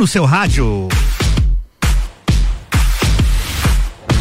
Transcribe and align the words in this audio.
no 0.00 0.06
seu 0.06 0.24
rádio. 0.24 0.88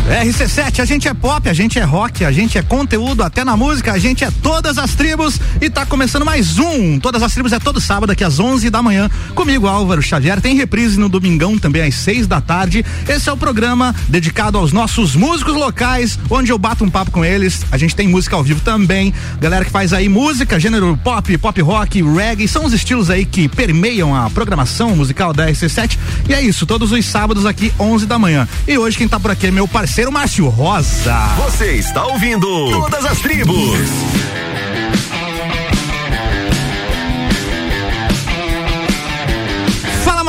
RC7, 0.10 0.80
a 0.80 0.86
gente 0.86 1.08
é 1.08 1.14
pop, 1.14 1.48
a 1.48 1.54
gente 1.54 1.78
é 1.78 1.84
rock, 1.84 2.26
a 2.26 2.32
gente 2.32 2.58
é 2.58 2.64
conteúdo, 2.64 3.22
até 3.22 3.44
na 3.44 3.56
música, 3.56 3.94
a 3.94 4.00
gente 4.00 4.24
é 4.24 4.32
todas 4.42 4.80
as 4.80 4.96
tribos 4.96 5.40
e 5.62 5.70
tá 5.70 5.86
começando 5.86 6.26
mais 6.26 6.58
um. 6.58 7.00
Todas 7.00 7.22
as 7.22 7.32
tribos 7.32 7.54
é 7.54 7.60
todo 7.60 7.80
sábado 7.80 8.12
aqui 8.12 8.24
às 8.24 8.40
11 8.40 8.72
da 8.72 8.82
manhã. 8.82 9.08
Comigo, 9.36 9.68
Álvaro 9.68 10.02
Xavier. 10.02 10.42
Tem 10.42 10.56
reprise 10.56 11.00
no 11.00 11.10
domingão 11.10 11.60
também 11.60 11.84
às 11.84 11.94
6 11.94 12.26
da 12.26 12.42
tarde. 12.42 12.84
Esse 13.08 13.30
é 13.30 13.32
o 13.32 13.38
programa 13.38 13.96
dedicado 14.08 14.58
aos 14.58 14.74
nossos 14.74 15.16
músicos 15.16 15.54
locais, 15.54 16.18
onde 16.28 16.52
eu 16.52 16.58
bato 16.58 16.84
um 16.84 16.90
papo 16.90 17.12
com 17.12 17.24
eles. 17.24 17.64
A 17.72 17.78
gente 17.78 17.96
tem 17.96 18.08
música 18.08 18.36
ao 18.36 18.44
vivo 18.44 18.62
também. 18.62 19.14
Galera 19.40 19.64
que 19.64 19.70
faz 19.70 19.94
aí 19.94 20.10
música, 20.10 20.60
gênero 20.60 21.00
pop, 21.04 21.38
pop 21.38 21.62
rock, 21.62 22.02
reggae, 22.02 22.48
são 22.48 22.66
os 22.66 22.74
estilos 22.74 23.12
aí 23.12 23.26
que 23.26 23.48
permeiam 23.48 24.16
a 24.16 24.28
programação 24.32 24.96
musical 24.96 25.34
da 25.34 25.46
RC7. 25.52 26.00
E 26.28 26.34
é 26.34 26.42
isso, 26.42 26.66
todos 26.66 26.92
os 26.92 27.06
sábados 27.06 27.46
aqui, 27.46 27.72
11 27.80 28.08
da 28.08 28.18
manhã. 28.18 28.48
E 28.68 28.76
hoje 28.76 28.98
quem 28.98 29.08
tá 29.08 29.20
por 29.20 29.30
aqui 29.30 29.46
é 29.46 29.52
meu 29.52 29.68
parceiro 29.68 29.99
parceiro 30.00 30.12
Márcio 30.12 30.48
Rosa. 30.48 31.14
Você 31.38 31.74
está 31.74 32.06
ouvindo 32.06 32.48
Todas 32.72 33.06
as 33.06 33.20
Tribos. 33.20 33.90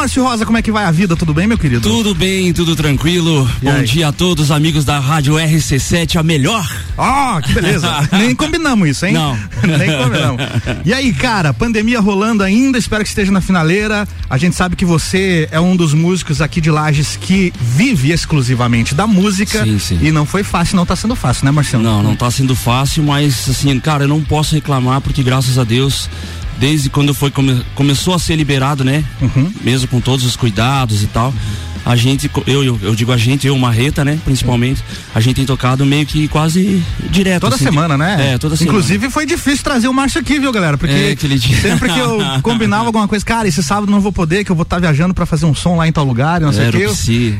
Márcio 0.00 0.22
Rosa, 0.22 0.46
como 0.46 0.56
é 0.56 0.62
que 0.62 0.72
vai 0.72 0.86
a 0.86 0.90
vida? 0.90 1.14
Tudo 1.14 1.34
bem, 1.34 1.46
meu 1.46 1.58
querido? 1.58 1.82
Tudo 1.82 2.14
bem, 2.14 2.54
tudo 2.54 2.74
tranquilo. 2.74 3.46
E 3.60 3.66
Bom 3.66 3.70
aí? 3.70 3.84
dia 3.84 4.08
a 4.08 4.12
todos, 4.12 4.50
amigos 4.50 4.82
da 4.82 4.98
Rádio 4.98 5.34
RC7, 5.34 6.16
a 6.16 6.22
melhor. 6.22 6.66
Ah, 6.96 7.36
oh, 7.36 7.42
que 7.42 7.52
beleza. 7.52 8.08
Nem 8.10 8.34
combinamos 8.34 8.88
isso, 8.88 9.04
hein? 9.04 9.12
Não. 9.12 9.38
Nem 9.62 9.94
combinamos. 9.98 10.42
E 10.86 10.94
aí, 10.94 11.12
cara, 11.12 11.52
pandemia 11.52 12.00
rolando 12.00 12.42
ainda, 12.42 12.78
espero 12.78 13.02
que 13.04 13.10
esteja 13.10 13.30
na 13.30 13.42
finaleira. 13.42 14.08
A 14.30 14.38
gente 14.38 14.56
sabe 14.56 14.74
que 14.74 14.86
você 14.86 15.46
é 15.52 15.60
um 15.60 15.76
dos 15.76 15.92
músicos 15.92 16.40
aqui 16.40 16.62
de 16.62 16.70
Lages 16.70 17.16
que 17.16 17.52
vive 17.60 18.10
exclusivamente 18.10 18.94
da 18.94 19.06
música. 19.06 19.62
Sim, 19.64 19.78
sim. 19.78 19.98
E 20.00 20.10
não 20.10 20.24
foi 20.24 20.42
fácil, 20.42 20.76
não 20.76 20.86
tá 20.86 20.96
sendo 20.96 21.14
fácil, 21.14 21.44
né, 21.44 21.50
Marcelo? 21.50 21.82
Não, 21.82 22.02
não 22.02 22.16
tá 22.16 22.30
sendo 22.30 22.56
fácil, 22.56 23.02
mas 23.02 23.50
assim, 23.50 23.78
cara, 23.78 24.04
eu 24.04 24.08
não 24.08 24.22
posso 24.22 24.54
reclamar 24.54 25.02
porque 25.02 25.22
graças 25.22 25.58
a 25.58 25.64
Deus 25.64 26.08
desde 26.60 26.90
quando 26.90 27.14
foi 27.14 27.30
come, 27.30 27.64
começou 27.74 28.14
a 28.14 28.18
ser 28.18 28.36
liberado, 28.36 28.84
né? 28.84 29.02
Uhum. 29.20 29.50
Mesmo 29.62 29.88
com 29.88 30.00
todos 30.00 30.24
os 30.24 30.36
cuidados 30.36 31.02
e 31.02 31.06
tal. 31.06 31.30
Uhum 31.30 31.69
a 31.84 31.96
gente, 31.96 32.30
eu, 32.46 32.64
eu, 32.64 32.78
eu, 32.82 32.94
digo 32.94 33.12
a 33.12 33.16
gente, 33.16 33.46
eu, 33.46 33.56
Marreta, 33.58 34.04
né? 34.04 34.18
Principalmente, 34.24 34.82
a 35.14 35.20
gente 35.20 35.36
tem 35.36 35.44
tocado 35.44 35.84
meio 35.84 36.06
que 36.06 36.28
quase 36.28 36.82
direto. 37.10 37.42
Toda 37.42 37.56
assim, 37.56 37.64
semana, 37.64 37.96
né? 37.96 38.34
É, 38.34 38.38
toda 38.38 38.56
semana. 38.56 38.78
Inclusive 38.78 39.10
foi 39.10 39.26
difícil 39.26 39.64
trazer 39.64 39.88
o 39.88 39.92
Márcio 39.92 40.20
aqui, 40.20 40.38
viu, 40.38 40.52
galera? 40.52 40.78
Porque 40.78 40.94
é, 40.94 41.10
aquele 41.10 41.38
dia. 41.38 41.56
sempre 41.60 41.92
que 41.92 41.98
eu 41.98 42.18
combinava 42.42 42.86
alguma 42.86 43.06
coisa, 43.06 43.24
cara, 43.24 43.48
esse 43.48 43.62
sábado 43.62 43.90
não 43.90 44.00
vou 44.00 44.12
poder, 44.12 44.44
que 44.44 44.50
eu 44.50 44.56
vou 44.56 44.62
estar 44.62 44.76
tá 44.76 44.80
viajando 44.80 45.12
para 45.12 45.26
fazer 45.26 45.46
um 45.46 45.54
som 45.54 45.76
lá 45.76 45.86
em 45.86 45.92
tal 45.92 46.04
lugar, 46.04 46.40
não 46.40 46.52
sei 46.52 46.68
o 46.68 46.72
quê. 46.72 46.86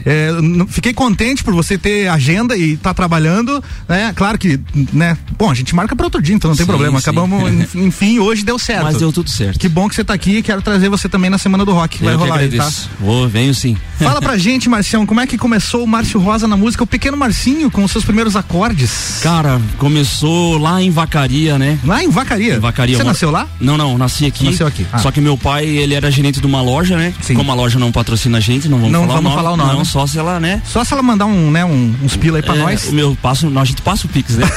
É, 0.05 0.31
fiquei 0.69 0.93
contente 0.93 1.45
por 1.45 1.55
você 1.55 1.79
ter 1.79 2.09
agenda 2.09 2.57
e 2.57 2.73
estar 2.73 2.91
tá 2.91 2.95
trabalhando, 2.95 3.63
né? 3.89 4.13
Claro 4.15 4.39
que, 4.39 4.61
né? 4.93 5.17
Bom, 5.39 5.51
a 5.51 5.55
gente 5.55 5.75
marca 5.75 5.95
para 5.95 6.07
outro 6.07 6.21
dia, 6.21 6.35
então 6.35 6.51
não 6.51 6.57
tem 6.57 6.67
sim, 6.67 6.71
problema. 6.71 6.99
Sim. 6.99 7.03
Acabamos, 7.11 7.43
enfim, 7.75 8.19
hoje 8.19 8.45
deu 8.45 8.59
certo. 8.59 8.85
Mas 8.85 8.99
deu 8.99 9.13
tudo 9.13 9.31
certo. 9.31 9.59
Que 9.59 9.69
bom 9.69 9.89
que 9.89 9.95
você 9.95 10.05
tá 10.05 10.15
aqui 10.15 10.43
quero 10.51 10.63
trazer 10.63 10.89
você 10.89 11.09
também 11.09 11.31
na 11.31 11.39
Semana 11.39 11.65
do 11.65 11.73
Rock. 11.73 12.03
Vai 12.03 12.15
eu 12.15 12.19
rolar 12.19 12.39
aí, 12.39 12.51
tá? 12.51 12.69
Vou, 12.99 13.29
venho 13.29 13.55
sim. 13.55 13.77
Fala 13.99 14.21
pra 14.21 14.30
gente, 14.39 14.69
Marcião, 14.69 15.07
como 15.07 15.21
é 15.21 15.27
que 15.27 15.39
começou 15.39 15.85
o 15.85 15.87
Márcio 15.87 16.21
Rosa 16.21 16.47
na 16.47 16.57
música? 16.57 16.85
O 16.85 16.87
pequeno 16.87 17.17
Marcinho 17.17 17.71
com 17.71 17.85
os 17.85 17.91
seus 17.91 18.05
primeiros 18.05 18.37
acordes? 18.37 19.21
Cara, 19.23 19.61
começou 19.79 20.59
lá 20.59 20.83
em 20.83 20.91
Vacaria, 20.91 21.59
né? 21.59 21.79
Lá 21.85 22.03
em 22.03 22.09
Vacaria? 22.09 22.57
Em 22.57 22.61
Vacaria. 22.61 22.97
Você 22.97 23.05
nasceu 23.05 23.31
lá? 23.31 23.49
Não, 23.61 23.77
não, 23.77 23.97
nasci 23.99 24.27
aqui. 24.27 24.45
Nasceu 24.45 24.67
aqui. 24.67 24.87
Ah. 24.93 24.99
Só 24.99 25.11
que 25.11 25.21
meu 25.21 25.37
pai, 25.37 25.67
ele 25.67 25.95
era 25.95 26.11
gerente 26.11 26.41
de 26.41 26.47
uma 26.47 26.61
loja, 26.63 26.97
né? 26.97 27.15
Sim. 27.21 27.35
Como 27.35 27.51
a 27.51 27.55
loja 27.55 27.79
não 27.79 27.93
patrocina 27.93 28.39
a 28.39 28.41
gente, 28.41 28.69
não 28.69 28.79
vamos 28.79 28.93
não 28.93 29.01
falar 29.03 29.15
vamos 29.15 29.21
o 29.21 29.35
nome. 29.35 29.43
falar 29.43 29.53
o 29.53 29.57
nome. 29.57 29.79
Não, 29.79 29.85
só 29.85 30.07
se 30.07 30.19
ela, 30.19 30.41
né? 30.41 30.63
Só 30.65 30.85
se 30.85 30.93
ela 30.93 31.03
mandar 31.03 31.27
um, 31.27 31.51
né, 31.51 31.65
um, 31.65 31.95
uns 32.03 32.17
pila 32.17 32.39
aí 32.39 32.43
pra 32.43 32.57
é, 32.57 32.59
nós. 32.59 32.89
O 32.89 32.93
meu 32.93 33.17
passo, 33.21 33.51
a 33.59 33.65
gente 33.65 33.83
passa 33.83 34.07
o 34.07 34.09
Pix, 34.09 34.37
né? 34.37 34.49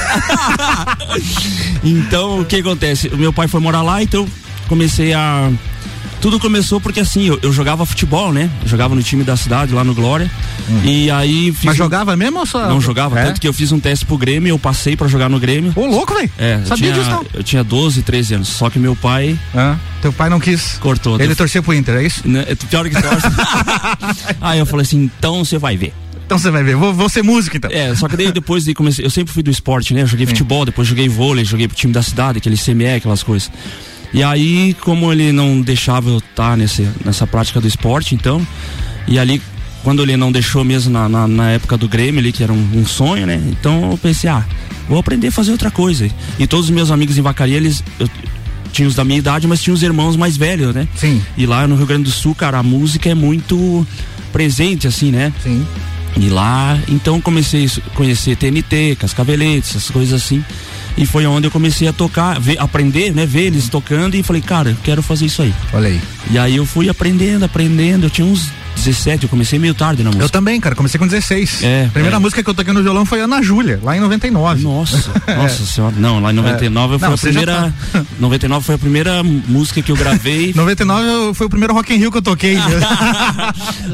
então, 1.82 2.40
o 2.40 2.44
que 2.44 2.56
acontece? 2.56 3.08
O 3.08 3.16
meu 3.16 3.32
pai 3.32 3.48
foi 3.48 3.60
morar 3.60 3.82
lá, 3.82 4.02
então 4.02 4.26
comecei 4.68 5.12
a 5.12 5.50
tudo 6.24 6.40
começou 6.40 6.80
porque 6.80 7.00
assim, 7.00 7.26
eu, 7.26 7.38
eu 7.42 7.52
jogava 7.52 7.84
futebol, 7.84 8.32
né? 8.32 8.48
Eu 8.62 8.68
jogava 8.68 8.94
no 8.94 9.02
time 9.02 9.22
da 9.22 9.36
cidade, 9.36 9.74
lá 9.74 9.84
no 9.84 9.94
Glória. 9.94 10.30
Uhum. 10.66 10.80
E 10.82 11.10
aí. 11.10 11.54
Mas 11.62 11.74
um... 11.74 11.76
jogava 11.76 12.16
mesmo 12.16 12.38
ou 12.38 12.46
só? 12.46 12.66
Não 12.66 12.80
jogava, 12.80 13.20
é? 13.20 13.26
tanto 13.26 13.38
que 13.38 13.46
eu 13.46 13.52
fiz 13.52 13.72
um 13.72 13.78
teste 13.78 14.06
pro 14.06 14.16
Grêmio, 14.16 14.48
eu 14.48 14.58
passei 14.58 14.96
pra 14.96 15.06
jogar 15.06 15.28
no 15.28 15.38
Grêmio. 15.38 15.74
Ô, 15.76 15.84
louco, 15.84 16.14
velho. 16.14 16.30
É, 16.38 16.62
Sabia 16.64 16.76
tinha, 16.76 16.92
disso 16.94 17.10
não? 17.10 17.26
Eu 17.34 17.42
tinha 17.42 17.62
12, 17.62 18.00
13 18.00 18.36
anos. 18.36 18.48
Só 18.48 18.70
que 18.70 18.78
meu 18.78 18.96
pai. 18.96 19.38
Ah, 19.54 19.76
teu 20.00 20.14
pai 20.14 20.30
não 20.30 20.40
quis. 20.40 20.78
Cortou. 20.78 21.20
Ele 21.20 21.34
torceu 21.34 21.62
pro 21.62 21.74
Inter, 21.74 21.96
é 21.96 22.06
isso? 22.06 22.26
Né, 22.26 22.42
é 22.48 22.54
pior 22.54 22.88
que 22.88 23.02
torce. 23.02 23.26
aí 24.40 24.58
eu 24.58 24.64
falei 24.64 24.84
assim, 24.84 25.10
então 25.18 25.44
você 25.44 25.58
vai 25.58 25.76
ver. 25.76 25.92
Então 26.24 26.38
você 26.38 26.50
vai 26.50 26.64
ver, 26.64 26.74
vou, 26.74 26.94
vou 26.94 27.10
ser 27.10 27.22
músico 27.22 27.54
então. 27.58 27.70
É, 27.70 27.94
só 27.94 28.08
que 28.08 28.16
daí 28.16 28.32
depois 28.32 28.64
de 28.64 28.72
comecei, 28.72 29.04
eu 29.04 29.10
sempre 29.10 29.30
fui 29.30 29.42
do 29.42 29.50
esporte, 29.50 29.92
né? 29.92 30.00
Eu 30.00 30.06
joguei 30.06 30.24
Sim. 30.24 30.32
futebol, 30.32 30.64
depois 30.64 30.88
joguei 30.88 31.06
vôlei, 31.06 31.44
joguei 31.44 31.68
pro 31.68 31.76
time 31.76 31.92
da 31.92 32.02
cidade, 32.02 32.38
aquele 32.38 32.56
CME, 32.56 32.94
aquelas 32.94 33.22
coisas. 33.22 33.50
E 34.14 34.22
aí, 34.22 34.76
como 34.80 35.12
ele 35.12 35.32
não 35.32 35.60
deixava 35.60 36.08
eu 36.08 36.18
estar 36.18 36.50
tá 36.50 36.56
nesse, 36.56 36.88
nessa 37.04 37.26
prática 37.26 37.60
do 37.60 37.66
esporte, 37.66 38.14
então, 38.14 38.46
e 39.08 39.18
ali, 39.18 39.42
quando 39.82 40.02
ele 40.04 40.16
não 40.16 40.30
deixou 40.30 40.64
mesmo 40.64 40.92
na, 40.92 41.08
na, 41.08 41.26
na 41.26 41.50
época 41.50 41.76
do 41.76 41.88
Grêmio 41.88 42.20
ali, 42.20 42.30
que 42.30 42.42
era 42.44 42.52
um, 42.52 42.70
um, 42.74 42.86
sonho, 42.86 43.26
né? 43.26 43.42
Então 43.48 43.90
eu 43.90 43.98
pensei, 43.98 44.30
ah, 44.30 44.46
vou 44.88 45.00
aprender 45.00 45.26
a 45.28 45.32
fazer 45.32 45.50
outra 45.50 45.68
coisa. 45.68 46.08
E 46.38 46.46
todos 46.46 46.66
os 46.66 46.70
meus 46.70 46.92
amigos 46.92 47.18
em 47.18 47.22
Vacaria, 47.22 47.56
eles. 47.56 47.82
Eu, 47.98 48.08
tinha 48.72 48.88
os 48.88 48.94
da 48.94 49.04
minha 49.04 49.18
idade, 49.18 49.46
mas 49.46 49.62
tinha 49.62 49.74
os 49.74 49.82
irmãos 49.82 50.16
mais 50.16 50.36
velhos, 50.36 50.74
né? 50.74 50.88
Sim. 50.96 51.22
E 51.36 51.46
lá 51.46 51.66
no 51.66 51.76
Rio 51.76 51.86
Grande 51.86 52.04
do 52.04 52.10
Sul, 52.10 52.34
cara, 52.34 52.58
a 52.58 52.62
música 52.62 53.08
é 53.08 53.14
muito 53.14 53.86
presente, 54.32 54.86
assim, 54.86 55.10
né? 55.10 55.32
Sim. 55.42 55.64
E 56.16 56.28
lá, 56.28 56.78
então 56.88 57.20
comecei 57.20 57.66
a 57.66 57.90
conhecer 57.90 58.36
TNT, 58.36 58.96
Cascaveletes, 58.98 59.70
essas 59.70 59.90
coisas 59.90 60.22
assim. 60.22 60.44
E 60.96 61.04
foi 61.06 61.26
onde 61.26 61.46
eu 61.46 61.50
comecei 61.50 61.88
a 61.88 61.92
tocar, 61.92 62.38
ver, 62.38 62.58
aprender, 62.60 63.12
né? 63.12 63.26
Ver 63.26 63.46
eles 63.46 63.68
tocando 63.68 64.14
e 64.14 64.22
falei, 64.22 64.40
cara, 64.40 64.70
eu 64.70 64.76
quero 64.82 65.02
fazer 65.02 65.26
isso 65.26 65.42
aí. 65.42 65.54
Olha 65.72 65.88
aí. 65.88 66.00
E 66.30 66.38
aí 66.38 66.56
eu 66.56 66.64
fui 66.64 66.88
aprendendo, 66.88 67.44
aprendendo. 67.44 68.06
Eu 68.06 68.10
tinha 68.10 68.26
uns 68.26 68.50
17, 68.76 69.24
eu 69.24 69.28
comecei 69.28 69.58
meio 69.58 69.74
tarde 69.74 70.02
na 70.02 70.10
música. 70.10 70.24
Eu 70.24 70.28
também, 70.28 70.60
cara, 70.60 70.74
comecei 70.74 70.98
com 70.98 71.06
16. 71.06 71.62
É. 71.62 71.86
A 71.86 71.90
primeira 71.90 72.16
é. 72.16 72.18
música 72.18 72.42
que 72.42 72.50
eu 72.50 72.54
toquei 72.54 72.72
no 72.72 72.82
violão 72.82 73.04
foi 73.04 73.20
Ana 73.20 73.42
Júlia, 73.42 73.80
lá 73.82 73.96
em 73.96 74.00
99. 74.00 74.62
Nossa, 74.62 74.96
nossa 75.36 75.62
é. 75.62 75.66
senhora. 75.66 75.94
Não, 75.98 76.20
lá 76.20 76.30
em 76.30 76.34
99 76.34 76.94
é. 76.94 76.98
foi 76.98 77.08
Não, 77.08 77.14
a 77.14 77.18
primeira. 77.18 77.74
Tá... 77.92 78.04
99 78.18 78.64
foi 78.64 78.74
a 78.74 78.78
primeira 78.78 79.22
música 79.22 79.82
que 79.82 79.90
eu 79.90 79.96
gravei. 79.96 80.52
99 80.56 81.34
foi 81.34 81.46
o 81.46 81.50
primeiro 81.50 81.74
Rock 81.74 81.94
in 81.94 81.98
Rio 81.98 82.12
que 82.12 82.18
eu 82.18 82.22
toquei. 82.22 82.56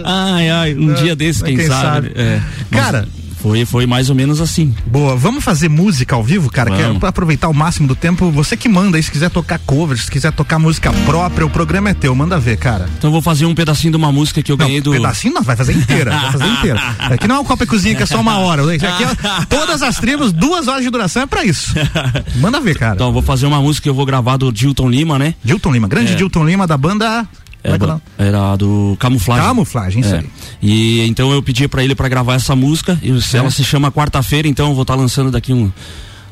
ai, 0.05 0.51
ai, 0.51 0.75
um 0.75 0.93
dia 0.95 1.15
desse, 1.15 1.45
quem, 1.45 1.57
quem 1.57 1.67
sabe. 1.67 2.09
sabe. 2.09 2.13
É. 2.17 2.43
Cara, 2.71 3.09
foi, 3.41 3.65
foi 3.65 3.87
mais 3.87 4.11
ou 4.11 4.15
menos 4.15 4.41
assim. 4.41 4.75
Boa. 4.87 5.17
Vamos 5.17 5.43
fazer 5.43 5.69
música 5.69 6.15
ao 6.15 6.23
vivo, 6.23 6.51
cara? 6.51 6.71
Vamos. 6.71 6.99
Quero 6.99 7.07
aproveitar 7.07 7.49
o 7.49 7.55
máximo 7.55 7.89
do 7.89 7.97
tempo. 7.97 8.31
Você 8.31 8.57
que 8.57 8.69
manda 8.69 8.97
aí, 8.97 9.03
se 9.03 9.11
quiser 9.11 9.31
tocar 9.31 9.59
covers, 9.61 10.05
se 10.05 10.11
quiser 10.11 10.33
tocar 10.33 10.59
música 10.59 10.93
própria, 11.07 11.47
o 11.47 11.51
programa 11.51 11.91
é 11.91 11.95
teu. 11.95 12.15
Manda 12.15 12.39
ver, 12.39 12.59
cara. 12.59 12.89
Então 12.99 13.09
eu 13.09 13.13
vou 13.13 13.23
fazer 13.23 13.47
um 13.47 13.55
pedacinho 13.55 13.93
de 13.93 13.97
uma 13.97 14.13
música 14.13 14.43
que 14.43 14.53
eu 14.53 14.57
não, 14.57 14.67
ganhei 14.67 14.81
do. 14.81 14.93
Pedacinho 14.93 15.33
não, 15.33 15.43
vai 15.43 15.57
fazer 15.57 15.73
inteira. 15.73 16.11
vai 16.11 16.33
fazer 16.33 16.47
inteira. 16.47 16.81
Aqui 16.99 17.27
não 17.27 17.37
é 17.37 17.39
um 17.39 17.45
copa 17.45 17.65
e 17.65 17.67
cozinha 17.67 17.95
que 17.95 18.03
é 18.03 18.07
só 18.07 18.21
uma 18.21 18.39
hora. 18.39 18.63
Aqui 18.63 18.85
é, 18.85 19.17
todas 19.49 19.83
as 19.83 19.97
tribos, 19.97 20.33
duas 20.33 20.69
horas 20.69 20.85
de 20.85 20.91
duração 20.91 21.23
é 21.23 21.27
pra 21.27 21.45
isso. 21.45 21.75
Manda 22.37 22.61
ver, 22.61 22.77
cara. 22.77 22.95
Então 22.95 23.07
eu 23.07 23.13
vou 23.13 23.23
fazer 23.23 23.47
uma 23.47 23.61
música 23.61 23.85
que 23.85 23.89
eu 23.89 23.95
vou 23.95 24.05
gravar 24.05 24.37
do 24.37 24.53
Dilton 24.53 24.89
Lima, 24.89 25.19
né? 25.19 25.35
Dilton 25.43 25.73
Lima, 25.73 25.89
grande 25.89 26.13
é. 26.13 26.15
Dilton 26.15 26.45
Lima 26.45 26.67
da 26.67 26.77
banda 26.77 27.27
era, 27.63 28.01
era 28.19 28.57
do 28.57 28.97
Camuflagem. 28.99 29.47
Camuflagem, 29.47 30.01
isso 30.01 30.15
é. 30.15 30.19
aí. 30.19 30.27
E 30.63 31.07
então 31.09 31.33
eu 31.33 31.43
pedi 31.43 31.69
para 31.69 31.85
ele 31.85 31.95
para 31.95 32.09
gravar 32.09 32.35
essa 32.35 32.57
música. 32.57 32.99
E 33.03 33.11
é. 33.11 33.37
ela 33.37 33.51
se 33.51 33.65
chama 33.65 33.91
Quarta-feira, 33.93 34.49
então 34.49 34.69
eu 34.69 34.75
vou 34.75 34.83
estar 34.83 34.95
tá 34.95 35.01
lançando 35.01 35.31
daqui 35.31 35.53
um 35.53 35.71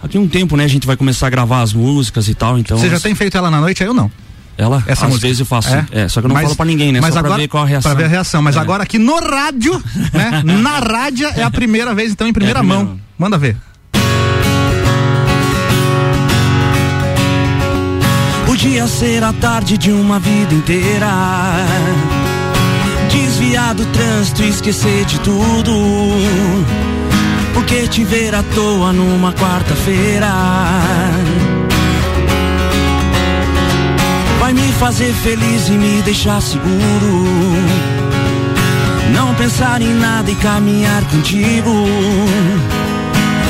aqui 0.02 0.18
um 0.18 0.28
tempo, 0.28 0.56
né? 0.56 0.64
A 0.64 0.68
gente 0.68 0.86
vai 0.86 0.96
começar 0.96 1.26
a 1.26 1.30
gravar 1.30 1.62
as 1.62 1.72
músicas 1.72 2.28
e 2.28 2.34
tal. 2.34 2.58
Então. 2.58 2.78
Você 2.78 2.88
já 2.88 3.00
tem 3.00 3.14
feito 3.14 3.36
ela 3.36 3.50
na 3.50 3.60
noite? 3.60 3.82
Eu 3.82 3.94
não. 3.94 4.10
Ela? 4.56 4.82
Essa 4.88 5.04
Às 5.04 5.10
música. 5.10 5.26
vezes 5.28 5.40
eu 5.40 5.46
faço. 5.46 5.68
É? 5.68 5.86
é 5.92 6.08
só 6.08 6.20
que 6.20 6.26
eu 6.26 6.28
não 6.28 6.34
mas, 6.34 6.44
falo 6.44 6.56
pra 6.56 6.66
ninguém, 6.66 6.90
né? 6.90 7.00
Mas 7.00 7.14
só 7.14 7.20
agora, 7.20 7.34
pra 7.34 7.42
ver 7.42 7.48
qual 7.48 7.62
a 7.62 7.66
reação. 7.66 7.92
Pra 7.92 7.98
ver 7.98 8.06
a 8.06 8.08
reação. 8.08 8.42
Mas 8.42 8.56
é. 8.56 8.58
agora 8.58 8.82
aqui 8.82 8.98
no 8.98 9.16
rádio, 9.20 9.80
né? 10.12 10.42
na 10.60 10.80
rádio 10.80 11.28
é 11.28 11.44
a 11.44 11.50
primeira 11.50 11.94
vez, 11.94 12.10
então, 12.10 12.26
em 12.26 12.32
primeira, 12.32 12.58
é 12.58 12.62
primeira 12.62 12.84
mão. 12.84 13.00
Manda 13.16 13.38
ver. 13.38 13.56
Podia 18.60 18.88
ser 18.88 19.22
a 19.22 19.32
tarde 19.32 19.78
de 19.78 19.92
uma 19.92 20.18
vida 20.18 20.52
inteira. 20.52 21.06
Desviar 23.08 23.72
do 23.72 23.86
trânsito 23.86 24.42
e 24.42 24.48
esquecer 24.48 25.04
de 25.04 25.20
tudo. 25.20 25.72
Porque 27.54 27.86
te 27.86 28.02
ver 28.02 28.34
à 28.34 28.42
toa 28.42 28.92
numa 28.92 29.32
quarta-feira. 29.32 30.32
Vai 34.40 34.52
me 34.52 34.72
fazer 34.72 35.12
feliz 35.12 35.68
e 35.68 35.72
me 35.78 36.02
deixar 36.02 36.42
seguro. 36.42 37.26
Não 39.14 39.36
pensar 39.36 39.80
em 39.80 39.94
nada 39.94 40.28
e 40.32 40.34
caminhar 40.34 41.04
contigo. 41.04 41.86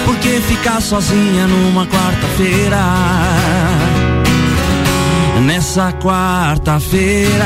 Porque 0.05 0.29
ficar 0.43 0.83
sozinha 0.83 1.47
numa 1.47 1.87
quarta-feira 1.87 3.78
nessa 5.41 5.93
quarta-feira. 5.93 7.45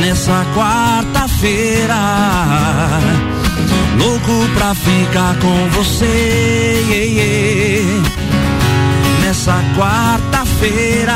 nessa 0.00 0.44
quarta-feira. 0.54 1.94
Louco 3.98 4.48
pra 4.54 4.74
ficar 4.74 5.36
com 5.36 5.68
você. 5.70 6.84
Yeah, 6.88 7.04
yeah. 7.04 8.02
Nessa 9.22 9.54
quarta-feira. 9.76 11.14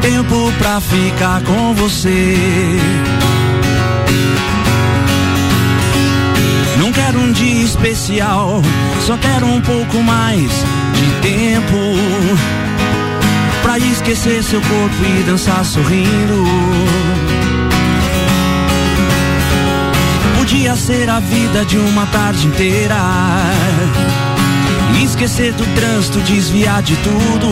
Tempo 0.00 0.52
pra 0.58 0.80
ficar 0.80 1.42
com 1.42 1.74
você. 1.74 2.36
Não 6.78 6.90
quero 6.92 7.20
um 7.20 7.32
dia 7.32 7.62
especial, 7.62 8.62
só 9.06 9.16
quero 9.18 9.46
um 9.46 9.60
pouco 9.60 10.02
mais 10.02 10.50
de 11.00 11.10
tempo 11.22 11.76
pra 13.62 13.78
esquecer 13.78 14.42
seu 14.42 14.60
corpo 14.60 15.04
e 15.04 15.22
dançar 15.22 15.64
sorrindo. 15.64 16.44
Podia 20.36 20.76
ser 20.76 21.08
a 21.08 21.18
vida 21.20 21.64
de 21.64 21.78
uma 21.78 22.04
tarde 22.06 22.46
inteira. 22.46 22.96
Esquecer 25.02 25.54
do 25.54 25.64
trânsito, 25.74 26.20
desviar 26.20 26.82
de 26.82 26.94
tudo. 26.96 27.48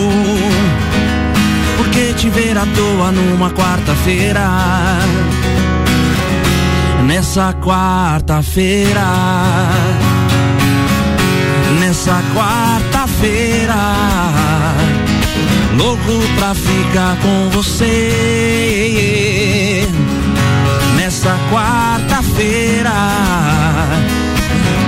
Porque 1.79 2.13
te 2.15 2.29
ver 2.29 2.59
à 2.59 2.67
toa 2.67 3.11
numa 3.13 3.51
quarta-feira. 3.51 4.47
Nessa 7.07 7.55
quarta-feira. 7.55 9.09
Nessa 11.81 12.23
quarta-feira 12.35 12.68
louco 15.79 16.21
pra 16.37 16.55
ficar 16.55 17.17
com 17.23 17.49
você. 17.51 18.13
Nessa 20.97 21.39
quarta-feira, 21.51 22.93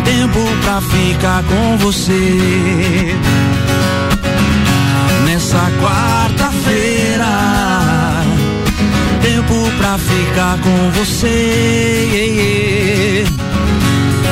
tempo 0.04 0.40
pra 0.62 0.80
ficar 0.80 1.42
com 1.44 1.76
você. 1.78 3.16
Nessa 5.24 5.70
quarta-feira, 5.80 7.26
tempo 9.22 9.70
pra 9.78 9.98
ficar 9.98 10.58
com 10.58 10.90
você. 10.90 13.24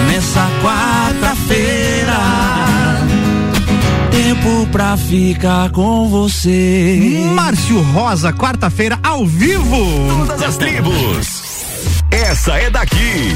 Nessa 0.09 0.49
quarta-feira 0.63 2.68
tempo 4.29 4.67
pra 4.67 4.95
ficar 4.95 5.71
com 5.71 6.07
você. 6.11 7.25
Márcio 7.35 7.81
Rosa, 7.81 8.31
quarta-feira, 8.31 8.99
ao 9.03 9.25
vivo. 9.25 9.79
Todas 10.19 10.43
as 10.43 10.57
tribos. 10.59 11.65
Essa 12.11 12.59
é 12.59 12.69
daqui. 12.69 13.35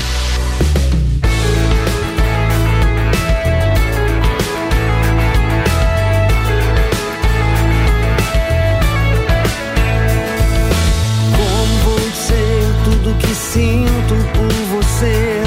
Como 11.34 11.74
vou 11.84 12.10
dizer 12.10 12.74
tudo 12.84 13.18
que 13.18 13.34
sinto 13.34 14.14
por 14.34 14.52
você? 14.76 15.42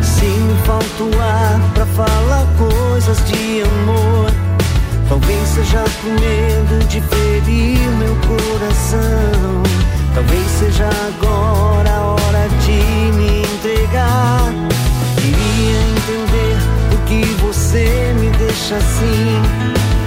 Se 0.00 0.26
me 0.26 0.62
falta 0.64 1.02
o 1.02 1.20
ar 1.20 1.60
pra 1.74 1.86
falar 1.86 2.46
coisas 2.56 3.18
de 3.26 3.62
amor. 3.62 4.09
Talvez 5.10 5.48
seja 5.48 5.82
por 6.00 6.12
medo 6.20 6.86
de 6.86 7.00
ferir 7.00 7.80
meu 7.98 8.14
coração. 8.14 9.60
Talvez 10.14 10.46
seja 10.52 10.88
agora 11.08 11.90
a 11.90 12.06
hora 12.12 12.48
de 12.64 13.10
me 13.16 13.42
entregar. 13.42 14.52
Queria 15.16 15.80
entender 15.90 16.56
por 16.90 17.00
que 17.06 17.24
você 17.42 18.14
me 18.20 18.30
deixa 18.38 18.76
assim. 18.76 19.42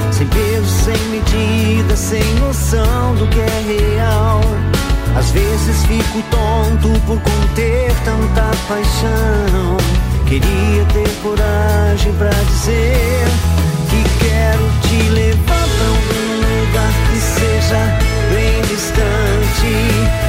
Sem 0.09 0.25
peso, 0.27 0.69
sem 0.69 0.97
medida, 1.09 1.97
sem 1.97 2.23
noção 2.35 3.13
do 3.15 3.27
que 3.27 3.41
é 3.41 3.97
real. 3.97 4.39
Às 5.17 5.31
vezes 5.31 5.85
fico 5.85 6.23
tonto 6.31 6.97
por 7.01 7.19
conter 7.19 7.93
tanta 8.05 8.49
paixão. 8.69 9.75
Queria 10.25 10.85
ter 10.93 11.09
coragem 11.21 12.13
pra 12.13 12.29
dizer 12.29 13.52
quero 14.33 14.65
te 14.81 15.09
levar 15.09 15.65
pra 15.75 15.87
algum 15.93 16.29
lugar 16.41 16.93
que 17.09 17.19
seja 17.37 17.81
bem 18.33 18.61
distante. 18.63 19.71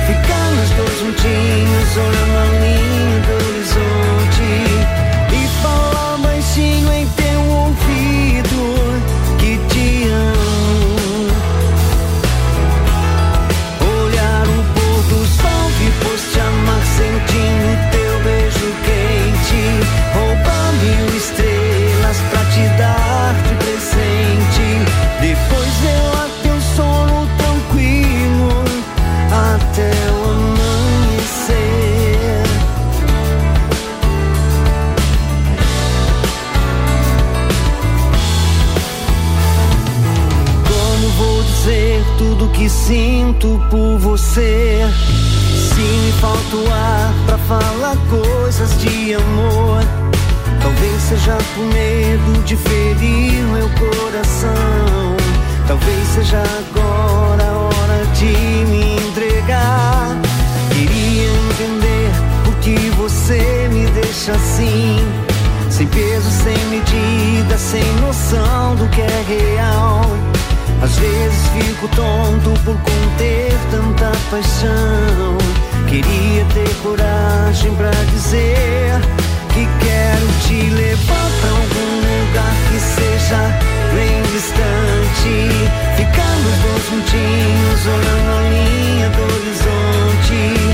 Ficar 0.06 0.46
nós 0.56 0.70
dois 0.76 0.96
juntinhos, 1.00 1.96
olhando 1.96 2.23
Se 44.34 44.40
me 44.40 46.12
falta 46.20 46.56
o 46.56 46.72
ar 46.72 47.14
pra 47.24 47.38
falar 47.38 47.96
coisas 48.10 48.76
de 48.80 49.14
amor. 49.14 49.80
Talvez 50.60 51.02
seja 51.02 51.38
por 51.54 51.64
medo 51.66 52.42
de 52.44 52.56
ferir 52.56 53.44
meu 53.52 53.68
coração. 53.68 55.16
Talvez 55.68 56.08
seja 56.08 56.42
agora 56.42 57.44
a 57.44 57.58
hora 57.58 58.06
de 58.14 58.24
me 58.66 58.96
entregar. 59.06 60.16
Queria 60.70 61.30
entender 61.30 62.10
por 62.44 62.56
que 62.56 62.90
você 62.96 63.68
me 63.72 63.86
deixa 63.90 64.32
assim. 64.32 64.96
Sem 65.70 65.86
peso, 65.86 66.28
sem 66.28 66.58
medida, 66.70 67.56
sem 67.56 67.84
noção 68.00 68.74
do 68.74 68.88
que 68.88 69.00
é 69.00 69.24
real. 69.28 70.23
Às 70.84 70.98
vezes 70.98 71.48
fico 71.56 71.88
tonto 71.96 72.50
por 72.62 72.76
conter 72.76 73.56
tanta 73.70 74.12
paixão. 74.30 75.38
Queria 75.88 76.44
ter 76.52 76.74
coragem 76.82 77.74
pra 77.74 77.90
dizer 78.12 78.92
que 79.54 79.66
quero 79.82 80.26
te 80.46 80.68
levar 80.74 81.30
pra 81.40 81.50
algum 81.52 81.96
lugar 82.04 82.54
que 82.68 82.78
seja 82.78 83.40
bem 83.94 84.22
distante. 84.34 85.34
Ficar 85.96 86.34
nos 86.44 86.56
dois 86.60 86.84
juntinhos, 86.90 87.86
olhando 87.86 88.30
a 88.30 88.42
linha 88.50 89.08
do 89.08 89.22
horizonte. 89.22 90.73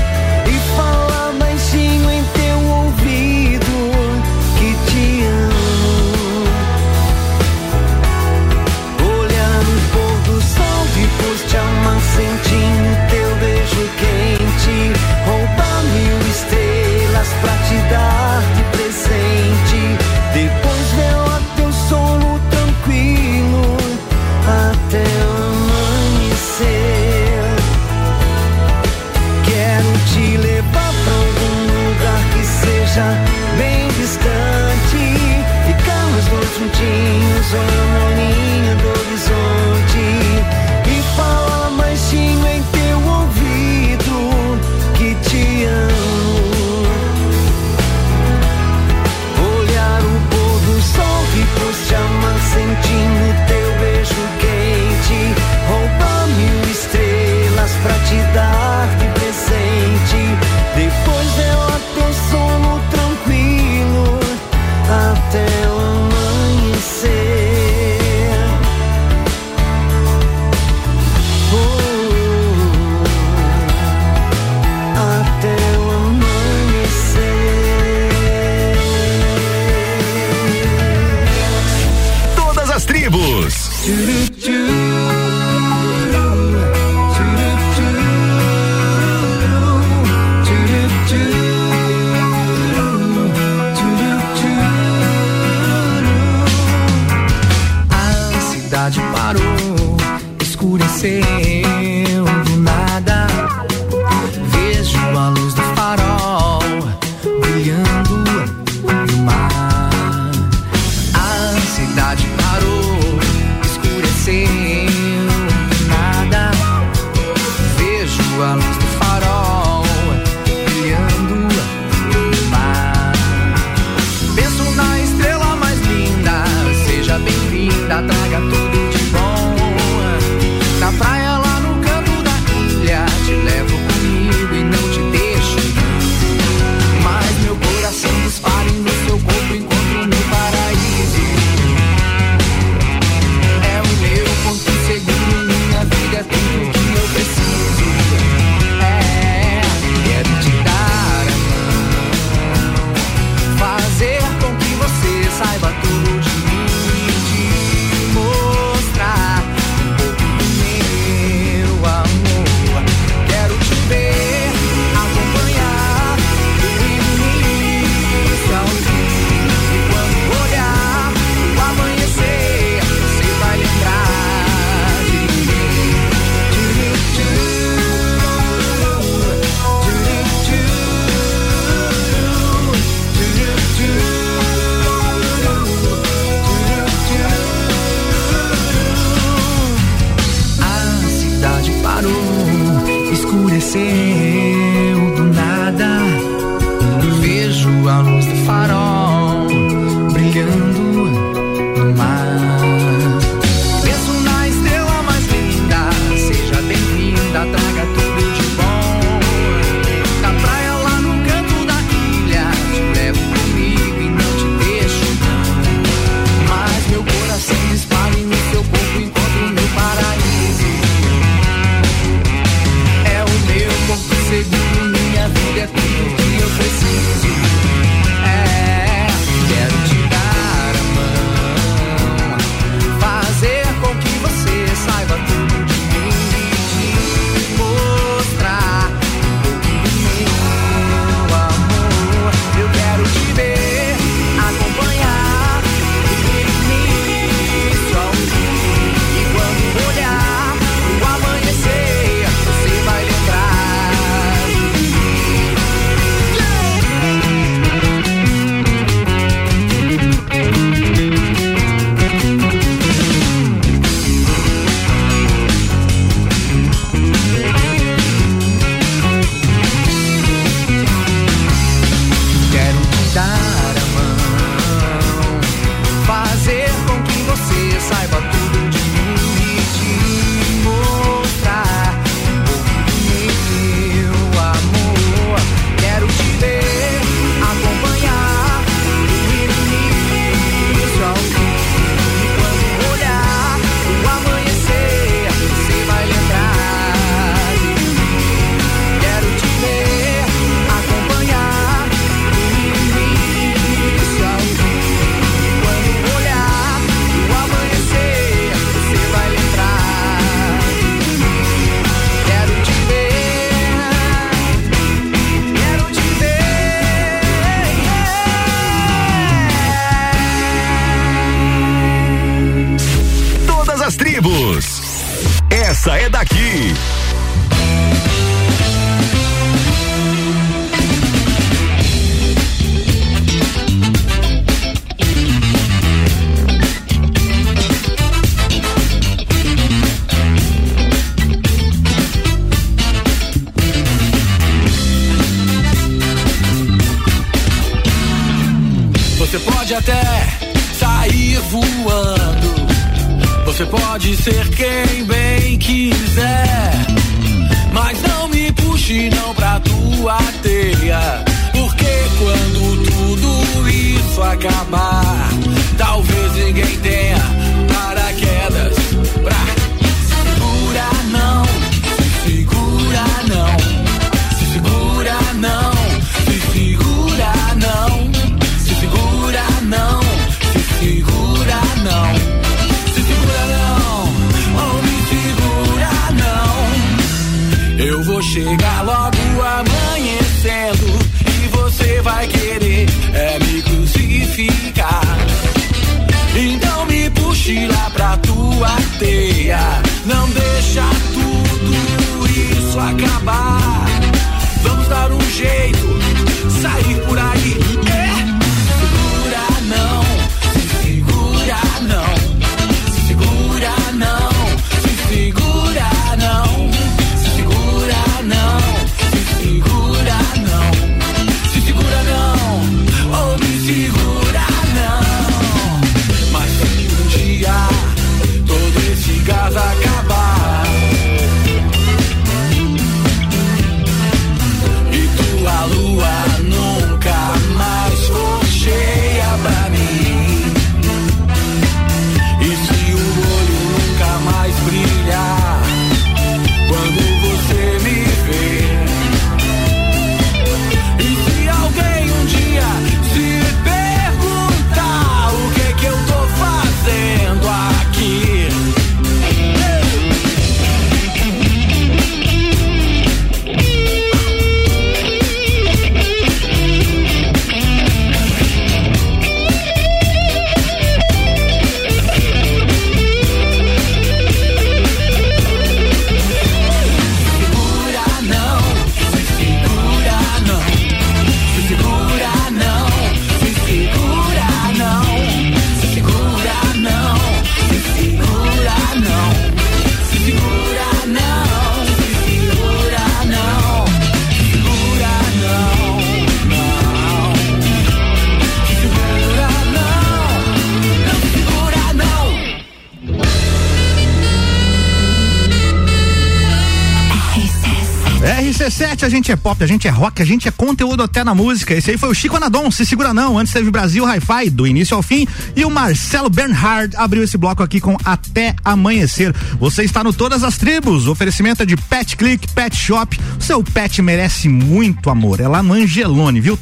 É 509.31 509.35
pop, 509.35 509.63
a 509.63 509.67
gente 509.67 509.87
é 509.87 509.91
rock, 509.91 510.21
a 510.21 510.25
gente 510.25 510.47
é 510.47 510.51
conteúdo 510.51 511.03
até 511.03 511.23
na 511.23 511.33
música. 511.33 511.73
Esse 511.73 511.91
aí 511.91 511.97
foi 511.97 512.09
o 512.09 512.13
Chico 512.13 512.35
Anadon, 512.35 512.69
se 512.69 512.85
segura 512.85 513.13
não. 513.13 513.37
Antes 513.37 513.53
teve 513.53 513.71
Brasil 513.71 514.05
Hi-Fi, 514.05 514.49
do 514.49 514.67
início 514.67 514.95
ao 514.95 515.01
fim. 515.01 515.27
E 515.55 515.63
o 515.63 515.69
Marcelo 515.69 516.29
Bernhard 516.29 516.95
abriu 516.95 517.23
esse 517.23 517.37
bloco 517.37 517.63
aqui 517.63 517.79
com 517.79 517.97
Até 518.03 518.55
Amanhecer. 518.63 519.33
Você 519.59 519.83
está 519.83 520.03
no 520.03 520.11
Todas 520.11 520.43
as 520.43 520.57
Tribos. 520.57 521.07
Oferecimento 521.07 521.65
de 521.65 521.77
Pet 521.77 522.17
Click, 522.17 522.47
Pet 522.53 522.75
Shop. 522.75 523.19
Seu 523.39 523.63
pet 523.63 524.01
merece 524.01 524.49
muito 524.49 525.09
amor. 525.09 525.39
É 525.39 525.47
lá 525.47 525.63
no 525.63 525.73
Angelone, 525.73 526.41
viu? 526.41 526.59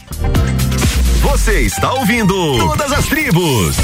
Você 1.21 1.61
está 1.61 1.91
ouvindo 1.93 2.33
Todas 2.57 2.91
as 2.91 3.05
Tribos. 3.05 3.75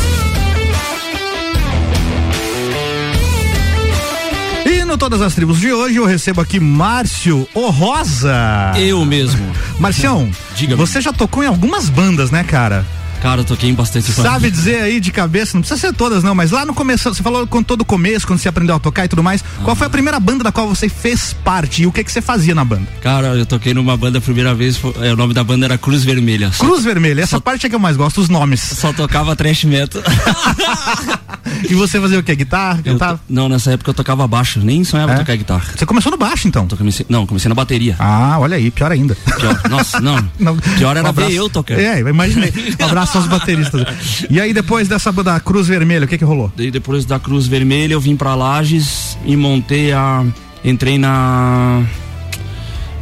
No 4.96 4.98
Todas 4.98 5.22
as 5.22 5.36
Tribos 5.36 5.60
de 5.60 5.74
hoje 5.74 5.98
eu 5.98 6.06
recebo 6.06 6.40
aqui 6.40 6.58
Márcio 6.58 7.46
O 7.54 7.70
Rosa. 7.70 8.72
Eu 8.78 9.04
mesmo. 9.04 9.46
Marcião, 9.78 10.30
Diga-me. 10.56 10.80
você 10.80 11.02
já 11.02 11.12
tocou 11.12 11.44
em 11.44 11.48
algumas 11.48 11.90
bandas, 11.90 12.32
né, 12.32 12.46
cara? 12.46 12.86
Cara, 13.26 13.42
eu 13.42 13.46
toquei 13.46 13.72
em 13.72 13.74
bastante 13.74 14.12
Sabe 14.12 14.52
dizer 14.52 14.84
aí 14.84 15.00
de 15.00 15.12
cabeça, 15.12 15.58
não 15.58 15.62
precisa 15.64 15.80
ser 15.82 15.92
todas 15.96 16.24
não, 16.24 16.36
mas 16.36 16.52
lá 16.52 16.64
no 16.64 16.76
começo, 16.76 17.12
você 17.12 17.24
falou 17.24 17.48
com 17.48 17.64
todo 17.64 17.82
o 17.82 17.86
começo, 17.86 18.28
quando 18.28 18.38
você 18.38 18.48
aprendeu 18.48 18.76
a 18.76 18.80
tocar 18.80 19.06
e 19.06 19.08
tudo 19.08 19.24
mais, 19.24 19.44
qual 19.64 19.76
foi 19.76 19.88
a 19.88 19.90
primeira 19.90 20.20
banda 20.20 20.44
da 20.44 20.52
qual 20.52 20.68
você 20.70 20.88
fez 20.88 21.34
parte 21.44 21.82
e 21.82 21.88
o 21.88 21.92
que 21.92 22.04
que 22.04 22.12
você 22.12 22.22
fazia 22.22 22.54
na 22.54 22.64
banda? 22.64 22.86
Cara, 23.02 23.30
eu 23.30 23.44
toquei 23.48 23.74
numa 23.74 23.98
banda 23.98 24.20
a 24.20 24.22
primeira 24.22 24.54
vez, 24.54 24.78
foi- 24.78 24.94
é, 25.02 25.12
o 25.12 25.16
nome 25.18 25.34
da 25.34 25.44
banda 25.44 25.66
era 25.66 25.76
Cruz 25.76 26.04
Vermelha. 26.04 26.52
Só, 26.54 26.66
Cruz 26.66 26.84
Vermelha, 26.84 27.24
essa 27.24 27.42
parte 27.42 27.66
é 27.66 27.70
que 27.70 27.74
eu 27.74 27.80
mais 27.80 27.98
gosto, 27.98 28.22
os 28.22 28.30
nomes. 28.30 28.62
só 28.62 28.94
tocava 28.94 29.36
trash 29.36 29.64
metal. 29.64 30.04
E 31.70 31.74
você 31.74 32.00
fazia 32.00 32.20
o 32.20 32.24
quê? 32.24 32.36
Guitarra? 32.36 32.82
Cantava? 32.84 33.20
não, 33.30 33.48
nessa 33.50 33.72
época 33.72 33.90
eu 33.90 33.94
tocava 33.94 34.28
baixo, 34.28 34.60
nem 34.60 34.84
sonhava 34.84 35.14
É? 35.14 35.18
tocar 35.18 35.36
guitarra. 35.36 35.66
Você 35.76 35.86
começou 35.86 36.12
no 36.12 36.18
baixo 36.18 36.48
então? 36.48 36.68
Eu 36.70 36.78
comecei- 36.78 37.06
não, 37.10 37.26
comecei 37.26 37.50
na 37.50 37.56
bateria. 37.56 37.96
Ah, 37.98 38.38
olha 38.40 38.58
aí, 38.58 38.70
pior 38.70 38.92
ainda. 38.92 39.16
Pior, 39.40 39.62
nossa, 39.70 40.00
não. 40.00 40.16
Não, 40.40 40.58
Pior 40.58 40.96
era 40.98 41.10
um 41.10 41.14
ver 41.14 41.32
eu 41.34 41.50
tocando. 41.50 41.80
É, 41.80 42.00
imaginei. 42.02 42.54
Um 42.80 42.86
abraço 42.86 43.15
aos 43.16 43.28
bateristas. 43.28 44.26
E 44.30 44.40
aí, 44.40 44.54
depois 44.54 44.88
dessa 44.88 45.12
banda 45.12 45.40
Cruz 45.40 45.68
Vermelha, 45.68 46.06
o 46.06 46.08
que 46.08 46.18
que 46.18 46.26
rolou? 46.26 46.52
Daí 46.56 46.72
depois 46.72 47.06
da 47.06 47.20
Cruz 47.20 47.48
Vermelha 47.48 47.94
eu 47.94 48.00
vim 48.02 48.16
pra 48.16 48.36
Lages 48.36 49.18
e 49.26 49.36
montei 49.36 49.92
a. 49.94 50.24
Entrei 50.64 50.98
na. 50.98 51.84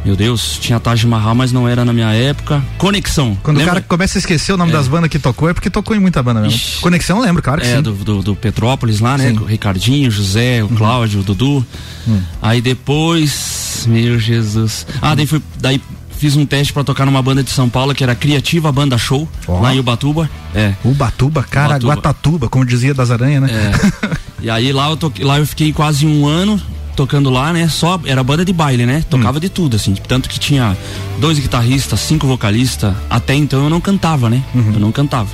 Meu 0.04 0.14
Deus, 0.14 0.58
tinha 0.60 0.78
Taj 0.78 1.06
Mahal, 1.06 1.34
mas 1.34 1.50
não 1.50 1.66
era 1.66 1.82
na 1.82 1.90
minha 1.90 2.12
época. 2.12 2.62
Conexão. 2.76 3.38
Quando 3.42 3.56
lembra? 3.56 3.72
o 3.72 3.74
cara 3.76 3.86
começa 3.88 4.18
a 4.18 4.20
esquecer 4.20 4.52
o 4.52 4.56
nome 4.58 4.70
das 4.70 4.86
bandas 4.86 5.08
que 5.08 5.18
tocou, 5.18 5.48
é 5.48 5.54
porque 5.54 5.70
tocou 5.70 5.96
em 5.96 5.98
muita 5.98 6.22
banda 6.22 6.42
mesmo. 6.42 6.54
Ixi. 6.58 6.80
Conexão, 6.82 7.20
lembro, 7.20 7.42
claro 7.42 7.62
que 7.62 7.66
É, 7.66 7.76
sim. 7.76 7.82
do, 7.82 7.92
do, 7.94 8.22
do 8.22 8.36
Petrópolis 8.36 9.00
lá, 9.00 9.16
né? 9.16 9.30
Sim. 9.30 9.36
Uhum. 9.38 9.44
O 9.44 9.46
Ricardinho, 9.46 10.10
José, 10.10 10.62
o 10.62 10.68
Cláudio, 10.68 11.20
o 11.20 11.22
Dudu. 11.22 11.64
Hum. 12.06 12.20
Aí 12.42 12.60
depois. 12.60 13.86
Meu 13.88 14.18
Jesus. 14.18 14.86
Ah, 15.00 15.14
daí 15.14 15.26
fui. 15.26 15.40
Daí 15.58 15.80
fiz 16.24 16.36
um 16.36 16.46
teste 16.46 16.72
pra 16.72 16.82
tocar 16.82 17.04
numa 17.04 17.20
banda 17.20 17.42
de 17.42 17.50
São 17.50 17.68
Paulo 17.68 17.94
que 17.94 18.02
era 18.02 18.14
Criativa 18.14 18.72
Banda 18.72 18.96
Show, 18.96 19.28
Ó. 19.46 19.60
lá 19.60 19.74
em 19.74 19.78
Ubatuba. 19.78 20.30
É. 20.54 20.72
Ubatuba, 20.82 21.42
cara, 21.42 21.72
Ubatuba. 21.72 21.92
Guatatuba, 21.92 22.48
como 22.48 22.64
dizia 22.64 22.94
das 22.94 23.10
aranhas, 23.10 23.42
né? 23.42 23.50
É. 23.52 24.16
e 24.40 24.48
aí 24.48 24.72
lá 24.72 24.88
eu, 24.88 24.96
toquei, 24.96 25.22
lá 25.22 25.38
eu 25.38 25.46
fiquei 25.46 25.70
quase 25.70 26.06
um 26.06 26.26
ano 26.26 26.58
tocando 26.96 27.28
lá, 27.28 27.52
né? 27.52 27.68
Só 27.68 28.00
era 28.06 28.24
banda 28.24 28.42
de 28.42 28.54
baile, 28.54 28.86
né? 28.86 29.04
Tocava 29.10 29.38
de 29.38 29.50
tudo, 29.50 29.76
assim. 29.76 29.92
Tanto 30.08 30.30
que 30.30 30.40
tinha 30.40 30.74
dois 31.20 31.38
guitarristas, 31.38 32.00
cinco 32.00 32.26
vocalistas. 32.26 32.94
Até 33.10 33.34
então 33.34 33.64
eu 33.64 33.68
não 33.68 33.80
cantava, 33.80 34.30
né? 34.30 34.42
Eu 34.54 34.80
não 34.80 34.90
cantava. 34.90 35.28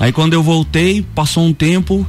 Aí 0.00 0.12
quando 0.12 0.32
eu 0.32 0.42
voltei, 0.42 1.02
passou 1.14 1.44
um 1.44 1.52
tempo, 1.52 2.06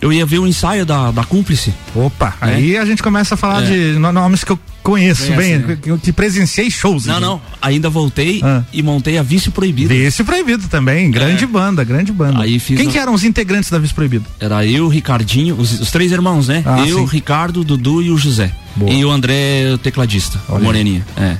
eu 0.00 0.12
ia 0.12 0.24
ver 0.26 0.38
o 0.38 0.46
ensaio 0.46 0.84
da, 0.86 1.10
da 1.10 1.24
cúmplice. 1.24 1.72
Opa, 1.94 2.34
aí 2.40 2.76
a 2.76 2.84
gente 2.84 3.02
começa 3.02 3.34
a 3.34 3.36
falar 3.38 3.62
É. 3.64 3.66
de 3.66 3.98
no- 3.98 4.12
nomes 4.12 4.44
que 4.44 4.52
eu 4.52 4.58
conheço 4.82 5.26
Conhece, 5.26 5.36
bem, 5.42 5.58
né? 5.58 5.78
que, 5.82 5.98
que 5.98 6.12
presenciei 6.12 6.70
shows. 6.70 7.04
Não, 7.06 7.20
não. 7.20 7.42
Ainda 7.60 7.90
voltei 7.90 8.40
Ah. 8.42 8.62
e 8.72 8.82
montei 8.82 9.18
a 9.18 9.22
Vice 9.22 9.50
Proibida. 9.50 9.92
Vice 9.92 10.24
Proibido 10.24 10.66
também, 10.68 11.10
grande 11.10 11.44
banda, 11.46 11.84
grande 11.84 12.10
banda. 12.12 12.40
É. 12.40 12.42
Aí 12.44 12.58
fiz 12.58 12.78
Quem 12.78 12.88
a- 12.88 12.90
que 12.90 12.98
eram 12.98 13.12
os 13.12 13.22
integrantes 13.24 13.68
da 13.70 13.78
Vice 13.78 13.92
Proibido? 13.92 14.24
Era 14.40 14.64
eu, 14.64 14.88
Ricardinho, 14.88 15.56
os, 15.58 15.78
os 15.80 15.90
três 15.90 16.10
irmãos, 16.12 16.48
né? 16.48 16.62
Ah, 16.64 16.86
eu, 16.86 17.00
sim. 17.06 17.14
Ricardo, 17.14 17.62
Dudu 17.64 18.00
e 18.02 18.10
o 18.10 18.16
José. 18.16 18.50
Boa. 18.76 18.90
E 18.90 19.04
o 19.04 19.10
André, 19.10 19.72
o 19.74 19.78
tecladista, 19.78 20.40
Olha 20.48 20.60
o 20.60 20.64
Moreninha. 20.64 21.04
É. 21.16 21.36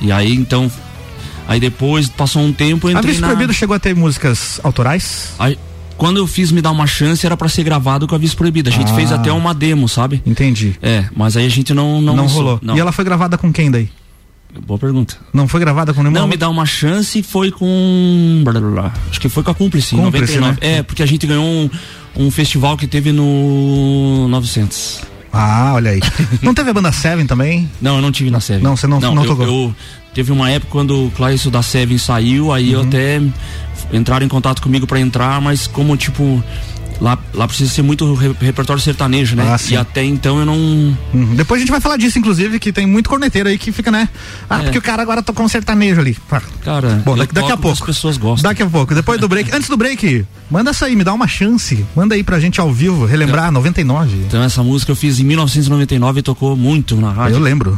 E 0.00 0.10
aí, 0.12 0.32
então. 0.34 0.70
Aí 1.48 1.60
depois, 1.60 2.08
passou 2.08 2.42
um 2.42 2.52
tempo, 2.52 2.88
eu 2.88 2.96
A 2.96 2.98
entrei 2.98 3.12
Vice 3.12 3.20
na... 3.20 3.28
Proibido 3.28 3.52
chegou 3.52 3.76
a 3.76 3.78
ter 3.78 3.94
músicas 3.94 4.58
autorais? 4.64 5.30
Aí, 5.38 5.56
quando 5.96 6.18
eu 6.18 6.26
fiz 6.26 6.52
Me 6.52 6.60
Dar 6.60 6.70
Uma 6.70 6.86
Chance, 6.86 7.24
era 7.26 7.36
pra 7.36 7.48
ser 7.48 7.62
gravado 7.64 8.06
com 8.06 8.14
a 8.14 8.18
Vice 8.18 8.36
Proibida. 8.36 8.70
A 8.70 8.72
gente 8.72 8.90
Ah. 8.92 8.94
fez 8.94 9.12
até 9.12 9.32
uma 9.32 9.52
demo, 9.54 9.88
sabe? 9.88 10.22
Entendi. 10.26 10.76
É, 10.82 11.06
mas 11.14 11.36
aí 11.36 11.46
a 11.46 11.50
gente 11.50 11.72
não 11.74 12.00
não, 12.00 12.16
Não, 12.16 12.26
rolou. 12.26 12.58
Não. 12.62 12.76
E 12.76 12.80
ela 12.80 12.92
foi 12.92 13.04
gravada 13.04 13.36
com 13.38 13.52
quem 13.52 13.70
daí? 13.70 13.88
Boa 14.66 14.78
pergunta. 14.78 15.16
Não 15.34 15.46
foi 15.46 15.60
gravada 15.60 15.92
com 15.92 16.00
nenhuma 16.02 16.18
Não, 16.20 16.26
Me 16.26 16.36
Dá 16.36 16.48
Uma 16.48 16.64
Chance 16.64 17.22
foi 17.22 17.50
com... 17.50 18.42
Acho 19.10 19.20
que 19.20 19.28
foi 19.28 19.42
com 19.42 19.50
a 19.50 19.54
Cúmplice, 19.54 19.94
Cúmplice, 19.94 20.38
99. 20.38 20.50
né? 20.66 20.78
É, 20.78 20.82
porque 20.82 21.02
a 21.02 21.06
gente 21.06 21.26
ganhou 21.26 21.44
um, 21.44 21.68
um 22.16 22.30
festival 22.30 22.74
que 22.76 22.86
teve 22.86 23.12
no 23.12 24.26
900. 24.30 25.02
Ah, 25.36 25.72
olha 25.74 25.90
aí. 25.92 26.00
não 26.42 26.54
teve 26.54 26.70
a 26.70 26.74
banda 26.74 26.90
Seven 26.92 27.26
também? 27.26 27.70
Não, 27.80 27.96
eu 27.96 28.02
não 28.02 28.10
tive 28.12 28.30
na 28.30 28.40
Seven. 28.40 28.62
Não, 28.62 28.76
você 28.76 28.86
não- 28.86 29.00
não 29.00 29.22
eu, 29.22 29.28
tocou. 29.28 29.46
eu- 29.46 29.74
teve 30.14 30.32
uma 30.32 30.50
época 30.50 30.70
quando 30.72 31.06
o 31.06 31.10
Cláudio 31.10 31.50
da 31.50 31.62
Seven 31.62 31.98
saiu, 31.98 32.52
aí 32.52 32.74
Uhum. 32.74 32.80
eu 32.82 32.86
até 32.86 33.20
entraram 33.92 34.24
em 34.24 34.28
contato 34.28 34.62
comigo 34.62 34.86
pra 34.86 34.98
entrar, 34.98 35.40
mas 35.40 35.66
como 35.66 35.96
tipo 35.96 36.42
lá, 37.00 37.18
lá 37.34 37.46
precisa 37.46 37.70
ser 37.72 37.82
muito 37.82 38.12
re- 38.14 38.34
repertório 38.40 38.80
sertanejo, 38.82 39.36
né? 39.36 39.44
Ah, 39.46 39.58
e 39.70 39.76
até 39.76 40.04
então 40.04 40.38
eu 40.38 40.46
não 40.46 40.56
Uhum. 40.56 41.34
Depois 41.34 41.58
a 41.58 41.62
gente 41.62 41.70
vai 41.70 41.80
falar 41.80 41.96
disso, 41.96 42.18
inclusive, 42.18 42.58
que 42.58 42.72
tem 42.72 42.86
muito 42.86 43.08
corneteiro 43.08 43.48
aí 43.48 43.58
que 43.58 43.70
fica, 43.72 43.90
né? 43.90 44.08
Ah, 44.48 44.60
É. 44.60 44.62
porque 44.64 44.78
o 44.78 44.82
cara 44.82 45.02
agora 45.02 45.22
tocou 45.22 45.44
um 45.44 45.48
sertanejo 45.48 46.00
ali. 46.00 46.16
Cara, 46.64 47.02
Bom, 47.04 47.16
daqui, 47.16 47.32
daqui 47.34 47.52
a 47.52 47.56
pouco. 47.56 47.72
As 47.80 47.86
pessoas 47.86 48.16
gostam. 48.16 48.50
Daqui 48.50 48.62
a 48.62 48.66
pouco. 48.66 48.94
Depois 48.94 49.20
do 49.20 49.28
break. 49.28 49.50
Antes 49.54 49.68
do 49.68 49.76
break, 49.76 50.24
manda 50.50 50.70
essa 50.70 50.86
aí, 50.86 50.96
me 50.96 51.04
dá 51.04 51.12
uma 51.14 51.26
chance. 51.28 51.84
Manda 51.94 52.14
aí 52.14 52.22
pra 52.22 52.38
gente 52.40 52.60
ao 52.60 52.72
vivo, 52.72 53.04
relembrar 53.06 53.50
99. 53.52 54.16
Então 54.26 54.42
essa 54.42 54.62
música 54.62 54.92
eu 54.92 54.96
fiz 54.96 55.18
em 55.20 55.24
1999 55.24 56.20
e 56.20 56.22
tocou 56.22 56.56
muito 56.56 56.96
na 56.96 57.12
rádio. 57.12 57.36
Eu 57.36 57.40
lembro. 57.40 57.76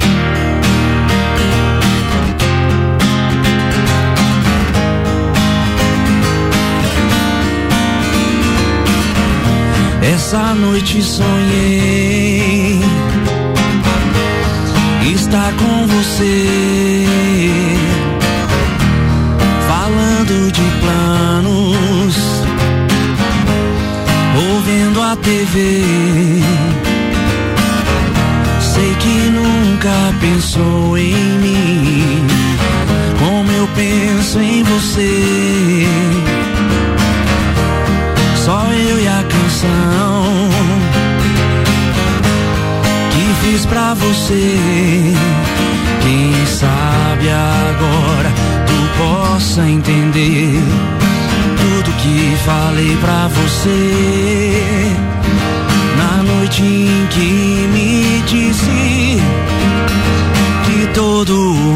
Noite 10.58 11.02
sonhei 11.02 12.80
estar 15.14 15.52
com 15.54 15.86
você, 15.86 17.06
falando 19.66 20.52
de 20.52 20.62
planos, 20.80 22.16
ouvindo 24.50 25.02
a 25.02 25.16
TV. 25.16 25.82
Sei 28.60 28.94
que 28.94 29.30
nunca 29.30 30.14
pensou 30.20 30.96
em 30.98 31.14
mim, 31.14 32.26
como 33.18 33.50
eu 33.50 33.68
penso 33.74 34.40
em 34.40 34.62
você. 34.62 35.37
Você. 44.18 45.14
Quem 46.02 46.46
sabe 46.46 47.28
agora 47.30 48.32
tu 48.66 48.98
possa 48.98 49.62
entender 49.68 50.60
tudo 51.56 51.92
que 51.98 52.36
falei 52.44 52.96
pra 53.00 53.28
você. 53.28 54.96
Na 55.96 56.22
noite 56.22 56.62
em 56.62 57.06
que 57.10 57.68
me 57.72 58.22
disse 58.26 59.22
que 60.64 60.86
todo 60.94 61.32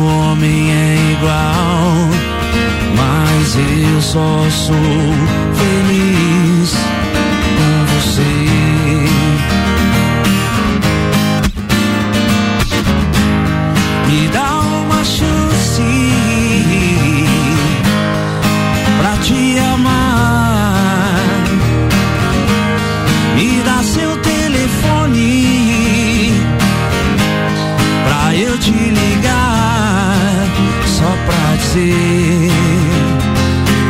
homem 0.07 0.73
é 0.73 1.13
igual. 1.13 2.09
Mas 2.97 3.57
eu 3.57 4.01
só 4.03 4.47
sou 4.51 4.77
feliz 5.55 6.12
você 31.73 32.49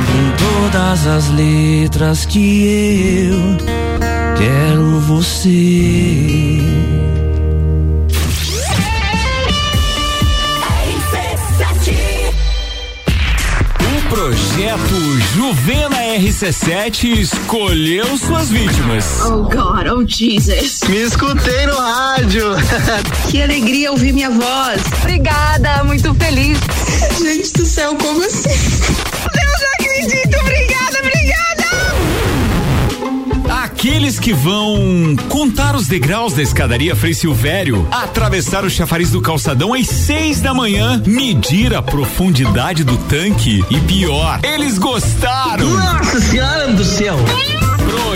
com 0.06 0.70
todas 0.70 1.06
as 1.06 1.28
letras 1.30 2.24
que 2.26 3.28
eu 3.28 3.56
quero 4.36 5.00
você. 5.00 6.60
O 13.80 14.08
Projeto 14.14 15.18
Juvena 15.34 15.96
RC7 16.18 17.18
escolheu 17.18 18.16
suas 18.16 18.48
vítimas. 18.50 19.22
Oh 19.24 19.42
God, 19.42 19.86
oh 19.92 20.06
Jesus. 20.06 20.80
Me 20.88 20.98
escutei 21.02 21.66
no 21.66 21.76
rádio. 21.76 22.44
que 23.28 23.42
alegria 23.42 23.90
ouvir 23.90 24.12
minha 24.12 24.30
voz. 24.30 24.82
Obrigada, 25.02 25.82
muito 25.82 26.14
feliz. 26.14 26.58
Gente 27.18 27.52
do 27.52 27.66
céu, 27.66 27.94
como 27.96 28.24
assim? 28.24 28.50
Eu 28.50 29.50
não 29.60 29.72
acredito, 29.74 30.38
obrigada, 30.40 30.98
obrigada. 30.98 31.32
Aqueles 33.64 34.18
que 34.18 34.32
vão 34.32 35.16
contar 35.28 35.74
os 35.74 35.86
degraus 35.86 36.34
da 36.34 36.42
escadaria 36.42 36.94
Frei 36.94 37.14
Silvério, 37.14 37.86
atravessar 37.90 38.64
o 38.64 38.70
chafariz 38.70 39.10
do 39.10 39.20
calçadão 39.20 39.74
às 39.74 39.88
seis 39.88 40.40
da 40.40 40.54
manhã, 40.54 41.02
medir 41.04 41.74
a 41.74 41.82
profundidade 41.82 42.84
do 42.84 42.96
tanque 42.96 43.64
e 43.70 43.80
pior, 43.80 44.40
eles 44.42 44.78
gostaram. 44.78 45.68
Nossa 45.68 46.20
Senhora 46.20 46.68
do 46.68 46.84
céu! 46.84 47.16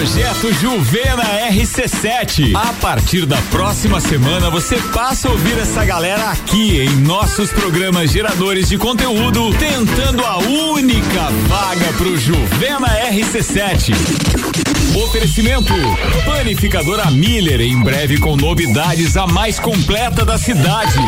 Projeto 0.06 0.52
Juvena 0.52 1.24
RC7. 1.50 2.54
A 2.54 2.72
partir 2.74 3.26
da 3.26 3.38
próxima 3.50 4.00
semana 4.00 4.48
você 4.48 4.76
passa 4.94 5.26
a 5.26 5.32
ouvir 5.32 5.58
essa 5.58 5.84
galera 5.84 6.30
aqui 6.30 6.80
em 6.80 6.90
nossos 7.00 7.50
programas 7.50 8.12
geradores 8.12 8.68
de 8.68 8.78
conteúdo, 8.78 9.52
tentando 9.58 10.24
a 10.24 10.38
única 10.38 11.28
vaga 11.48 11.92
pro 11.94 12.16
Juvena 12.16 12.86
RC7. 13.10 14.85
Oferecimento: 14.96 15.74
Panificadora 16.24 17.10
Miller, 17.10 17.60
em 17.60 17.78
breve 17.82 18.18
com 18.18 18.34
novidades 18.34 19.14
a 19.16 19.26
mais 19.26 19.60
completa 19.60 20.24
da 20.24 20.38
cidade. 20.38 20.98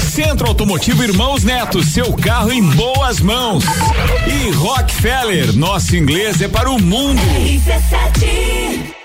Centro 0.00 0.46
Automotivo 0.46 1.02
Irmãos 1.02 1.42
Neto, 1.42 1.82
seu 1.82 2.12
carro 2.12 2.52
em 2.52 2.62
boas 2.62 3.20
mãos. 3.20 3.64
E 4.26 4.50
Rockefeller, 4.50 5.56
nosso 5.56 5.96
inglês 5.96 6.40
é 6.40 6.46
para 6.46 6.70
o 6.70 6.80
mundo. 6.80 7.20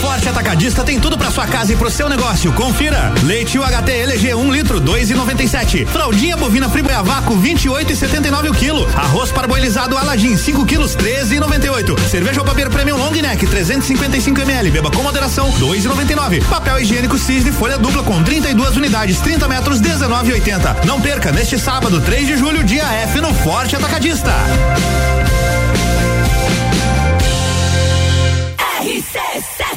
Forte 0.00 0.28
Atacadista 0.28 0.82
tem 0.82 0.98
tudo 0.98 1.16
para 1.16 1.30
sua 1.30 1.46
casa 1.46 1.72
e 1.72 1.76
pro 1.76 1.90
seu 1.90 2.08
negócio. 2.08 2.52
Confira. 2.52 3.12
Leite 3.22 3.58
UHT 3.58 3.90
LG 3.90 4.34
1 4.34 4.40
um 4.40 4.50
litro 4.50 4.80
2,97. 4.80 5.86
Fraldinha 5.86 6.36
bovina 6.36 6.68
friboia 6.68 7.02
vácuo 7.02 7.36
28,79 7.36 8.50
o 8.50 8.54
quilo. 8.54 8.86
Arroz 8.96 9.30
parboilizado 9.30 9.96
Aladim 9.96 10.36
5 10.36 10.66
quilos 10.66 10.96
13,98. 10.96 12.00
Cerveja 12.08 12.42
Papier 12.42 12.68
Premium 12.70 12.96
Long 12.96 13.12
Neck 13.12 13.46
355 13.46 14.40
ml. 14.40 14.70
Beba 14.70 14.90
com 14.90 15.02
moderação 15.02 15.52
2,99. 15.52 16.44
Papel 16.44 16.80
higiênico 16.80 17.18
Cisne 17.18 17.52
folha 17.52 17.78
dupla 17.78 18.02
com 18.02 18.22
32 18.22 18.76
unidades 18.76 19.20
30 19.20 19.48
metros 19.48 19.80
19,80. 19.80 20.84
Não 20.86 21.00
perca 21.00 21.30
neste 21.30 21.58
sábado 21.58 22.00
3 22.00 22.26
de 22.26 22.36
julho 22.36 22.64
dia 22.64 22.84
F 23.04 23.20
no 23.20 23.32
Forte 23.32 23.76
Atacadista. 23.76 24.32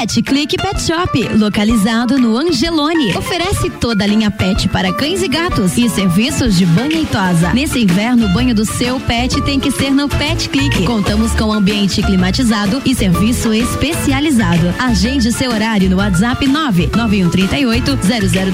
Pet 0.00 0.22
Click 0.22 0.56
Pet 0.56 0.80
Shop, 0.80 1.28
localizado 1.36 2.16
no 2.16 2.34
Angelone. 2.38 3.14
Oferece 3.18 3.68
toda 3.68 4.02
a 4.02 4.06
linha 4.06 4.30
pet 4.30 4.66
para 4.70 4.94
cães 4.94 5.22
e 5.22 5.28
gatos 5.28 5.76
e 5.76 5.90
serviços 5.90 6.56
de 6.56 6.64
banho 6.64 7.02
e 7.02 7.04
tosa. 7.04 7.52
Nesse 7.52 7.80
inverno, 7.80 8.24
o 8.24 8.28
banho 8.30 8.54
do 8.54 8.64
seu 8.64 8.98
pet 8.98 9.38
tem 9.42 9.60
que 9.60 9.70
ser 9.70 9.90
no 9.90 10.08
Pet 10.08 10.48
Click. 10.48 10.86
Contamos 10.86 11.34
com 11.34 11.52
ambiente 11.52 12.02
climatizado 12.02 12.80
e 12.86 12.94
serviço 12.94 13.52
especializado. 13.52 14.74
Agende 14.78 15.30
seu 15.32 15.50
horário 15.50 15.90
no 15.90 15.98
WhatsApp 15.98 16.46
99138 16.46 17.98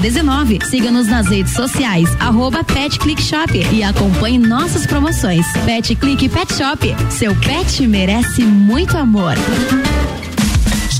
0019. 0.01 0.59
Siga-nos 0.65 1.07
nas 1.07 1.27
redes 1.27 1.53
sociais, 1.53 2.09
arroba 2.19 2.61
Pet 2.61 2.99
Click 2.99 3.23
Shop 3.23 3.57
e 3.71 3.83
acompanhe 3.83 4.37
nossas 4.37 4.85
promoções. 4.85 5.45
Pet 5.63 5.95
Click 5.95 6.27
Pet 6.27 6.53
Shop, 6.53 6.93
seu 7.09 7.33
pet 7.37 7.87
merece 7.87 8.43
muito 8.43 8.97
amor. 8.97 9.35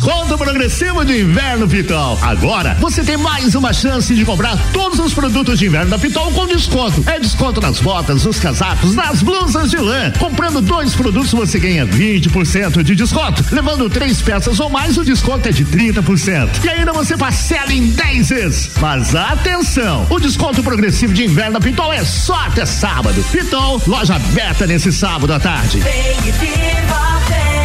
Desconto 0.08 0.38
progressivo 0.38 1.04
de 1.04 1.20
inverno 1.20 1.68
Pitol. 1.68 2.18
Agora 2.22 2.78
você 2.80 3.04
tem 3.04 3.18
mais 3.18 3.56
uma 3.56 3.74
chance 3.74 4.16
de 4.16 4.24
comprar 4.24 4.56
todos 4.72 4.98
os 5.00 5.14
produtos 5.14 5.60
de 5.60 5.66
inverno 5.66 5.92
da 5.92 6.00
Pitol 6.00 6.32
com 6.32 6.48
desconto. 6.48 7.04
É 7.06 7.20
desconto 7.20 7.60
nas 7.60 7.82
botas, 7.82 8.24
nos 8.24 8.40
casacos, 8.40 8.96
nas 8.96 9.22
blusas 9.22 9.70
de 9.70 9.76
lã. 9.76 10.14
Comprando 10.18 10.62
dois 10.62 10.96
produtos 10.96 11.34
você 11.34 11.60
ganha 11.60 11.86
20% 11.86 12.84
de 12.84 12.96
desconto. 12.96 13.44
Levando 13.52 13.90
três 13.90 14.22
peças 14.22 14.62
ou 14.62 14.70
mais, 14.70 14.98
o 14.98 15.04
desconto 15.04 15.50
é 15.50 15.52
de 15.52 15.66
30%. 15.66 16.64
E 16.64 16.70
ainda 16.70 16.94
você 16.94 17.18
parcela 17.18 17.74
em 17.74 17.90
10 17.90 18.30
vezes. 18.30 18.72
Mas 18.80 19.14
atenção, 19.14 20.08
o 20.10 20.22
desconto 20.22 20.64
progressivo 20.64 21.14
de 21.14 21.26
inverno 21.26 21.56
da 21.56 21.60
Pitol 21.60 21.92
é 21.92 22.06
só 22.06 22.46
até 22.46 22.66
sábado. 22.66 23.22
Pitol, 23.30 23.82
loja 23.86 24.16
aberta 24.16 24.66
nesse 24.66 24.90
sábado 24.90 25.34
à 25.34 25.40
tarde. 25.40 25.82
Vem 25.82 26.30
e 26.30 26.32
viva, 26.32 27.20
vem. 27.28 27.57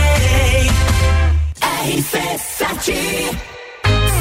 RC7 1.83 2.95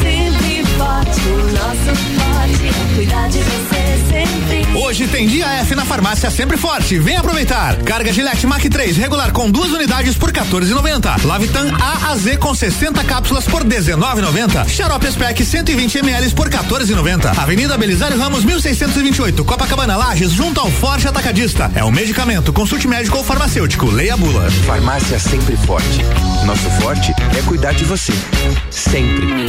Sempre 0.01 0.65
forte, 0.77 1.19
o 1.29 1.37
nosso 1.53 1.95
forte 2.17 2.67
é 2.67 2.95
cuidar 2.95 3.29
de 3.29 3.37
você 3.37 3.81
sempre. 4.09 4.50
Hoje 4.81 5.07
tem 5.07 5.27
dia 5.27 5.47
F 5.59 5.75
na 5.75 5.85
farmácia 5.85 6.29
Sempre 6.31 6.57
Forte. 6.57 6.97
Vem 6.97 7.15
aproveitar. 7.15 7.75
Carga 7.83 8.11
Gillette 8.11 8.47
Mac 8.47 8.63
3 8.63 8.97
regular 8.97 9.31
com 9.31 9.49
duas 9.49 9.71
unidades 9.71 10.15
por 10.15 10.31
14,90. 10.31 11.23
Lavitan 11.23 11.71
A 11.79 12.11
a 12.11 12.17
Z 12.17 12.37
com 12.37 12.53
60 12.53 13.03
cápsulas 13.03 13.45
por 13.45 13.63
19,90. 13.63 14.67
Xarope 14.67 15.11
Spec 15.11 15.45
120 15.45 15.99
ml 15.99 16.33
por 16.33 16.49
14,90. 16.49 17.37
Avenida 17.37 17.77
Belisário 17.77 18.17
Ramos 18.17 18.43
1628, 18.43 19.45
Copacabana 19.45 19.95
Lages, 19.95 20.31
junto 20.31 20.59
ao 20.59 20.71
Forte 20.71 21.07
Atacadista. 21.07 21.71
É 21.75 21.83
um 21.83 21.91
medicamento. 21.91 22.51
Consulte 22.51 22.87
médico 22.87 23.17
ou 23.17 23.23
farmacêutico. 23.23 23.85
Leia 23.85 24.15
a 24.15 24.17
bula. 24.17 24.49
Farmácia 24.65 25.19
Sempre 25.19 25.55
Forte. 25.57 26.01
Nosso 26.43 26.69
forte 26.81 27.13
é 27.37 27.41
cuidar 27.43 27.73
de 27.73 27.85
você. 27.85 28.13
Sempre. 28.71 29.45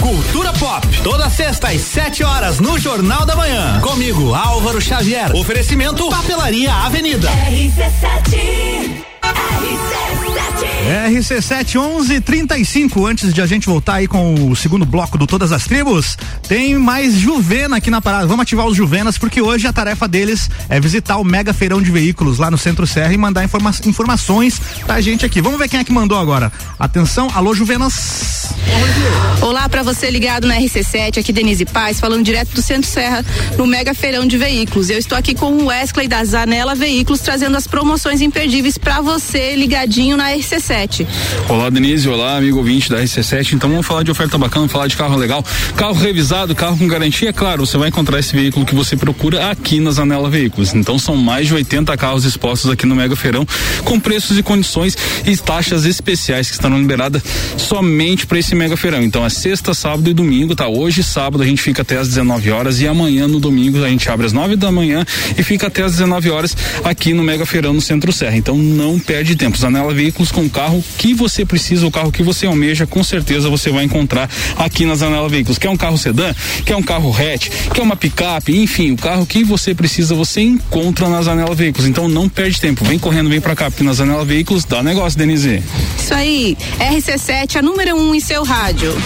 Cultura 0.00 0.52
Pop, 0.54 0.86
toda 1.02 1.28
sexta 1.28 1.68
às 1.68 1.80
7 1.82 2.24
horas 2.24 2.58
no 2.58 2.78
Jornal 2.78 3.26
da 3.26 3.36
Manhã. 3.36 3.80
Comigo, 3.80 4.34
Álvaro 4.34 4.80
Xavier. 4.80 5.34
Oferecimento 5.36 6.08
Papelaria 6.08 6.72
Avenida. 6.72 7.28
RC7 7.30 9.09
RC71135. 10.90 13.08
Antes 13.08 13.32
de 13.32 13.40
a 13.40 13.46
gente 13.46 13.66
voltar 13.66 13.94
aí 13.94 14.08
com 14.08 14.50
o 14.50 14.56
segundo 14.56 14.84
bloco 14.84 15.16
do 15.16 15.26
Todas 15.26 15.52
as 15.52 15.64
Tribos, 15.64 16.18
tem 16.48 16.76
mais 16.76 17.14
Juvena 17.14 17.76
aqui 17.76 17.90
na 17.90 18.00
parada. 18.00 18.26
Vamos 18.26 18.42
ativar 18.42 18.66
os 18.66 18.76
Juvenas, 18.76 19.16
porque 19.16 19.40
hoje 19.40 19.66
a 19.66 19.72
tarefa 19.72 20.08
deles 20.08 20.50
é 20.68 20.80
visitar 20.80 21.18
o 21.18 21.24
Mega 21.24 21.52
Feirão 21.52 21.80
de 21.80 21.90
Veículos 21.90 22.38
lá 22.38 22.50
no 22.50 22.58
Centro 22.58 22.86
Serra 22.86 23.12
e 23.12 23.16
mandar 23.16 23.44
informa 23.44 23.72
informações 23.84 24.60
pra 24.84 25.00
gente 25.00 25.24
aqui. 25.24 25.40
Vamos 25.40 25.58
ver 25.58 25.68
quem 25.68 25.78
é 25.78 25.84
que 25.84 25.92
mandou 25.92 26.18
agora. 26.18 26.52
Atenção, 26.78 27.30
alô 27.34 27.54
Juvenas. 27.54 28.48
Olá 29.42 29.68
para 29.68 29.82
você 29.82 30.10
ligado 30.10 30.46
na 30.46 30.56
RC7, 30.56 31.18
aqui 31.18 31.32
Denise 31.32 31.64
Paz, 31.64 32.00
falando 32.00 32.24
direto 32.24 32.54
do 32.54 32.62
Centro 32.62 32.90
Serra, 32.90 33.24
no 33.56 33.66
Mega 33.66 33.94
Feirão 33.94 34.26
de 34.26 34.36
Veículos. 34.36 34.90
Eu 34.90 34.98
estou 34.98 35.16
aqui 35.16 35.34
com 35.34 35.52
o 35.52 35.66
Wesley 35.66 36.08
da 36.08 36.22
Zanela 36.24 36.74
Veículos, 36.74 37.20
trazendo 37.20 37.56
as 37.56 37.66
promoções 37.66 38.20
imperdíveis 38.20 38.76
para 38.76 39.00
você 39.00 39.19
ligadinho 39.56 40.16
na 40.16 40.30
RC7. 40.30 41.06
Olá, 41.48 41.70
Denise. 41.70 42.08
Olá, 42.08 42.36
amigo 42.36 42.58
ouvinte 42.58 42.90
da 42.90 43.00
RC7. 43.02 43.52
Então 43.52 43.68
vamos 43.68 43.86
falar 43.86 44.02
de 44.02 44.10
oferta 44.10 44.38
bacana, 44.38 44.68
falar 44.68 44.86
de 44.86 44.96
carro 44.96 45.16
legal. 45.16 45.44
Carro 45.76 45.94
revisado, 45.94 46.54
carro 46.54 46.76
com 46.76 46.88
garantia, 46.88 47.28
é 47.28 47.32
claro, 47.32 47.66
você 47.66 47.76
vai 47.76 47.88
encontrar 47.88 48.18
esse 48.18 48.34
veículo 48.34 48.64
que 48.64 48.74
você 48.74 48.96
procura 48.96 49.50
aqui 49.50 49.80
na 49.80 49.90
Zanela 49.90 50.28
Veículos. 50.30 50.74
Então 50.74 50.98
são 50.98 51.16
mais 51.16 51.46
de 51.46 51.54
80 51.54 51.96
carros 51.96 52.24
expostos 52.24 52.70
aqui 52.70 52.86
no 52.86 52.94
Mega 52.94 53.14
Feirão, 53.14 53.46
com 53.84 53.98
preços 54.00 54.38
e 54.38 54.42
condições 54.42 54.96
e 55.26 55.36
taxas 55.36 55.84
especiais 55.84 56.48
que 56.48 56.54
estarão 56.54 56.78
liberadas 56.78 57.22
somente 57.56 58.26
para 58.26 58.38
esse 58.38 58.54
Mega 58.54 58.76
Feirão. 58.76 59.02
Então 59.02 59.24
é 59.24 59.28
sexta, 59.28 59.74
sábado 59.74 60.08
e 60.08 60.14
domingo, 60.14 60.54
tá? 60.54 60.68
Hoje, 60.68 61.02
sábado, 61.02 61.42
a 61.42 61.46
gente 61.46 61.62
fica 61.62 61.82
até 61.82 61.96
às 61.98 62.08
19 62.08 62.50
horas 62.50 62.80
e 62.80 62.86
amanhã, 62.86 63.28
no 63.28 63.40
domingo, 63.40 63.82
a 63.84 63.88
gente 63.88 64.08
abre 64.08 64.26
às 64.26 64.32
9 64.32 64.56
da 64.56 64.70
manhã 64.70 65.04
e 65.36 65.42
fica 65.42 65.66
até 65.66 65.82
às 65.82 65.92
19 65.92 66.30
horas 66.30 66.56
aqui 66.84 67.12
no 67.12 67.22
Mega 67.22 67.44
Feirão 67.44 67.72
no 67.72 67.80
Centro 67.80 68.12
Serra. 68.12 68.36
Então 68.36 68.56
não 68.56 68.98
perde 69.10 69.34
tempo. 69.34 69.58
Zanela 69.58 69.92
Veículos 69.92 70.30
com 70.30 70.48
carro 70.48 70.84
que 70.96 71.12
você 71.14 71.44
precisa, 71.44 71.84
o 71.84 71.90
carro 71.90 72.12
que 72.12 72.22
você 72.22 72.46
almeja, 72.46 72.86
com 72.86 73.02
certeza 73.02 73.50
você 73.50 73.68
vai 73.68 73.82
encontrar 73.82 74.30
aqui 74.56 74.86
na 74.86 74.94
Zanela 74.94 75.28
Veículos. 75.28 75.58
Quer 75.58 75.68
um 75.68 75.76
carro 75.76 75.98
sedã? 75.98 76.32
Quer 76.64 76.76
um 76.76 76.82
carro 76.82 77.12
hatch? 77.12 77.48
Quer 77.74 77.82
uma 77.82 77.96
picape? 77.96 78.56
Enfim, 78.56 78.92
o 78.92 78.96
carro 78.96 79.26
que 79.26 79.42
você 79.42 79.74
precisa, 79.74 80.14
você 80.14 80.42
encontra 80.42 81.08
na 81.08 81.20
Zanela 81.22 81.56
Veículos. 81.56 81.88
Então 81.88 82.08
não 82.08 82.28
perde 82.28 82.60
tempo. 82.60 82.84
Vem 82.84 83.00
correndo, 83.00 83.28
vem 83.28 83.40
pra 83.40 83.56
cá, 83.56 83.68
porque 83.68 83.82
na 83.82 83.92
Zanela 83.92 84.24
Veículos 84.24 84.64
dá 84.64 84.80
negócio, 84.80 85.18
Denise. 85.18 85.60
Isso 85.98 86.14
aí, 86.14 86.56
RC7, 86.78 87.56
a 87.56 87.62
número 87.62 87.96
1 87.96 88.00
um 88.00 88.14
em 88.14 88.20
seu 88.20 88.44
rádio. 88.44 88.96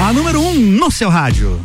A 0.00 0.12
número 0.12 0.40
1 0.40 0.48
um 0.48 0.54
no 0.54 0.90
seu 0.90 1.08
rádio. 1.08 1.64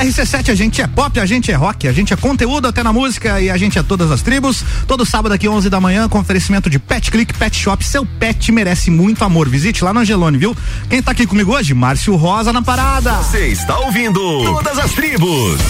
RC7, 0.00 0.50
a 0.50 0.54
gente 0.54 0.80
é 0.80 0.86
pop, 0.86 1.18
a 1.18 1.26
gente 1.26 1.50
é 1.50 1.54
rock, 1.54 1.86
a 1.86 1.92
gente 1.92 2.12
é 2.12 2.16
conteúdo 2.16 2.68
até 2.68 2.82
na 2.82 2.92
música 2.92 3.40
e 3.40 3.50
a 3.50 3.56
gente 3.56 3.78
é 3.78 3.82
todas 3.82 4.10
as 4.10 4.22
tribos. 4.22 4.64
Todo 4.86 5.04
sábado 5.04 5.32
aqui 5.32 5.48
11 5.48 5.68
da 5.68 5.80
manhã 5.80 6.08
com 6.08 6.18
oferecimento 6.18 6.70
de 6.70 6.78
Pet 6.78 7.10
Click 7.10 7.34
Pet 7.34 7.56
Shop. 7.56 7.84
Seu 7.84 8.04
pet 8.04 8.50
merece 8.52 8.90
muito 8.90 9.24
amor. 9.24 9.48
Visite 9.48 9.84
lá 9.84 9.92
no 9.92 10.00
Angelone, 10.00 10.38
viu? 10.38 10.56
Quem 10.88 11.02
tá 11.02 11.10
aqui 11.12 11.26
comigo 11.26 11.52
hoje? 11.52 11.74
Márcio 11.74 12.14
Rosa 12.16 12.52
na 12.52 12.62
parada. 12.62 13.12
Você 13.14 13.48
está 13.48 13.78
ouvindo 13.78 14.20
Todas 14.44 14.78
as 14.78 14.92
Tribos. 14.92 15.60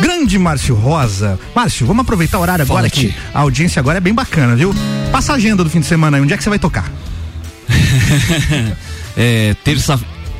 Grande 0.00 0.38
Márcio 0.38 0.74
Rosa. 0.74 1.38
Márcio, 1.54 1.86
vamos 1.86 2.02
aproveitar 2.02 2.38
o 2.38 2.42
horário 2.42 2.64
Fala 2.64 2.80
agora 2.80 2.86
aqui. 2.86 3.08
que 3.08 3.14
a 3.34 3.40
audiência 3.40 3.80
agora 3.80 3.98
é 3.98 4.00
bem 4.00 4.14
bacana, 4.14 4.54
viu? 4.54 4.74
Passa 5.10 5.32
a 5.32 5.36
agenda 5.36 5.64
do 5.64 5.70
fim 5.70 5.80
de 5.80 5.86
semana 5.86 6.16
aí, 6.16 6.22
onde 6.22 6.32
é 6.32 6.36
que 6.36 6.42
você 6.42 6.48
vai 6.48 6.58
tocar? 6.58 6.90
é, 9.16 9.54
terça. 9.64 9.98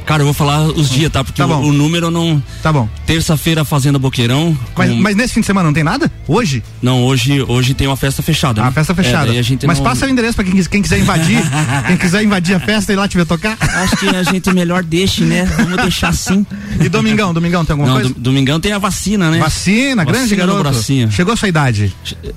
Cara, 0.08 0.22
eu 0.22 0.24
vou 0.24 0.32
falar 0.32 0.62
os 0.62 0.88
dias, 0.88 1.12
tá? 1.12 1.22
Porque 1.22 1.36
Tá 1.42 1.46
bom. 1.46 1.60
o, 1.62 1.68
o 1.68 1.72
número 1.72 2.10
não. 2.10 2.42
Tá 2.62 2.72
bom. 2.72 2.88
Terça-feira, 3.04 3.62
Fazenda 3.62 3.98
Boqueirão. 3.98 4.56
Mas, 4.74 4.88
com- 4.90 4.96
mas 4.96 5.14
nesse 5.14 5.34
fim 5.34 5.40
de 5.40 5.46
semana 5.46 5.66
não 5.66 5.74
tem 5.74 5.84
nada? 5.84 6.10
Hoje? 6.26 6.62
Não, 6.80 7.04
hoje, 7.04 7.42
hoje 7.46 7.74
tem 7.74 7.86
uma 7.86 7.94
festa 7.96 8.22
fechada. 8.22 8.62
Ah, 8.62 8.64
né? 8.66 8.70
festa 8.70 8.94
fechada. 8.94 9.24
É, 9.26 9.28
daí 9.28 9.38
a 9.38 9.42
gente 9.42 9.66
mas 9.66 9.76
não- 9.76 9.84
passa 9.84 10.06
o 10.06 10.08
endereço 10.08 10.34
pra 10.34 10.44
quem, 10.44 10.62
quem 10.64 10.80
quiser 10.80 10.98
invadir. 10.98 11.42
quem 11.86 11.96
quiser 11.98 12.22
invadir 12.22 12.54
a 12.56 12.60
festa 12.60 12.90
e 12.90 12.96
lá 12.96 13.06
te 13.06 13.18
ver 13.18 13.26
tocar. 13.26 13.58
Acho 13.60 13.98
que 13.98 14.08
a 14.08 14.22
gente 14.22 14.50
melhor 14.54 14.82
deixe, 14.82 15.24
né? 15.24 15.44
Vamos 15.44 15.76
deixar 15.76 16.08
assim. 16.08 16.46
E 16.80 16.88
Domingão, 16.88 17.34
Domingão 17.34 17.62
tem 17.66 17.74
alguma 17.74 17.88
Não, 17.88 17.96
coisa? 18.00 18.14
do- 18.14 18.18
domingão 18.20 18.58
tem 18.58 18.72
a 18.72 18.78
vacina, 18.78 19.30
né? 19.30 19.38
Vacina, 19.38 20.04
grande 20.04 20.20
Vacina 20.22 20.46
do 20.46 20.52
garoto. 20.54 20.70
bracinho. 20.70 21.12
Chegou 21.12 21.34
a 21.34 21.36
sua 21.36 21.48
idade? 21.50 21.94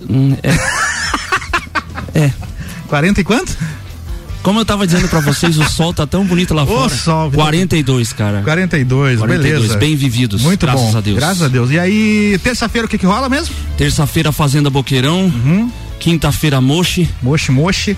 Hum, 0.10 0.36
é. 0.44 2.20
é. 2.26 2.32
40 2.88 3.22
e 3.22 3.24
quanto? 3.24 3.58
Como 4.44 4.60
eu 4.60 4.66
tava 4.66 4.88
dizendo 4.88 5.08
pra 5.08 5.20
vocês, 5.20 5.58
o 5.58 5.64
sol 5.70 5.94
tá 5.94 6.08
tão 6.08 6.26
bonito 6.26 6.54
lá 6.54 6.64
Ô, 6.64 6.68
fora. 6.68 6.90
sol, 6.96 7.32
42, 7.32 8.12
cara. 8.14 8.42
42, 8.42 9.20
42, 9.20 9.54
beleza. 9.62 9.78
bem 9.78 9.96
vividos. 9.96 10.42
Muito 10.42 10.66
graças 10.66 10.92
bom. 10.92 10.98
a 10.98 11.02
Deus. 11.02 11.18
Graças 11.18 11.42
a 11.44 11.48
Deus. 11.48 11.70
E 11.70 11.78
aí, 11.78 12.40
terça-feira 12.44 12.86
o 12.88 12.90
que 12.90 12.98
que 12.98 13.06
rola 13.06 13.30
mesmo? 13.30 13.54
Terça-feira, 13.78 14.32
Fazenda 14.32 14.70
Boqueirão. 14.70 15.32
Quinta-feira, 16.00 16.60
Moche. 16.60 17.08
Moche, 17.22 17.52
Moche. 17.52 17.96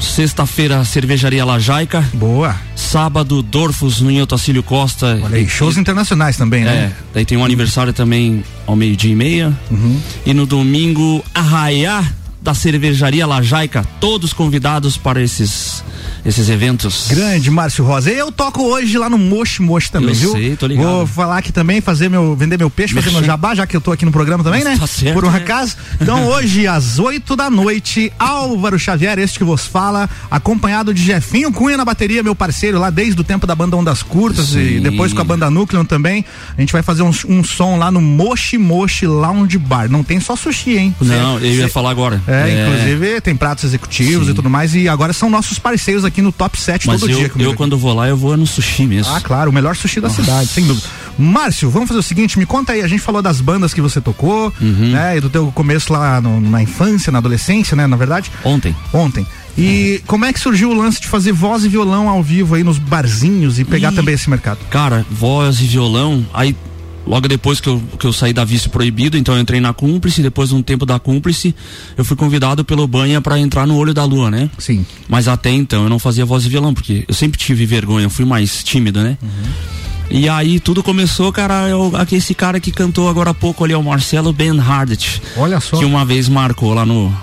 Sexta-feira, 0.00 0.84
Cervejaria 0.84 1.44
Lajaica. 1.44 2.04
Boa. 2.14 2.56
Sábado, 2.74 3.42
Dorfos, 3.42 4.00
no 4.00 4.22
Otacílio 4.22 4.62
Costa. 4.62 5.20
Olha 5.22 5.36
aí, 5.36 5.48
shows 5.48 5.76
internacionais 5.76 6.36
também, 6.36 6.62
É, 6.62 6.64
né? 6.64 6.92
daí 7.14 7.24
tem 7.24 7.38
um 7.38 7.44
aniversário 7.44 7.92
também 7.92 8.42
ao 8.66 8.74
meio-dia 8.74 9.12
e 9.12 9.14
meia. 9.14 9.52
Uhum. 9.70 10.00
E 10.26 10.34
no 10.34 10.46
domingo, 10.46 11.24
Arraiá 11.34 12.04
da 12.48 12.54
Cervejaria 12.54 13.26
Lajaica. 13.26 13.84
Todos 14.00 14.32
convidados 14.32 14.96
para 14.96 15.20
esses, 15.20 15.84
esses 16.24 16.48
eventos. 16.48 17.06
Grande 17.10 17.50
Márcio 17.50 17.84
Rosa. 17.84 18.10
Eu 18.10 18.32
toco 18.32 18.62
hoje 18.62 18.96
lá 18.96 19.10
no 19.10 19.18
Moche 19.18 19.60
Moche 19.60 19.90
também, 19.92 20.08
Eu 20.08 20.14
viu? 20.14 20.32
sei, 20.32 20.56
tô 20.56 20.66
ligado. 20.66 20.86
Vou 20.86 21.06
falar 21.06 21.36
aqui 21.36 21.52
também, 21.52 21.82
fazer 21.82 22.08
meu, 22.08 22.34
vender 22.34 22.56
meu 22.56 22.70
peixe, 22.70 22.94
fazer 22.94 23.10
meu 23.10 23.22
jabá, 23.22 23.54
já 23.54 23.66
que 23.66 23.76
eu 23.76 23.82
tô 23.82 23.92
aqui 23.92 24.06
no 24.06 24.10
programa 24.10 24.42
também, 24.42 24.64
Mas 24.64 24.72
né? 24.72 24.78
tá 24.80 24.86
certo, 24.86 25.12
Por 25.12 25.26
um 25.26 25.30
né? 25.30 25.36
acaso. 25.36 25.76
Então 26.00 26.24
hoje, 26.32 26.66
às 26.66 26.98
8 26.98 27.36
da 27.36 27.50
noite, 27.50 28.10
Álvaro 28.18 28.78
Xavier, 28.78 29.18
este 29.18 29.36
que 29.38 29.44
vos 29.44 29.66
fala, 29.66 30.08
acompanhado 30.30 30.94
de 30.94 31.02
Jefinho 31.04 31.52
Cunha 31.52 31.76
na 31.76 31.84
bateria, 31.84 32.22
meu 32.22 32.34
parceiro 32.34 32.78
lá 32.78 32.88
desde 32.88 33.20
o 33.20 33.24
tempo 33.24 33.46
da 33.46 33.54
banda 33.54 33.76
Ondas 33.76 34.02
Curtas 34.02 34.54
e 34.54 34.76
Sim. 34.76 34.80
depois 34.80 35.12
com 35.12 35.20
a 35.20 35.24
banda 35.24 35.50
Núcleo 35.50 35.84
também. 35.84 36.24
A 36.56 36.60
gente 36.62 36.72
vai 36.72 36.82
fazer 36.82 37.02
um, 37.02 37.12
um 37.28 37.44
som 37.44 37.76
lá 37.76 37.90
no 37.90 38.00
Moche 38.00 38.56
Moche 38.56 39.06
Lounge 39.06 39.58
Bar. 39.58 39.90
Não 39.90 40.02
tem 40.02 40.18
só 40.18 40.34
sushi, 40.34 40.78
hein? 40.78 40.96
Não, 40.98 41.38
eu 41.40 41.44
ia 41.54 41.64
você- 41.64 41.68
falar 41.68 41.90
agora. 41.90 42.22
É, 42.26 42.37
inclusive 42.46 43.20
tem 43.20 43.34
pratos 43.36 43.64
executivos 43.64 44.26
Sim. 44.26 44.32
e 44.32 44.34
tudo 44.34 44.48
mais. 44.50 44.74
E 44.74 44.88
agora 44.88 45.12
são 45.12 45.28
nossos 45.30 45.58
parceiros 45.58 46.04
aqui 46.04 46.20
no 46.22 46.30
Top 46.32 46.58
7 46.60 46.86
Mas 46.86 47.00
todo 47.00 47.10
eu, 47.10 47.18
dia. 47.18 47.28
comigo 47.28 47.50
eu 47.50 47.54
quando 47.56 47.76
vou 47.78 47.94
lá, 47.94 48.08
eu 48.08 48.16
vou 48.16 48.36
no 48.36 48.46
sushi 48.46 48.86
mesmo. 48.86 49.12
ah, 49.14 49.20
claro, 49.20 49.50
o 49.50 49.52
melhor 49.54 49.74
sushi 49.76 50.00
da 50.00 50.10
cidade, 50.10 50.48
sem 50.48 50.66
dúvida. 50.66 50.86
Márcio, 51.18 51.68
vamos 51.68 51.88
fazer 51.88 52.00
o 52.00 52.02
seguinte, 52.02 52.38
me 52.38 52.46
conta 52.46 52.72
aí, 52.72 52.80
a 52.82 52.86
gente 52.88 53.00
falou 53.02 53.20
das 53.20 53.40
bandas 53.40 53.74
que 53.74 53.80
você 53.80 54.00
tocou, 54.00 54.52
Uhum. 54.60 54.90
né, 54.92 55.16
e 55.16 55.20
do 55.20 55.28
teu 55.28 55.50
começo 55.52 55.92
lá 55.92 56.20
no- 56.20 56.40
na 56.40 56.62
infância, 56.62 57.10
na 57.10 57.18
adolescência, 57.18 57.76
né, 57.76 57.86
na 57.86 57.96
verdade? 57.96 58.30
Ontem. 58.44 58.74
Ontem. 58.92 59.26
E 59.56 60.00
como 60.06 60.24
é 60.24 60.32
que 60.32 60.38
surgiu 60.38 60.70
o 60.70 60.74
lance 60.74 61.00
de 61.00 61.08
fazer 61.08 61.32
voz 61.32 61.64
e 61.64 61.68
violão 61.68 62.08
ao 62.08 62.22
vivo 62.22 62.54
aí 62.54 62.62
nos 62.62 62.78
barzinhos 62.78 63.58
e 63.58 63.64
pegar 63.64 63.92
Ih. 63.92 63.96
também 63.96 64.14
esse 64.14 64.30
mercado? 64.30 64.58
Cara, 64.70 65.04
voz 65.10 65.58
e 65.60 65.64
violão, 65.64 66.24
aí 66.32 66.54
logo 67.08 67.26
depois 67.26 67.60
que 67.60 67.68
eu, 67.68 67.82
que 67.98 68.06
eu 68.06 68.12
saí 68.12 68.32
da 68.32 68.44
Vício 68.44 68.68
Proibido, 68.68 69.16
então 69.16 69.34
eu 69.34 69.40
entrei 69.40 69.60
na 69.60 69.72
Cúmplice, 69.72 70.20
depois 70.20 70.50
de 70.50 70.54
um 70.54 70.62
tempo 70.62 70.84
da 70.84 70.98
Cúmplice, 70.98 71.54
eu 71.96 72.04
fui 72.04 72.16
convidado 72.16 72.64
pelo 72.64 72.86
Banha 72.86 73.20
pra 73.20 73.38
entrar 73.38 73.66
no 73.66 73.76
Olho 73.76 73.94
da 73.94 74.04
Lua, 74.04 74.30
né? 74.30 74.50
Sim. 74.58 74.84
Mas 75.08 75.26
até 75.26 75.50
então 75.50 75.84
eu 75.84 75.88
não 75.88 75.98
fazia 75.98 76.26
voz 76.26 76.44
e 76.44 76.48
violão, 76.48 76.74
porque 76.74 77.04
eu 77.08 77.14
sempre 77.14 77.38
tive 77.38 77.64
vergonha, 77.64 78.04
eu 78.04 78.10
fui 78.10 78.26
mais 78.26 78.62
tímido, 78.62 79.02
né? 79.02 79.16
E 80.10 80.28
aí 80.28 80.60
tudo 80.60 80.82
começou, 80.82 81.32
cara, 81.32 81.68
eu, 81.68 81.92
esse 82.12 82.34
cara 82.34 82.60
que 82.60 82.70
cantou 82.70 83.08
agora 83.08 83.30
há 83.30 83.34
pouco 83.34 83.64
ali, 83.64 83.72
é 83.72 83.76
o 83.76 83.82
Marcelo 83.82 84.32
Ben 84.32 84.58
Hardet. 84.58 85.22
Olha 85.36 85.60
só. 85.60 85.78
Que 85.78 85.84
uma 85.84 86.04
vez 86.04 86.28
marcou 86.28 86.72
lá 86.72 86.84
no, 86.84 87.14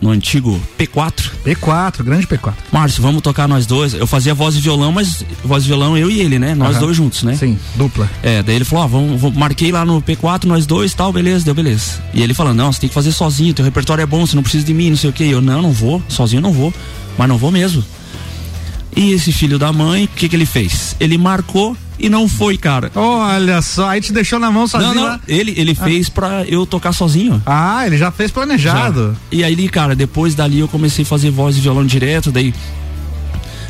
no 0.00 0.10
antigo 0.10 0.60
P4. 0.78 1.30
P4, 1.44 2.02
grande 2.02 2.26
P4. 2.26 2.52
Márcio, 2.72 3.02
vamos 3.02 3.20
tocar 3.22 3.48
nós 3.48 3.66
dois. 3.66 3.94
Eu 3.94 4.06
fazia 4.06 4.34
voz 4.34 4.54
e 4.56 4.60
violão, 4.60 4.92
mas 4.92 5.24
voz 5.44 5.64
e 5.64 5.66
violão 5.66 5.96
eu 5.96 6.10
e 6.10 6.20
ele, 6.20 6.38
né? 6.38 6.54
Nós 6.54 6.76
Aham. 6.76 6.80
dois 6.86 6.96
juntos, 6.96 7.22
né? 7.22 7.34
Sim, 7.36 7.58
dupla. 7.74 8.08
É, 8.22 8.42
daí 8.42 8.56
ele 8.56 8.64
falou, 8.64 8.84
ó, 8.84 8.86
vamos, 8.88 9.20
vamos- 9.20 9.36
marquei 9.36 9.72
lá 9.72 9.84
no 9.84 10.00
P4, 10.00 10.44
nós 10.44 10.66
dois, 10.66 10.94
tal, 10.94 11.12
beleza, 11.12 11.44
deu 11.44 11.54
beleza. 11.54 12.00
E 12.14 12.22
ele 12.22 12.34
falando, 12.34 12.56
não, 12.58 12.72
você 12.72 12.80
tem 12.80 12.88
que 12.88 12.94
fazer 12.94 13.12
sozinho, 13.12 13.52
teu 13.54 13.64
repertório 13.64 14.02
é 14.02 14.06
bom, 14.06 14.24
você 14.26 14.36
não 14.36 14.42
precisa 14.42 14.64
de 14.64 14.72
mim, 14.74 14.90
não 14.90 14.96
sei 14.96 15.10
o 15.10 15.12
que. 15.12 15.24
Eu, 15.24 15.40
não, 15.40 15.62
não 15.62 15.72
vou, 15.72 16.02
sozinho 16.08 16.40
não 16.42 16.52
vou, 16.52 16.72
mas 17.16 17.28
não 17.28 17.36
vou 17.38 17.50
mesmo. 17.50 17.84
E 18.96 19.12
esse 19.12 19.32
filho 19.32 19.58
da 19.58 19.72
mãe, 19.72 20.04
o 20.04 20.08
que 20.08 20.28
que 20.28 20.34
ele 20.36 20.46
fez? 20.46 20.96
Ele 20.98 21.16
marcou 21.16 21.76
e 21.98 22.08
não 22.08 22.28
foi, 22.28 22.56
cara. 22.56 22.90
Olha 22.94 23.60
só, 23.62 23.88
aí 23.90 24.00
te 24.00 24.12
deixou 24.12 24.38
na 24.38 24.50
mão 24.50 24.66
sozinho 24.66 24.94
Não, 24.94 25.02
não, 25.02 25.08
lá. 25.08 25.20
ele, 25.28 25.52
ele 25.56 25.76
Ah. 25.78 25.84
fez 25.84 26.08
pra 26.08 26.44
eu 26.46 26.64
tocar 26.66 26.92
sozinho. 26.92 27.40
Ah, 27.46 27.86
ele 27.86 27.96
já 27.98 28.10
fez 28.10 28.30
planejado. 28.30 29.12
Já. 29.12 29.36
E 29.38 29.44
aí, 29.44 29.68
cara, 29.68 29.94
depois 29.94 30.34
dali 30.34 30.58
eu 30.60 30.68
comecei 30.68 31.04
a 31.04 31.06
fazer 31.06 31.30
voz 31.30 31.56
e 31.56 31.60
violão 31.60 31.84
direto, 31.86 32.30
daí 32.32 32.52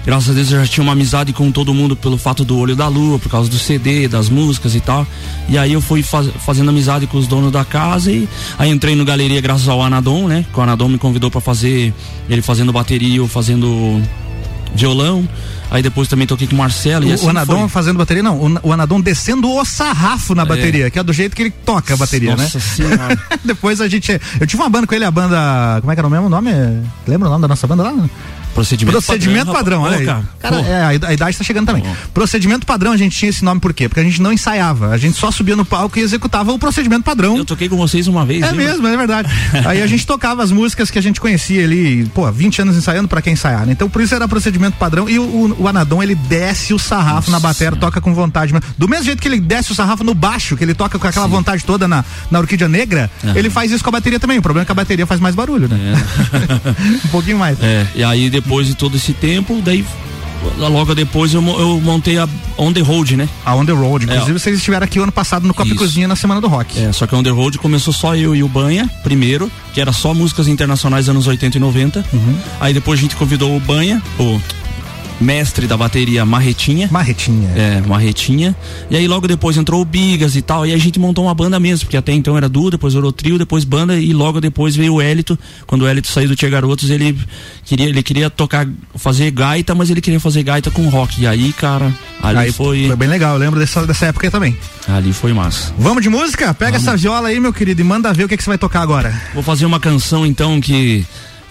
graças 0.06 0.30
a 0.30 0.32
Deus 0.32 0.50
eu 0.50 0.60
já 0.60 0.66
tinha 0.66 0.82
uma 0.82 0.92
amizade 0.92 1.34
com 1.34 1.50
todo 1.52 1.74
mundo 1.74 1.94
pelo 1.94 2.16
fato 2.16 2.42
do 2.42 2.56
Olho 2.58 2.74
da 2.74 2.88
Lua, 2.88 3.18
por 3.18 3.28
causa 3.30 3.50
do 3.50 3.58
CD, 3.58 4.08
das 4.08 4.30
músicas 4.30 4.74
e 4.74 4.80
tal. 4.80 5.06
E 5.50 5.58
aí 5.58 5.72
eu 5.74 5.82
fui 5.82 6.02
faz- 6.02 6.30
fazendo 6.46 6.70
amizade 6.70 7.06
com 7.06 7.18
os 7.18 7.26
donos 7.26 7.52
da 7.52 7.64
casa 7.64 8.10
e 8.10 8.26
aí 8.58 8.70
entrei 8.70 8.94
no 8.94 9.04
Galeria 9.04 9.40
graças 9.42 9.68
ao 9.68 9.82
Anadon, 9.82 10.26
né? 10.26 10.46
Que 10.50 10.58
o 10.58 10.62
Anadon 10.62 10.88
me 10.88 10.96
convidou 10.98 11.30
pra 11.30 11.40
fazer, 11.42 11.92
ele 12.30 12.40
fazendo 12.40 12.72
bateria, 12.72 13.16
eu 13.18 13.28
fazendo 13.28 14.00
violão. 14.74 15.28
Aí 15.70 15.82
depois 15.82 16.08
também 16.08 16.26
toquei 16.26 16.46
com 16.46 16.54
o 16.54 16.58
Marcelo. 16.58 17.06
O, 17.06 17.12
assim 17.12 17.26
o 17.26 17.28
Anadon 17.28 17.60
foi. 17.60 17.68
fazendo 17.68 17.98
bateria, 17.98 18.22
não. 18.22 18.36
O, 18.36 18.68
o 18.68 18.72
Anadon 18.72 19.00
descendo 19.00 19.50
o 19.50 19.64
sarrafo 19.64 20.34
na 20.34 20.44
bateria, 20.44 20.90
que 20.90 20.98
é 20.98 21.02
do 21.02 21.12
jeito 21.12 21.36
que 21.36 21.42
ele 21.42 21.50
toca 21.50 21.94
a 21.94 21.96
bateria, 21.96 22.34
Nossa 22.34 22.58
né? 22.58 22.64
Senhora. 22.64 23.18
Depois 23.44 23.80
a 23.80 23.88
gente. 23.88 24.18
Eu 24.40 24.46
tive 24.46 24.62
uma 24.62 24.70
banda 24.70 24.86
com 24.86 24.94
ele, 24.94 25.04
a 25.04 25.10
banda. 25.10 25.78
Como 25.80 25.92
é 25.92 25.94
que 25.94 26.00
era 26.00 26.08
o 26.08 26.10
mesmo 26.10 26.28
nome? 26.28 26.50
Lembra 27.06 27.28
o 27.28 27.30
nome 27.30 27.42
da 27.42 27.48
nossa 27.48 27.66
banda 27.66 27.82
lá? 27.82 27.94
Procedimento, 28.58 28.92
Procedimento 29.02 29.52
padrão, 29.52 29.82
olha 29.82 29.98
aí. 29.98 30.04
Pô, 30.06 30.12
cara. 30.40 30.56
Pô. 30.56 30.64
é, 30.64 30.84
a 30.84 30.94
id- 30.94 31.04
a 31.04 31.12
idade 31.12 31.38
tá 31.38 31.44
chegando 31.44 31.66
também. 31.66 31.84
Procedimento 32.12 32.66
padrão, 32.66 32.90
a 32.90 32.96
gente 32.96 33.16
tinha 33.16 33.28
esse 33.30 33.44
nome 33.44 33.60
por 33.60 33.72
quê? 33.72 33.88
Porque 33.88 34.00
a 34.00 34.02
gente 34.04 34.20
não 34.20 34.32
ensaiava. 34.32 34.88
A 34.90 34.96
gente 34.98 35.16
só 35.16 35.30
subia 35.30 35.54
no 35.54 35.64
palco 35.64 35.96
e 35.98 36.02
executava 36.02 36.52
o 36.52 36.58
procedimento 36.58 37.04
padrão. 37.04 37.36
Eu 37.36 37.44
toquei 37.44 37.68
com 37.68 37.76
vocês 37.76 38.08
uma 38.08 38.26
vez. 38.26 38.42
É 38.42 38.46
lembra? 38.46 38.64
mesmo, 38.66 38.86
é 38.88 38.96
verdade. 38.96 39.28
Aí 39.64 39.80
a 39.80 39.86
gente 39.86 40.04
tocava 40.04 40.42
as 40.42 40.50
músicas 40.50 40.90
que 40.90 40.98
a 40.98 41.02
gente 41.02 41.20
conhecia 41.20 41.62
ali, 41.62 42.04
pô, 42.12 42.30
20 42.32 42.62
anos 42.62 42.76
ensaiando 42.76 43.06
pra 43.06 43.22
quem 43.22 43.34
ensaiar, 43.34 43.64
né? 43.64 43.72
Então 43.72 43.88
por 43.88 44.02
isso 44.02 44.12
era 44.14 44.26
procedimento 44.26 44.76
padrão. 44.76 45.08
E 45.08 45.20
o, 45.20 45.22
o, 45.22 45.56
o 45.62 45.68
Anadon, 45.68 46.02
ele 46.02 46.16
desce 46.16 46.74
o 46.74 46.78
sarrafo 46.80 47.30
na 47.30 47.38
bateria, 47.38 47.76
toca 47.78 48.00
com 48.00 48.12
vontade. 48.12 48.52
Do 48.76 48.88
mesmo 48.88 49.04
jeito 49.04 49.22
que 49.22 49.28
ele 49.28 49.38
desce 49.38 49.70
o 49.70 49.74
sarrafo 49.76 50.02
no 50.02 50.14
baixo, 50.14 50.56
que 50.56 50.64
ele 50.64 50.74
toca 50.74 50.98
com 50.98 51.06
aquela 51.06 51.28
vontade 51.28 51.64
toda 51.64 51.86
na, 51.86 52.04
na 52.28 52.40
orquídea 52.40 52.68
negra, 52.68 53.08
ele 53.36 53.50
faz 53.50 53.70
isso 53.70 53.84
com 53.84 53.90
a 53.90 53.92
bateria 53.92 54.18
também. 54.18 54.38
O 54.38 54.42
problema 54.42 54.64
é 54.64 54.66
que 54.66 54.72
a 54.72 54.74
bateria 54.74 55.06
faz 55.06 55.20
mais 55.20 55.36
barulho, 55.36 55.68
né? 55.68 55.76
um 57.04 57.08
pouquinho 57.08 57.38
mais. 57.38 57.56
É, 57.62 57.86
e 57.94 58.02
aí 58.02 58.28
depois 58.28 58.47
de 58.66 58.74
todo 58.74 58.96
esse 58.96 59.12
tempo, 59.12 59.60
daí 59.64 59.84
logo 60.56 60.94
depois 60.94 61.34
eu, 61.34 61.42
eu 61.58 61.80
montei 61.80 62.16
a 62.16 62.28
On 62.56 62.72
The 62.72 62.80
Road, 62.80 63.16
né? 63.16 63.28
A 63.44 63.54
On 63.56 63.64
The 63.66 63.72
Road. 63.72 64.04
Inclusive, 64.04 64.30
É. 64.30 64.38
vocês 64.38 64.56
estiveram 64.56 64.84
aqui 64.84 64.98
o 65.00 65.02
ano 65.02 65.10
passado 65.12 65.46
no 65.46 65.52
Copa 65.54 65.70
e. 65.70 65.74
Cozinha 65.74 66.06
na 66.06 66.14
Semana 66.16 66.40
do 66.40 66.46
Rock. 66.48 66.78
É, 66.80 66.92
só 66.92 67.06
que 67.06 67.14
a 67.14 67.18
On 67.18 67.22
The 67.22 67.30
Road 67.30 67.58
começou 67.58 67.92
só 67.92 68.14
eu 68.16 68.34
e 68.36 68.42
o 68.42 68.48
Banha, 68.48 68.88
primeiro, 69.02 69.50
que 69.74 69.80
era 69.80 69.92
só 69.92 70.14
músicas 70.14 70.46
internacionais 70.48 71.08
anos 71.08 71.26
80 71.26 71.56
e 71.56 71.60
90. 71.60 72.04
Uhum. 72.12 72.36
Aí 72.60 72.72
depois 72.72 72.98
a 72.98 73.02
gente 73.02 73.16
convidou 73.16 73.56
o 73.56 73.60
Banha, 73.60 74.00
o 74.18 74.40
mestre 75.20 75.66
da 75.66 75.76
bateria 75.76 76.24
Marretinha. 76.24 76.88
Marretinha. 76.90 77.48
É, 77.56 77.80
Marretinha. 77.86 78.54
E 78.90 78.96
aí 78.96 79.06
logo 79.08 79.26
depois 79.26 79.56
entrou 79.56 79.80
o 79.80 79.84
Bigas 79.84 80.36
e 80.36 80.42
tal, 80.42 80.66
e 80.66 80.72
a 80.72 80.78
gente 80.78 80.98
montou 80.98 81.24
uma 81.24 81.34
banda 81.34 81.58
mesmo, 81.58 81.86
porque 81.86 81.96
até 81.96 82.12
então 82.12 82.36
era 82.36 82.48
duo, 82.48 82.70
depois 82.70 82.94
virou 82.94 83.12
trio, 83.12 83.38
depois 83.38 83.64
banda, 83.64 83.98
e 83.98 84.12
logo 84.12 84.40
depois 84.40 84.76
veio 84.76 84.94
o 84.94 85.00
Hélito. 85.00 85.38
Quando 85.66 85.82
o 85.82 85.86
Hélito 85.86 86.08
saiu 86.08 86.28
do 86.28 86.36
Tia 86.36 86.48
Garotos, 86.48 86.90
ele 86.90 87.16
queria, 87.64 87.88
ele 87.88 88.02
queria 88.02 88.30
tocar, 88.30 88.66
fazer 88.94 89.30
gaita, 89.30 89.74
mas 89.74 89.90
ele 89.90 90.00
queria 90.00 90.20
fazer 90.20 90.42
gaita 90.42 90.70
com 90.70 90.88
rock. 90.88 91.22
E 91.22 91.26
aí, 91.26 91.52
cara, 91.52 91.92
ali 92.22 92.38
Aí 92.38 92.52
foi. 92.52 92.86
Foi 92.86 92.96
bem 92.96 93.08
legal, 93.08 93.34
eu 93.34 93.40
lembro 93.40 93.58
dessa, 93.58 93.86
dessa 93.86 94.06
época 94.06 94.26
aí 94.26 94.30
também. 94.30 94.56
Ali 94.86 95.12
foi 95.12 95.32
massa. 95.32 95.72
Vamos 95.78 96.02
de 96.02 96.08
música? 96.08 96.54
Pega 96.54 96.76
essa 96.76 96.96
viola 96.96 97.28
aí, 97.28 97.40
meu 97.40 97.52
querido, 97.52 97.80
e 97.80 97.84
manda 97.84 98.12
ver 98.12 98.24
o 98.24 98.28
que, 98.28 98.36
que 98.36 98.42
você 98.42 98.50
vai 98.50 98.58
tocar 98.58 98.80
agora. 98.80 99.14
Vou 99.34 99.42
fazer 99.42 99.66
uma 99.66 99.80
canção 99.80 100.24
então 100.24 100.60
que 100.60 101.04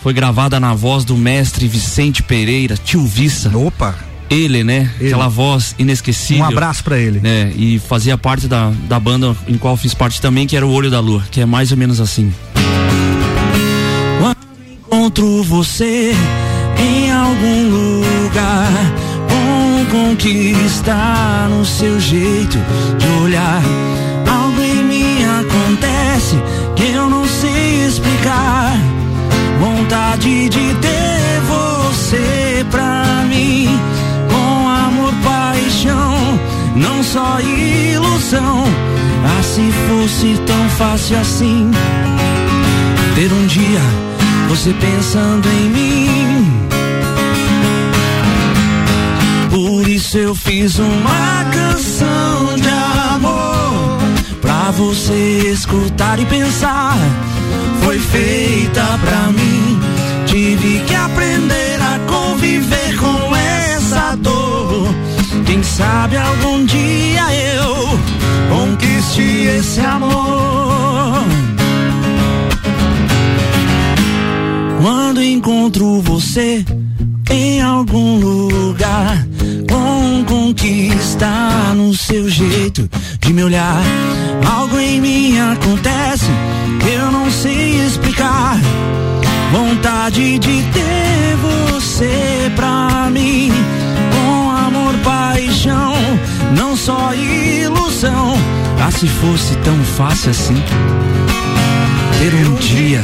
foi 0.08 0.14
gravada 0.14 0.58
na 0.58 0.74
voz 0.74 1.04
do 1.04 1.18
mestre 1.18 1.68
Vicente 1.68 2.24
Pereira, 2.24 2.78
tio 2.78 3.06
Vissa. 3.06 3.52
Opa! 3.54 3.94
Ele, 4.30 4.64
né? 4.64 4.90
Ele. 5.02 5.10
Aquela 5.10 5.28
voz 5.28 5.76
inesquecível. 5.78 6.46
Um 6.46 6.48
abraço 6.48 6.82
pra 6.82 6.98
ele. 6.98 7.20
né? 7.20 7.52
E 7.58 7.78
fazia 7.78 8.18
parte 8.18 8.48
da, 8.48 8.72
da 8.88 9.02
banda 9.02 9.36
em 9.50 9.58
qual 9.58 9.76
fiz 9.76 9.94
parte 9.94 10.22
também, 10.22 10.48
que 10.48 10.56
era 10.56 10.66
o 10.66 10.72
Olho 10.72 10.90
da 10.90 11.02
Lua, 11.02 11.26
que 11.30 11.42
é 11.42 11.46
mais 11.46 11.72
ou 11.72 11.78
menos 11.78 12.00
assim. 12.00 12.34
Quando 14.18 14.38
encontro 14.72 15.44
você 15.44 16.14
em 16.80 17.12
algum 17.12 17.70
lugar, 17.70 18.72
bom 19.28 19.86
conquistar 19.92 21.50
no 21.50 21.66
seu 21.66 22.00
jeito 22.00 22.58
de 22.98 23.08
olhar. 23.24 23.62
Algo 24.26 24.62
em 24.62 24.86
mim 24.86 25.18
acontece 25.42 26.38
que 26.78 26.94
eu 26.94 27.10
não 27.10 27.28
sei 27.28 27.86
explicar. 27.86 28.87
Vontade 29.60 30.50
de 30.50 30.76
ter 30.76 31.42
você 31.48 32.66
pra 32.70 33.26
mim, 33.30 33.68
com 34.30 34.68
amor, 34.68 35.14
paixão, 35.24 36.40
não 36.76 37.04
só 37.04 37.40
ilusão. 37.40 38.64
Ah, 39.26 39.44
se 39.44 39.72
fosse 39.88 40.40
tão 40.46 40.70
fácil 40.70 41.20
assim 41.20 41.72
ter 43.16 43.34
um 43.34 43.48
dia 43.48 43.82
você 44.48 44.74
pensando 44.74 45.50
em 45.50 45.70
mim. 45.70 46.70
Por 49.50 49.88
isso 49.88 50.18
eu 50.18 50.36
fiz 50.36 50.78
uma 50.78 51.46
canção 51.52 52.56
de 52.58 52.70
amor 53.16 53.57
pra 54.42 54.72
você 54.72 55.52
escutar 55.54 56.20
e 56.20 56.26
pensar. 56.26 56.98
Foi 57.84 58.00
feita 58.00 58.84
pra 59.02 59.32
mim. 59.32 59.80
Tive 60.26 60.80
que 60.82 60.96
aprender 60.96 61.80
a 61.82 62.00
conviver 62.00 62.96
com 62.98 63.36
essa 63.36 64.16
dor. 64.16 64.94
Quem 65.46 65.64
sabe 65.64 66.18
algum 66.18 66.66
dia 66.66 67.24
eu 67.56 68.00
conquiste 68.50 69.22
esse 69.22 69.80
amor. 69.82 71.24
Quando 74.82 75.22
encontro 75.24 76.02
você 76.02 76.66
em 77.30 77.62
algum 77.62 78.20
lugar, 78.20 79.26
com 79.88 80.26
conquista 80.26 81.30
no 81.76 81.94
seu 81.94 82.28
jeito 82.30 82.90
de 83.22 83.32
me 83.32 83.44
olhar, 83.44 83.82
algo 84.46 84.78
em 84.78 85.00
mim 85.00 85.40
acontece 85.40 86.30
que 86.82 86.90
eu 86.90 87.12
não 87.12 87.32
sei 87.32 87.86
explicar. 87.86 88.60
Vontade 89.52 90.40
de 90.40 90.62
ter 90.74 91.38
você 91.38 92.52
pra 92.56 93.10
mim, 93.10 93.52
com 94.12 94.52
amor, 94.52 94.94
paixão, 95.04 95.94
não 96.56 96.76
só 96.76 97.14
ilusão. 97.14 98.36
Ah, 98.86 98.92
se 98.92 99.08
fosse 99.08 99.56
tão 99.58 99.78
fácil 99.98 100.32
assim, 100.32 100.62
ter 102.20 102.34
um 102.48 102.56
dia 102.56 103.02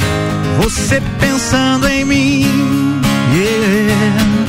Você 0.61 1.01
pensando 1.19 1.87
em 1.87 2.05
mim. 2.05 2.43
Yeah. 3.33 4.42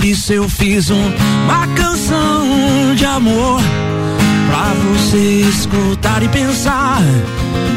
Por 0.00 0.06
isso 0.06 0.32
eu 0.32 0.48
fiz 0.48 0.88
um- 0.88 1.12
uma 1.44 1.66
canção 1.74 2.94
de 2.96 3.04
amor 3.04 3.60
pra 4.48 4.72
você 4.94 5.42
escutar 5.42 6.22
e 6.22 6.28
pensar. 6.28 7.02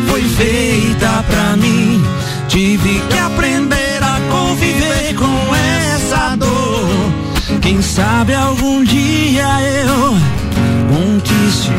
Foi 0.08 0.22
feita 0.22 1.22
pra 1.30 1.58
mim. 1.58 2.02
Tive 2.48 3.02
que 3.10 3.18
aprender 3.18 4.02
a 4.02 4.22
conviver 4.32 5.16
com 5.16 5.54
essa 5.54 6.38
dor. 6.38 7.12
Quem 7.62 7.82
sabe 7.82 8.34
algum 8.34 8.86
dia 8.86 9.60
eu 9.86 10.16
conquiste 10.96 11.72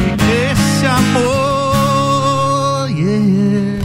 esse 0.52 0.84
amor. 0.84 2.90
Yeah. 2.90 3.80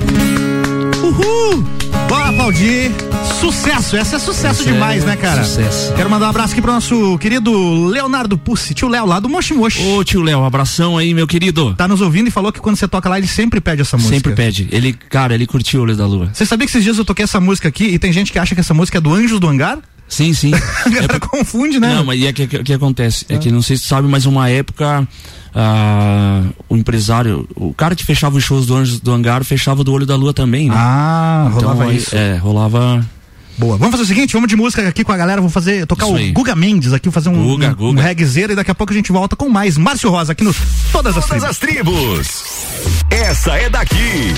Uhul! 1.07 1.63
Bora 2.09 2.27
aplaudir. 2.31 2.91
Sucesso, 3.39 3.95
essa 3.95 4.17
é 4.17 4.19
sucesso 4.19 4.63
é 4.63 4.71
demais, 4.73 5.05
né, 5.05 5.15
cara? 5.15 5.43
sucesso. 5.43 5.93
Quero 5.93 6.09
mandar 6.09 6.27
um 6.27 6.29
abraço 6.29 6.51
aqui 6.53 6.61
pro 6.61 6.71
nosso 6.73 7.17
querido 7.19 7.85
Leonardo 7.87 8.37
Pussi, 8.37 8.73
tio 8.73 8.89
Léo, 8.89 9.05
lá 9.05 9.19
do 9.19 9.29
Moshi 9.29 9.53
Moshi. 9.53 9.81
Ô 9.81 10.03
tio 10.03 10.21
Léo, 10.21 10.43
abração 10.43 10.97
aí, 10.97 11.13
meu 11.13 11.25
querido. 11.25 11.73
Tá 11.75 11.87
nos 11.87 12.01
ouvindo 12.01 12.27
e 12.27 12.31
falou 12.31 12.51
que 12.51 12.59
quando 12.59 12.75
você 12.75 12.87
toca 12.87 13.07
lá, 13.07 13.17
ele 13.17 13.27
sempre 13.27 13.61
pede 13.61 13.81
essa 13.81 13.95
música. 13.95 14.15
Sempre 14.15 14.33
pede. 14.33 14.67
Ele, 14.71 14.91
cara, 14.91 15.33
ele 15.33 15.47
curtiu 15.47 15.79
o 15.79 15.83
Olho 15.83 15.95
da 15.95 16.05
Lua. 16.05 16.29
Você 16.33 16.45
sabia 16.45 16.67
que 16.67 16.71
esses 16.71 16.83
dias 16.83 16.97
eu 16.97 17.05
toquei 17.05 17.23
essa 17.23 17.39
música 17.39 17.69
aqui 17.69 17.85
e 17.85 17.97
tem 17.97 18.11
gente 18.11 18.31
que 18.31 18.39
acha 18.39 18.53
que 18.53 18.61
essa 18.61 18.73
música 18.73 18.97
é 18.97 19.01
do 19.01 19.13
Anjos 19.13 19.39
do 19.39 19.47
Hangar? 19.47 19.79
Sim, 20.09 20.33
sim. 20.33 20.51
A 20.85 20.89
galera 20.89 21.19
confunde, 21.19 21.79
né? 21.79 21.95
Não, 21.95 22.03
mas 22.03 22.19
e 22.19 22.27
é 22.27 22.33
que, 22.33 22.45
que, 22.45 22.63
que 22.63 22.73
acontece? 22.73 23.25
É 23.29 23.37
que 23.37 23.51
não 23.51 23.61
sei 23.61 23.77
se 23.77 23.85
sabe, 23.85 24.07
mas 24.07 24.25
uma 24.25 24.49
época 24.49 25.07
ah, 25.55 26.43
o 26.67 26.75
empresário, 26.75 27.47
o 27.55 27.73
cara 27.73 27.95
que 27.95 28.03
fechava 28.05 28.37
os 28.37 28.43
shows 28.43 28.65
do 28.65 28.75
Anjos 28.75 28.99
do 28.99 29.11
Hangar 29.11 29.43
fechava 29.43 29.83
do 29.83 29.93
Olho 29.93 30.05
da 30.05 30.15
Lua 30.15 30.33
também, 30.33 30.67
né? 30.67 30.75
Ah, 30.77 31.49
rolava 31.53 31.85
aí, 31.85 31.97
isso. 31.97 32.15
É, 32.15 32.35
rolava. 32.35 33.05
Boa. 33.59 33.75
Vamos 33.77 33.91
fazer 33.91 34.03
o 34.03 34.07
seguinte, 34.07 34.31
vamos 34.33 34.47
de 34.47 34.55
música 34.55 34.87
aqui 34.87 35.03
com 35.03 35.11
a 35.11 35.17
galera, 35.17 35.41
vou 35.41 35.49
fazer, 35.49 35.85
tocar 35.85 36.05
Isso 36.05 36.13
o 36.15 36.17
aí. 36.17 36.31
Guga 36.31 36.55
Mendes 36.55 36.93
aqui, 36.93 37.11
fazer 37.11 37.27
um, 37.27 37.33
Guga, 37.43 37.67
um, 37.67 37.75
Guga. 37.75 37.99
um 37.99 38.01
reggaezeiro 38.03 38.53
e 38.53 38.55
daqui 38.55 38.71
a 38.71 38.75
pouco 38.75 38.93
a 38.93 38.95
gente 38.95 39.11
volta 39.11 39.35
com 39.35 39.49
mais 39.49 39.77
Márcio 39.77 40.09
Rosa 40.09 40.31
aqui 40.31 40.45
no 40.45 40.55
Todas 40.93 41.17
as 41.17 41.25
Todas 41.27 41.27
Tribos. 41.27 41.49
as 41.49 41.57
tribos. 41.57 43.03
Essa 43.11 43.55
é 43.57 43.69
daqui. 43.69 44.33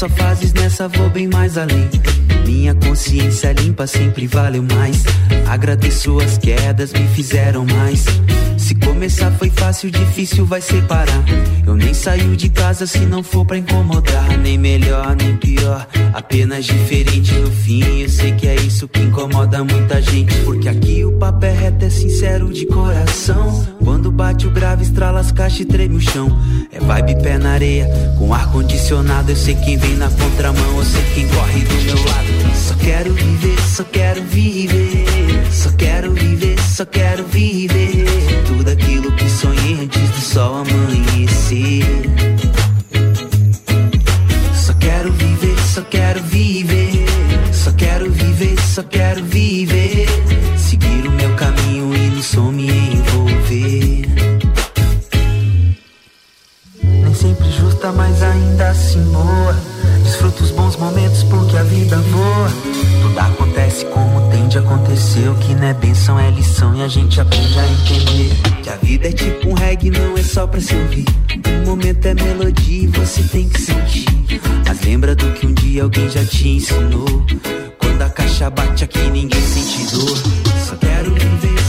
Só 0.00 0.08
fases 0.08 0.54
nessa, 0.54 0.88
vou 0.88 1.10
bem 1.10 1.28
mais 1.28 1.58
além. 1.58 1.90
Minha 2.46 2.74
consciência 2.74 3.52
limpa 3.52 3.86
sempre 3.86 4.26
valeu 4.26 4.62
mais. 4.62 5.04
Agradeço 5.46 6.18
as 6.20 6.38
quedas, 6.38 6.90
me 6.94 7.06
fizeram 7.08 7.66
mais. 7.66 8.06
Se 8.70 8.76
começar 8.76 9.32
foi 9.32 9.50
fácil, 9.50 9.90
difícil 9.90 10.46
vai 10.46 10.60
separar. 10.60 11.24
Eu 11.66 11.74
nem 11.74 11.92
saio 11.92 12.36
de 12.36 12.48
casa 12.48 12.86
se 12.86 13.00
não 13.00 13.20
for 13.20 13.44
pra 13.44 13.58
incomodar. 13.58 14.38
Nem 14.38 14.56
melhor, 14.56 15.16
nem 15.16 15.36
pior, 15.38 15.88
apenas 16.14 16.66
diferente 16.66 17.34
no 17.34 17.50
fim. 17.50 18.02
Eu 18.02 18.08
sei 18.08 18.30
que 18.30 18.46
é 18.46 18.54
isso 18.54 18.86
que 18.86 19.00
incomoda 19.00 19.64
muita 19.64 20.00
gente. 20.00 20.32
Porque 20.44 20.68
aqui 20.68 21.04
o 21.04 21.10
papo 21.18 21.46
é 21.46 21.50
reto, 21.50 21.84
é 21.84 21.90
sincero 21.90 22.52
de 22.52 22.64
coração. 22.66 23.66
Quando 23.82 24.08
bate 24.08 24.46
o 24.46 24.52
grave, 24.52 24.84
estrala 24.84 25.18
as 25.18 25.32
caixas 25.32 25.62
e 25.62 25.64
treme 25.64 25.96
o 25.96 26.00
chão. 26.00 26.28
É 26.70 26.78
vibe 26.78 27.20
pé 27.24 27.38
na 27.38 27.54
areia, 27.54 27.88
com 28.20 28.32
ar 28.32 28.52
condicionado. 28.52 29.32
Eu 29.32 29.36
sei 29.36 29.56
quem 29.56 29.76
vem 29.78 29.96
na 29.96 30.08
contramão, 30.08 30.78
eu 30.78 30.84
sei 30.84 31.02
quem 31.16 31.26
corre 31.26 31.60
do 31.64 31.74
meu 31.74 32.04
lado. 32.04 32.54
Só 32.54 32.74
quero 32.74 33.12
viver, 33.14 33.60
só 33.62 33.82
quero 33.82 34.22
viver. 34.22 35.06
Só 35.50 35.70
quero 35.72 36.12
viver, 36.12 36.60
só 36.60 36.84
quero 36.84 37.24
viver. 37.24 38.06
Aquilo 38.68 39.10
que 39.12 39.28
sonhei 39.30 39.74
antes 39.80 40.10
do 40.10 40.20
sol 40.20 40.54
amanhecer. 40.56 41.84
Só 44.54 44.74
quero 44.74 45.12
viver, 45.12 45.58
só 45.60 45.82
quero 45.82 46.22
viver. 46.22 47.06
Só 47.52 47.72
quero 47.72 48.10
viver, 48.10 48.60
só 48.60 48.82
quero 48.82 49.24
viver. 49.24 50.06
Seguir 50.56 51.06
o 51.06 51.12
meu 51.12 51.34
caminho 51.36 51.94
e 51.94 52.10
no 52.10 52.22
som 52.22 52.50
me 52.50 52.68
envolver. 52.68 54.08
Nem 56.82 57.14
sempre 57.14 57.50
justa, 57.52 57.92
mas 57.92 58.22
ainda 58.22 58.70
assim 58.70 59.02
boa. 59.04 59.56
Desfruta 60.02 60.42
os 60.42 60.50
bons 60.50 60.76
momentos 60.76 61.22
porque 61.24 61.56
a 61.56 61.62
vida 61.62 61.96
voa. 61.98 62.50
Tudo 63.02 63.18
acontece 63.18 63.49
como 63.92 64.30
tem 64.30 64.48
de 64.48 64.58
acontecer. 64.58 65.28
O 65.28 65.34
que 65.36 65.54
não 65.54 65.64
é 65.64 65.74
benção 65.74 66.18
é 66.18 66.30
lição 66.30 66.74
e 66.74 66.82
a 66.82 66.88
gente 66.88 67.20
aprende 67.20 67.58
a 67.58 67.66
entender. 67.66 68.30
Que 68.62 68.70
a 68.70 68.76
vida 68.76 69.08
é 69.08 69.12
tipo 69.12 69.48
um 69.48 69.54
reggae, 69.54 69.90
não 69.90 70.16
é 70.16 70.22
só 70.22 70.46
pra 70.46 70.60
se 70.60 70.74
ouvir. 70.74 71.04
Um 71.62 71.66
momento 71.66 72.06
é 72.06 72.14
melodia 72.14 72.84
e 72.84 72.86
você 72.88 73.22
tem 73.22 73.48
que 73.48 73.60
sentir. 73.60 74.06
Mas 74.66 74.80
lembra 74.82 75.14
do 75.14 75.32
que 75.32 75.46
um 75.46 75.54
dia 75.54 75.84
alguém 75.84 76.08
já 76.10 76.24
te 76.24 76.48
ensinou. 76.48 77.24
Quando 77.78 78.02
a 78.02 78.08
caixa 78.10 78.50
bate 78.50 78.84
aqui, 78.84 79.10
ninguém 79.10 79.40
sente 79.40 79.94
dor. 79.94 80.16
Só 80.66 80.76
quero 80.76 81.14
viver, 81.14 81.59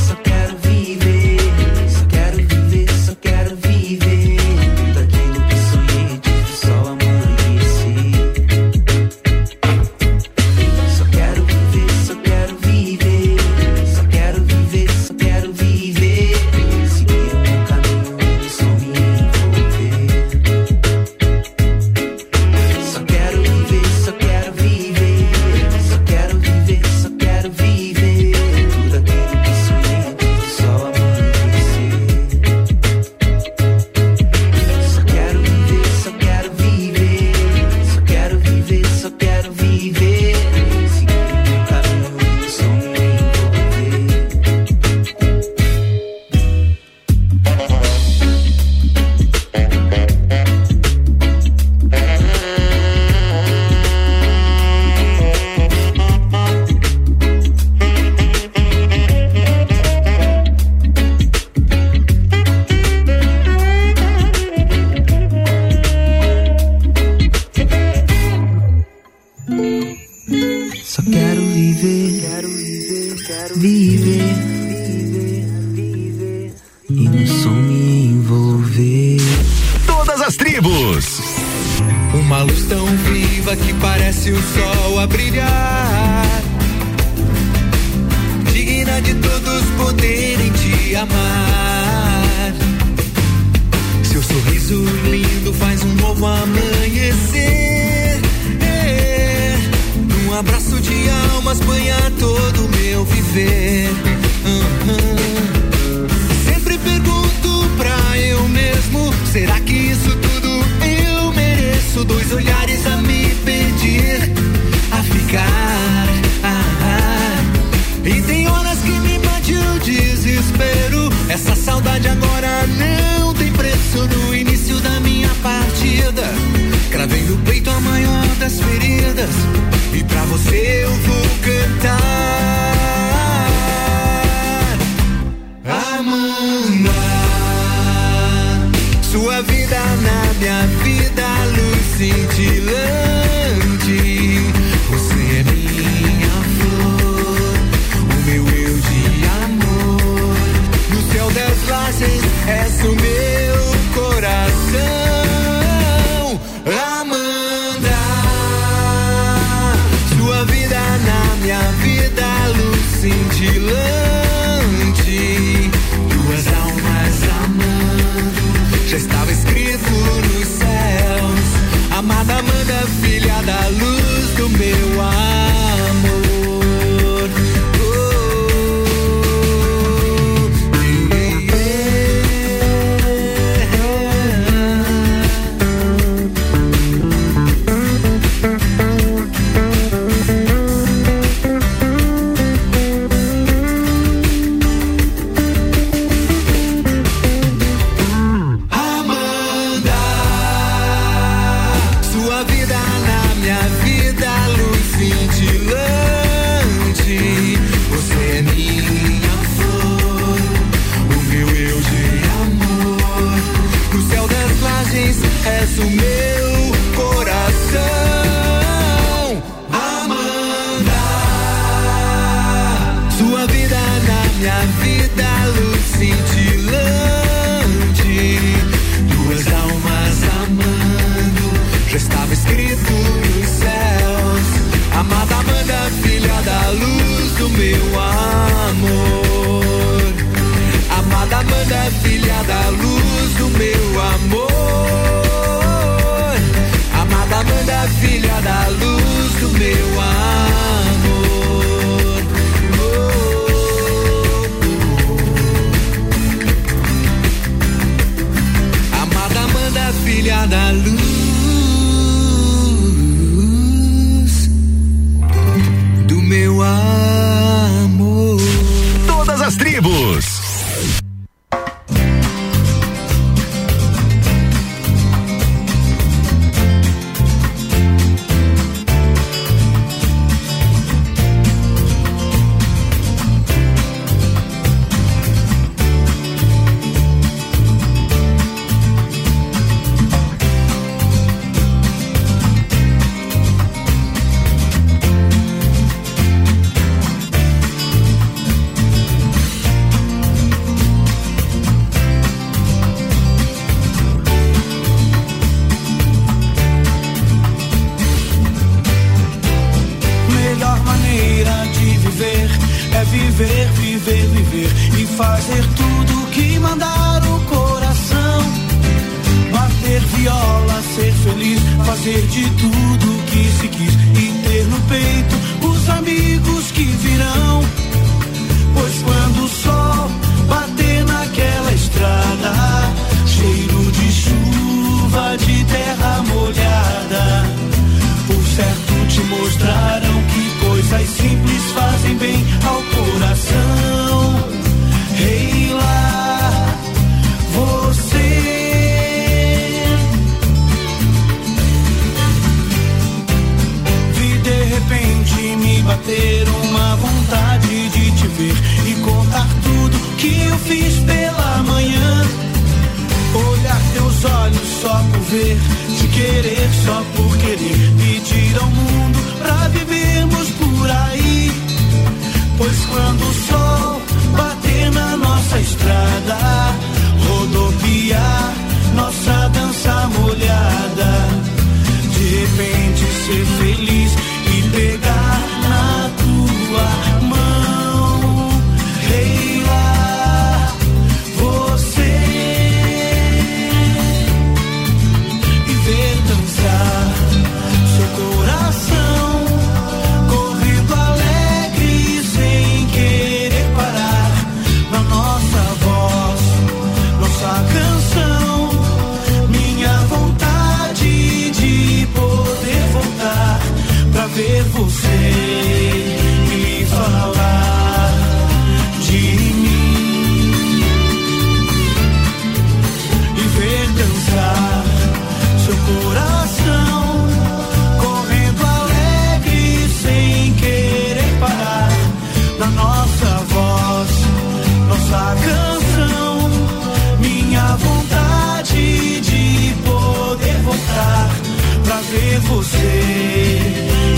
você 442.42 443.62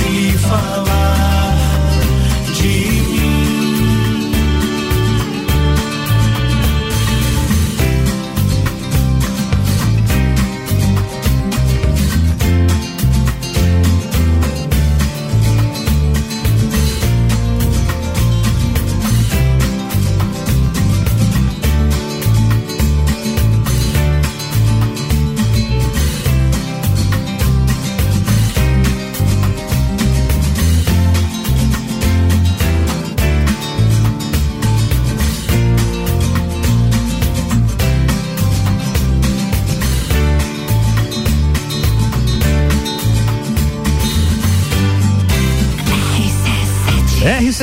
me 0.02 0.32
falar. 0.38 1.23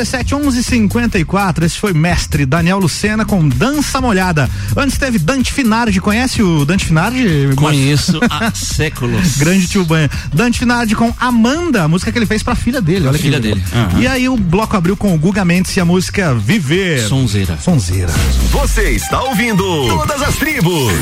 RC7 0.00 0.38
1154. 0.38 1.64
Esse 1.64 1.78
foi 1.78 1.92
mestre 1.92 2.46
Daniel 2.46 2.78
Lucena 2.78 3.24
com 3.24 3.46
Dança 3.48 4.00
Molhada. 4.00 4.48
Antes 4.76 4.96
teve 4.96 5.18
Dante 5.18 5.52
Finardi. 5.52 6.00
Conhece 6.00 6.42
o 6.42 6.64
Dante 6.64 6.86
Finardi? 6.86 7.50
Conheço 7.56 8.18
há 8.30 8.50
séculos. 8.54 9.36
Grande 9.36 9.68
tio 9.68 9.84
Banha. 9.84 10.10
Dante 10.32 10.58
Finardi 10.58 10.94
com 10.94 11.12
Amanda, 11.18 11.84
a 11.84 11.88
música 11.88 12.10
que 12.10 12.18
ele 12.18 12.26
fez 12.26 12.42
pra 12.42 12.54
filha 12.54 12.80
dele. 12.80 13.06
Olha 13.06 13.18
filha 13.18 13.40
dele. 13.40 13.62
Uhum. 13.72 14.00
E 14.00 14.06
aí 14.06 14.28
o 14.28 14.36
bloco 14.36 14.76
abriu 14.76 14.96
com 14.96 15.14
o 15.14 15.18
Guga 15.18 15.44
Mendes 15.44 15.76
e 15.76 15.80
a 15.80 15.84
música 15.84 16.34
Viver. 16.34 17.06
Sonzeira. 17.06 17.58
Sonzeira. 17.58 18.12
Você 18.50 18.90
está 18.90 19.20
ouvindo 19.22 19.62
Todas 19.88 20.22
as 20.22 20.36
Tribos. 20.36 20.92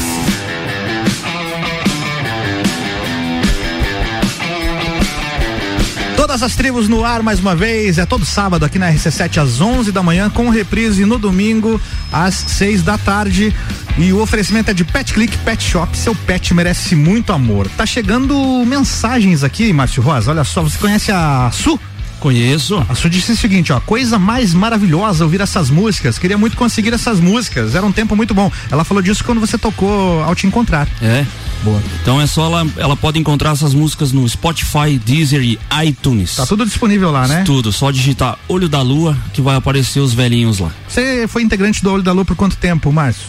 Todas 6.19 6.43
as 6.43 6.57
tribos 6.57 6.89
no 6.89 7.05
ar 7.05 7.23
mais 7.23 7.39
uma 7.39 7.55
vez. 7.55 7.97
É 7.97 8.05
todo 8.05 8.27
sábado 8.27 8.65
aqui 8.65 8.77
na 8.77 8.93
RC7 8.93 9.41
às 9.41 9.61
11 9.61 9.93
da 9.93 10.03
manhã, 10.03 10.29
com 10.29 10.49
reprise 10.49 11.05
no 11.05 11.17
domingo 11.17 11.81
às 12.13 12.35
6 12.35 12.83
da 12.83 12.99
tarde. 12.99 13.55
E 13.97 14.13
o 14.13 14.21
oferecimento 14.21 14.69
é 14.69 14.75
de 14.75 14.85
Pet 14.85 15.15
Click 15.15 15.39
Pet 15.39 15.63
Shop. 15.63 15.97
Seu 15.97 16.17
pet 16.17 16.53
merece 16.53 16.97
muito 16.97 17.33
amor. 17.33 17.69
Tá 17.77 17.87
chegando 17.87 18.35
mensagens 18.67 19.45
aqui, 19.45 19.73
Márcio 19.73 20.03
Rosa. 20.03 20.33
Olha 20.33 20.43
só, 20.43 20.61
você 20.61 20.77
conhece 20.77 21.13
a 21.13 21.51
Su? 21.53 21.79
Conheço. 22.19 22.85
A 22.89 22.95
Su 22.95 23.09
disse 23.09 23.33
o 23.33 23.37
seguinte, 23.37 23.73
ó, 23.73 23.81
coisa 23.81 24.19
mais 24.19 24.53
maravilhosa 24.53 25.25
ouvir 25.25 25.41
essas 25.41 25.71
músicas. 25.71 26.19
Queria 26.19 26.37
muito 26.37 26.57
conseguir 26.57 26.93
essas 26.93 27.21
músicas. 27.21 27.75
Era 27.75 27.87
um 27.87 27.93
tempo 27.93 28.17
muito 28.17 28.35
bom. 28.35 28.51
Ela 28.71 28.85
falou 28.85 29.03
disso 29.03 29.25
quando 29.25 29.41
você 29.41 29.57
tocou 29.57 30.23
ao 30.23 30.35
te 30.35 30.47
encontrar. 30.47 30.89
É. 31.01 31.25
Boa. 31.63 31.83
Então 32.01 32.21
é 32.21 32.27
só 32.27 32.47
ela, 32.47 32.67
ela 32.77 32.97
pode 32.97 33.19
encontrar 33.19 33.53
essas 33.53 33.75
músicas 33.75 34.13
no 34.13 34.29
Spotify, 34.29 34.99
Deezer 35.05 35.43
e 35.43 35.59
iTunes. 35.85 36.37
Tá 36.37 36.47
tudo 36.47 36.65
disponível 36.65 37.11
lá, 37.11 37.27
né? 37.27 37.43
Tudo, 37.45 37.73
só 37.73 37.91
digitar 37.91 38.39
Olho 38.49 38.69
da 38.69 38.83
Lua 38.83 39.17
que 39.33 39.41
vai 39.41 39.57
aparecer 39.57 40.01
os 40.01 40.13
velhinhos 40.13 40.59
lá. 40.59 40.71
Você 40.89 41.27
foi 41.29 41.43
integrante 41.43 41.83
do 41.83 41.91
Olho 41.93 42.03
da 42.03 42.13
Lua 42.13 42.25
por 42.25 42.37
quanto 42.37 42.57
tempo, 42.57 42.93
Márcio? 42.93 43.27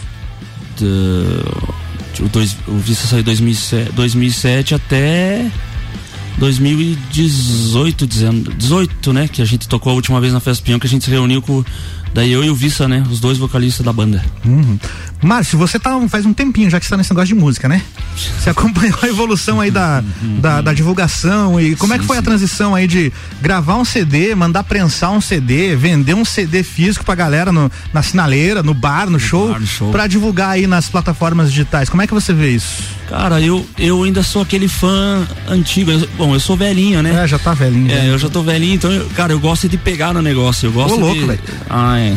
Do, 0.78 2.24
o, 2.24 2.28
dois, 2.28 2.56
o 2.66 2.76
Vista 2.78 3.06
saiu 3.06 3.20
em 3.20 3.24
2007, 3.24 3.92
2007 3.92 4.74
até 4.74 5.50
2018, 6.40 8.06
18, 8.06 9.12
né? 9.12 9.28
Que 9.28 9.42
a 9.42 9.44
gente 9.44 9.68
tocou 9.68 9.92
a 9.92 9.94
última 9.94 10.18
vez 10.22 10.32
na 10.32 10.40
Festa 10.40 10.64
Pinhão, 10.64 10.80
que 10.80 10.86
a 10.86 10.90
gente 10.90 11.04
se 11.04 11.10
reuniu 11.10 11.42
com. 11.42 11.62
Daí 12.12 12.32
eu 12.32 12.42
e 12.44 12.50
o 12.50 12.54
Vissa, 12.54 12.88
né? 12.88 13.04
Os 13.10 13.20
dois 13.20 13.38
vocalistas 13.38 13.84
da 13.84 13.92
banda. 13.92 14.24
Uhum. 14.44 14.78
Márcio, 15.22 15.58
você 15.58 15.78
tá 15.78 16.00
faz 16.08 16.24
um 16.24 16.32
tempinho 16.32 16.70
já 16.70 16.80
que 16.80 16.86
está 16.86 16.96
nesse 16.96 17.10
negócio 17.10 17.28
de 17.28 17.34
música, 17.34 17.68
né? 17.68 17.82
Você 18.16 18.48
acompanhou 18.50 18.98
a 19.02 19.06
evolução 19.06 19.60
aí 19.60 19.70
da, 19.70 20.02
da, 20.40 20.60
da, 20.60 20.72
divulgação 20.72 21.60
e 21.60 21.76
como 21.76 21.92
sim, 21.92 21.98
é 21.98 22.00
que 22.00 22.06
foi 22.06 22.16
sim. 22.16 22.20
a 22.20 22.22
transição 22.22 22.74
aí 22.74 22.86
de 22.86 23.12
gravar 23.40 23.76
um 23.76 23.84
CD, 23.84 24.34
mandar 24.34 24.64
prensar 24.64 25.12
um 25.12 25.20
CD, 25.20 25.76
vender 25.76 26.14
um 26.14 26.24
CD 26.24 26.62
físico 26.62 27.04
pra 27.04 27.14
galera 27.14 27.52
no, 27.52 27.70
na 27.92 28.02
sinaleira, 28.02 28.62
no 28.62 28.72
bar, 28.72 29.06
no, 29.06 29.12
no 29.12 29.20
show, 29.20 29.52
bar, 29.52 29.60
no 29.60 29.66
show. 29.66 29.90
pra 29.90 30.06
divulgar 30.06 30.50
aí 30.50 30.66
nas 30.66 30.88
plataformas 30.88 31.50
digitais. 31.50 31.88
Como 31.88 32.02
é 32.02 32.06
que 32.06 32.14
você 32.14 32.32
vê 32.32 32.50
isso? 32.52 33.00
Cara, 33.10 33.40
eu, 33.40 33.66
eu 33.76 34.04
ainda 34.04 34.22
sou 34.22 34.40
aquele 34.40 34.68
fã 34.68 35.26
antigo. 35.48 35.90
Eu, 35.90 36.08
bom, 36.16 36.32
eu 36.32 36.38
sou 36.38 36.56
velhinho, 36.56 37.02
né? 37.02 37.24
É, 37.24 37.26
já 37.26 37.40
tá 37.40 37.52
velhinho. 37.52 37.90
É, 37.90 38.08
eu 38.08 38.16
já 38.16 38.28
tô 38.28 38.40
velhinho, 38.40 38.74
então, 38.74 38.90
eu, 38.90 39.04
cara, 39.16 39.32
eu 39.32 39.40
gosto 39.40 39.68
de 39.68 39.76
pegar 39.76 40.14
no 40.14 40.22
negócio. 40.22 40.68
Eu 40.68 40.72
gosto 40.72 40.96
Ô, 40.96 41.00
louco, 41.00 41.26
de. 41.26 41.40
Ah, 41.68 41.98
é. 42.00 42.16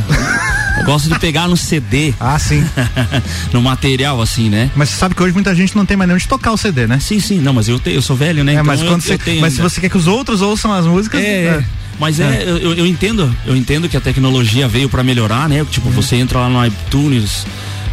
Eu 0.80 0.86
gosto 0.86 1.08
de 1.08 1.20
pegar 1.20 1.48
no 1.48 1.56
CD. 1.56 2.14
Ah, 2.20 2.38
sim. 2.40 2.64
no 3.54 3.62
material, 3.62 4.22
assim, 4.22 4.50
né? 4.50 4.72
Mas 4.76 4.90
você 4.90 4.98
sabe 4.98 5.14
que 5.16 5.22
hoje 5.22 5.34
muita 5.34 5.54
gente 5.54 5.76
não 5.76 5.86
tem 5.86 5.96
mais 5.96 6.08
nem 6.08 6.16
onde 6.16 6.28
tocar 6.28 6.52
o 6.52 6.58
CD, 6.58 6.88
né? 6.88 7.00
Sim, 7.00 7.20
sim. 7.20 7.40
Não, 7.40 7.54
mas 7.54 7.70
eu, 7.70 7.80
te, 7.80 7.92
eu 7.92 8.02
sou 8.02 8.16
velho, 8.16 8.44
né? 8.44 8.54
É, 8.54 8.56
então 8.56 8.66
mas 8.66 8.82
quando 8.82 9.06
eu, 9.06 9.18
você, 9.18 9.20
eu 9.28 9.42
mas 9.42 9.54
se 9.54 9.62
você 9.62 9.80
quer 9.80 9.90
que 9.90 9.98
os 9.98 10.08
outros 10.08 10.42
ouçam 10.42 10.74
as 10.74 10.86
músicas. 10.86 11.22
É. 11.22 11.46
é. 11.46 11.64
Mas 12.00 12.20
é, 12.20 12.24
é. 12.24 12.44
Eu, 12.44 12.74
eu, 12.74 12.88
entendo, 12.88 13.34
eu 13.46 13.56
entendo 13.56 13.88
que 13.88 13.96
a 13.96 14.02
tecnologia 14.02 14.68
veio 14.68 14.90
para 14.90 15.04
melhorar, 15.04 15.48
né? 15.48 15.66
Tipo, 15.70 15.88
uhum. 15.88 15.94
você 15.94 16.16
entra 16.16 16.40
lá 16.40 16.50
no 16.50 16.66
iTunes, 16.66 17.46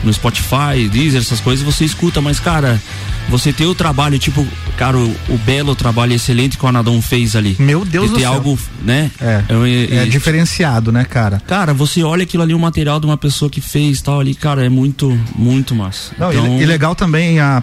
no 0.03 0.13
Spotify, 0.13 0.89
Deezer, 0.91 1.21
essas 1.21 1.41
coisas, 1.41 1.65
você 1.65 1.85
escuta, 1.85 2.21
mas 2.21 2.41
cara, 2.41 2.81
você 3.29 3.53
ter 3.53 3.67
o 3.67 3.75
trabalho, 3.75 4.19
tipo, 4.19 4.47
cara, 4.77 4.97
o, 4.97 5.17
o 5.29 5.39
belo 5.39 5.75
trabalho 5.75 6.13
excelente 6.13 6.59
que 6.59 6.65
o 6.65 6.69
Anadão 6.69 7.01
fez 7.01 7.37
ali. 7.37 7.57
Meu 7.59 7.85
Deus 7.85 8.07
de 8.07 8.11
do 8.11 8.17
ter 8.17 8.23
céu. 8.23 8.33
algo, 8.33 8.59
né? 8.83 9.11
É, 9.21 9.45
é, 9.49 9.97
é 10.03 10.07
diferenciado, 10.07 10.91
né, 10.91 11.05
cara? 11.05 11.41
Cara, 11.47 11.73
você 11.73 12.03
olha 12.03 12.23
aquilo 12.23 12.43
ali, 12.43 12.55
o 12.55 12.59
material 12.59 12.99
de 12.99 13.07
uma 13.07 13.17
pessoa 13.17 13.51
que 13.51 13.61
fez 13.61 14.01
tal 14.01 14.21
ali, 14.21 14.35
cara, 14.35 14.65
é 14.65 14.69
muito, 14.69 15.19
muito 15.37 15.75
massa. 15.75 16.13
Não, 16.19 16.33
então... 16.33 16.59
e, 16.59 16.63
e, 16.63 16.67
legal 16.67 16.95
também, 16.95 17.39
a, 17.41 17.63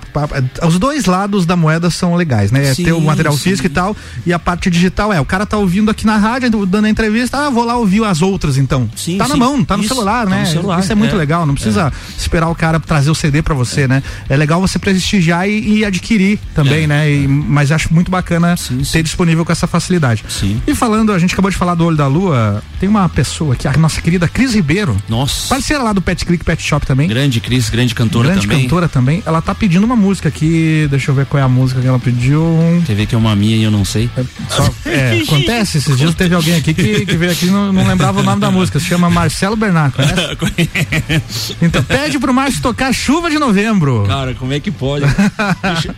a, 0.62 0.68
os 0.68 0.80
dois 0.80 1.06
lados 1.06 1.46
da 1.46 1.56
moeda 1.56 1.90
são 1.90 2.16
legais, 2.16 2.52
né? 2.52 2.74
Sim, 2.74 2.84
ter 2.84 2.92
o 2.94 3.02
material 3.02 3.34
sim. 3.34 3.50
físico 3.50 3.68
e 3.68 3.70
tal, 3.70 3.96
e 4.26 4.34
a 4.34 4.40
parte 4.40 4.70
digital 4.70 5.12
é, 5.12 5.20
o 5.20 5.26
cara 5.26 5.46
tá 5.46 5.58
ouvindo 5.58 5.90
aqui 5.92 6.06
na 6.06 6.18
rádio, 6.18 6.66
dando 6.66 6.86
a 6.86 6.90
entrevista, 6.90 7.38
ah, 7.38 7.50
vou 7.50 7.64
lá 7.64 7.76
ouvir 7.78 8.04
as 8.04 8.22
outras 8.22 8.58
então. 8.58 8.90
Sim, 8.96 9.18
tá 9.18 9.28
na 9.28 9.36
mão, 9.36 9.64
tá 9.64 9.76
no 9.76 9.84
Isso, 9.84 9.94
celular, 9.94 10.26
tá 10.26 10.30
né? 10.30 10.42
No 10.42 10.48
celular, 10.48 10.80
Isso 10.80 10.92
é 10.92 10.96
muito 10.96 11.16
é, 11.16 11.18
legal, 11.18 11.46
não 11.46 11.54
precisa 11.54 11.88
é. 11.88 11.92
esperar 12.20 12.50
o 12.50 12.56
cara 12.56 12.80
trazer 12.80 13.10
o 13.10 13.16
CD 13.16 13.42
para 13.42 13.54
você, 13.54 13.88
né? 13.88 14.04
É 14.30 14.36
legal 14.38 14.62
você 14.62 14.78
prestigiar 14.78 15.48
e, 15.50 15.57
e 15.60 15.86
adquirir 15.86 16.40
também, 16.54 16.84
É. 16.84 16.88
né? 16.88 17.12
E, 17.12 17.28
mas 17.28 17.72
acho 17.72 17.94
muito 17.94 18.10
bacana 18.12 18.56
ter 18.92 19.04
disponível 19.04 19.44
com 19.46 19.52
essa 19.52 19.68
facilidade. 19.68 20.24
Sim. 20.30 20.62
E 20.68 20.74
falando, 20.76 21.12
a 21.12 21.20
gente 21.20 21.34
acabou 21.34 21.50
de 21.52 21.58
falar 21.58 21.76
do 21.76 21.86
Olho 21.86 21.98
da 21.98 22.08
Lua, 22.08 22.64
tem 22.80 22.88
uma 22.90 23.08
pessoa 23.10 23.54
aqui, 23.54 23.68
a 23.68 23.74
nossa 23.74 24.02
querida 24.02 24.28
Cris 24.28 24.54
Ribeiro. 24.54 24.96
Nossa. 25.10 25.48
Parceira 25.50 25.84
lá 25.84 25.94
do 25.94 26.02
Pet 26.02 26.26
Click 26.26 26.44
Pet 26.44 26.62
Shop 26.62 26.86
também. 26.86 27.08
Grande 27.08 27.40
Cris, 27.40 27.70
grande 27.70 27.94
cantora 27.96 28.30
grande 28.30 28.48
também. 28.48 28.64
cantora 28.64 28.88
também. 28.90 29.24
Ela 29.26 29.42
tá 29.42 29.54
pedindo 29.56 29.84
uma 29.86 29.96
música 29.96 30.30
aqui, 30.30 30.88
deixa 30.90 31.12
eu 31.12 31.16
ver 31.16 31.26
qual 31.26 31.40
é 31.42 31.44
a 31.44 31.50
música 31.50 31.82
que 31.82 31.88
ela 31.88 32.00
pediu. 32.00 32.44
Quer 32.86 32.96
ver 32.96 33.06
que 33.06 33.16
é 33.16 33.18
uma 33.18 33.36
minha 33.36 33.56
e 33.56 33.64
eu 33.64 33.72
não 33.72 33.86
sei? 33.86 34.10
É, 34.18 34.24
só, 34.50 34.70
é, 34.86 35.20
acontece, 35.22 35.78
esses 35.78 35.98
dias 35.98 36.14
teve 36.16 36.36
alguém 36.36 36.56
aqui 36.56 36.74
que, 36.74 37.06
que 37.06 37.16
veio 37.18 37.32
aqui 37.32 37.48
e 37.48 37.50
não, 37.50 37.72
não 37.74 37.86
lembrava 37.88 38.20
o 38.20 38.24
nome 38.24 38.40
da 38.42 38.52
música, 38.52 38.80
se 38.80 38.86
chama 38.86 39.10
Marcelo 39.10 39.56
Bernard, 39.56 39.94
conhece? 40.38 41.56
Então 41.62 41.84
pede 41.84 42.20
pro 42.20 42.34
Márcio 42.34 42.62
tocar 42.62 42.94
Chuva 42.94 43.30
de 43.30 43.40
Novembro. 43.40 44.06
Cara, 44.08 44.34
como 44.36 44.54
é 44.54 44.60
que 44.60 44.72
pode? 44.72 45.06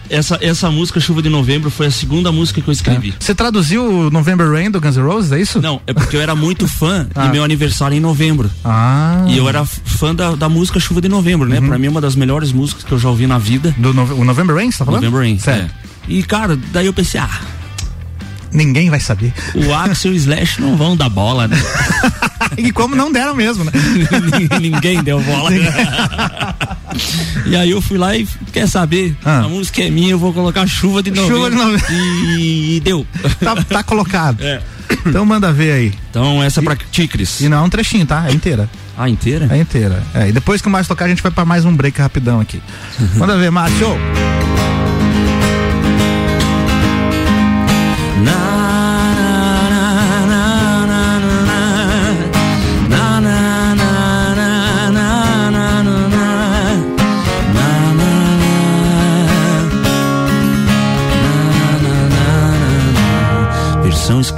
essa, 0.10 0.38
essa 0.42 0.70
música 0.72 1.00
Chuva 1.00 1.22
de 1.22 1.30
Novembro 1.30 1.70
foi 1.70 1.88
a 1.88 1.92
segunda 1.92 2.32
música 2.32 2.62
que 2.62 2.68
eu 2.68 2.72
escrevi. 2.72 3.14
Você 3.20 3.34
traduziu 3.36 4.10
November 4.12 4.50
Rain 4.52 4.70
do 4.72 4.80
Guns 4.82 4.96
N' 4.98 5.04
Roses, 5.04 5.32
é 5.32 5.40
isso? 5.40 5.62
Não, 5.62 5.82
é 5.88 5.94
porque 5.94 6.16
eu 6.16 6.22
era 6.22 6.36
muito 6.36 6.68
fã 6.70 7.08
Ah. 7.16 7.26
e 7.26 7.30
meu 7.30 7.44
aniversário 7.44 7.96
é 7.96 7.98
em 7.98 8.02
novembro. 8.02 8.50
Ah. 8.64 9.26
E 9.28 9.38
eu 9.38 9.48
era 9.48 9.64
fã 9.66 10.14
da, 10.14 10.36
da 10.36 10.50
música 10.50 10.80
Chuva 10.80 11.02
de 11.02 11.10
Novembro, 11.10 11.48
né? 11.48 11.60
Pra 11.62 11.78
mim 11.78 11.88
é 11.88 11.90
uma 11.90 12.02
das 12.02 12.16
melhores 12.16 12.52
músicas 12.52 12.84
que 12.84 12.92
eu 12.92 13.00
já 13.00 13.10
ouvi 13.10 13.28
na 13.28 13.38
vida. 13.38 13.74
Do 13.78 13.94
no, 13.94 14.04
o 14.16 14.24
November 14.26 14.56
Rain, 14.56 14.72
você 14.72 14.80
tá 14.80 14.86
falando? 14.86 15.02
November 15.04 15.22
Rain, 15.22 15.40
Certo. 15.40 15.64
é. 15.64 15.90
E 16.08 16.24
cara, 16.24 16.58
daí 16.72 16.86
eu 16.88 16.94
pensei, 16.94 17.20
ah, 17.20 17.30
Ninguém 18.52 18.90
vai 18.90 19.00
saber. 19.00 19.34
o 19.56 19.74
Axel 19.74 20.12
e 20.12 20.16
o 20.16 20.18
Slash 20.18 20.62
não 20.62 20.76
vão 20.76 20.96
dar 20.96 21.10
bola, 21.10 21.48
né? 21.48 21.58
e 22.58 22.72
como 22.72 22.96
não 22.96 23.12
deram 23.12 23.36
mesmo, 23.36 23.64
né? 23.64 23.72
Ninguém 24.60 25.04
deu 25.04 25.22
bola. 25.22 25.52
e 27.46 27.56
aí 27.56 27.70
eu 27.70 27.82
fui 27.82 27.98
lá 27.98 28.16
e 28.16 28.28
quer 28.52 28.68
saber? 28.68 29.16
Ah. 29.24 29.40
A 29.40 29.48
música 29.48 29.84
é 29.84 29.90
minha, 29.90 30.12
eu 30.12 30.20
vou 30.20 30.34
colocar 30.34 30.66
chuva 30.68 31.04
de 31.04 31.12
novembro. 31.12 31.36
Chuva 31.36 31.50
de 31.50 31.56
novembro. 31.56 31.86
E, 31.92 32.78
e 32.78 32.80
deu. 32.80 33.06
Tá, 33.40 33.56
tá 33.56 33.84
colocado. 33.84 34.42
É. 34.42 34.62
Então 35.06 35.26
manda 35.26 35.52
ver 35.52 35.72
aí. 35.72 35.94
Então 36.10 36.44
essa 36.44 36.60
é 36.60 36.64
pra 36.64 36.76
Ticres. 36.76 37.42
E 37.42 37.50
não 37.50 37.60
é 37.60 37.62
um 37.62 37.70
trechinho, 37.70 38.06
tá? 38.06 38.26
É 38.28 38.32
inteira. 38.32 38.70
Ah, 38.98 39.10
inteira? 39.10 39.48
É 39.50 39.58
inteira. 39.58 40.04
É, 40.14 40.28
e 40.28 40.32
depois 40.32 40.62
que 40.62 40.68
o 40.68 40.72
Márcio 40.72 40.90
tocar, 40.90 41.06
a 41.06 41.08
gente 41.08 41.24
vai 41.24 41.32
pra 41.32 41.46
mais 41.46 41.64
um 41.64 41.74
break 41.74 42.02
rapidão 42.02 42.42
aqui. 42.42 42.62
Manda 43.16 43.38
ver, 43.38 43.50
Márcio. 43.50 43.88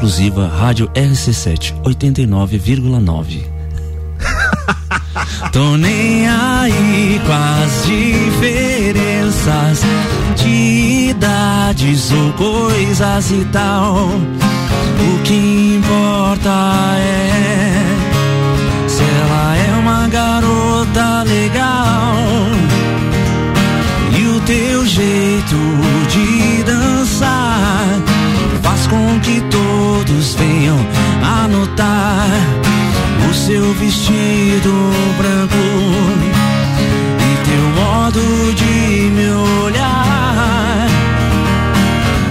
Exclusiva 0.01 0.47
Rádio 0.47 0.87
RC7 0.95 1.75
89,9. 1.83 3.43
Tô 5.53 5.77
nem 5.77 6.27
aí 6.27 7.21
com 7.23 7.31
as 7.31 7.85
diferenças 7.85 9.81
de 10.37 11.09
idades 11.11 12.11
ou 12.11 12.33
coisas 12.33 13.29
e 13.29 13.45
tal. 13.51 14.07
O 14.07 15.19
que 15.23 15.77
importa 15.77 16.49
é 16.97 17.83
se 18.87 19.03
ela 19.03 19.55
é 19.55 19.77
uma 19.77 20.07
garota 20.07 21.23
legal 21.23 22.15
e 24.17 24.25
o 24.25 24.39
teu 24.41 24.83
jeito 24.87 25.57
de 26.09 26.63
dançar 26.63 28.01
faz 28.63 28.87
com 28.87 29.19
que 29.19 29.41
todos 30.11 30.35
venham 30.35 30.77
a 31.23 31.47
notar 31.47 32.27
o 33.29 33.33
seu 33.33 33.73
vestido 33.75 34.91
branco 35.17 35.55
e 37.17 37.45
teu 37.45 37.83
modo 37.83 38.53
de 38.53 39.09
me 39.11 39.29
olhar. 39.63 40.87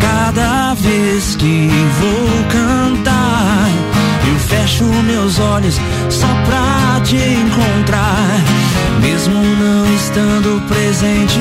Cada 0.00 0.74
vez 0.74 1.36
que 1.36 1.70
vou 2.00 2.44
cantar, 2.50 3.68
eu 4.28 4.38
fecho 4.40 4.84
meus 4.84 5.38
olhos 5.38 5.80
só 6.10 6.28
pra 6.46 7.00
te 7.02 7.16
encontrar. 7.16 8.40
Mesmo 9.00 9.34
não 9.34 9.94
estando 9.94 10.62
presente, 10.68 11.38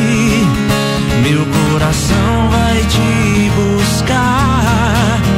meu 1.22 1.46
coração 1.46 2.50
vai 2.50 2.78
te 2.86 3.52
buscar 3.56 5.29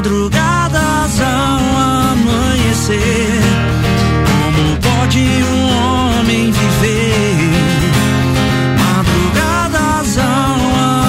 madrugadas 0.00 1.20
ao 1.20 1.60
amanhecer. 2.12 3.42
Como 4.24 4.76
pode 4.78 5.18
um 5.18 6.18
homem 6.18 6.50
viver? 6.50 7.50
Madrugadas 8.78 10.16
ao 10.16 10.56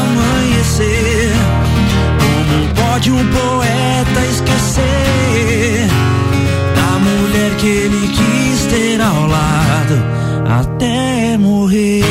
amanhecer. 0.01 1.31
Como 2.19 2.67
pode 2.75 3.11
um 3.11 3.25
poeta 3.27 4.25
esquecer 4.29 5.87
da 6.75 6.99
mulher 6.99 7.55
que 7.55 7.67
ele 7.67 8.07
quis 8.09 8.65
ter 8.65 8.99
ao 8.99 9.25
lado 9.25 10.03
até 10.49 11.37
morrer? 11.37 12.01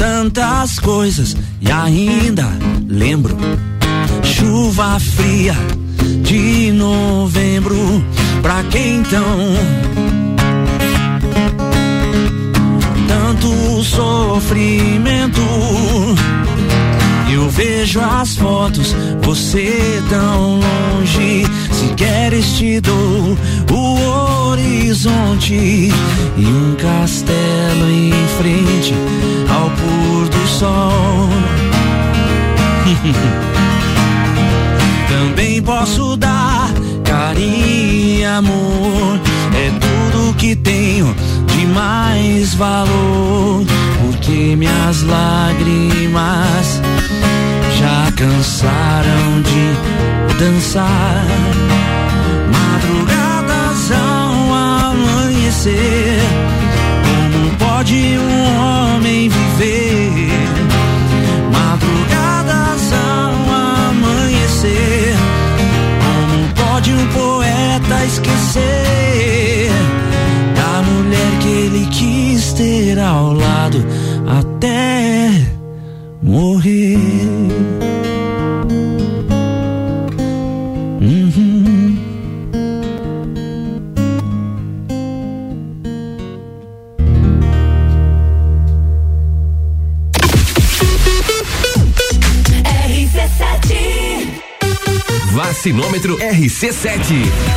tantas 0.00 0.78
coisas 0.78 1.36
e 1.60 1.70
ainda 1.70 2.48
lembro. 2.88 3.36
Chuva 4.22 4.98
fria 4.98 5.54
de 6.22 6.72
novembro, 6.72 7.76
pra 8.42 8.62
quem 8.64 8.98
então? 8.98 9.38
Tanto 13.06 13.82
sofrimento. 13.84 15.40
Eu 17.32 17.48
vejo 17.48 18.00
as 18.00 18.36
fotos, 18.36 18.94
você 19.22 20.02
tão 20.08 20.60
longe. 20.60 21.44
Se 21.80 21.88
queres 21.94 22.58
te 22.58 22.78
dou 22.78 23.38
o 23.72 24.50
horizonte 24.50 25.54
e 25.54 25.90
um 26.44 26.74
castelo 26.74 27.90
em 27.90 28.12
frente 28.36 28.92
ao 29.48 29.70
pôr 29.70 30.28
do 30.28 30.46
sol. 30.46 31.30
Também 35.08 35.62
posso 35.62 36.18
dar 36.18 36.70
carinho 37.02 38.18
e 38.18 38.26
amor. 38.26 39.18
É 39.54 39.70
tudo 39.80 40.34
que 40.34 40.54
tenho 40.56 41.16
de 41.46 41.66
mais 41.66 42.52
valor. 42.56 43.64
Porque 44.02 44.54
minhas 44.54 45.02
lágrimas 45.04 46.82
cansaram 48.20 49.40
de 49.40 50.38
dançar. 50.38 51.24
Madrugadas 52.52 53.92
ao 53.92 54.90
amanhecer. 54.90 56.20
Como 57.06 57.56
pode 57.56 58.18
um 58.18 58.60
homem 58.60 59.30
viver? 59.30 60.28
Madrugadas 61.50 62.92
ao 62.92 63.32
amanhecer. 63.88 65.16
Como 66.04 66.54
pode 66.54 66.92
um 66.92 67.06
poeta 67.06 68.04
esquecer 68.04 69.70
da 70.54 70.82
mulher 70.82 71.38
que 71.40 71.48
ele 71.48 71.86
quis 71.86 72.52
ter 72.52 72.98
ao 72.98 73.32
lado 73.32 73.82
até 74.26 75.30
morrer? 76.22 77.29
Vacinômetro 95.60 96.16
RC7. 96.16 97.12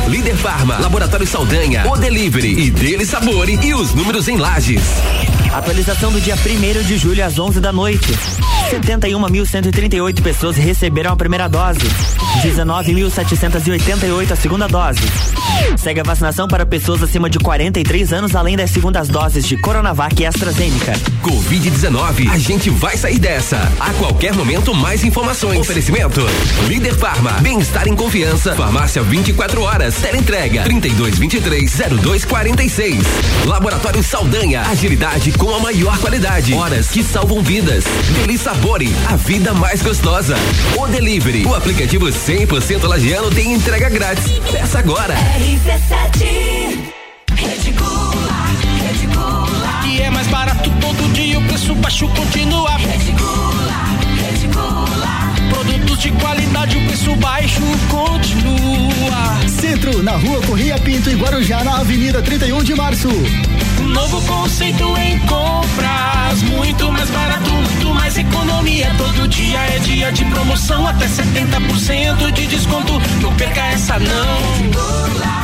Líder 0.08 0.36
Farma, 0.36 0.76
Laboratório 0.78 1.26
Saldanha, 1.26 1.86
O 1.90 1.96
Delivery 1.96 2.66
e 2.66 2.70
Dele 2.70 3.06
Sabore 3.06 3.58
e 3.62 3.72
os 3.72 3.94
números 3.94 4.28
em 4.28 4.36
lajes. 4.36 4.82
Atualização 5.50 6.12
do 6.12 6.20
dia 6.20 6.34
1 6.34 6.82
de 6.82 6.98
julho 6.98 7.24
às 7.24 7.38
11 7.38 7.60
da 7.60 7.72
noite. 7.72 8.12
71.138 8.70 10.20
pessoas 10.20 10.58
receberam 10.58 11.12
a 11.12 11.16
primeira 11.16 11.48
dose. 11.48 11.80
19.788 12.42 14.32
a 14.32 14.36
segunda 14.36 14.68
dose. 14.68 15.00
Segue 15.76 16.00
a 16.00 16.02
vacinação 16.02 16.48
para 16.48 16.64
pessoas 16.64 17.02
acima 17.02 17.28
de 17.28 17.38
43 17.38 18.12
anos, 18.12 18.34
além 18.34 18.56
das 18.56 18.70
segundas 18.70 19.08
doses 19.08 19.46
de 19.46 19.56
Coronavac 19.58 20.22
e 20.22 20.26
AstraZeneca. 20.26 20.94
Covid-19, 21.22 22.30
a 22.30 22.38
gente 22.38 22.70
vai 22.70 22.96
sair 22.96 23.18
dessa. 23.18 23.70
A 23.78 23.92
qualquer 23.94 24.32
momento, 24.34 24.74
mais 24.74 25.04
informações. 25.04 25.58
Oferecimento: 25.58 26.22
Líder 26.68 26.94
Farma, 26.94 27.32
bem-estar 27.42 27.86
em 27.86 27.94
confiança. 27.94 28.54
Farmácia 28.54 29.02
24 29.02 29.60
horas. 29.62 29.96
Teleentrega 29.96 30.64
3223-0246. 30.64 33.02
Laboratório 33.46 34.02
Saldanha, 34.02 34.62
agilidade 34.62 35.32
com 35.32 35.54
a 35.54 35.60
maior 35.60 35.98
qualidade. 35.98 36.54
Horas 36.54 36.88
que 36.88 37.02
salvam 37.02 37.42
vidas. 37.42 37.84
Deli 38.14 38.38
Sabore, 38.38 38.90
a 39.08 39.16
vida 39.16 39.52
mais 39.52 39.82
gostosa. 39.82 40.36
O 40.78 40.86
Delivery, 40.86 41.44
o 41.44 41.54
aplicativo 41.54 42.06
100% 42.06 42.86
lagiano 42.86 43.30
tem 43.30 43.52
entrega 43.52 43.90
grátis. 43.90 44.32
Peça 44.50 44.78
agora. 44.78 45.14
E 49.86 50.00
é 50.02 50.10
mais 50.10 50.26
barato 50.28 50.70
todo 50.80 51.12
dia, 51.12 51.38
o 51.38 51.42
preço 51.42 51.74
baixo 51.74 52.08
continua. 52.08 52.70
Produtos 55.50 55.98
de 55.98 56.10
qualidade, 56.12 56.76
o 56.76 56.86
preço 56.86 57.16
baixo 57.16 57.60
continua. 57.90 59.48
Centro, 59.48 60.02
na 60.02 60.12
rua 60.12 60.40
Correia 60.46 60.78
Pinto 60.78 61.10
e 61.10 61.14
Guarujá, 61.14 61.62
na 61.62 61.78
Avenida 61.78 62.22
31 62.22 62.62
de 62.62 62.74
Março. 62.74 63.08
Novo 63.82 64.20
conceito 64.22 64.96
em 64.96 65.18
compras, 65.20 66.42
muito 66.42 66.90
mais 66.92 67.10
barato, 67.10 67.50
muito 67.50 67.94
mais 67.94 68.16
economia. 68.16 68.92
Todo 68.96 69.28
dia 69.28 69.58
é 69.58 69.78
dia 69.78 70.12
de 70.12 70.24
promoção, 70.26 70.86
até 70.86 71.06
70% 71.06 72.32
de 72.32 72.46
desconto. 72.46 73.00
Não 73.20 73.34
perca 73.34 73.60
essa 73.60 73.98
não. 73.98 75.43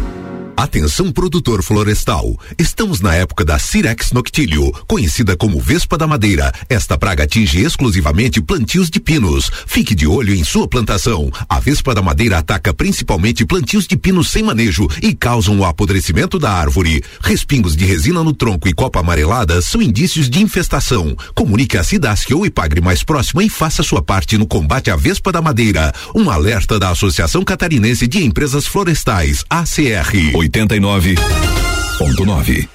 Atenção 0.61 1.11
produtor 1.11 1.63
florestal. 1.63 2.39
Estamos 2.55 3.01
na 3.01 3.15
época 3.15 3.43
da 3.43 3.57
Cirex 3.57 4.11
noctilio, 4.11 4.71
conhecida 4.85 5.35
como 5.35 5.59
Vespa 5.59 5.97
da 5.97 6.05
Madeira. 6.05 6.53
Esta 6.69 6.95
praga 6.99 7.23
atinge 7.23 7.63
exclusivamente 7.63 8.39
plantios 8.39 8.87
de 8.87 8.99
pinos. 8.99 9.49
Fique 9.65 9.95
de 9.95 10.05
olho 10.05 10.35
em 10.35 10.43
sua 10.43 10.67
plantação. 10.67 11.31
A 11.49 11.59
Vespa 11.59 11.95
da 11.95 12.01
Madeira 12.03 12.37
ataca 12.37 12.71
principalmente 12.75 13.43
plantios 13.43 13.87
de 13.87 13.97
pinos 13.97 14.29
sem 14.29 14.43
manejo 14.43 14.87
e 15.01 15.15
causam 15.15 15.57
o 15.59 15.65
apodrecimento 15.65 16.37
da 16.37 16.51
árvore. 16.51 17.03
Respingos 17.21 17.75
de 17.75 17.83
resina 17.83 18.23
no 18.23 18.31
tronco 18.31 18.67
e 18.67 18.73
copa 18.73 18.99
amarelada 18.99 19.63
são 19.63 19.81
indícios 19.81 20.29
de 20.29 20.43
infestação. 20.43 21.17
Comunique 21.33 21.75
a 21.75 21.83
Cidasc 21.83 22.29
ou 22.35 22.45
Ipagre 22.45 22.81
mais 22.81 23.03
próxima 23.03 23.43
e 23.43 23.49
faça 23.49 23.81
sua 23.81 24.03
parte 24.03 24.37
no 24.37 24.45
combate 24.45 24.91
à 24.91 24.95
Vespa 24.95 25.31
da 25.31 25.41
Madeira. 25.41 25.91
Um 26.13 26.29
alerta 26.29 26.77
da 26.77 26.91
Associação 26.91 27.43
Catarinense 27.43 28.05
de 28.05 28.23
Empresas 28.23 28.67
Florestais, 28.67 29.43
ACR. 29.49 30.50
89.9. 30.51 32.67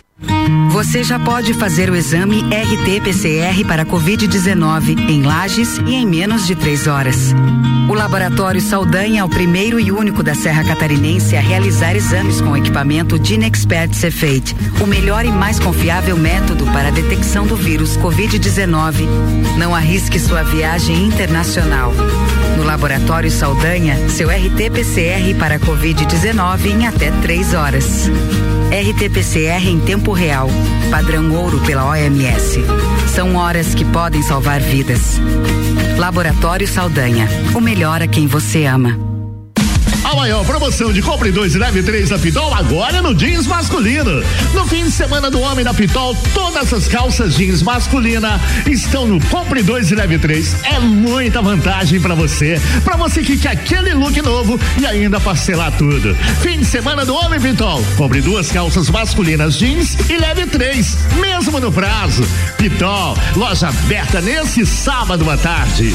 Você 0.70 1.04
já 1.04 1.18
pode 1.18 1.52
fazer 1.52 1.90
o 1.90 1.96
exame 1.96 2.42
RT-PCR 2.42 3.66
para 3.66 3.84
Covid-19 3.84 5.10
em 5.10 5.22
Lages 5.22 5.76
e 5.86 5.94
em 5.94 6.06
menos 6.06 6.46
de 6.46 6.54
três 6.54 6.86
horas. 6.86 7.34
O 7.88 7.92
Laboratório 7.92 8.60
Saldanha 8.60 9.20
é 9.20 9.24
o 9.24 9.28
primeiro 9.28 9.78
e 9.78 9.92
único 9.92 10.22
da 10.22 10.34
Serra 10.34 10.64
Catarinense 10.64 11.36
a 11.36 11.40
realizar 11.40 11.94
exames 11.94 12.40
com 12.40 12.50
o 12.50 12.56
equipamento 12.56 13.18
Dinexpert 13.18 13.94
Cefate, 13.94 14.56
o 14.82 14.86
melhor 14.86 15.26
e 15.26 15.30
mais 15.30 15.58
confiável 15.58 16.16
método 16.16 16.64
para 16.66 16.88
a 16.88 16.92
detecção 16.92 17.46
do 17.46 17.56
vírus 17.56 17.96
Covid-19. 17.98 19.06
Não 19.58 19.74
arrisque 19.74 20.18
sua 20.18 20.42
viagem 20.42 21.04
internacional. 21.04 21.92
Laboratório 22.66 23.30
Saldanha, 23.30 24.08
seu 24.08 24.28
RT-PCR 24.28 25.36
para 25.38 25.60
Covid-19 25.60 26.66
em 26.66 26.86
até 26.86 27.12
três 27.22 27.54
horas. 27.54 28.10
RT-PCR 28.70 29.68
em 29.68 29.78
tempo 29.78 30.12
real, 30.12 30.48
padrão 30.90 31.32
ouro 31.32 31.60
pela 31.60 31.88
OMS. 31.88 32.60
São 33.14 33.36
horas 33.36 33.72
que 33.72 33.84
podem 33.84 34.20
salvar 34.20 34.60
vidas. 34.60 35.20
Laboratório 35.96 36.66
Saldanha, 36.66 37.28
o 37.54 37.60
melhor 37.60 38.02
a 38.02 38.08
quem 38.08 38.26
você 38.26 38.64
ama. 38.64 39.15
Maior 40.16 40.46
promoção 40.46 40.94
de 40.94 41.02
compre 41.02 41.30
2 41.30 41.54
e 41.54 41.58
leve 41.58 41.82
3 41.82 42.08
da 42.08 42.18
Pitol 42.18 42.52
agora 42.52 43.02
no 43.02 43.14
jeans 43.14 43.46
masculino. 43.46 44.24
No 44.54 44.66
fim 44.66 44.84
de 44.84 44.90
semana 44.90 45.30
do 45.30 45.38
homem 45.40 45.62
da 45.62 45.74
Pitol, 45.74 46.16
todas 46.32 46.72
as 46.72 46.88
calças 46.88 47.34
jeans 47.36 47.62
masculina 47.62 48.40
estão 48.66 49.06
no 49.06 49.22
compre 49.26 49.62
2 49.62 49.92
e 49.92 49.94
leve 49.94 50.18
3. 50.18 50.64
É 50.64 50.80
muita 50.80 51.42
vantagem 51.42 52.00
para 52.00 52.14
você. 52.14 52.58
Para 52.82 52.96
você 52.96 53.22
que 53.22 53.36
quer 53.36 53.50
aquele 53.50 53.92
look 53.92 54.20
novo 54.22 54.58
e 54.80 54.86
ainda 54.86 55.20
parcelar 55.20 55.70
tudo. 55.76 56.16
Fim 56.40 56.60
de 56.60 56.64
semana 56.64 57.04
do 57.04 57.14
homem 57.14 57.38
Pitol. 57.38 57.84
Compre 57.96 58.22
duas 58.22 58.50
calças 58.50 58.88
masculinas 58.88 59.58
jeans 59.58 59.98
e 60.08 60.16
leve 60.16 60.46
três, 60.46 60.96
mesmo 61.20 61.60
no 61.60 61.70
prazo. 61.70 62.26
Pitol, 62.56 63.18
loja 63.36 63.68
aberta 63.68 64.22
nesse 64.22 64.64
sábado 64.64 65.30
à 65.30 65.36
tarde. 65.36 65.94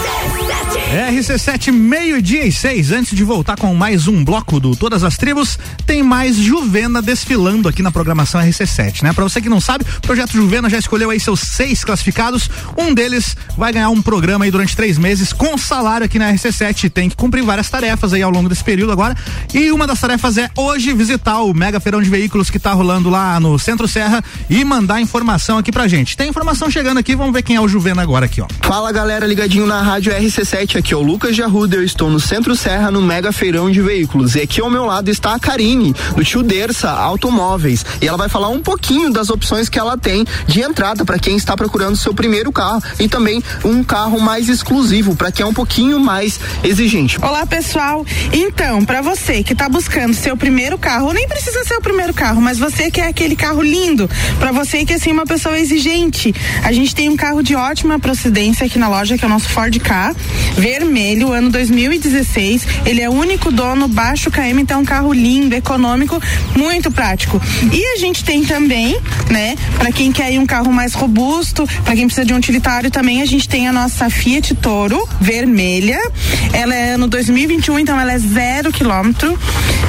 meio-dia 1.71 2.45
e 2.45 2.51
seis. 2.51 2.91
Antes 2.91 3.15
de 3.15 3.23
voltar 3.23 3.57
com 3.57 3.73
mais 3.73 4.09
um 4.09 4.25
bloco 4.25 4.59
do 4.59 4.75
Todas 4.75 5.05
as 5.05 5.15
Tribos, 5.15 5.57
tem 5.85 6.03
mais 6.03 6.35
Juvena 6.35 7.01
desfilando 7.01 7.69
aqui 7.69 7.81
na 7.81 7.91
programação 7.91 8.41
RC7, 8.41 9.03
né? 9.03 9.13
Pra 9.13 9.23
você 9.23 9.39
que 9.39 9.47
não 9.47 9.61
sabe, 9.61 9.85
o 9.97 10.01
projeto 10.01 10.33
Juvena 10.33 10.69
já 10.69 10.77
escolheu 10.77 11.09
aí 11.09 11.17
seus 11.17 11.39
seis 11.39 11.85
classificados. 11.85 12.49
Um 12.77 12.93
deles 12.93 13.37
vai 13.57 13.71
ganhar 13.71 13.89
um 13.89 14.01
programa 14.01 14.43
aí 14.43 14.51
durante 14.51 14.75
três 14.75 14.97
meses 14.97 15.31
com 15.31 15.57
salário 15.57 16.05
aqui 16.05 16.19
na 16.19 16.33
RC7. 16.33 16.89
Tem 16.89 17.07
que 17.07 17.15
cumprir 17.15 17.41
várias 17.41 17.69
tarefas 17.69 18.11
aí 18.11 18.21
ao 18.21 18.29
longo 18.29 18.49
desse 18.49 18.63
período 18.63 18.91
agora. 18.91 19.15
E 19.53 19.71
uma 19.71 19.87
das 19.87 19.99
tarefas 20.01 20.37
é 20.37 20.49
hoje 20.57 20.93
visitar 20.93 21.39
o 21.41 21.53
Mega 21.53 21.79
Feirão 21.79 22.01
de 22.01 22.09
Veículos 22.09 22.49
que 22.49 22.59
tá 22.59 22.73
rolando 22.73 23.09
lá 23.09 23.39
no 23.39 23.57
Centro 23.57 23.87
Serra 23.87 24.21
e 24.49 24.65
mandar 24.65 24.99
informação 24.99 25.57
aqui 25.57 25.71
pra 25.71 25.87
gente. 25.87 26.17
Tem 26.17 26.29
informação 26.29 26.69
chegando 26.69 26.97
aqui, 26.97 27.15
vamos 27.15 27.31
ver 27.31 27.43
quem 27.43 27.55
é 27.55 27.61
o 27.61 27.67
Juvena 27.67 28.01
agora 28.01 28.25
aqui, 28.25 28.41
ó. 28.41 28.47
Fala 28.61 28.91
galera, 28.91 29.25
ligadinho 29.25 29.65
na 29.65 29.81
rádio 29.81 30.11
RC7, 30.13 30.80
aqui 30.81 30.95
é 30.95 30.97
o 30.97 31.01
Lucas 31.01 31.35
de 31.35 31.43
eu 31.43 31.83
estou 31.83 32.09
no 32.09 32.19
Centro 32.19 32.55
Serra, 32.55 32.89
no 32.89 33.03
Mega 33.03 33.31
Feirão 33.31 33.69
de 33.69 33.79
Veículos. 33.81 34.33
E 34.33 34.41
aqui 34.41 34.59
ao 34.59 34.69
meu 34.69 34.83
lado 34.83 35.11
está 35.11 35.35
a 35.35 35.39
Karine, 35.39 35.93
do 36.15 36.25
Tio 36.25 36.41
Dersa 36.41 36.89
Automóveis. 36.89 37.85
E 38.01 38.07
ela 38.07 38.17
vai 38.17 38.27
falar 38.27 38.49
um 38.49 38.59
pouquinho 38.59 39.11
das 39.11 39.29
opções 39.29 39.69
que 39.69 39.77
ela 39.77 39.95
tem 39.95 40.25
de 40.47 40.61
entrada 40.61 41.05
para 41.05 41.19
quem 41.19 41.35
está 41.35 41.55
procurando 41.55 41.95
seu 41.95 42.15
primeiro 42.15 42.51
carro 42.51 42.81
e 42.99 43.07
também 43.07 43.43
um 43.63 43.83
carro 43.83 44.19
mais 44.19 44.49
exclusivo, 44.49 45.15
para 45.15 45.31
quem 45.31 45.43
é 45.43 45.47
um 45.47 45.53
pouquinho 45.53 45.99
mais 45.99 46.39
exigente. 46.63 47.19
Olá, 47.21 47.45
pessoal. 47.45 48.03
Então, 48.33 48.83
para 48.83 49.03
você 49.03 49.43
que 49.43 49.53
está 49.53 49.69
buscando 49.69 50.15
seu 50.15 50.35
primeiro 50.35 50.79
carro, 50.79 51.13
nem 51.13 51.27
precisa 51.27 51.63
ser 51.63 51.75
o 51.75 51.81
primeiro 51.81 52.13
carro, 52.13 52.41
mas 52.41 52.57
você 52.57 52.89
quer 52.89 53.07
aquele 53.07 53.35
carro 53.35 53.61
lindo, 53.61 54.09
para 54.39 54.51
você 54.51 54.83
que 54.83 54.93
é 54.93 54.95
assim 54.95 55.11
uma 55.11 55.27
pessoa 55.27 55.59
exigente, 55.59 56.33
a 56.63 56.71
gente 56.71 56.95
tem 56.95 57.07
um 57.07 57.15
carro 57.15 57.43
de 57.43 57.55
ótima 57.55 57.99
procedência 57.99 58.65
aqui 58.65 58.79
na 58.79 58.89
loja, 58.89 59.15
que 59.15 59.23
é 59.23 59.27
o 59.27 59.31
nosso 59.31 59.47
Ford 59.49 59.77
K, 59.77 60.15
vermelho, 60.71 61.33
ano 61.33 61.49
2016. 61.49 62.65
Ele 62.85 63.01
é 63.01 63.09
único 63.09 63.51
dono 63.51 63.89
baixo 63.89 64.31
KM, 64.31 64.61
então 64.61 64.77
é 64.77 64.81
um 64.81 64.85
carro 64.85 65.11
lindo, 65.11 65.53
econômico, 65.53 66.21
muito 66.55 66.89
prático. 66.89 67.41
E 67.73 67.85
a 67.93 67.97
gente 67.97 68.23
tem 68.23 68.45
também, 68.45 68.97
né, 69.29 69.57
para 69.77 69.91
quem 69.91 70.13
quer 70.13 70.31
um 70.39 70.45
carro 70.45 70.71
mais 70.71 70.93
robusto, 70.93 71.67
para 71.83 71.93
quem 71.93 72.05
precisa 72.05 72.25
de 72.25 72.33
um 72.33 72.37
utilitário 72.37 72.89
também, 72.89 73.21
a 73.21 73.25
gente 73.25 73.49
tem 73.49 73.67
a 73.67 73.73
nossa 73.73 74.09
Fiat 74.09 74.55
Toro 74.55 75.05
vermelha. 75.19 75.99
Ela 76.53 76.73
é 76.73 76.93
ano 76.93 77.07
2021, 77.07 77.79
então 77.79 77.99
ela 77.99 78.13
é 78.13 78.17
zero 78.17 78.71
quilômetro. 78.71 79.37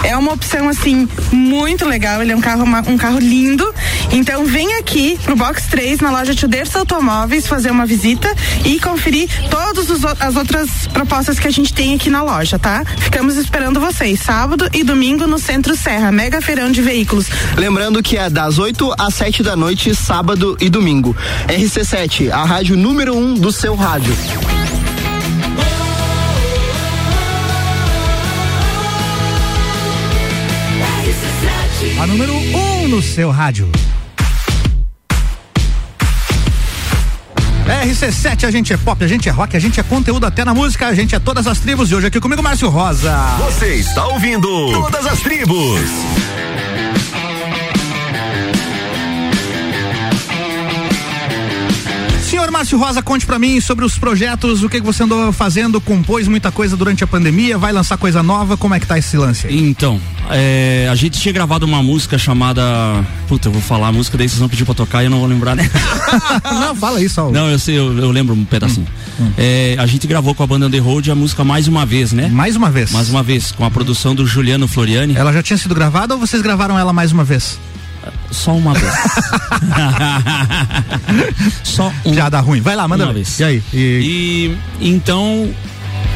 É 0.03 0.16
uma 0.16 0.33
opção 0.33 0.68
assim 0.68 1.09
muito 1.30 1.87
legal. 1.87 2.20
Ele 2.20 2.33
é 2.33 2.37
um 2.37 2.41
carro 2.41 2.64
um 2.89 2.97
carro 2.97 3.20
lindo. 3.20 3.72
Então 4.11 4.45
vem 4.45 4.74
aqui 4.78 5.16
pro 5.22 5.37
Box 5.37 5.68
3 5.70 6.01
na 6.01 6.11
loja 6.11 6.35
Tuders 6.35 6.74
Automóveis 6.74 7.47
fazer 7.47 7.70
uma 7.70 7.87
visita 7.87 8.28
e 8.64 8.80
conferir 8.80 9.28
todas 9.49 9.89
as 10.20 10.35
outras 10.37 10.72
propostas 10.93 11.39
que 11.39 11.49
a 11.49 11.51
gente 11.51 11.73
tem 11.73 11.95
aqui 11.95 12.11
na 12.11 12.23
loja, 12.23 12.59
tá? 12.59 12.85
Ficamos 12.99 13.37
esperando 13.37 13.81
vocês 13.81 14.20
sábado 14.20 14.68
e 14.73 14.83
domingo 14.83 15.27
no 15.27 15.39
Centro 15.39 15.77
Serra, 15.77 16.12
Mega 16.12 16.41
Feirão 16.41 16.70
de 16.70 16.83
Veículos. 16.83 17.27
Lembrando 17.57 18.03
que 18.03 18.16
é 18.16 18.29
das 18.29 18.59
8 18.59 18.95
às 18.99 19.14
7 19.14 19.43
da 19.43 19.57
noite, 19.57 19.95
sábado 19.95 20.57
e 20.61 20.68
domingo. 20.68 21.16
RC7, 21.49 22.31
a 22.31 22.45
rádio 22.45 22.77
número 22.77 23.14
1 23.14 23.18
um 23.18 23.35
do 23.35 23.53
seu 23.53 23.75
rádio. 23.75 24.14
A 32.01 32.07
número 32.07 32.33
1 32.35 32.57
um 32.57 32.89
no 32.89 33.03
seu 33.03 33.31
rádio. 33.31 33.70
RC7, 37.67 38.45
a 38.45 38.51
gente 38.51 38.73
é 38.73 38.77
pop, 38.77 39.05
a 39.05 39.09
gente 39.09 39.29
é 39.29 39.33
rock, 39.33 39.57
a 39.57 39.61
gente 39.61 39.79
é 39.79 39.83
conteúdo 39.83 40.27
até 40.27 40.45
na 40.45 40.53
música, 40.53 40.89
a 40.89 40.95
gente 40.95 41.15
é 41.15 41.19
todas 41.19 41.47
as 41.47 41.59
tribos 41.61 41.91
e 41.91 41.95
hoje 41.95 42.09
aqui 42.09 42.21
comigo 42.21 42.43
Márcio 42.43 42.69
Rosa. 42.69 43.17
Você 43.39 43.75
está 43.77 44.07
ouvindo 44.09 44.49
Todas 44.73 45.07
as 45.07 45.21
Tribos. 45.21 45.81
Senhor 52.33 52.51
Márcio 52.51 52.78
Rosa, 52.78 53.03
conte 53.03 53.26
pra 53.26 53.39
mim 53.39 53.61
sobre 53.61 53.85
os 53.85 53.99
projetos, 53.99 54.62
o 54.62 54.68
que, 54.70 54.80
que 54.80 54.87
você 54.87 55.03
andou 55.03 55.30
fazendo, 55.35 55.78
compôs 55.83 56.26
muita 56.26 56.51
coisa 56.51 56.74
durante 56.74 57.05
a 57.05 57.07
pandemia, 57.07 57.59
vai 57.59 57.74
lançar 57.74 57.99
coisa 57.99 58.22
nova, 58.22 58.57
como 58.57 58.74
é 58.74 58.80
que 58.80 58.87
tá 58.87 58.97
esse 58.97 59.18
lance 59.18 59.47
aí? 59.47 59.68
Então, 59.68 60.01
é, 60.30 60.89
a 60.91 60.95
gente 60.95 61.20
tinha 61.20 61.30
gravado 61.30 61.66
uma 61.66 61.83
música 61.83 62.16
chamada. 62.16 62.62
Puta, 63.28 63.49
eu 63.49 63.53
vou 63.53 63.61
falar 63.61 63.89
a 63.89 63.93
música 63.93 64.16
daí 64.16 64.30
vocês 64.30 64.39
vão 64.39 64.49
pedir 64.49 64.64
pra 64.64 64.72
tocar 64.72 65.03
e 65.03 65.09
eu 65.09 65.11
não 65.11 65.18
vou 65.18 65.28
lembrar, 65.28 65.55
né? 65.55 65.70
não, 66.51 66.74
fala 66.74 67.03
isso, 67.03 67.20
Não, 67.30 67.51
eu 67.51 67.59
sei, 67.59 67.76
eu, 67.76 67.99
eu 67.99 68.11
lembro 68.11 68.35
um 68.35 68.47
pedacinho. 68.47 68.87
Hum, 69.20 69.24
hum. 69.24 69.33
É, 69.37 69.76
a 69.78 69.85
gente 69.85 70.07
gravou 70.07 70.35
com 70.35 70.43
a 70.43 70.47
banda 70.47 70.70
The 70.70 70.78
Road 70.78 71.11
a 71.11 71.14
música 71.14 71.45
mais 71.45 71.68
uma 71.68 71.85
vez, 71.85 72.12
né? 72.12 72.28
Mais 72.28 72.57
uma 72.57 72.70
vez. 72.70 72.93
Mais 72.93 73.11
uma 73.11 73.22
vez, 73.22 73.53
com 73.53 73.62
a 73.62 73.70
produção 73.70 74.14
do 74.14 74.26
Juliano 74.26 74.66
Floriani. 74.66 75.14
Ela 75.14 75.35
já 75.35 75.43
tinha 75.43 75.59
sido 75.59 75.74
gravada 75.74 76.14
ou 76.14 76.20
vocês 76.20 76.41
gravaram 76.41 76.78
ela 76.78 76.95
mais 76.95 77.12
uma 77.12 77.24
vez? 77.24 77.59
Só 78.31 78.55
uma 78.55 78.75
vez. 78.75 78.93
Só 81.63 81.93
uma. 82.05 82.15
Já 82.15 82.29
dá 82.29 82.41
ruim. 82.41 82.61
Vai 82.61 82.77
lá, 82.77 82.89
manda 82.89 83.05
uma 83.05 83.13
vez. 83.13 83.39
E 83.39 83.45
aí? 83.45 83.63
E, 83.73 84.57
e 84.81 84.89
então 84.89 85.49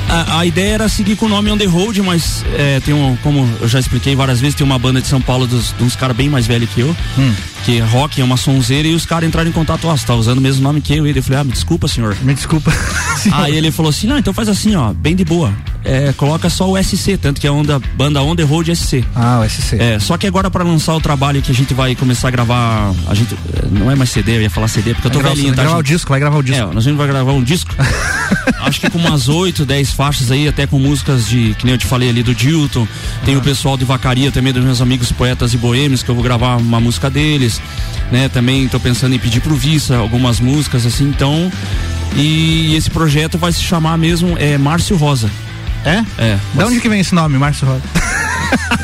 a, 0.09 0.39
a, 0.39 0.47
ideia 0.47 0.75
era 0.75 0.89
seguir 0.89 1.17
com 1.17 1.27
o 1.27 1.29
nome 1.29 1.51
On 1.51 1.59
The 1.59 1.65
Road, 1.65 2.01
mas 2.03 2.45
é, 2.57 2.81
tem 2.81 2.95
um, 2.95 3.17
como 3.23 3.49
eu 3.61 3.69
já 3.69 3.81
expliquei 3.81 4.15
várias 4.15 4.41
vezes, 4.41 4.55
tem 4.55 4.65
uma 4.65 4.79
banda 4.79 5.01
de 5.01 5.07
São 5.07 5.21
Paulo 5.21 5.47
dos, 5.47 5.75
de 5.77 5.83
uns 5.83 5.97
caras 5.97 6.17
bem 6.17 6.29
mais 6.29 6.47
velhos 6.47 6.71
que 6.71 6.81
eu, 6.81 6.97
hum. 7.19 7.35
que 7.65 7.79
é 7.79 7.85
rock, 7.85 8.21
é 8.21 8.25
uma 8.25 8.37
sonzeira, 8.37 8.87
e 8.87 8.95
os 8.95 9.05
caras 9.05 9.29
entraram 9.29 9.51
em 9.51 9.53
contato, 9.53 9.87
ó, 9.87 9.93
oh, 9.93 9.97
você 9.97 10.07
tá 10.07 10.15
usando 10.15 10.39
o 10.39 10.41
mesmo 10.41 10.63
nome 10.63 10.81
que 10.81 10.95
eu, 10.95 11.07
e 11.07 11.17
eu 11.17 11.23
falei, 11.23 11.41
ah, 11.41 11.45
me 11.45 11.53
desculpa, 11.53 11.89
senhor. 11.89 12.17
Me 12.23 12.35
desculpa. 12.35 12.73
Aí 13.33 13.57
ele 13.57 13.71
falou 13.71 13.91
assim, 13.91 14.07
não, 14.07 14.19
então 14.19 14.33
faz 14.33 14.49
assim, 14.49 14.75
ó, 14.77 14.93
bem 14.93 15.17
de 15.17 15.25
boa, 15.25 15.53
é, 15.87 16.13
coloca 16.17 16.51
só 16.51 16.69
o 16.69 16.83
SC, 16.83 17.17
tanto 17.17 17.41
que 17.41 17.47
é 17.47 17.51
onda, 17.51 17.81
banda 17.97 18.21
On 18.23 18.35
The 18.35 18.43
Road 18.43 18.75
SC. 18.75 19.05
Ah, 19.15 19.41
o 19.41 19.49
SC. 19.49 19.77
É, 19.79 19.99
só 19.99 20.17
que 20.19 20.27
agora 20.27 20.51
para 20.51 20.65
lançar 20.65 20.95
o 20.95 21.01
trabalho 21.01 21.41
que 21.41 21.53
a 21.53 21.55
gente 21.55 21.73
vai 21.73 21.95
começar 21.95 22.29
a 22.29 22.31
gravar, 22.31 22.93
a 23.07 23.15
gente, 23.15 23.37
não 23.71 23.91
é 23.91 23.95
mais 23.95 24.11
CD, 24.11 24.37
eu 24.37 24.43
ia 24.43 24.51
falar 24.51 24.69
CD, 24.69 24.95
porque 24.95 25.07
eu 25.07 25.13
tô 25.13 25.21
vai 25.21 25.33
velhinho, 25.33 25.51
tá? 25.51 25.57
Vai 25.57 25.65
gravar 25.65 25.79
gente? 25.79 25.87
o 25.87 25.95
disco, 25.95 26.11
vai 26.11 26.21
gravar 26.21 26.37
o 26.39 26.43
disco. 26.43 26.71
É, 26.71 26.75
nós 26.75 26.85
vamos 26.85 27.07
gravar 27.07 27.33
um 27.33 27.43
disco, 27.43 27.75
acho 28.61 28.81
que 28.81 28.91
com 28.91 28.99
umas 28.99 29.29
8, 29.29 29.65
10 29.65 29.93
faixas 29.93 30.31
aí, 30.31 30.49
até 30.49 30.67
com 30.67 30.79
músicas 30.79 31.29
de, 31.29 31.55
que 31.59 31.65
nem 31.65 31.75
eu 31.75 31.79
te 31.79 31.87
falei 31.87 32.09
ali, 32.09 32.23
do 32.23 32.35
Dilton. 32.35 32.87
Tem 33.25 33.37
ah. 33.37 33.39
o 33.39 33.41
pessoal 33.41 33.77
de 33.77 33.85
Vacaria 33.85 34.33
também, 34.33 34.53
dos 34.53 34.65
meus 34.65 34.81
amigos 34.81 35.13
poetas 35.13 35.55
e 35.55 35.57
boêmios, 35.57 36.03
que 36.03 36.09
eu 36.09 36.15
vou 36.15 36.25
gravar 36.25 36.57
uma 36.57 36.81
música 36.81 37.09
deles. 37.09 37.61
Né? 38.11 38.29
Também 38.29 38.69
tô 38.69 38.81
pensando 38.81 39.15
em 39.15 39.19
pedir 39.19 39.41
pro 39.41 39.55
Vissa 39.55 39.97
algumas 39.97 40.41
músicas, 40.41 40.85
assim, 40.85 41.05
então. 41.05 41.51
E 42.17 42.75
esse 42.75 42.91
projeto 42.91 43.37
vai 43.37 43.53
se 43.53 43.63
chamar 43.63 43.99
mesmo 43.99 44.37
é 44.39 44.57
Márcio 44.57 44.97
Rosa. 44.97 45.31
É? 45.85 46.05
É. 46.19 46.39
De 46.55 46.65
onde 46.65 46.81
que 46.81 46.89
vem 46.89 47.01
esse 47.01 47.15
nome, 47.15 47.39
Márcio 47.39 47.67
Rosa? 47.67 47.83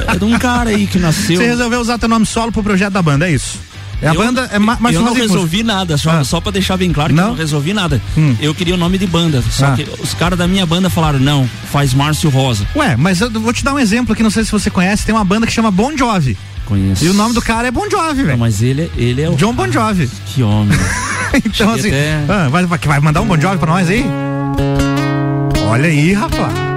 É 0.09 0.19
de 0.19 0.25
um 0.25 0.39
cara 0.39 0.71
aí 0.71 0.87
que 0.87 0.99
nasceu. 0.99 1.37
Você 1.37 1.47
resolveu 1.47 1.81
usar 1.81 1.99
teu 1.99 2.09
nome 2.09 2.27
solo 2.27 2.51
pro 2.51 2.63
projeto 2.63 2.93
da 2.93 3.03
banda, 3.03 3.29
é 3.29 3.33
isso? 3.33 3.59
É 4.03 4.09
a 4.09 4.15
eu, 4.15 4.21
banda 4.21 4.51
é 4.53 4.59
mais 4.59 4.95
Eu 4.95 5.03
não 5.03 5.15
resolvi 5.15 5.63
nada, 5.63 5.97
só, 5.97 6.11
ah. 6.11 6.25
só 6.25 6.41
pra 6.41 6.51
deixar 6.51 6.77
bem 6.77 6.93
claro 6.93 7.11
que 7.11 7.15
não? 7.15 7.25
eu 7.25 7.31
não 7.31 7.37
resolvi 7.37 7.73
nada. 7.73 8.03
Hum. 8.19 8.35
Eu 8.41 8.53
queria 8.53 8.75
o 8.75 8.77
nome 8.77 8.99
de 8.99 9.07
banda, 9.07 9.43
só 9.49 9.67
ah. 9.67 9.73
que 9.77 9.87
os 10.03 10.13
caras 10.13 10.37
da 10.37 10.49
minha 10.49 10.67
banda 10.67 10.91
falaram, 10.91 11.21
não, 11.21 11.49
faz 11.71 11.95
Márcio 11.95 12.29
Rosa. 12.29 12.67
Ué, 12.75 12.97
mas 12.97 13.21
eu 13.21 13.31
vou 13.31 13.53
te 13.53 13.63
dar 13.63 13.73
um 13.75 13.79
exemplo 13.79 14.13
aqui, 14.13 14.23
não 14.23 14.31
sei 14.31 14.45
se 14.45 14.51
você 14.51 14.71
conhece, 14.71 15.07
tem 15.07 15.15
uma 15.15 15.25
banda 15.25 15.47
que 15.47 15.53
chama 15.53 15.71
Bon 15.71 15.97
Jovi. 15.97 16.37
Conheço. 16.67 17.05
E 17.05 17.09
o 17.09 17.15
nome 17.15 17.35
do 17.35 17.43
cara 17.43 17.69
é 17.69 17.71
Bon 17.71 17.89
Jovi, 17.89 18.25
velho. 18.25 18.39
Mas 18.39 18.61
ele, 18.61 18.91
ele 18.97 19.23
é 19.23 19.31
o. 19.31 19.37
John 19.37 19.53
Bon 19.53 19.71
Jovi. 19.71 20.11
Que 20.27 20.43
homem. 20.43 20.77
então, 21.45 21.71
assim, 21.73 21.89
até... 21.89 22.25
ah, 22.29 22.49
vai, 22.49 22.67
vai 22.67 23.01
mandar 23.01 23.21
um 23.21 23.27
Bon 23.27 23.41
Jovi 23.41 23.59
pra 23.59 23.73
nós 23.73 23.89
aí? 23.89 24.05
Olha 25.69 25.89
aí, 25.89 26.13
rapaz. 26.13 26.72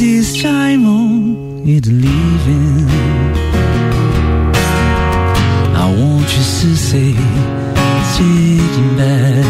It 0.00 1.86
leaving. 1.86 2.88
I 5.74 5.86
want 5.98 6.22
you 6.22 6.44
to 6.62 6.76
say 6.76 7.14
it's 7.16 8.16
taking 8.16 8.96
back. 8.96 9.44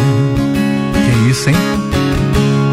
Que 1.05 1.13
isso, 1.31 1.51
hein? 1.51 1.57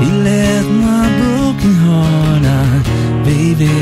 He 0.02 0.10
left 0.24 0.70
my 0.70 1.06
broken 1.20 1.74
heart 1.84 2.46
out, 2.46 2.86
baby. 3.26 3.76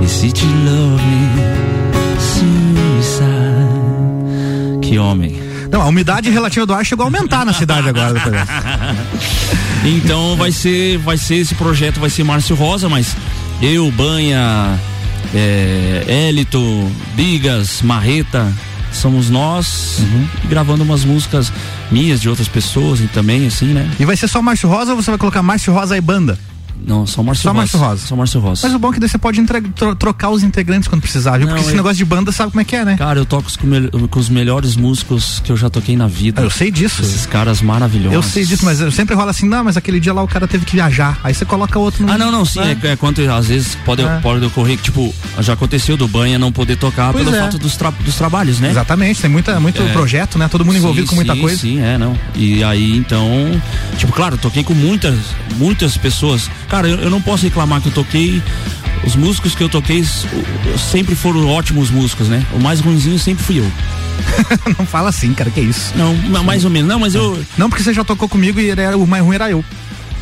You 0.00 0.08
said 0.08 0.36
you 0.38 0.50
love 0.66 1.00
me, 1.10 1.22
suicide. 2.18 3.28
Que 4.82 4.98
homem. 4.98 5.50
Não, 5.70 5.82
a 5.82 5.86
umidade 5.86 6.28
relativa 6.30 6.66
do 6.66 6.74
ar 6.74 6.84
chegou 6.84 7.04
a 7.04 7.06
aumentar 7.06 7.44
na 7.44 7.52
cidade 7.52 7.88
agora. 7.88 8.18
Então 9.84 10.36
vai 10.36 10.52
ser, 10.52 10.98
vai 10.98 11.16
ser 11.16 11.36
esse 11.36 11.54
projeto, 11.54 12.00
vai 12.00 12.10
ser 12.10 12.22
Márcio 12.22 12.54
Rosa, 12.54 12.88
mas 12.88 13.16
eu, 13.62 13.90
Banha, 13.90 14.78
é, 15.34 16.04
Élito, 16.28 16.60
Bigas, 17.14 17.80
Marreta, 17.82 18.52
somos 18.92 19.30
nós 19.30 19.98
gravando 20.48 20.82
umas 20.82 21.04
músicas 21.04 21.52
minhas 21.90 22.20
de 22.20 22.28
outras 22.28 22.48
pessoas 22.48 23.00
e 23.00 23.06
também 23.06 23.46
assim, 23.46 23.66
né? 23.66 23.90
E 23.98 24.04
vai 24.04 24.16
ser 24.16 24.28
só 24.28 24.42
Márcio 24.42 24.68
Rosa 24.68 24.92
ou 24.92 25.02
você 25.02 25.10
vai 25.10 25.18
colocar 25.18 25.42
Márcio 25.42 25.72
Rosa 25.72 25.96
e 25.96 26.00
banda? 26.00 26.38
Não, 26.86 27.06
só 27.06 27.22
Márcio 27.22 27.42
Só 27.44 27.48
Rosa. 27.50 27.58
Márcio 27.60 27.78
Rosa. 27.78 28.06
Só 28.06 28.16
Márcio 28.16 28.40
Rosa. 28.40 28.60
Mas 28.66 28.74
o 28.74 28.78
bom 28.78 28.90
é 28.90 28.94
que 28.94 29.00
daí 29.00 29.08
você 29.08 29.18
pode 29.18 29.40
entre- 29.40 29.60
tro- 29.60 29.94
trocar 29.94 30.30
os 30.30 30.42
integrantes 30.42 30.88
quando 30.88 31.02
precisar, 31.02 31.38
viu? 31.38 31.46
Porque 31.46 31.54
Não, 31.54 31.60
esse 31.62 31.70
eu- 31.70 31.76
negócio 31.76 31.96
de 31.96 32.04
banda 32.04 32.32
sabe 32.32 32.50
como 32.52 32.60
é 32.60 32.64
que 32.64 32.76
é, 32.76 32.84
né? 32.84 32.96
Cara, 32.96 33.18
eu 33.18 33.24
toco 33.26 33.50
com, 33.58 34.08
com 34.08 34.20
os 34.20 34.28
melhores 34.28 34.76
músicos 34.76 35.40
que 35.44 35.52
eu 35.52 35.56
já 35.56 35.68
toquei 35.70 35.96
na 35.96 36.06
vida. 36.06 36.40
Eu 36.42 36.50
sei 36.50 36.70
disso. 36.70 37.02
Esses 37.02 37.26
caras 37.26 37.60
maravilhosos. 37.60 38.12
Eu 38.14 38.22
sei 38.22 38.44
disso, 38.44 38.64
mas 38.64 38.80
eu 38.80 38.90
sempre 38.90 39.14
rola 39.14 39.30
assim, 39.30 39.46
não, 39.48 39.64
mas 39.64 39.76
aquele 39.76 40.00
dia 40.00 40.12
lá 40.12 40.22
o 40.22 40.28
cara 40.28 40.46
teve 40.48 40.64
que 40.64 40.72
viajar. 40.74 41.18
Aí 41.22 41.34
você 41.34 41.44
coloca 41.44 41.78
outro 41.78 42.04
no. 42.04 42.12
Ah, 42.12 42.18
não, 42.18 42.30
não, 42.32 42.44
sim. 42.44 42.60
É. 42.60 42.76
É, 42.82 42.92
é 42.92 42.96
quanto 42.96 43.20
às 43.30 43.46
vezes 43.46 43.76
pode, 43.84 44.02
É. 44.02 44.18
pode 44.20 44.44
ocorrer 44.44 44.76
que, 44.76 44.84
tipo, 44.84 45.14
já 45.40 45.52
aconteceu 45.52 45.96
do 45.96 46.08
Banha 46.08 46.38
não 46.38 46.50
poder 46.50 46.76
tocar 46.76 47.12
Pois 47.12 47.24
pelo 47.24 47.36
é. 47.36 47.40
fato 47.40 47.58
dos, 47.58 47.76
tra- 47.76 47.90
dos 47.90 48.14
trabalhos, 48.14 48.58
né? 48.60 48.70
Exatamente, 48.70 49.20
tem 49.20 49.30
muita, 49.30 49.58
muito 49.60 49.82
É. 49.82 49.92
projeto, 49.92 50.38
né? 50.38 50.48
Todo 50.48 50.64
mundo 50.64 50.76
envolvido 50.78 51.06
Sim, 51.06 51.10
com 51.10 51.16
muita 51.16 51.34
sim, 51.34 51.40
coisa. 51.40 51.56
Sim, 51.60 51.80
é, 51.80 51.98
não. 51.98 52.16
E 52.34 52.62
aí, 52.64 52.96
então, 52.96 53.28
tipo, 53.98 54.12
claro, 54.12 54.36
toquei 54.38 54.62
com 54.64 54.74
muitas, 54.74 55.16
muitas 55.56 55.96
pessoas. 55.96 56.50
Cara, 56.70 56.88
eu, 56.88 56.96
eu 57.00 57.10
não 57.10 57.20
posso 57.20 57.42
reclamar 57.44 57.80
que 57.82 57.88
eu 57.88 57.92
toquei. 57.92 58.42
Os 59.04 59.16
músicos 59.16 59.54
que 59.54 59.62
eu 59.62 59.68
toquei 59.68 60.04
sempre 60.78 61.14
foram 61.14 61.48
ótimos 61.48 61.90
músicos, 61.90 62.28
né? 62.28 62.44
O 62.54 62.58
mais 62.60 62.80
ruimzinho 62.80 63.18
sempre 63.18 63.42
fui 63.44 63.58
eu. 63.58 63.72
não 64.78 64.86
fala 64.86 65.08
assim, 65.08 65.32
cara, 65.34 65.50
que 65.50 65.60
isso. 65.60 65.92
Não, 65.96 66.14
ma- 66.14 66.42
mais 66.42 66.64
ou 66.64 66.70
menos. 66.70 66.88
Não, 66.88 67.00
mas 67.00 67.14
eu. 67.14 67.42
Não, 67.58 67.68
porque 67.68 67.82
você 67.82 67.92
já 67.94 68.04
tocou 68.04 68.28
comigo 68.28 68.60
e 68.60 68.70
era, 68.70 68.96
o 68.96 69.06
mais 69.06 69.24
ruim 69.24 69.34
era 69.34 69.50
eu. 69.50 69.64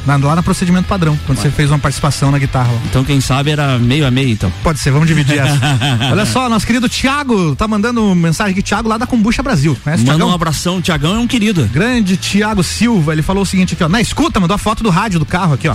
Na- 0.07 0.17
lá 0.17 0.37
no 0.37 0.43
procedimento 0.43 0.89
padrão, 0.89 1.19
quando 1.27 1.39
você 1.39 1.51
fez 1.51 1.71
uma 1.71 1.79
participação 1.79 2.31
na 2.31 2.39
guitarra. 2.39 2.73
lá. 2.73 2.79
Então, 2.87 3.05
quem 3.05 3.21
sabe 3.21 3.51
era 3.51 3.79
meio 3.79 4.07
a 4.07 4.11
meio, 4.11 4.31
então. 4.31 4.51
Pode 4.63 4.79
ser, 4.79 4.91
vamos 4.91 5.07
dividir 5.07 5.39
essa. 5.39 5.59
Olha 6.11 6.25
só, 6.27 6.49
nosso 6.49 6.67
querido 6.67 6.89
Thiago 6.89 7.55
tá 7.57 7.69
mandando 7.69 8.15
mensagem 8.15 8.53
aqui, 8.53 8.63
Thiago 8.63 8.89
lá 8.89 8.97
da 8.99 9.07
Combucha 9.07 9.43
Brasil. 9.43 9.77
Conhece 9.85 10.03
Manda 10.03 10.15
Thiagão? 10.17 10.31
um 10.31 10.35
abração, 10.35 10.77
o 10.79 10.83
Tiagão 10.83 11.17
é 11.17 11.19
um 11.19 11.27
querido. 11.27 11.67
Grande 11.73 12.17
Tiago 12.17 12.63
Silva, 12.63 13.13
ele 13.13 13.23
falou 13.23 13.43
o 13.43 13.47
seguinte 13.47 13.75
aqui, 13.75 13.85
ó. 13.85 13.89
Na 13.89 14.01
escuta, 14.01 14.41
mandou 14.41 14.55
a 14.55 14.59
foto 14.59 14.83
do 14.83 14.91
rádio 14.91 15.19
do 15.19 15.27
carro 15.27 15.55
aqui, 15.55 15.69
ó. 15.69 15.75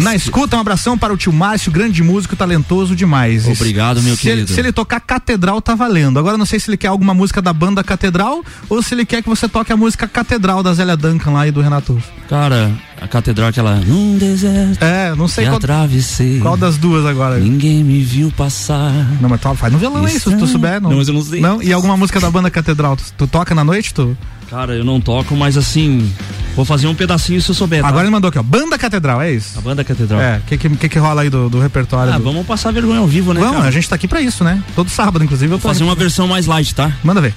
Na 0.00 0.14
escuta, 0.14 0.56
um 0.56 0.60
abração 0.60 0.96
para 0.96 1.12
o 1.12 1.16
tio 1.16 1.32
Márcio, 1.32 1.72
grande 1.72 2.02
músico, 2.02 2.36
talentoso 2.36 2.94
demais. 2.94 3.46
Obrigado, 3.48 4.02
meu 4.02 4.16
se 4.16 4.28
Ele, 4.28 4.36
querido. 4.42 4.52
se 4.54 4.60
ele 4.60 4.72
tocar 4.72 5.00
Catedral, 5.00 5.60
tá 5.60 5.74
valendo. 5.74 6.18
Agora 6.18 6.36
não 6.38 6.46
sei 6.46 6.60
se 6.60 6.70
ele 6.70 6.76
quer 6.76 6.88
alguma 6.88 7.12
música 7.14 7.42
da 7.42 7.52
banda 7.52 7.82
Catedral 7.82 8.42
ou 8.68 8.82
se 8.82 8.94
ele 8.94 9.04
quer 9.04 9.22
que 9.22 9.28
você 9.28 9.48
toque 9.48 9.72
a 9.72 9.76
música 9.76 10.06
Catedral 10.06 10.62
da 10.62 10.72
Zélia 10.74 10.96
Duncan 10.96 11.30
lá 11.32 11.46
e 11.46 11.50
do 11.50 11.60
Renato. 11.60 12.00
Cara, 12.28 12.70
a 13.04 13.08
catedral 13.08 13.48
aquela. 13.48 13.76
Num 13.76 14.16
deserto. 14.16 14.82
É, 14.82 15.14
não 15.14 15.28
sei 15.28 15.44
qual, 15.44 15.56
atravessei. 15.56 16.40
qual 16.40 16.56
das 16.56 16.78
duas 16.78 17.04
agora. 17.04 17.38
Ninguém 17.38 17.84
me 17.84 18.02
viu 18.02 18.32
passar. 18.36 18.92
Não, 19.20 19.28
mas 19.28 19.40
tu 19.40 19.54
faz 19.54 19.72
no 19.72 19.78
violão 19.78 20.08
isso, 20.08 20.30
se 20.30 20.36
tu 20.36 20.46
souber. 20.46 20.80
Não, 20.80 20.90
Não, 20.90 20.96
mas 20.98 21.08
eu 21.08 21.14
não 21.14 21.22
sei. 21.22 21.40
Não, 21.40 21.62
e 21.62 21.72
alguma 21.72 21.96
música 21.96 22.18
da 22.18 22.30
banda 22.30 22.50
Catedral? 22.50 22.96
Tu, 22.96 23.04
tu 23.18 23.26
toca 23.26 23.54
na 23.54 23.62
noite, 23.62 23.92
tu? 23.92 24.16
Cara, 24.48 24.74
eu 24.74 24.84
não 24.84 25.00
toco, 25.00 25.36
mas 25.36 25.56
assim. 25.56 26.10
Vou 26.56 26.64
fazer 26.64 26.86
um 26.86 26.94
pedacinho 26.94 27.42
se 27.42 27.50
eu 27.50 27.54
souber. 27.54 27.82
tá? 27.82 27.88
Agora 27.88 28.04
ele 28.04 28.10
mandou 28.12 28.28
aqui, 28.28 28.38
ó. 28.38 28.42
Banda 28.42 28.78
Catedral, 28.78 29.20
é 29.20 29.32
isso? 29.32 29.58
A 29.58 29.60
banda 29.60 29.82
catedral. 29.82 30.20
É, 30.20 30.38
o 30.38 30.40
que, 30.42 30.56
que, 30.56 30.88
que 30.88 30.98
rola 30.98 31.22
aí 31.22 31.30
do, 31.30 31.50
do 31.50 31.58
repertório? 31.60 32.12
Ah, 32.12 32.18
do... 32.18 32.24
vamos 32.24 32.46
passar 32.46 32.72
vergonha 32.72 33.00
ao 33.00 33.06
vivo, 33.06 33.32
né? 33.34 33.40
Vamos, 33.40 33.56
cara? 33.56 33.68
a 33.68 33.70
gente 33.72 33.88
tá 33.88 33.96
aqui 33.96 34.06
pra 34.06 34.20
isso, 34.20 34.44
né? 34.44 34.62
Todo 34.76 34.88
sábado, 34.88 35.24
inclusive, 35.24 35.52
eu 35.52 35.58
tô 35.58 35.66
Fazer 35.68 35.82
aqui. 35.82 35.90
uma 35.90 35.96
versão 35.96 36.28
mais 36.28 36.46
light, 36.46 36.74
tá? 36.74 36.92
Manda 37.02 37.20
ver. 37.20 37.34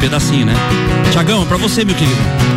Pedacinho, 0.00 0.46
né? 0.46 0.54
Tiagão, 1.12 1.46
pra 1.46 1.56
você, 1.56 1.84
meu 1.84 1.94
querido. 1.94 2.50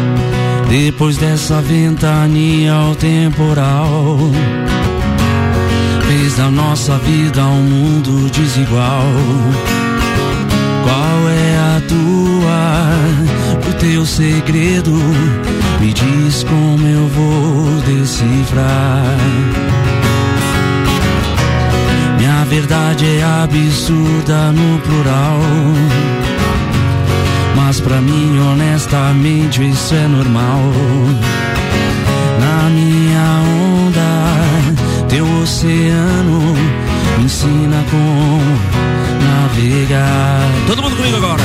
Depois 0.73 1.17
dessa 1.17 1.61
ventania 1.61 2.73
ao 2.73 2.95
temporal 2.95 4.17
Fez 6.07 6.35
da 6.35 6.49
nossa 6.49 6.97
vida 6.97 7.45
um 7.45 7.61
mundo 7.61 8.27
desigual 8.31 9.03
Qual 10.83 11.29
é 11.29 11.77
a 11.77 11.81
tua, 11.87 13.69
o 13.69 13.73
teu 13.73 14.03
segredo? 14.03 14.93
Me 15.79 15.93
diz 15.93 16.43
como 16.43 16.87
eu 16.87 17.07
vou 17.07 17.81
decifrar 17.81 19.15
Minha 22.17 22.45
verdade 22.45 23.05
é 23.05 23.23
absurda 23.43 24.51
no 24.51 24.79
plural 24.79 25.39
mas 27.74 27.82
pra 27.82 27.99
mim, 28.01 28.38
honestamente, 28.38 29.67
isso 29.67 29.95
é 29.95 30.07
normal. 30.07 30.59
Na 32.39 32.69
minha 32.69 33.41
onda, 33.88 35.07
teu 35.09 35.26
oceano 35.41 36.53
me 37.17 37.26
ensina 37.26 37.84
como 37.89 38.59
navegar. 39.24 40.51
Todo 40.67 40.84
mundo 40.84 40.95
comigo 40.95 41.17
agora. 41.17 41.41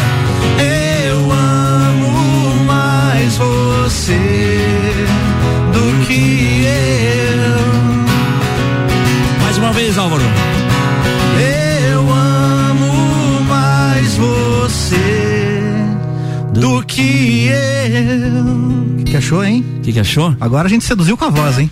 Eu 0.58 1.32
amo 1.32 2.64
mais 2.66 3.34
você 3.38 4.18
do 5.72 6.06
que 6.06 6.66
eu. 6.66 7.56
Mais 9.42 9.56
uma 9.56 9.72
vez, 9.72 9.96
Álvaro. 9.96 10.24
Eu 11.40 12.00
amo 12.00 13.40
mais 13.48 14.14
você 14.14 15.17
do 16.60 16.84
que 16.84 17.48
eu. 17.48 19.07
Que, 19.08 19.12
que 19.12 19.16
achou, 19.16 19.42
hein? 19.42 19.64
O 19.78 19.80
que, 19.80 19.92
que 19.94 20.00
achou? 20.00 20.36
Agora 20.38 20.66
a 20.66 20.70
gente 20.70 20.84
seduziu 20.84 21.16
com 21.16 21.24
a 21.24 21.30
voz, 21.30 21.58
hein? 21.58 21.70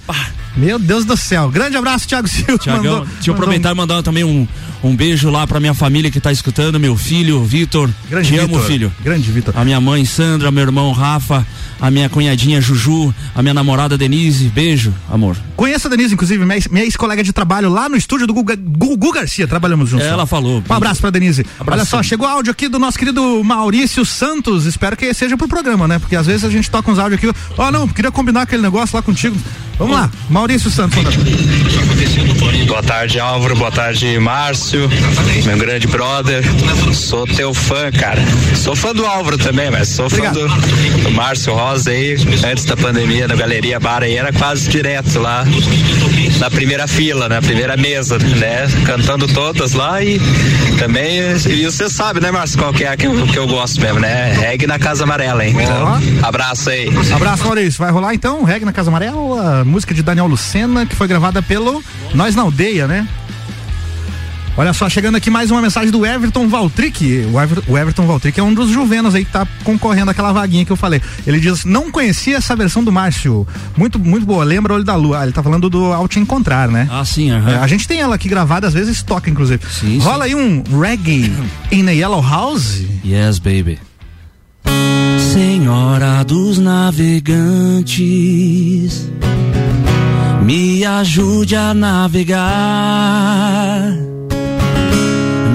Meu 0.57 0.79
Deus 0.79 1.05
do 1.05 1.19
céu. 1.19 1.51
Grande 1.51 1.77
abraço, 1.77 2.09
Thiago 2.09 2.27
Silva. 2.27 2.57
Tiagão, 2.57 2.83
Mandou- 2.83 3.01
deixa 3.01 3.11
eu 3.31 3.35
mandou 3.35 3.35
aproveitar 3.35 3.73
e 3.73 3.75
mandar 3.75 4.03
também 4.03 4.25
um, 4.25 4.49
um 4.83 4.97
beijo 4.97 5.29
lá 5.29 5.47
pra 5.47 5.61
minha 5.61 5.75
família 5.75 6.11
que 6.11 6.19
tá 6.19 6.33
escutando, 6.33 6.81
meu 6.81 6.97
filho, 6.97 7.45
Vitor. 7.45 7.91
Grande 8.09 8.29
Te 8.29 8.39
amo, 8.39 8.55
Vitor. 8.55 8.65
filho. 8.65 8.93
Grande 9.05 9.31
Vitor. 9.31 9.53
A 9.55 9.63
minha 9.67 9.79
mãe, 9.79 10.03
Sandra, 10.07 10.51
meu 10.51 10.63
irmão, 10.63 10.93
Rafa, 10.93 11.47
a 11.79 11.91
minha 11.91 12.09
cunhadinha, 12.09 12.59
Juju, 12.59 13.15
a 13.35 13.43
minha 13.43 13.53
namorada, 13.53 13.99
Denise. 13.99 14.49
Beijo, 14.49 14.95
amor. 15.11 15.37
Conheço 15.57 15.89
a 15.89 15.91
Denise, 15.91 16.15
inclusive, 16.15 16.43
minha 16.43 16.57
ex- 16.57 16.69
minha 16.69 16.85
ex-colega 16.87 17.23
de 17.23 17.35
trabalho 17.35 17.69
lá 17.69 17.87
no 17.87 17.97
estúdio 17.97 18.27
do 18.27 18.33
Guga, 18.33 18.57
Gugu 18.57 19.13
Garcia. 19.13 19.47
Trabalhamos 19.47 19.91
juntos. 19.91 20.07
Ela 20.07 20.25
falou. 20.25 20.63
Um 20.71 20.73
abraço 20.73 21.03
pra 21.03 21.11
Denise. 21.11 21.45
Abração. 21.61 21.75
Olha 21.83 21.85
só, 21.85 22.03
chegou 22.03 22.27
áudio 22.27 22.51
aqui 22.51 22.67
do 22.67 22.79
nosso 22.79 22.99
querido 22.99 23.45
Maurício 23.45 24.07
Santos. 24.07 24.65
Espero 24.65 24.97
que 24.97 25.13
seja 25.13 25.37
pro 25.37 25.47
programa, 25.47 25.87
né? 25.87 25.99
Porque 25.99 26.17
às 26.17 26.27
vezes 26.27 26.45
a 26.45 26.51
gente 26.51 26.71
toca 26.71 26.91
uns 26.91 26.99
áudios 26.99 27.19
aqui. 27.19 27.26
Ó, 27.57 27.71
não, 27.71 27.89
queria 27.89 28.11
combinar 28.11 28.43
aquele 28.43 28.63
negócio 28.63 28.97
lá 28.97 29.03
contigo. 29.03 29.37
Vamos 29.79 29.95
lá, 29.95 30.11
Maurício 30.31 30.71
Santos. 30.71 30.99
Boa 32.67 32.83
tarde, 32.83 33.19
Álvaro. 33.19 33.57
Boa 33.57 33.71
tarde, 33.71 34.19
Márcio. 34.19 34.89
Meu 35.45 35.57
grande 35.57 35.87
brother. 35.87 36.45
Sou 36.93 37.27
teu 37.27 37.55
fã, 37.55 37.91
cara. 37.91 38.23
Sou 38.55 38.77
fã 38.77 38.93
do 38.93 39.07
Álvaro 39.07 39.39
também, 39.39 39.71
mas 39.71 39.89
sou 39.89 40.09
fã 40.11 40.31
do, 40.33 40.47
do 40.49 41.11
Márcio 41.11 41.55
Rosa 41.55 41.91
aí. 41.91 42.17
Antes 42.45 42.65
da 42.65 42.77
pandemia, 42.77 43.27
na 43.27 43.35
Galeria 43.35 43.81
Bar 43.81 44.03
aí, 44.03 44.17
era 44.17 44.33
quase 44.33 44.69
direto 44.69 45.19
lá 45.19 45.45
na 46.39 46.51
primeira 46.51 46.87
fila, 46.87 47.29
na 47.29 47.41
primeira 47.41 47.77
mesa, 47.77 48.19
né? 48.19 48.67
Cantando 48.85 49.27
todas 49.27 49.73
lá 49.73 50.03
e 50.03 50.21
também. 50.79 51.21
E 51.49 51.65
você 51.65 51.89
sabe, 51.89 52.21
né, 52.21 52.31
Márcio, 52.31 52.59
qual 52.59 52.73
que 52.73 52.85
é 52.85 52.89
a 52.89 52.97
que 52.97 53.07
eu, 53.07 53.27
que 53.27 53.39
eu 53.39 53.47
gosto 53.47 53.81
mesmo, 53.81 54.01
né? 54.01 54.33
Reggae 54.33 54.67
na 54.67 54.79
Casa 54.79 55.05
Amarela, 55.05 55.45
hein? 55.45 55.57
Então, 55.59 55.99
abraço 56.23 56.71
aí. 56.71 56.89
Abraço, 57.15 57.45
Maurício. 57.45 57.79
Vai 57.79 57.91
rolar 57.91 58.15
então, 58.15 58.45
Reg 58.45 58.65
na 58.65 58.73
Casa 58.73 58.91
Amarela, 58.91 59.65
música 59.65 59.95
de 59.95 60.03
Daniel 60.03 60.27
Lucena, 60.27 60.85
que 60.87 60.95
foi 60.95 61.09
gravada 61.09 61.43
pelo 61.43 61.83
Nós 62.15 62.36
na 62.37 62.43
Aldeia, 62.43 62.87
né? 62.87 63.09
Olha 64.59 64.73
só, 64.73 64.89
chegando 64.89 65.17
aqui 65.17 65.29
mais 65.29 65.51
uma 65.51 65.61
mensagem 65.61 65.91
do 65.91 66.07
Everton 66.07 66.49
Valtric. 66.49 67.27
O, 67.31 67.39
Ever- 67.39 67.63
o 67.69 67.77
Everton 67.77 68.07
Valtric 68.07 68.41
é 68.41 68.43
um 68.43 68.55
dos 68.55 68.71
juvenos 68.71 69.15
aí 69.15 69.23
que 69.23 69.31
tá 69.31 69.47
concorrendo 69.63 70.11
àquela 70.11 70.33
vaguinha 70.33 70.65
que 70.65 70.73
eu 70.73 70.77
falei. 70.77 71.03
Ele 71.27 71.39
diz: 71.39 71.67
Não 71.67 71.91
conhecia 71.91 72.39
essa 72.39 72.57
versão 72.57 72.83
do 72.83 72.91
Márcio. 72.91 73.47
Muito, 73.77 73.99
muito 73.99 74.25
boa. 74.25 74.43
Lembra 74.45 74.73
Olho 74.73 74.83
da 74.85 74.97
Lua. 74.97 75.19
Ah, 75.21 75.25
ele 75.25 75.33
tá 75.33 75.43
falando 75.43 75.69
do 75.69 75.93
Ao 75.93 76.09
Te 76.09 76.19
Encontrar, 76.21 76.69
né? 76.69 76.89
Ah, 76.91 77.05
sim, 77.05 77.31
aham. 77.31 77.51
É, 77.51 77.57
a 77.59 77.67
gente 77.67 77.87
tem 77.87 78.01
ela 78.01 78.15
aqui 78.15 78.31
gravada, 78.31 78.67
às 78.67 78.73
vezes 78.73 79.03
toca, 79.03 79.29
inclusive. 79.29 79.61
Sim, 79.71 79.99
Rola 79.99 80.25
aí 80.25 80.35
um 80.35 80.63
reggae 80.81 81.31
in 81.71 81.87
a 81.87 81.91
Yellow 81.93 82.23
House. 82.27 82.81
Yes, 83.05 83.39
baby. 83.39 83.79
Senhora 85.35 86.25
dos 86.25 86.57
navegantes, 86.57 87.95
me 90.47 90.85
ajude 90.85 91.57
a 91.57 91.75
navegar. 91.75 92.39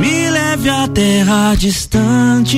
Me 0.01 0.29
leve 0.29 0.69
a 0.69 0.85
terra 0.89 1.55
distantes, 1.55 2.51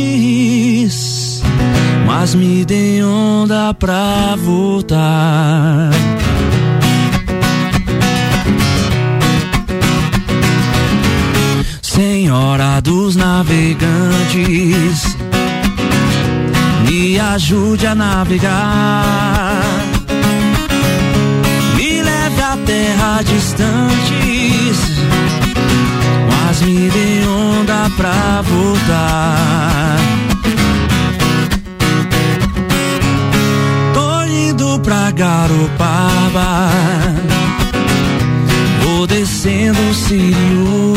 mas 2.08 2.34
me 2.34 2.66
dê 2.66 3.03
onda 3.03 3.72
pra 3.76 4.36
voltar. 4.36 5.91
Senhora 11.84 12.82
dos 12.82 13.16
navegantes, 13.16 13.86
me 16.90 17.20
ajude 17.20 17.86
a 17.86 17.94
navegar. 17.94 19.62
Terra 22.65 23.22
distantes, 23.23 24.77
mas 26.30 26.61
me 26.61 26.90
dê 26.90 27.26
onda 27.27 27.90
pra 27.95 28.41
voltar. 28.41 29.98
Tô 33.94 34.23
indo 34.23 34.80
pra 34.80 35.11
Garopaba, 35.11 36.69
vou 38.81 39.07
descendo 39.07 39.80
o 39.90 39.94
Sírio. 39.94 40.94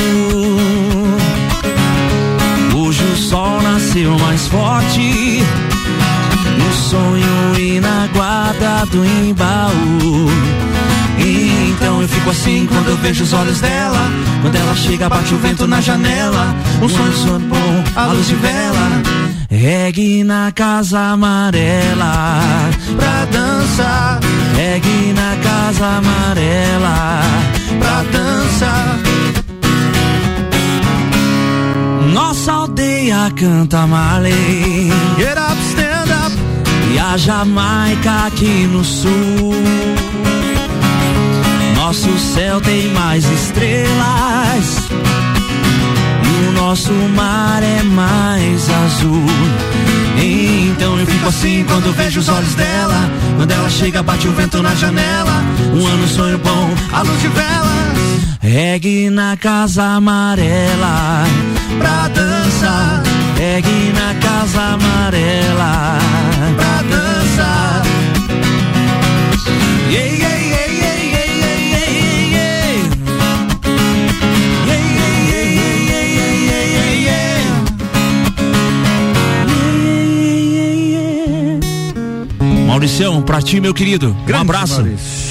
Hoje 2.75 3.03
o 3.03 3.17
sol 3.17 3.61
nasceu 3.63 4.17
mais 4.19 4.47
forte 4.47 5.45
no 6.59 6.73
sonho 6.73 7.59
e 7.59 7.81
na 7.81 8.09
guarda 8.13 8.87
do 8.87 9.05
embaú. 9.05 10.31
Então 11.19 12.03
eu 12.03 12.09
fico 12.09 12.31
assim 12.31 12.67
quando 12.67 12.89
eu 12.89 12.97
vejo 12.99 13.25
os 13.25 13.33
olhos 13.33 13.61
dela. 13.61 14.11
Quando 14.43 14.57
ela 14.57 14.75
chega, 14.75 15.09
bate 15.09 15.35
o 15.35 15.39
vento 15.39 15.67
na 15.67 15.81
janela. 15.81 16.55
Um 16.83 16.89
sonho, 16.89 17.13
sonho 17.13 17.41
bom, 17.41 17.85
a 17.95 18.07
luz 18.07 18.27
de 18.27 18.35
vela. 18.37 19.03
Regue 19.51 20.23
na 20.25 20.53
casa 20.53 20.99
amarela 21.13 22.41
pra 22.97 23.25
dançar. 23.27 24.21
Regue 24.55 25.13
na 25.15 25.37
casa 25.43 25.87
amarela 25.87 27.21
pra 27.79 28.03
dançar. 28.13 28.99
Nossa 32.13 32.53
aldeia 32.53 33.31
canta 33.37 33.87
Marley. 33.87 34.91
Get 35.19 35.39
up. 35.39 35.76
A 36.99 37.17
Jamaica 37.17 38.27
aqui 38.27 38.67
no 38.67 38.85
sul. 38.85 39.55
Nosso 41.77 42.19
céu 42.19 42.61
tem 42.61 42.89
mais 42.93 43.25
estrelas. 43.25 44.79
E 46.25 46.49
o 46.49 46.53
nosso 46.53 46.93
mar 46.93 47.63
é 47.63 47.83
mais 47.83 48.69
azul. 48.69 49.25
Então 50.19 50.99
eu 50.99 51.07
fico 51.07 51.29
assim 51.29 51.65
quando 51.69 51.93
vejo 51.95 52.21
os 52.21 52.29
olhos 52.29 52.55
dela. 52.55 53.11
Quando 53.37 53.51
ela 53.51 53.71
chega, 53.71 54.03
bate 54.03 54.29
o 54.29 54.33
vento 54.33 54.63
na 54.63 54.75
janela. 54.75 55.45
Um 55.75 55.87
ano 55.87 56.09
sonho 56.09 56.39
bom, 56.39 56.75
a 56.93 57.03
luz 57.03 57.21
de 57.21 57.29
velas. 57.29 57.77
Regue 58.41 59.11
na 59.11 59.37
casa 59.37 59.83
amarela 59.83 61.25
pra 61.79 62.09
dançar. 62.09 63.16
Regue 63.37 63.93
na 63.93 64.15
casa 64.15 64.63
amarela 64.63 65.99
pra 66.57 66.83
dançar. 66.83 67.83
Yeah, 69.91 70.13
yeah, 70.13 70.41
yeah. 70.41 70.57
Mauricião, 82.77 83.23
pra 83.23 83.41
ti, 83.41 83.59
meu 83.61 83.73
querido. 83.73 84.11
Um 84.11 84.25
Grande 84.27 84.43
abraço. 84.43 84.83
Maurício. 84.83 85.26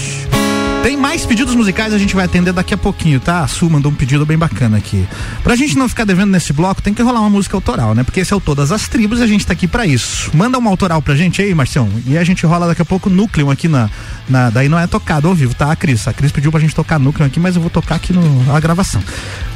Tem 0.86 0.96
mais 0.96 1.26
pedidos 1.26 1.56
musicais, 1.56 1.96
a 1.96 1.98
gente 1.98 2.16
vai 2.16 2.26
atender 2.26 2.54
daqui 2.54 2.72
a 2.72 2.78
pouquinho, 2.78 3.20
tá? 3.20 3.40
A 3.42 3.48
Su 3.48 3.68
mandou 3.68 3.92
um 3.92 3.96
pedido 3.96 4.24
bem 4.24 4.38
bacana 4.38 4.78
aqui. 4.78 5.04
Pra 5.42 5.56
gente 5.56 5.76
não 5.76 5.90
ficar 5.90 6.06
devendo 6.06 6.30
nesse 6.30 6.54
bloco, 6.54 6.80
tem 6.80 6.94
que 6.94 7.02
rolar 7.02 7.22
uma 7.22 7.30
música 7.32 7.58
autoral, 7.58 7.96
né? 7.96 8.04
Porque 8.04 8.20
esse 8.20 8.32
é 8.32 8.36
o 8.36 8.40
Todas 8.40 8.72
as 8.72 8.88
Tribos 8.88 9.20
e 9.20 9.24
a 9.24 9.26
gente 9.26 9.44
tá 9.48 9.54
aqui 9.54 9.68
pra 9.68 9.88
isso. 9.88 10.30
Manda 10.32 10.60
uma 10.60 10.70
autoral 10.70 11.02
pra 11.02 11.16
gente 11.16 11.42
aí, 11.42 11.56
Marcião, 11.56 11.90
e 12.06 12.16
a 12.16 12.24
gente 12.24 12.46
rola 12.46 12.68
daqui 12.68 12.84
a 12.84 12.86
pouco 12.86 13.10
núcleo 13.10 13.50
aqui 13.50 13.68
na, 13.68 13.90
na. 14.30 14.52
Daí 14.52 14.70
não 14.70 14.78
é 14.78 14.86
tocado 14.86 15.28
ao 15.28 15.34
vivo, 15.34 15.56
tá? 15.56 15.72
A 15.72 15.76
Cris. 15.76 16.08
A 16.08 16.14
Cris 16.14 16.32
pediu 16.32 16.52
pra 16.52 16.60
gente 16.60 16.76
tocar 16.76 17.00
núcleo 17.00 17.26
aqui, 17.26 17.40
mas 17.40 17.56
eu 17.56 17.64
vou 17.64 17.72
tocar 17.72 17.96
aqui 17.96 18.14
no, 18.14 18.44
na 18.44 18.60
gravação. 18.60 19.02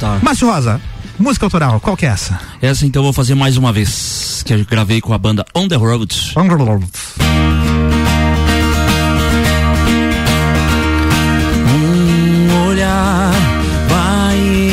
Tá. 0.00 0.18
Márcio 0.20 0.50
Rosa, 0.50 0.80
música 1.16 1.46
autoral, 1.46 1.78
qual 1.78 1.96
que 1.96 2.06
é 2.06 2.08
essa? 2.08 2.40
Essa 2.60 2.84
então 2.84 3.02
eu 3.02 3.04
vou 3.04 3.12
fazer 3.12 3.36
mais 3.36 3.56
uma 3.56 3.72
vez, 3.72 4.42
que 4.44 4.52
eu 4.52 4.64
gravei 4.64 5.00
com 5.00 5.14
a 5.14 5.18
banda 5.18 5.46
On 5.54 5.68
The 5.68 5.76
Road. 5.76 6.32
On 6.36 6.48
The 6.48 6.54
Road. 6.54 6.86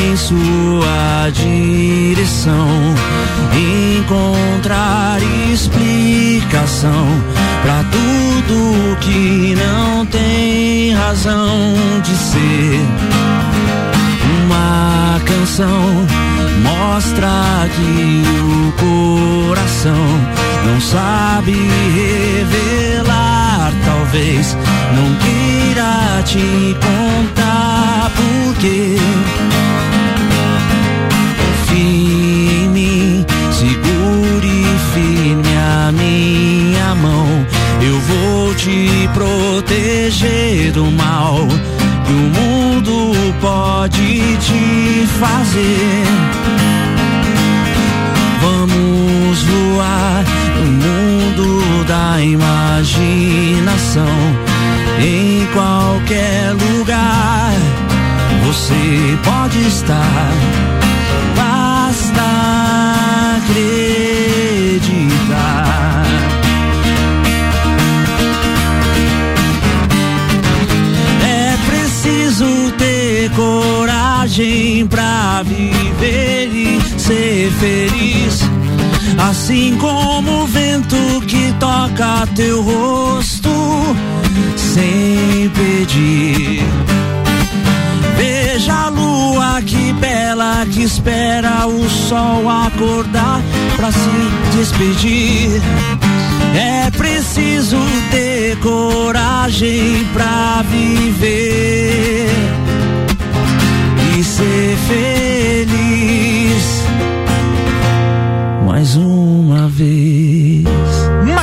Em 0.08 0.16
sua 0.16 1.30
direção, 1.32 2.68
encontrar 3.98 5.18
explicação 5.52 7.06
pra 7.62 7.84
tudo 7.90 8.96
que 9.00 9.54
não 9.54 10.06
tem 10.06 10.94
razão 10.94 11.74
de 12.02 12.16
ser. 12.16 12.80
Uma 14.44 15.20
canção 15.26 16.06
mostra 16.62 17.68
que 17.74 18.22
o 18.40 18.72
coração 18.72 20.06
não 20.64 20.80
sabe 20.80 21.52
revelar, 21.94 23.72
talvez 23.84 24.56
não 24.96 25.14
queira 25.16 26.22
te 26.24 26.76
contar 26.80 28.10
porque 28.16 28.96
eu 37.80 38.00
vou 38.00 38.54
te 38.54 39.08
proteger 39.14 40.72
do 40.72 40.86
mal 40.90 41.46
que 42.06 42.12
o 42.12 42.40
mundo 42.40 43.12
pode 43.40 44.36
te 44.38 45.06
fazer. 45.20 46.04
Vamos 48.40 49.42
voar 49.42 50.24
no 50.56 50.66
mundo 50.72 51.84
da 51.84 52.20
imaginação. 52.20 54.06
Em 55.00 55.46
qualquer 55.52 56.52
lugar 56.52 57.52
você 58.44 59.18
pode 59.22 59.60
estar. 59.68 60.32
Basta 61.36 62.22
acreditar. 63.36 64.07
Coragem 74.28 74.86
pra 74.86 75.42
viver 75.42 76.48
e 76.52 76.80
ser 76.98 77.50
feliz. 77.52 78.40
Assim 79.18 79.76
como 79.78 80.42
o 80.42 80.46
vento 80.46 80.96
que 81.26 81.52
toca 81.58 82.26
teu 82.36 82.62
rosto 82.62 83.50
sem 84.56 85.50
pedir. 85.54 86.62
Veja 88.16 88.74
a 88.74 88.88
lua 88.90 89.62
que 89.62 89.92
bela 89.94 90.66
que 90.70 90.82
espera 90.82 91.66
o 91.66 91.88
sol 91.88 92.48
acordar 92.48 93.40
pra 93.76 93.90
se 93.90 94.56
despedir. 94.56 95.62
É 96.54 96.90
preciso 96.90 97.78
ter 98.10 98.56
coragem 98.58 100.06
pra 100.12 100.62
viver 100.70 102.57
e 104.18 104.24
ser 104.24 104.76
feliz 104.88 106.37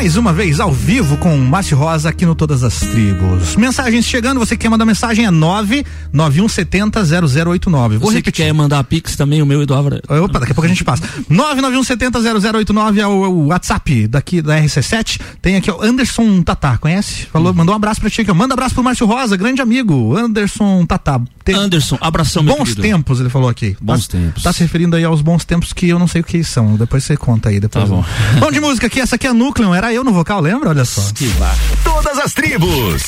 mais 0.05 0.17
uma 0.17 0.31
vez. 0.31 0.59
ao 0.59 0.71
vivo 0.71 1.17
com 1.17 1.35
Márcio 1.35 1.75
Rosa 1.75 2.09
aqui 2.09 2.27
no 2.27 2.35
Todas 2.35 2.63
as 2.63 2.79
Tribos. 2.79 3.55
Mensagens 3.55 4.05
chegando, 4.05 4.39
você 4.39 4.55
quer 4.55 4.69
mandar 4.69 4.85
mensagem 4.85 5.25
é 5.25 5.31
991700089. 5.31 7.97
Vou 7.97 8.11
Você 8.11 8.17
repetir. 8.17 8.21
que 8.21 8.31
quer 8.43 8.53
mandar 8.53 8.83
pix 8.83 9.15
também, 9.15 9.41
o 9.41 9.47
meu 9.47 9.63
e 9.63 9.65
do 9.65 9.73
Álvaro. 9.73 9.99
Opa, 10.07 10.39
daqui 10.39 10.51
a 10.51 10.55
pouco 10.55 10.67
a 10.67 10.69
gente 10.69 10.83
passa. 10.83 11.01
991700089 11.31 12.99
é 12.99 13.07
o, 13.07 13.11
o 13.11 13.47
WhatsApp 13.47 14.07
daqui 14.07 14.43
da 14.43 14.61
RC7. 14.61 15.19
Tem 15.41 15.55
aqui 15.55 15.71
o 15.71 15.81
Anderson 15.81 16.43
Tatá, 16.43 16.77
conhece? 16.77 17.25
Falou, 17.25 17.51
mandou 17.51 17.73
um 17.73 17.75
abraço 17.75 17.99
pra 17.99 18.07
ti 18.07 18.21
aqui. 18.21 18.31
Manda 18.31 18.53
um 18.53 18.57
abraço 18.57 18.75
pro 18.75 18.83
Márcio 18.83 19.07
Rosa, 19.07 19.35
grande 19.35 19.59
amigo. 19.59 20.15
Anderson 20.15 20.85
Tatá. 20.85 21.19
Tem 21.43 21.55
Anderson, 21.55 21.97
abração, 21.99 22.43
meu 22.43 22.55
Bons 22.55 22.69
querido. 22.69 22.83
tempos, 22.83 23.19
ele 23.19 23.29
falou 23.29 23.49
aqui. 23.49 23.75
Bons 23.81 24.07
tá, 24.07 24.19
tempos. 24.19 24.43
Tá 24.43 24.53
se 24.53 24.59
referindo 24.61 24.95
aí 24.95 25.03
aos 25.03 25.23
bons 25.23 25.43
tempos 25.45 25.73
que 25.73 25.89
eu 25.89 25.97
não 25.97 26.07
sei 26.07 26.21
o 26.21 26.23
que 26.23 26.43
são. 26.43 26.75
Depois 26.75 27.03
você 27.03 27.17
conta 27.17 27.49
aí. 27.49 27.59
Depois 27.59 27.85
Tá 27.85 27.89
bom. 27.89 28.05
Vamos 28.39 28.53
de 28.53 28.59
música 28.59 28.85
aqui. 28.85 28.99
Essa 28.99 29.15
aqui 29.15 29.25
é 29.25 29.31
a 29.31 29.33
Núcleo. 29.33 29.73
Era 29.73 29.94
eu 29.95 30.03
no 30.03 30.11
vocal, 30.11 30.41
lembra? 30.41 30.69
Olha 30.69 30.85
só. 30.85 31.01
Que 31.13 31.27
bar. 31.29 31.55
Todas 31.83 32.19
as 32.19 32.33
tribos. 32.33 33.01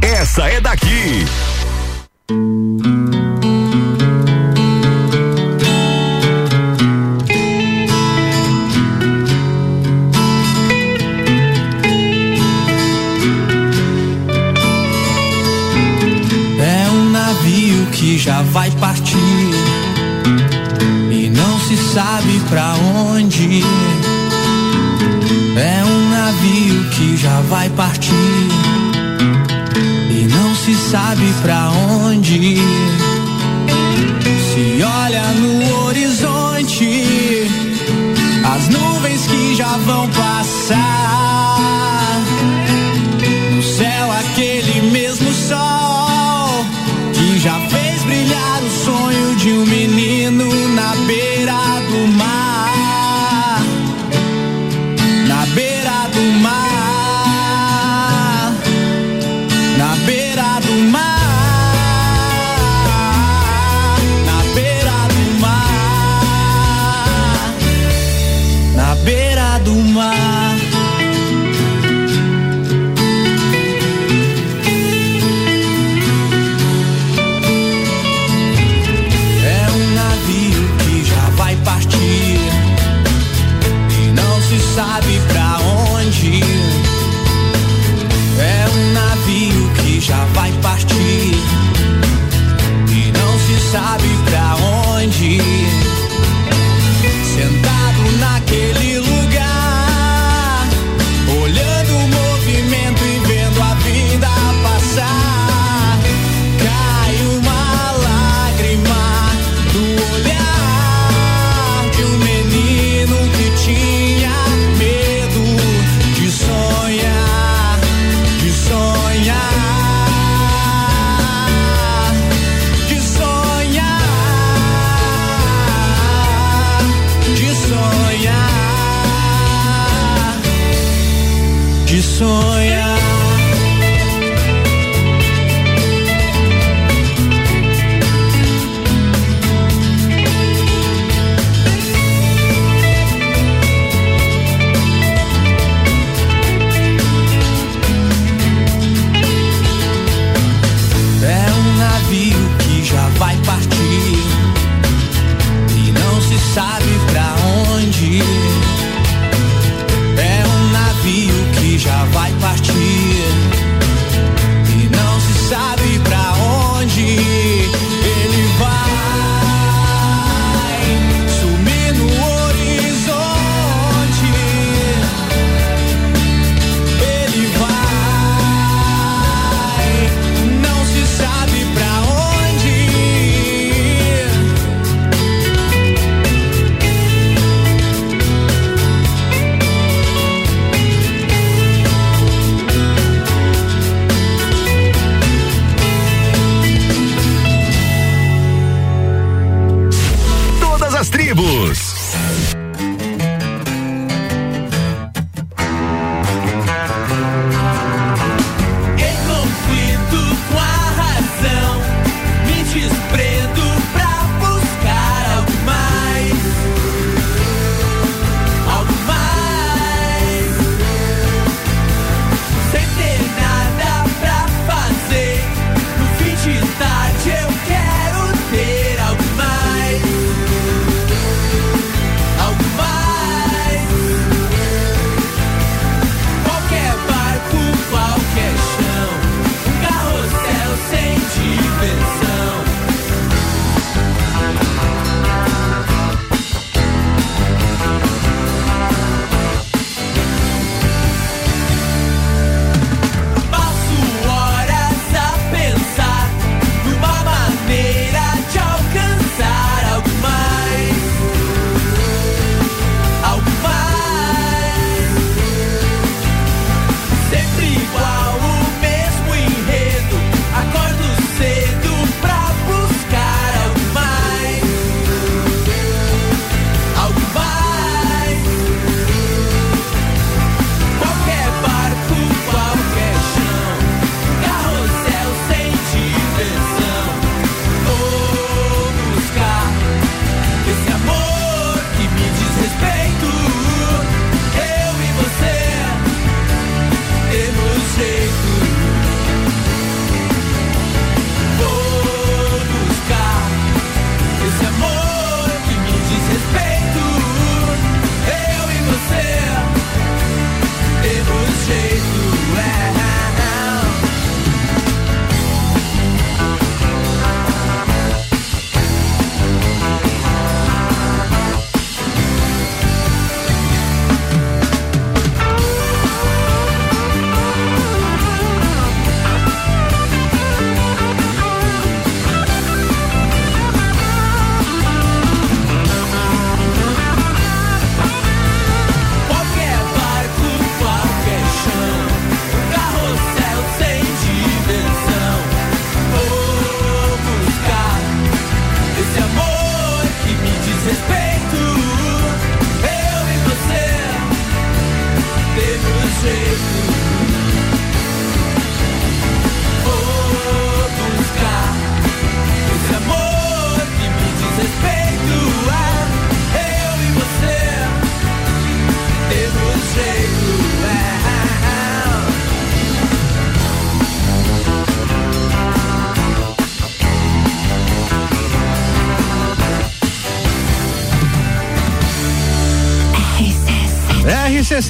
Essa 0.00 0.46
é 0.46 0.60
daqui. 0.60 1.24
É 16.60 16.90
um 16.90 17.10
navio 17.10 17.86
que 17.92 18.18
já 18.18 18.42
vai 18.42 18.70
partir 18.72 19.16
e 21.10 21.30
não 21.30 21.58
se 21.60 21.76
sabe 21.76 22.40
pra 22.50 22.74
onde 22.74 23.62
já 27.22 27.40
vai 27.42 27.70
partir 27.70 28.12
e 30.10 30.26
não 30.26 30.54
se 30.56 30.74
sabe 30.74 31.32
pra 31.40 31.70
onde. 31.70 32.56
Se 34.52 34.82
olha 34.82 35.22
no 35.34 35.84
horizonte 35.84 37.46
as 38.44 38.68
nuvens 38.68 39.26
que 39.28 39.54
já 39.54 39.76
vão 39.86 40.08
passar. 40.08 41.58
No 43.54 43.62
céu 43.62 44.12
aquele 44.18 44.90
mesmo 44.90 45.32
sol 45.32 46.66
que 47.14 47.38
já 47.38 47.54
fez 47.68 48.02
brilhar 48.02 48.62
o 48.64 48.70
sonho 48.84 49.36
de 49.36 49.52
um 49.52 49.66
menino 49.66 49.91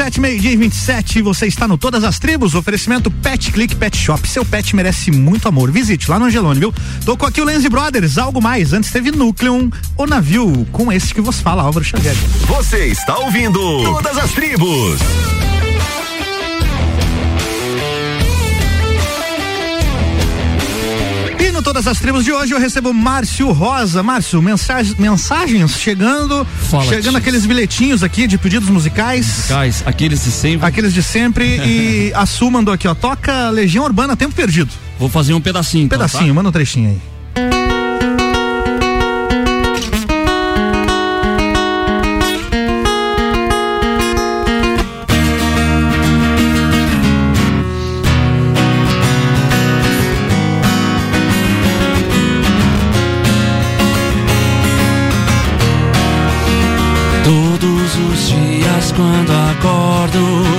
RC7, 0.03 0.19
meio-dia 0.19 0.53
e 0.53 0.57
27, 0.57 1.23
você 1.23 1.47
está 1.47 1.69
no 1.69 1.79
Todas 1.79 2.03
as 2.03 2.19
Tribos, 2.19 2.57
oferecimento 2.57 3.09
Pet 3.09 3.53
Click 3.53 3.77
Pet 3.77 3.97
Shop. 3.97 4.27
Seu 4.29 4.45
pet 4.45 4.74
merece 4.74 5.12
muito 5.12 5.47
amor. 5.47 5.70
Visite 5.70 6.11
lá 6.11 6.19
no 6.19 6.24
Angelone, 6.24 6.59
viu? 6.59 6.74
Tocou 7.05 7.29
aqui 7.29 7.41
o 7.41 7.45
Lenzi 7.45 7.69
Brothers, 7.69 8.19
algo 8.19 8.43
mais. 8.43 8.73
Antes 8.73 8.91
teve 8.91 9.12
Núcleo, 9.12 9.70
o 9.97 10.07
navio, 10.07 10.66
com 10.73 10.93
esse 10.93 11.15
que 11.15 11.20
vos 11.20 11.41
fala, 11.41 11.62
Álvaro 11.62 11.85
Xavier. 11.85 12.16
Você 12.49 12.87
está 12.87 13.16
ouvindo 13.19 13.61
Todas 13.85 14.19
as 14.19 14.33
Tribos. 14.33 14.99
Todas 21.73 21.86
as 21.86 21.99
Tribos 21.99 22.23
de 22.23 22.31
hoje 22.31 22.53
eu 22.53 22.59
recebo 22.59 22.93
Márcio 22.93 23.51
Rosa. 23.51 24.03
Márcio, 24.03 24.43
mensagem, 24.43 24.94
mensagens 24.99 25.70
chegando. 25.70 26.47
Fala, 26.69 26.85
chegando 26.85 27.16
aqueles 27.16 27.47
bilhetinhos 27.47 28.03
aqui 28.03 28.27
de 28.27 28.36
pedidos 28.36 28.69
musicais. 28.69 29.27
Musicais, 29.27 29.82
aqueles 29.86 30.23
de 30.23 30.31
sempre. 30.31 30.66
Aqueles 30.66 30.93
de 30.93 31.03
sempre. 31.03 31.47
e 31.65 32.12
a 32.15 32.27
Su 32.27 32.51
mandou 32.51 32.74
aqui, 32.74 32.86
ó. 32.86 32.94
Toca 32.94 33.49
Legião 33.49 33.85
Urbana 33.85 34.15
Tempo 34.15 34.35
Perdido. 34.35 34.70
Vou 34.99 35.09
fazer 35.09 35.32
um 35.32 35.40
pedacinho. 35.40 35.86
Um 35.86 35.89
pedacinho, 35.89 36.35
manda 36.35 36.51
um 36.51 36.53
trechinho 36.53 36.90
aí. 36.90 37.11
Acordo 60.12 60.52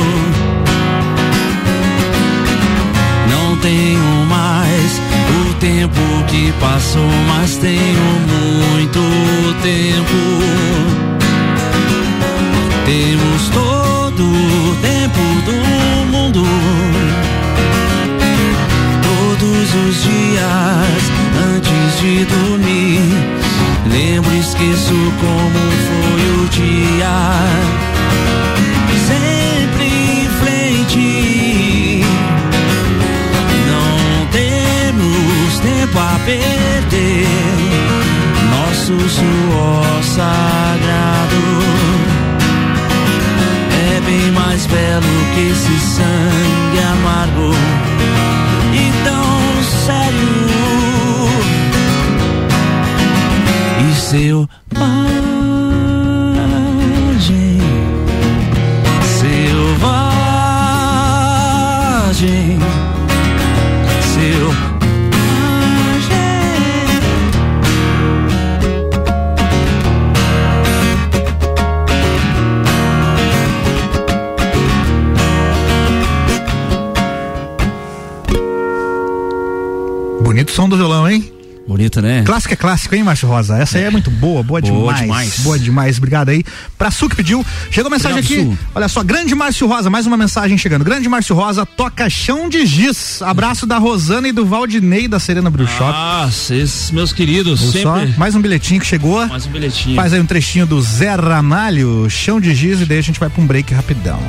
é 82.53 82.55
clássico, 82.55 82.95
hein, 82.95 83.03
Márcio 83.03 83.27
Rosa? 83.27 83.57
Essa 83.57 83.77
aí 83.77 83.84
é 83.85 83.89
muito 83.89 84.09
boa, 84.09 84.41
boa, 84.43 84.61
Boa 84.61 84.93
demais. 84.93 84.99
demais. 85.01 85.39
Boa 85.39 85.59
demais, 85.59 85.97
obrigado 85.97 86.30
aí. 86.30 86.43
Pra 86.77 86.89
Su 86.91 87.09
que 87.09 87.15
pediu. 87.15 87.45
Chegou 87.69 87.89
mensagem 87.91 88.19
Obrigado, 88.19 88.47
aqui. 88.51 88.57
Su. 88.57 88.67
Olha 88.75 88.88
só, 88.88 89.03
grande 89.03 89.35
Márcio 89.35 89.67
Rosa, 89.67 89.89
mais 89.89 90.05
uma 90.07 90.15
mensagem 90.17 90.57
chegando. 90.57 90.84
Grande 90.85 91.07
Márcio 91.09 91.35
Rosa, 91.35 91.65
toca 91.65 92.09
chão 92.09 92.47
de 92.49 92.65
giz. 92.65 93.21
Abraço 93.21 93.65
da 93.65 93.77
Rosana 93.77 94.27
e 94.27 94.31
do 94.31 94.45
Valdinei 94.45 95.07
da 95.07 95.19
Serena 95.19 95.49
Brew 95.49 95.67
Shop. 95.67 95.91
Ah, 95.93 96.27
vocês, 96.31 96.91
meus 96.91 97.11
queridos, 97.11 97.59
Viu 97.61 97.81
só? 97.84 97.97
sempre. 97.99 98.17
Mais 98.17 98.35
um 98.35 98.41
bilhetinho 98.41 98.80
que 98.80 98.88
chegou. 98.88 99.25
Mais 99.27 99.45
um 99.45 99.51
bilhetinho. 99.51 99.95
Faz 99.95 100.13
aí 100.13 100.19
um 100.19 100.25
trechinho 100.25 100.65
do 100.65 100.81
Zé 100.81 101.15
Ramalho, 101.15 102.09
chão 102.09 102.39
de 102.39 102.53
giz, 102.53 102.81
e 102.81 102.85
daí 102.85 102.99
a 102.99 103.03
gente 103.03 103.19
vai 103.19 103.30
pra 103.30 103.41
um 103.41 103.47
break 103.47 103.73
rapidão. 103.73 104.19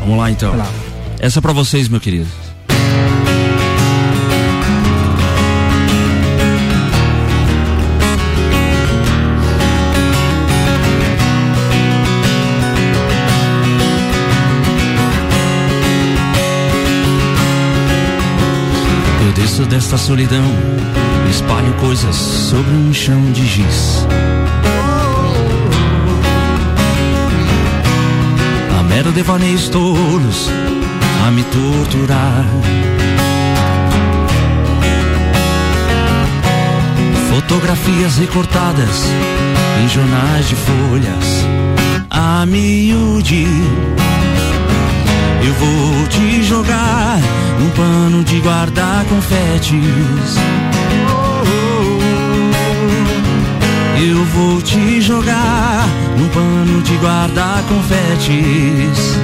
Vamos 0.00 0.18
lá 0.18 0.30
então. 0.30 0.56
Lá. 0.56 0.66
Essa 1.20 1.38
é 1.38 1.42
pra 1.42 1.52
vocês, 1.52 1.88
meu 1.88 2.00
querido. 2.00 2.26
Desta 19.66 19.98
solidão, 19.98 20.44
espalho 21.28 21.72
coisas 21.74 22.14
sobre 22.14 22.70
um 22.70 22.94
chão 22.94 23.20
de 23.32 23.44
giz. 23.44 24.06
A 28.78 28.82
mero 28.84 29.10
devaneios 29.10 29.68
tolos 29.68 30.48
a 31.26 31.30
me 31.32 31.42
torturar. 31.42 32.44
Fotografias 37.28 38.16
recortadas 38.16 39.04
em 39.82 39.88
jornais 39.88 40.48
de 40.48 40.54
folhas 40.54 41.46
a 42.10 42.46
miúde. 42.46 43.46
Eu 45.42 45.54
vou 45.54 46.06
te 46.08 46.42
jogar 46.42 47.18
num 47.58 47.70
pano 47.70 48.24
de 48.24 48.40
guardar 48.40 49.04
confetes. 49.04 50.36
Eu 54.00 54.24
vou 54.24 54.62
te 54.62 55.00
jogar 55.00 55.86
num 56.16 56.28
pano 56.28 56.82
de 56.82 56.96
guardar 56.96 57.62
confetes. 57.68 59.18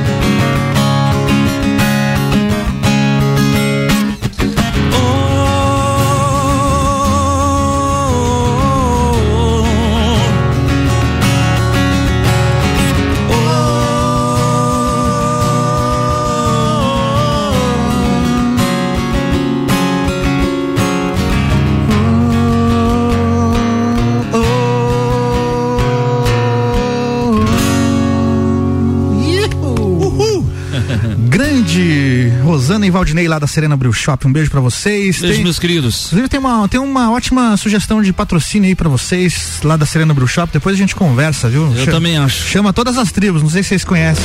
Rosana 32.44 32.86
e 32.86 32.90
Valdinei 32.90 33.26
lá 33.26 33.38
da 33.38 33.46
Serena 33.46 33.76
Brew 33.76 33.92
Shop. 33.92 34.26
Um 34.26 34.32
beijo 34.32 34.50
pra 34.50 34.60
vocês. 34.60 35.18
Beijo, 35.20 35.34
Tem- 35.36 35.44
meus 35.44 35.58
queridos. 35.58 36.06
Inclusive 36.06 36.28
tem 36.28 36.38
uma, 36.40 36.68
tem 36.68 36.78
uma 36.80 37.10
ótima 37.10 37.56
sugestão 37.56 38.02
de 38.02 38.12
patrocínio 38.12 38.68
aí 38.68 38.74
pra 38.74 38.88
vocês 38.88 39.58
lá 39.64 39.76
da 39.76 39.86
Serena 39.86 40.12
Brew 40.14 40.26
Shop. 40.28 40.52
Depois 40.52 40.74
a 40.74 40.78
gente 40.78 40.94
conversa, 40.94 41.48
viu? 41.48 41.72
Eu 41.76 41.86
também 41.86 42.16
acho. 42.18 42.44
Chama 42.48 42.72
todas 42.72 42.98
as 42.98 43.10
tribos, 43.10 43.42
não 43.42 43.48
sei 43.50 43.62
se 43.62 43.70
vocês 43.70 43.84
conhecem. 43.84 44.24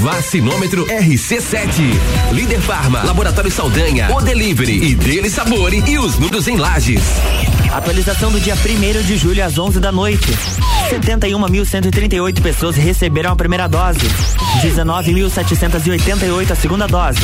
Vacinômetro 0.00 0.84
RC7. 0.86 1.68
Líder 2.32 2.60
Farma, 2.60 3.02
Laboratório 3.04 3.50
Saldanha, 3.50 4.10
O 4.12 4.20
Delivery 4.20 4.82
e 4.90 4.94
Dele 4.94 5.30
Sabore 5.30 5.82
e 5.86 5.98
os 5.98 6.18
números 6.18 6.48
em 6.48 6.56
lajes. 6.56 7.02
Atualização 7.72 8.32
do 8.32 8.40
dia 8.40 8.54
1 8.56 9.02
de 9.04 9.16
julho 9.16 9.44
às 9.44 9.56
11 9.58 9.78
da 9.78 9.92
noite. 9.92 10.26
71.138 11.00 12.42
pessoas 12.42 12.76
receberam 12.76 13.32
a 13.32 13.36
primeira 13.36 13.66
dose. 13.66 14.00
19.788 14.62 16.50
a 16.50 16.54
segunda 16.54 16.86
dose. 16.86 17.20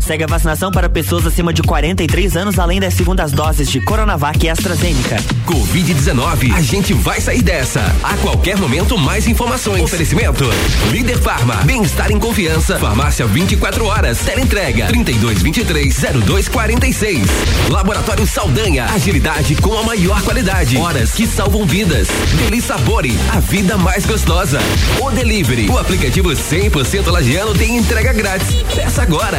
Segue 0.00 0.24
a 0.24 0.26
vacinação 0.26 0.70
para 0.70 0.88
pessoas 0.88 1.26
acima 1.26 1.52
de 1.52 1.60
43 1.62 2.34
anos, 2.36 2.58
além 2.58 2.80
das 2.80 2.94
segundas 2.94 3.32
doses 3.32 3.70
de 3.70 3.80
Coronavac 3.80 4.42
e 4.44 4.48
AstraZeneca. 4.48 5.16
Covid-19, 5.46 6.54
a 6.54 6.62
gente 6.62 6.94
vai 6.94 7.20
sair 7.20 7.42
dessa. 7.42 7.80
A 8.02 8.16
qualquer 8.16 8.56
momento, 8.56 8.96
mais 8.96 9.26
informações. 9.26 9.82
Oferecimento: 9.82 10.44
Líder 10.90 11.18
Farma, 11.18 11.56
bem-estar 11.64 12.10
em 12.10 12.18
confiança. 12.18 12.78
Farmácia 12.78 13.26
24 13.26 13.84
horas, 13.84 14.26
entrega 14.38 14.88
3223-0246. 14.88 17.26
Laboratório 17.70 18.26
Saldanha, 18.26 18.86
agilidade 18.86 19.54
com 19.56 19.78
a 19.78 19.82
maior 19.82 20.22
qualidade. 20.22 20.78
Horas 20.78 21.12
que 21.12 21.26
salvam 21.26 21.66
vidas. 21.66 22.08
Deli 22.38 22.62
Sabore, 22.86 23.12
a 23.32 23.40
vida 23.40 23.76
mais 23.76 24.06
gostosa. 24.06 24.60
O 25.02 25.10
Delivery, 25.10 25.68
o 25.68 25.76
aplicativo 25.76 26.30
100% 26.30 27.10
lagiano 27.10 27.52
tem 27.52 27.76
entrega 27.76 28.12
grátis. 28.12 28.62
Peça 28.76 29.02
agora. 29.02 29.38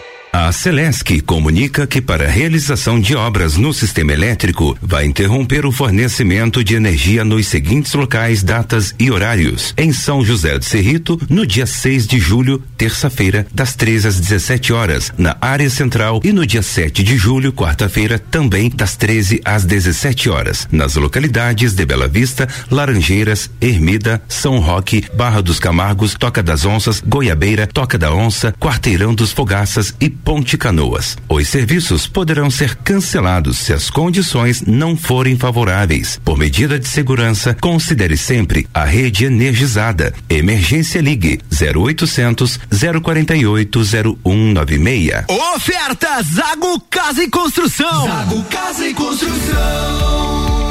A 0.33 0.49
Celesc 0.53 1.19
comunica 1.23 1.85
que 1.85 2.01
para 2.01 2.25
realização 2.25 3.01
de 3.01 3.13
obras 3.17 3.57
no 3.57 3.73
sistema 3.73 4.13
elétrico 4.13 4.77
vai 4.81 5.05
interromper 5.05 5.65
o 5.65 5.73
fornecimento 5.73 6.63
de 6.63 6.73
energia 6.73 7.25
nos 7.25 7.47
seguintes 7.47 7.93
locais, 7.93 8.41
datas 8.41 8.95
e 8.97 9.11
horários. 9.11 9.73
Em 9.77 9.91
São 9.91 10.23
José 10.23 10.57
do 10.57 10.63
Cerrito, 10.63 11.19
no 11.29 11.45
dia 11.45 11.65
6 11.65 12.07
de 12.07 12.17
julho, 12.17 12.63
terça-feira, 12.77 13.45
das 13.53 13.75
13 13.75 14.07
às 14.07 14.19
17 14.21 14.71
horas, 14.71 15.11
na 15.17 15.35
área 15.41 15.69
central, 15.69 16.21
e 16.23 16.31
no 16.31 16.47
dia 16.47 16.61
7 16.61 17.03
de 17.03 17.17
julho, 17.17 17.51
quarta-feira, 17.51 18.17
também 18.17 18.69
das 18.69 18.95
13 18.95 19.41
às 19.43 19.65
17 19.65 20.29
horas, 20.29 20.65
nas 20.71 20.95
localidades 20.95 21.73
de 21.73 21.85
Bela 21.85 22.07
Vista, 22.07 22.47
Laranjeiras, 22.69 23.51
Ermida, 23.59 24.21
São 24.29 24.59
Roque, 24.59 25.03
Barra 25.13 25.41
dos 25.41 25.59
Camargos, 25.59 26.15
Toca 26.17 26.41
das 26.41 26.63
Onças, 26.63 27.03
Goiabeira, 27.05 27.67
Toca 27.67 27.97
da 27.97 28.13
Onça, 28.13 28.55
Quarteirão 28.57 29.13
dos 29.13 29.33
Fogaças 29.33 29.93
e 29.99 30.20
Ponte 30.23 30.57
Canoas. 30.57 31.17
Os 31.27 31.47
serviços 31.47 32.07
poderão 32.07 32.49
ser 32.49 32.75
cancelados 32.75 33.57
se 33.57 33.73
as 33.73 33.89
condições 33.89 34.61
não 34.61 34.95
forem 34.95 35.37
favoráveis. 35.37 36.19
Por 36.23 36.37
medida 36.37 36.79
de 36.79 36.87
segurança, 36.87 37.55
considere 37.59 38.15
sempre 38.15 38.67
a 38.73 38.83
rede 38.83 39.25
energizada. 39.25 40.13
Emergência 40.29 41.01
Ligue 41.01 41.39
0800 41.51 42.59
048 43.01 43.79
0196. 44.23 45.25
Oferta 45.55 46.21
Zago 46.23 46.79
Casa 46.89 47.23
e 47.23 47.29
Construção. 47.29 48.07
Zago 48.07 48.43
Casa 48.43 48.87
e 48.87 48.93
Construção. 48.93 50.70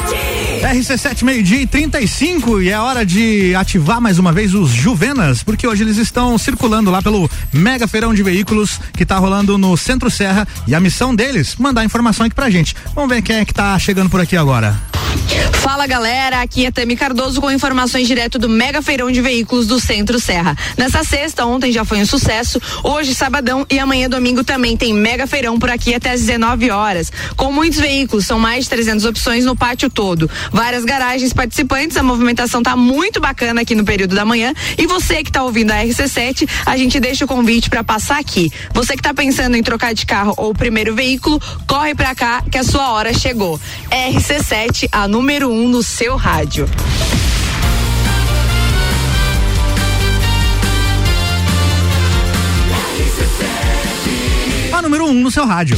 meio-dia 1.23 1.61
e 1.61 1.67
35 1.67 2.61
e 2.61 2.69
é 2.69 2.79
hora 2.79 3.05
de 3.05 3.55
ativar 3.55 3.99
mais 3.99 4.19
uma 4.19 4.31
vez 4.31 4.53
os 4.53 4.69
Juvenas, 4.69 5.41
porque 5.41 5.67
hoje 5.67 5.83
eles 5.83 5.97
estão 5.97 6.37
circulando 6.37 6.91
lá 6.91 7.01
pelo 7.01 7.29
mega 7.51 7.87
feirão 7.87 8.13
de 8.13 8.21
veículos 8.21 8.79
que 8.93 9.05
tá 9.05 9.17
rolando 9.17 9.57
no 9.57 9.75
Centro 9.75 10.09
Serra 10.11 10.47
e 10.67 10.75
a 10.75 10.79
missão 10.79 11.15
deles 11.15 11.55
mandar 11.57 11.83
informação 11.83 12.25
aqui 12.25 12.35
pra 12.35 12.49
gente. 12.49 12.75
Vamos 12.93 13.09
ver 13.09 13.21
quem 13.21 13.37
é 13.37 13.45
que 13.45 13.53
tá 13.53 13.77
chegando 13.79 14.09
por 14.09 14.21
aqui 14.21 14.37
agora. 14.37 14.79
Fala 15.53 15.85
galera, 15.85 16.41
aqui 16.41 16.65
é 16.65 16.71
Tami 16.71 16.95
Cardoso 16.95 17.39
com 17.39 17.51
informações 17.51 18.07
direto 18.07 18.39
do 18.39 18.49
Mega 18.49 18.81
Feirão 18.81 19.11
de 19.11 19.21
Veículos 19.21 19.67
do 19.67 19.79
Centro 19.79 20.19
Serra. 20.19 20.57
Nessa 20.77 21.03
sexta, 21.03 21.45
ontem 21.45 21.71
já 21.71 21.85
foi 21.85 21.99
um 21.99 22.05
sucesso, 22.05 22.59
hoje 22.83 23.13
sabadão 23.13 23.65
e 23.69 23.77
amanhã 23.77 24.09
domingo 24.09 24.43
também 24.43 24.75
tem 24.75 24.93
Mega 24.93 25.27
Feirão 25.27 25.59
por 25.59 25.69
aqui 25.69 25.93
até 25.93 26.11
às 26.11 26.21
19 26.21 26.71
horas. 26.71 27.11
Com 27.37 27.51
muitos 27.51 27.79
veículos, 27.79 28.25
são 28.25 28.39
mais 28.39 28.63
de 28.63 28.71
300 28.71 29.05
opções 29.05 29.45
no 29.45 29.55
pátio 29.55 29.89
todo. 29.89 30.29
Várias 30.51 30.83
garagens 30.83 31.31
participantes, 31.31 31.95
a 31.95 32.03
movimentação 32.03 32.61
tá 32.61 32.75
muito 32.75 33.21
bacana 33.21 33.61
aqui 33.61 33.73
no 33.73 33.85
período 33.85 34.15
da 34.15 34.25
manhã. 34.25 34.53
E 34.77 34.85
você 34.85 35.23
que 35.23 35.31
tá 35.31 35.43
ouvindo 35.43 35.71
a 35.71 35.75
RC7, 35.75 36.47
a 36.65 36.75
gente 36.75 36.99
deixa 36.99 37.23
o 37.23 37.27
convite 37.27 37.69
para 37.69 37.83
passar 37.83 38.19
aqui. 38.19 38.51
Você 38.73 38.95
que 38.95 39.01
tá 39.01 39.13
pensando 39.13 39.55
em 39.55 39.63
trocar 39.63 39.93
de 39.93 40.05
carro 40.05 40.33
ou 40.35 40.53
primeiro 40.53 40.93
veículo, 40.93 41.41
corre 41.65 41.95
pra 41.95 42.13
cá 42.13 42.43
que 42.51 42.57
a 42.57 42.63
sua 42.63 42.91
hora 42.91 43.13
chegou. 43.13 43.59
RC7, 43.89 44.89
a 44.91 45.07
número 45.07 45.49
1 45.49 45.63
um 45.63 45.67
no 45.69 45.81
seu 45.81 46.17
rádio. 46.17 46.69
A 54.73 54.81
número 54.81 55.05
1 55.05 55.09
um 55.09 55.13
no 55.13 55.31
seu 55.31 55.45
rádio. 55.45 55.77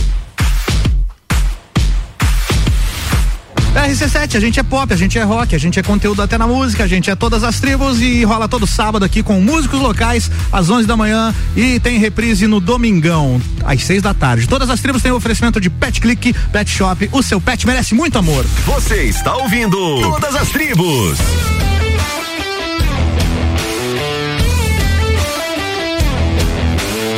RC7, 3.74 4.36
a 4.36 4.40
gente 4.40 4.60
é 4.60 4.64
pop, 4.64 4.94
a 4.94 4.96
gente 4.96 5.18
é 5.18 5.24
rock, 5.24 5.56
a 5.56 5.58
gente 5.58 5.80
é 5.80 5.84
conteúdo 5.84 6.22
até 6.22 6.38
na 6.38 6.46
música, 6.46 6.84
a 6.84 6.88
gente 6.88 7.10
é 7.10 7.16
todas 7.16 7.44
as 7.44 7.60
tribos 7.60 8.00
e 8.02 8.24
rola 8.24 8.48
todo 8.48 8.68
sábado 8.68 9.04
aqui 9.04 9.24
com 9.24 9.42
músicos 9.42 9.80
locais 9.80 10.30
às 10.52 10.70
11 10.70 10.88
da 10.88 10.96
manhã 10.96 11.34
e 11.56 11.80
tem 11.80 11.98
reprise 11.98 12.46
no 12.46 12.60
domingão 12.60 13.42
às 13.66 13.84
6 13.84 14.04
da 14.04 14.14
tarde. 14.14 14.48
Todas 14.48 14.70
as 14.70 14.80
tribos 14.80 15.02
têm 15.02 15.12
oferecimento 15.12 15.60
de 15.60 15.70
Pet 15.70 16.00
Click, 16.00 16.34
Pet 16.52 16.70
Shop. 16.70 17.10
O 17.12 17.24
seu 17.24 17.42
pet 17.42 17.66
merece 17.66 17.96
muito 17.96 18.18
amor. 18.18 18.46
Você 18.66 19.04
está 19.04 19.36
ouvindo 19.36 19.78
Todas 20.02 20.36
as 20.36 20.50
Tribos. 20.50 21.18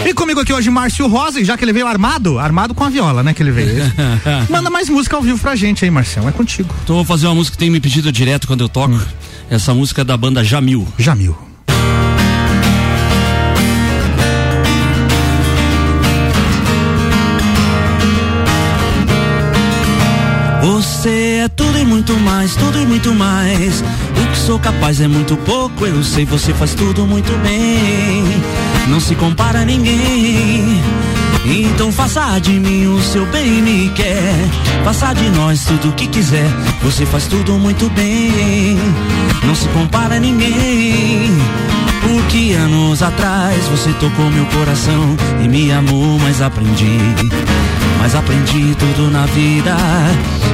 E 0.06 0.14
comigo 0.14 0.40
aqui 0.40 0.54
hoje, 0.54 0.70
Márcio 0.70 1.08
Rosa, 1.08 1.42
e 1.42 1.44
já 1.44 1.58
que 1.58 1.66
ele 1.66 1.74
veio 1.74 1.88
armado, 1.88 2.38
armado 2.38 2.76
com 2.76 2.84
a 2.84 2.90
viola, 2.90 3.24
né? 3.24 3.34
Que 3.34 3.42
ele 3.42 3.50
veio. 3.50 3.84
Manda 4.52 4.70
mais 4.70 4.88
música 4.88 5.16
ao 5.16 5.22
vivo 5.24 5.40
pra 5.40 5.56
gente 5.56 5.84
aí, 5.84 5.90
Marcelo. 5.90 6.30
É 6.30 6.32
contigo. 6.32 6.70
Então 6.84 6.98
vou 6.98 7.04
fazer 7.04 7.26
uma 7.26 7.34
música 7.34 7.54
que 7.54 7.58
tem 7.58 7.72
me 7.72 7.80
pedido 7.80 8.12
direto 8.12 8.46
quando 8.46 8.62
eu 8.62 8.70
toco. 8.70 9.00
Essa 9.50 9.74
música 9.74 10.02
é 10.02 10.06
da 10.06 10.16
banda 10.16 10.44
Jamil. 10.44 10.88
Jamil. 11.00 11.36
Você 20.62 21.42
é 21.44 21.48
tudo 21.48 21.80
e 21.80 21.86
muito 21.86 22.14
mais, 22.20 22.56
tudo 22.56 22.80
e 22.80 22.86
muito 22.86 23.12
mais. 23.12 23.82
O 23.82 24.32
que 24.32 24.38
sou 24.38 24.60
capaz 24.60 25.02
é 25.02 25.08
muito 25.08 25.36
pouco, 25.38 25.84
eu 25.84 26.04
sei, 26.04 26.26
você 26.26 26.54
faz 26.54 26.76
tudo 26.76 27.08
muito 27.08 27.32
bem. 27.40 28.75
Não 28.88 29.00
se 29.00 29.16
compara 29.16 29.60
a 29.62 29.66
ninguém. 29.66 30.82
Então 31.46 31.92
faça 31.92 32.40
de 32.40 32.60
mim 32.60 32.88
o 32.88 33.02
seu 33.02 33.26
bem 33.28 33.62
me 33.62 33.90
quer. 33.90 34.34
Faça 34.84 35.14
de 35.14 35.30
nós 35.30 35.66
tudo 35.66 35.90
o 35.90 35.94
que 35.94 36.08
quiser. 36.08 36.48
Você 36.84 37.06
faz 37.06 37.28
tudo 37.28 37.54
muito 37.54 37.90
bem. 37.92 38.78
Não 39.44 39.56
se 39.56 39.68
compara 39.70 40.16
a 40.16 40.20
ninguém. 40.20 41.30
Porque 42.06 42.54
anos 42.54 43.02
atrás 43.02 43.68
você 43.68 43.92
tocou 43.94 44.30
meu 44.30 44.46
coração 44.46 45.18
e 45.44 45.48
me 45.48 45.72
amou, 45.72 46.20
mas 46.20 46.40
aprendi. 46.40 47.00
Mas 48.00 48.14
aprendi 48.14 48.76
tudo 48.76 49.10
na 49.10 49.26
vida. 49.26 49.76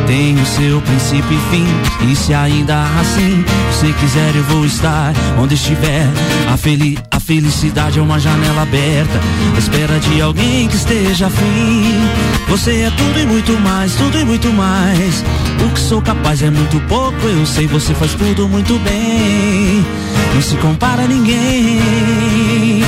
Tem 0.07 0.33
o 0.35 0.45
seu 0.45 0.79
princípio 0.79 1.37
e 1.37 1.51
fim. 1.51 2.09
E 2.09 2.15
se 2.15 2.33
ainda 2.33 2.81
assim 3.01 3.43
você 3.69 3.91
quiser, 3.91 4.33
eu 4.33 4.43
vou 4.45 4.65
estar 4.65 5.13
onde 5.37 5.55
estiver. 5.55 6.07
A, 6.49 6.55
feli 6.55 6.97
a 7.11 7.19
felicidade 7.19 7.99
é 7.99 8.01
uma 8.01 8.17
janela 8.17 8.61
aberta. 8.61 9.19
à 9.53 9.59
Espera 9.59 9.99
de 9.99 10.21
alguém 10.21 10.69
que 10.69 10.77
esteja 10.77 11.27
afim. 11.27 12.09
Você 12.47 12.83
é 12.83 12.91
tudo 12.91 13.19
e 13.19 13.25
muito 13.25 13.59
mais, 13.59 13.93
tudo 13.95 14.17
e 14.17 14.23
muito 14.23 14.47
mais. 14.53 15.21
O 15.65 15.73
que 15.73 15.79
sou 15.81 16.01
capaz 16.01 16.41
é 16.41 16.49
muito 16.49 16.79
pouco, 16.87 17.27
eu 17.27 17.45
sei, 17.45 17.67
você 17.67 17.93
faz 17.93 18.13
tudo 18.13 18.47
muito 18.47 18.79
bem. 18.79 19.85
Não 20.33 20.41
se 20.41 20.55
compara 20.57 21.03
a 21.03 21.07
ninguém. 21.07 22.81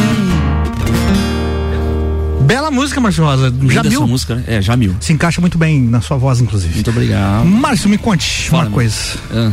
Bela 2.41 2.69
música, 2.71 2.99
Márcio 2.99 3.23
Rosa. 3.23 3.49
Linda 3.49 3.73
Jamil. 3.75 3.91
essa 3.91 4.07
música, 4.07 4.35
né? 4.35 4.43
É, 4.47 4.61
Jamil. 4.61 4.95
Se 4.99 5.13
encaixa 5.13 5.41
muito 5.41 5.57
bem 5.57 5.81
na 5.81 6.01
sua 6.01 6.17
voz, 6.17 6.41
inclusive. 6.41 6.73
Muito 6.73 6.89
obrigado. 6.89 7.45
Márcio, 7.45 7.89
me 7.89 7.97
conte 7.97 8.49
Fala, 8.49 8.63
uma 8.63 8.71
coisa. 8.71 8.95
Ah. 9.31 9.51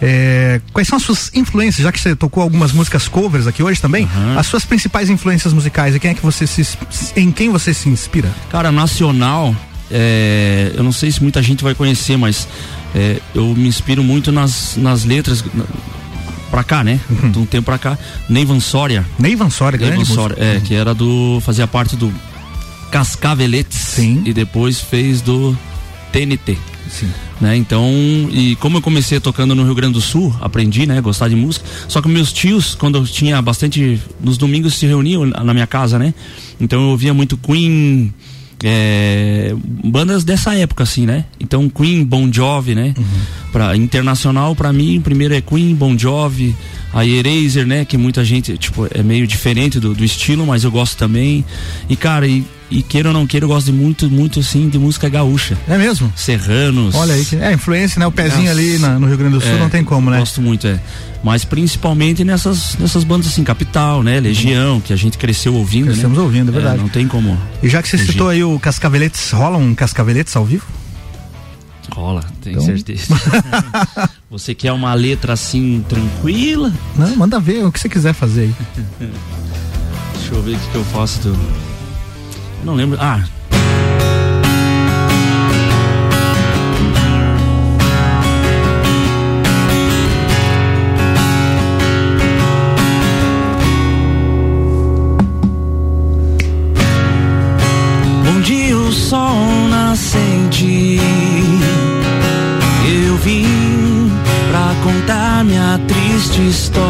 É, 0.00 0.60
quais 0.72 0.86
são 0.86 0.96
as 0.96 1.02
suas 1.02 1.30
influências, 1.34 1.82
já 1.82 1.90
que 1.90 2.00
você 2.00 2.14
tocou 2.14 2.42
algumas 2.42 2.72
músicas 2.72 3.08
covers 3.08 3.46
aqui 3.46 3.62
hoje 3.62 3.80
também? 3.80 4.08
As 4.36 4.46
suas 4.46 4.64
principais 4.64 5.10
influências 5.10 5.52
musicais 5.52 5.94
e 5.94 6.00
quem 6.00 6.12
é 6.12 6.14
que 6.14 6.22
você 6.22 6.46
se, 6.46 6.66
em 7.16 7.32
quem 7.32 7.50
você 7.50 7.74
se 7.74 7.88
inspira? 7.88 8.30
Cara, 8.50 8.70
nacional, 8.70 9.54
é, 9.90 10.72
eu 10.74 10.84
não 10.84 10.92
sei 10.92 11.10
se 11.10 11.20
muita 11.20 11.42
gente 11.42 11.64
vai 11.64 11.74
conhecer, 11.74 12.16
mas 12.16 12.46
é, 12.94 13.20
eu 13.34 13.46
me 13.54 13.66
inspiro 13.66 14.02
muito 14.04 14.30
nas, 14.30 14.76
nas 14.76 15.04
letras 15.04 15.42
pra 16.58 16.64
cá, 16.64 16.82
né? 16.82 16.98
De 17.30 17.38
um 17.38 17.46
tempo 17.46 17.66
pra 17.66 17.78
cá. 17.78 17.96
Neivan 18.28 18.58
Soria. 18.58 19.06
Neivan 19.18 19.50
Soria, 19.50 19.78
Neivan 19.78 19.96
grande 19.96 20.12
Soria, 20.12 20.36
músico. 20.36 20.56
é, 20.56 20.60
que 20.60 20.74
era 20.74 20.92
do. 20.92 21.40
fazia 21.40 21.66
parte 21.66 21.94
do 21.94 22.12
Cascaveletes. 22.90 23.78
Sim. 23.78 24.22
E 24.24 24.32
depois 24.32 24.80
fez 24.80 25.20
do 25.20 25.56
TNT. 26.12 26.58
Sim. 26.90 27.08
Né? 27.40 27.56
Então, 27.56 27.86
e 28.32 28.56
como 28.56 28.78
eu 28.78 28.82
comecei 28.82 29.20
tocando 29.20 29.54
no 29.54 29.62
Rio 29.62 29.74
Grande 29.74 29.92
do 29.92 30.00
Sul, 30.00 30.34
aprendi, 30.40 30.86
né, 30.86 31.00
gostar 31.00 31.28
de 31.28 31.36
música. 31.36 31.64
Só 31.86 32.02
que 32.02 32.08
meus 32.08 32.32
tios, 32.32 32.74
quando 32.74 32.98
eu 32.98 33.04
tinha 33.04 33.40
bastante, 33.40 34.00
nos 34.20 34.36
domingos 34.36 34.74
se 34.74 34.86
reuniam 34.86 35.26
na 35.26 35.54
minha 35.54 35.66
casa, 35.66 35.98
né? 35.98 36.12
Então 36.60 36.80
eu 36.80 36.88
ouvia 36.88 37.14
muito 37.14 37.36
Queen, 37.36 38.12
é, 38.64 39.54
bandas 39.84 40.24
dessa 40.24 40.54
época, 40.54 40.82
assim, 40.82 41.06
né? 41.06 41.24
Então 41.38 41.68
Queen, 41.68 42.04
Bon 42.04 42.32
Jovi, 42.32 42.74
né? 42.74 42.94
Pra, 43.52 43.76
internacional, 43.76 44.54
pra 44.54 44.72
mim, 44.72 45.00
primeiro 45.00 45.34
é 45.34 45.40
Queen, 45.40 45.74
Bon 45.74 45.96
Jovi, 45.96 46.54
a 46.92 47.06
Eraser, 47.06 47.66
né? 47.66 47.84
Que 47.84 47.96
muita 47.96 48.24
gente, 48.24 48.56
tipo, 48.58 48.86
é 48.90 49.02
meio 49.02 49.26
diferente 49.26 49.78
do, 49.78 49.94
do 49.94 50.04
estilo, 50.04 50.46
mas 50.46 50.64
eu 50.64 50.70
gosto 50.70 50.96
também. 50.96 51.44
E, 51.88 51.96
cara, 51.96 52.26
e, 52.26 52.44
e 52.70 52.82
queira 52.82 53.08
ou 53.08 53.14
não 53.14 53.26
queira, 53.26 53.44
eu 53.44 53.48
gosto 53.48 53.72
muito, 53.72 54.10
muito, 54.10 54.40
assim, 54.40 54.68
de 54.68 54.78
música 54.78 55.08
gaúcha. 55.08 55.56
É 55.68 55.78
mesmo? 55.78 56.12
Serranos. 56.14 56.94
Olha 56.94 57.14
aí, 57.14 57.26
é 57.40 57.52
influência, 57.52 57.98
né? 57.98 58.06
O 58.06 58.12
pezinho 58.12 58.50
ali 58.50 58.78
na- 58.78 58.98
no 58.98 59.06
Rio 59.06 59.16
Grande 59.16 59.34
do 59.34 59.40
Sul 59.40 59.52
É, 59.52 59.58
não 59.58 59.70
tem 59.70 59.82
como, 59.82 60.10
né? 60.10 60.18
Gosto 60.18 60.42
muito, 60.42 60.66
é. 60.66 60.78
Mas 61.24 61.44
principalmente 61.44 62.22
nessas, 62.24 62.76
nessas 62.78 63.02
bandas 63.04 63.26
assim, 63.28 63.42
Capital, 63.42 64.02
né? 64.02 64.20
Legião, 64.20 64.80
que 64.80 64.92
a 64.92 64.96
gente 64.96 65.16
cresceu 65.18 65.54
ouvindo, 65.54 65.86
Crescemos 65.86 66.16
né? 66.18 66.22
ouvindo, 66.24 66.48
é 66.50 66.52
verdade. 66.52 66.78
não 66.78 66.88
tem 66.88 67.08
como. 67.08 67.36
E 67.62 67.68
já 67.68 67.82
que 67.82 67.88
você 67.88 67.96
fugir. 67.98 68.12
citou 68.12 68.28
aí 68.28 68.44
o 68.44 68.58
Cascaveletes, 68.60 69.30
rola 69.32 69.56
um 69.56 69.74
Cascaveletes 69.74 70.36
ao 70.36 70.44
vivo? 70.44 70.66
Rola, 71.90 72.22
tenho 72.42 72.54
Então- 72.54 72.66
certeza. 72.66 73.06
Você 74.30 74.54
quer 74.54 74.72
uma 74.72 74.92
letra 74.92 75.32
assim, 75.32 75.82
tranquila? 75.88 76.70
Não, 76.94 77.16
manda 77.16 77.40
ver 77.40 77.64
o 77.64 77.72
que 77.72 77.80
você 77.80 77.88
quiser 77.88 78.12
fazer 78.12 78.42
aí. 78.42 78.54
Deixa 80.14 80.34
eu 80.34 80.42
ver 80.42 80.54
o 80.54 80.58
que, 80.58 80.68
que 80.68 80.74
eu 80.76 80.84
faço 80.84 81.18
do. 81.20 81.38
Não 82.64 82.74
lembro. 82.74 82.98
Ah. 83.00 83.20
Onde 98.36 98.74
o 98.74 98.92
sol 98.92 99.68
nascente 99.70 101.00
Eu 102.86 103.16
vim 103.18 104.10
pra 104.50 104.74
contar 104.82 105.44
minha 105.44 105.80
triste 105.86 106.48
história 106.48 106.87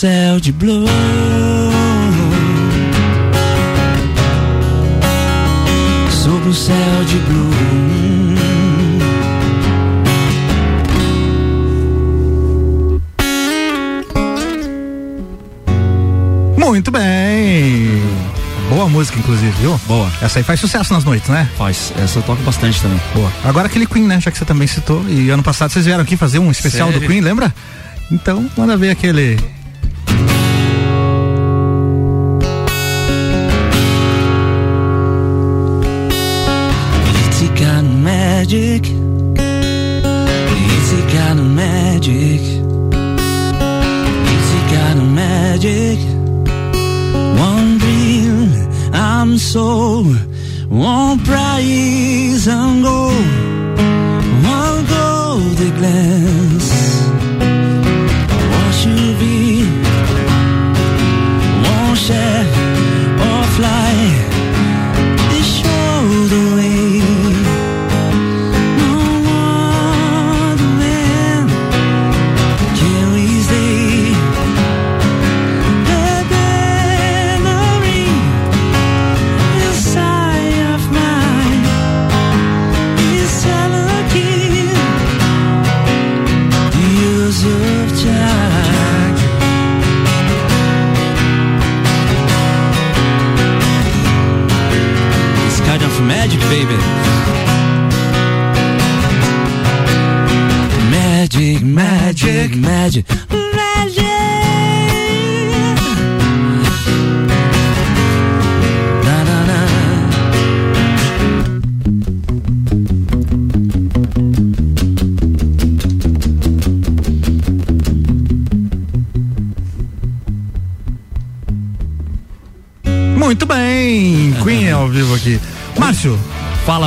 céu 0.00 0.40
de 0.40 0.50
blue 0.50 0.86
sobre 6.10 6.48
o 6.48 6.54
céu 6.54 7.04
de 7.06 7.18
blue. 7.18 7.50
Muito 16.56 16.90
bem. 16.90 18.02
Boa 18.70 18.88
música, 18.88 19.18
inclusive, 19.18 19.50
viu? 19.60 19.78
Boa. 19.86 20.10
Essa 20.22 20.38
aí 20.38 20.42
faz 20.42 20.60
sucesso 20.60 20.94
nas 20.94 21.04
noites, 21.04 21.28
né? 21.28 21.46
Faz. 21.58 21.92
Essa 22.02 22.20
eu 22.20 22.22
toco 22.22 22.42
bastante 22.42 22.80
também. 22.80 22.98
Boa. 23.12 23.30
Agora 23.44 23.66
aquele 23.66 23.84
Queen, 23.84 24.06
né? 24.06 24.18
Já 24.18 24.30
que 24.30 24.38
você 24.38 24.46
também 24.46 24.66
citou. 24.66 25.04
E 25.10 25.28
ano 25.28 25.42
passado 25.42 25.70
vocês 25.70 25.84
vieram 25.84 26.02
aqui 26.02 26.16
fazer 26.16 26.38
um 26.38 26.50
especial 26.50 26.88
do 26.88 26.94
Sério? 26.94 27.06
Queen, 27.06 27.20
lembra? 27.20 27.54
Então, 28.10 28.50
manda 28.56 28.78
ver 28.78 28.88
aquele. 28.88 29.59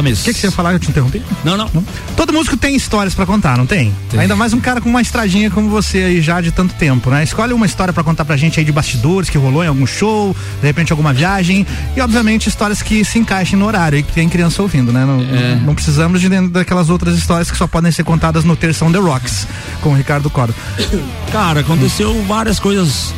Mesmo. 0.04 0.22
O 0.22 0.26
que, 0.26 0.34
que 0.34 0.40
você 0.40 0.48
ia 0.48 0.52
falar? 0.52 0.74
Eu 0.74 0.80
te 0.80 0.90
interrompi? 0.90 1.22
Não, 1.44 1.56
não. 1.58 1.70
Todo 2.16 2.34
músico 2.34 2.58
tem 2.58 2.76
histórias 2.76 3.16
pra 3.16 3.26
contar, 3.26 3.58
não 3.58 3.66
tem? 3.66 3.94
Ainda 4.18 4.36
mais 4.36 4.54
um 4.54 4.60
cara 4.60 4.82
com 4.82 4.90
uma 4.90 5.02
estradinha 5.02 5.50
como 5.50 5.70
você 5.70 6.00
aí 6.00 6.22
já 6.22 6.42
de 6.42 6.52
tanto 6.52 6.74
tempo, 6.76 7.10
né? 7.10 7.24
Escolhe 7.24 7.54
uma 7.54 7.66
história 7.66 7.94
pra 7.94 8.04
contar 8.04 8.26
pra 8.26 8.36
gente 8.36 8.60
aí 8.60 8.66
de 8.66 8.72
bastidores 8.72 9.30
que 9.30 9.38
rolou 9.38 9.64
em 9.64 9.68
algum 9.68 9.88
show, 9.88 10.36
de 10.60 10.68
repente 10.68 10.92
alguma 10.92 11.14
viagem 11.14 11.66
e 11.96 12.02
obviamente 12.02 12.50
histórias 12.50 12.82
que 12.82 13.04
se 13.06 13.18
encaixem 13.18 13.58
no 13.58 13.66
horário 13.66 13.98
e 14.00 14.04
que 14.04 14.12
tem 14.12 14.28
criança 14.28 14.62
ouvindo, 14.62 14.92
né? 14.92 15.06
Não, 15.06 15.22
É. 15.22 15.56
não 15.66 15.74
precisamos 15.74 16.20
de 16.20 16.28
dentro 16.30 16.50
daquelas 16.52 16.90
outras 16.90 17.18
histórias 17.18 17.50
que 17.50 17.58
só 17.58 17.66
podem 17.66 17.92
ser 17.92 18.04
contadas 18.04 18.44
no 18.44 18.56
Terção 18.56 18.92
The 18.92 19.00
Rocks 19.00 19.48
com 19.82 19.90
o 19.92 19.96
Ricardo 19.96 20.30
Cordo. 20.30 20.54
Cara, 21.32 21.62
aconteceu 21.62 22.24
várias 22.28 22.60
coisas 22.60 23.14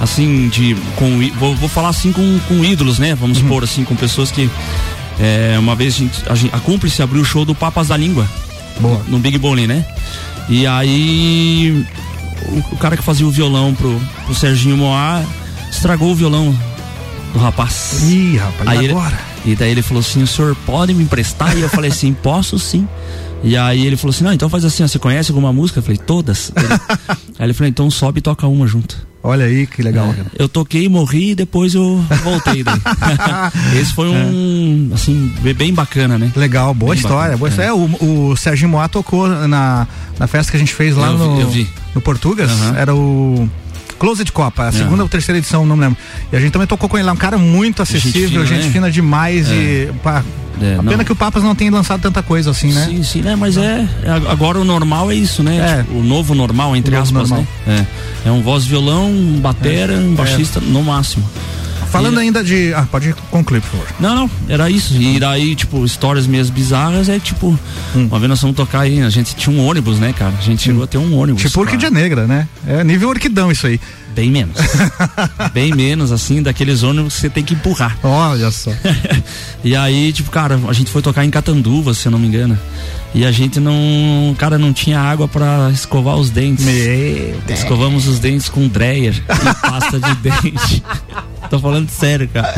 assim 0.00 0.48
de 0.48 0.74
com 0.96 1.20
vou, 1.38 1.54
vou 1.54 1.68
falar 1.68 1.90
assim 1.90 2.10
com, 2.10 2.38
com 2.48 2.64
ídolos, 2.64 2.98
né? 2.98 3.14
Vamos 3.14 3.38
Uhum. 3.38 3.44
supor 3.44 3.62
assim 3.64 3.84
com 3.84 3.94
pessoas 3.94 4.30
que 4.32 4.50
é, 5.20 5.56
uma 5.58 5.74
vez 5.74 5.94
a, 5.94 5.98
gente, 5.98 6.22
a, 6.30 6.34
gente- 6.34 6.54
a 6.54 6.58
cúmplice 6.60 7.02
abriu 7.02 7.22
o 7.22 7.24
show 7.24 7.44
do 7.44 7.54
Papas 7.54 7.88
da 7.88 7.96
Língua 7.96 8.26
no 9.08 9.18
Big 9.18 9.38
Bowling, 9.38 9.66
né? 9.66 9.84
E 10.48 10.66
aí 10.66 11.86
o, 12.48 12.74
o 12.74 12.76
cara 12.78 12.96
que 12.96 13.02
fazia 13.02 13.26
o 13.26 13.30
violão 13.30 13.74
pro, 13.74 14.00
pro 14.24 14.34
Serginho 14.34 14.76
Moá 14.76 15.22
estragou 15.70 16.10
o 16.10 16.14
violão 16.14 16.56
do 17.32 17.38
rapaz. 17.38 18.02
Ih, 18.02 18.36
rapaz, 18.36 18.66
e 18.66 18.68
aí 18.72 18.84
ele- 18.84 18.92
agora? 18.92 19.18
e 19.44 19.54
daí 19.54 19.70
ele 19.70 19.82
falou 19.82 20.00
assim, 20.00 20.22
o 20.22 20.26
senhor 20.26 20.54
pode 20.66 20.92
me 20.94 21.02
emprestar? 21.04 21.56
E 21.56 21.60
eu 21.60 21.68
falei 21.68 21.90
assim, 21.90 22.12
posso 22.12 22.58
sim. 22.58 22.86
E 23.44 23.56
aí 23.56 23.86
ele 23.86 23.96
falou 23.96 24.10
assim, 24.14 24.22
não, 24.24 24.32
então 24.32 24.48
faz 24.48 24.64
assim, 24.64 24.82
ó, 24.84 24.86
você 24.88 24.98
conhece 24.98 25.30
alguma 25.30 25.52
música? 25.52 25.78
Eu 25.78 25.82
falei, 25.82 25.98
todas. 25.98 26.52
Ele- 26.56 26.68
aí 27.38 27.46
ele 27.46 27.54
falou, 27.54 27.68
então 27.68 27.90
sobe 27.90 28.18
e 28.18 28.22
toca 28.22 28.46
uma 28.46 28.66
junto. 28.66 29.06
Olha 29.22 29.44
aí 29.44 29.66
que 29.68 29.82
legal. 29.82 30.06
É, 30.08 30.42
eu 30.42 30.48
toquei, 30.48 30.88
morri 30.88 31.30
e 31.30 31.34
depois 31.34 31.74
eu 31.74 32.04
voltei 32.24 32.64
daí. 32.64 32.80
Esse 33.80 33.94
foi 33.94 34.08
um, 34.08 34.90
assim, 34.92 35.32
bem- 35.56 35.72
bacana, 35.72 36.18
né? 36.18 36.32
Legal, 36.34 36.74
boa 36.74 36.90
Bem 36.92 36.96
história, 37.00 37.36
bacana, 37.36 37.36
boa 37.38 37.48
história. 37.48 37.68
É, 37.68 37.72
o, 37.72 38.30
o 38.32 38.36
Serginho 38.36 38.68
Moá 38.70 38.88
tocou 38.88 39.28
na, 39.28 39.86
na 40.18 40.26
festa 40.26 40.50
que 40.50 40.56
a 40.56 40.60
gente 40.60 40.74
fez 40.74 40.96
lá 40.96 41.06
Eu 41.08 41.16
vi- 41.18 41.24
no, 41.24 41.40
eu 41.40 41.48
vi. 41.50 41.68
no 41.94 42.00
Portugas. 42.00 42.50
Aham. 42.50 42.76
Era 42.76 42.94
o 42.94 43.48
Close 44.02 44.24
de 44.24 44.32
Copa, 44.32 44.64
a 44.64 44.66
É. 44.66 44.72
segunda 44.72 45.00
ou 45.04 45.08
terceira 45.08 45.38
edição, 45.38 45.64
não 45.64 45.76
me 45.76 45.82
lembro. 45.82 45.96
E 46.32 46.34
a 46.36 46.40
gente 46.40 46.50
também 46.50 46.66
tocou 46.66 46.88
com 46.88 46.98
ele 46.98 47.06
lá, 47.06 47.12
um 47.12 47.16
cara 47.16 47.38
muito 47.38 47.80
acessível, 47.82 48.44
gente 48.44 48.62
fina, 48.62 48.72
fina, 48.72 48.86
né? 48.86 48.92
demais 48.92 49.48
É. 49.48 49.54
e 49.54 49.92
pá, 50.02 50.24
É, 50.60 50.74
a 50.74 50.82
pena 50.82 50.96
não. 50.98 51.04
que 51.04 51.12
o 51.12 51.14
Papas 51.16 51.44
não 51.44 51.54
tenha 51.54 51.70
lançado 51.70 52.00
tanta 52.00 52.20
coisa 52.20 52.50
assim, 52.50 52.72
né? 52.72 52.86
Sim, 52.90 53.02
sim, 53.04 53.22
né? 53.22 53.36
Mas 53.36 53.56
é, 53.56 53.86
é, 54.02 54.10
agora 54.28 54.58
o 54.58 54.64
normal 54.64 55.08
é 55.12 55.14
isso, 55.14 55.40
né? 55.44 55.84
Tipo, 55.84 55.98
o 56.00 56.02
novo 56.02 56.34
normal, 56.34 56.74
entre 56.74 56.90
novo 56.96 57.02
aspas, 57.04 57.30
normal. 57.30 57.46
né? 57.64 57.86
É. 58.24 58.28
é 58.28 58.32
um 58.32 58.42
voz 58.42 58.64
violão, 58.64 59.08
um 59.08 59.38
batera, 59.40 59.94
um 59.94 60.14
baixista 60.16 60.58
no 60.60 60.82
máximo. 60.82 61.24
Falando 61.92 62.18
E- 62.18 62.22
ainda 62.22 62.42
de. 62.42 62.72
Ah, 62.74 62.86
pode 62.90 63.12
concluir, 63.30 63.60
por 63.60 63.70
favor. 63.70 63.86
Não, 64.00 64.14
não, 64.14 64.30
era 64.48 64.70
isso. 64.70 64.94
E 64.94 65.20
daí, 65.20 65.54
tipo, 65.54 65.84
histórias 65.84 66.26
mesmo 66.26 66.54
bizarras 66.54 67.08
é 67.08 67.18
tipo, 67.18 67.48
Hum. 67.94 68.06
uma 68.10 68.18
vez 68.18 68.28
nós 68.30 68.40
fomos 68.40 68.56
tocar 68.56 68.80
aí, 68.80 69.02
a 69.02 69.10
gente 69.10 69.36
tinha 69.36 69.54
um 69.54 69.64
ônibus, 69.66 69.98
né, 69.98 70.12
cara? 70.12 70.32
A 70.36 70.42
gente 70.42 70.62
chegou 70.62 70.82
a 70.84 70.86
ter 70.86 70.96
um 70.98 71.14
ônibus. 71.16 71.42
Tipo 71.42 71.52
pra- 71.52 71.62
Orquídea 71.62 71.90
Negra, 71.90 72.26
né? 72.26 72.48
É 72.66 72.82
nível 72.82 73.10
orquidão 73.10 73.52
isso 73.52 73.66
aí. 73.66 73.78
Bem 74.14 74.30
menos. 74.30 74.56
Bem 75.54 75.72
menos, 75.74 76.12
assim, 76.12 76.42
daqueles 76.42 76.82
ônibus 76.82 77.14
que 77.14 77.20
você 77.22 77.30
tem 77.30 77.42
que 77.44 77.54
empurrar. 77.54 77.96
Olha 78.02 78.50
só. 78.50 78.70
e 79.64 79.74
aí, 79.76 80.12
tipo, 80.12 80.30
cara, 80.30 80.58
a 80.68 80.72
gente 80.72 80.90
foi 80.90 81.02
tocar 81.02 81.24
em 81.24 81.30
Catanduva, 81.30 81.94
se 81.94 82.06
eu 82.06 82.12
não 82.12 82.18
me 82.18 82.26
engano. 82.26 82.58
E 83.14 83.26
a 83.26 83.30
gente 83.32 83.60
não. 83.60 84.34
Cara, 84.38 84.56
não 84.58 84.72
tinha 84.72 84.98
água 84.98 85.28
pra 85.28 85.70
escovar 85.70 86.16
os 86.16 86.30
dentes. 86.30 86.64
Escovamos 87.48 88.06
os 88.08 88.18
dentes 88.18 88.48
com 88.48 88.66
Dreyer 88.68 89.14
e 89.14 89.66
pasta 89.68 90.00
de 90.00 90.14
dente. 90.22 90.82
Tô 91.50 91.58
falando 91.60 91.90
sério, 91.90 92.26
cara. 92.32 92.54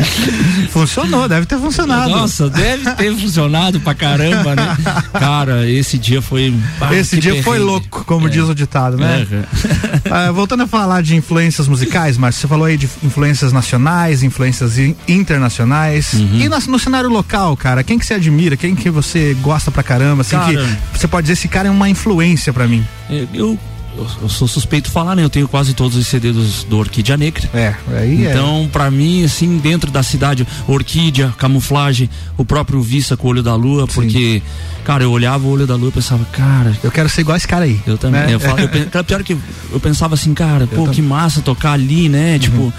Funcionou, 0.71 1.29
deve 1.29 1.47
ter 1.47 1.59
funcionado. 1.59 2.09
Nossa, 2.11 2.49
deve 2.49 2.89
ter 2.95 3.13
funcionado 3.17 3.81
pra 3.81 3.93
caramba, 3.95 4.55
né? 4.55 4.77
Cara, 5.13 5.69
esse 5.69 5.99
dia 5.99 6.23
foi. 6.23 6.55
ah, 6.81 6.95
Esse 6.95 7.19
dia 7.19 7.33
foi 7.43 7.55
perrengue. 7.55 7.65
louco, 7.65 8.05
como 8.05 8.29
É. 8.29 8.31
diz 8.31 8.45
o 8.49 8.55
ditado, 8.55 8.97
né? 8.97 9.27
É. 9.33 10.11
Ah, 10.29 10.31
voltando 10.31 10.63
a 10.63 10.67
falar 10.69 11.03
de 11.03 11.17
influências 11.45 11.69
musicais, 11.69 12.17
Márcio, 12.17 12.41
você 12.41 12.49
falou 12.49 12.65
aí 12.65 12.77
de 12.77 12.89
influências 13.03 13.53
nacionais, 13.53 14.23
influências 14.23 14.79
in- 14.79 14.97
internacionais. 15.07 16.15
Uhum. 16.15 16.41
E 16.41 16.49
na- 16.49 16.59
no 16.61 16.79
cenário 16.79 17.11
local, 17.11 17.55
cara, 17.57 17.83
quem 17.85 17.99
que 17.99 18.07
você 18.07 18.15
admira? 18.15 18.57
Quem 18.57 18.75
que 18.75 18.89
você 18.91 19.37
gosta 19.43 19.71
pra 19.71 19.83
caramba? 19.83 20.23
Assim, 20.23 20.37
Cara. 20.37 20.53
que 20.93 20.99
você 20.99 21.07
pode 21.07 21.25
dizer 21.27 21.35
esse 21.35 21.49
cara 21.49 21.69
é 21.69 21.71
uma 21.71 21.89
influência 21.89 22.53
pra 22.53 22.67
mim. 22.67 22.85
Eu, 23.33 23.59
eu, 23.97 24.07
eu 24.23 24.29
sou 24.29 24.47
suspeito 24.49 24.91
falar, 24.91 25.15
né? 25.17 25.23
Eu 25.25 25.31
tenho 25.31 25.47
quase 25.49 25.75
todos 25.75 25.97
os 25.97 26.07
CDs 26.07 26.65
do 26.65 26.79
Orquídea 26.79 27.17
Negra. 27.17 27.49
É, 27.55 27.75
aí 27.97 28.27
é. 28.27 28.31
Então, 28.31 28.69
pra 28.73 28.91
mim, 28.91 29.25
assim, 29.25 29.59
dentro 29.59 29.91
da 29.91 30.03
cidade, 30.03 30.47
Orquídea, 30.67 31.33
Camuflagem, 31.39 32.09
o 32.37 32.45
próprio 32.45 32.81
Vista 32.83 33.17
com 33.17 33.29
o 33.29 33.31
Olho 33.31 33.43
da 33.43 33.55
Lua, 33.55 33.87
porque, 33.87 34.43
cara, 34.85 35.05
eu 35.05 35.11
olhava 35.11 35.47
o 35.47 35.51
Olho 35.51 35.67
da 35.67 35.77
Lua 35.77 35.89
e 35.89 35.93
pensava, 35.93 36.25
cara. 36.27 36.77
Eu 36.83 36.91
quero 36.91 37.09
ser 37.09 37.23
igual 37.23 37.37
esse 37.37 37.49
cara 37.49 37.65
aí. 37.65 37.81
Eu 37.87 37.97
também. 37.99 38.21
né? 38.23 38.35
Eu, 38.35 38.41
falo, 38.41 38.61
eu, 38.61 38.69
cara, 38.91 39.05
pior 39.05 39.23
que 39.23 39.37
eu 39.71 39.81
pensava 39.81 40.15
assim, 40.15 40.35
cara, 40.35 40.67
pô, 40.73 40.87
que 40.89 41.01
massa 41.03 41.41
tocar 41.41 41.73
ali, 41.73 42.09
né? 42.09 42.39
Tipo, 42.39 42.73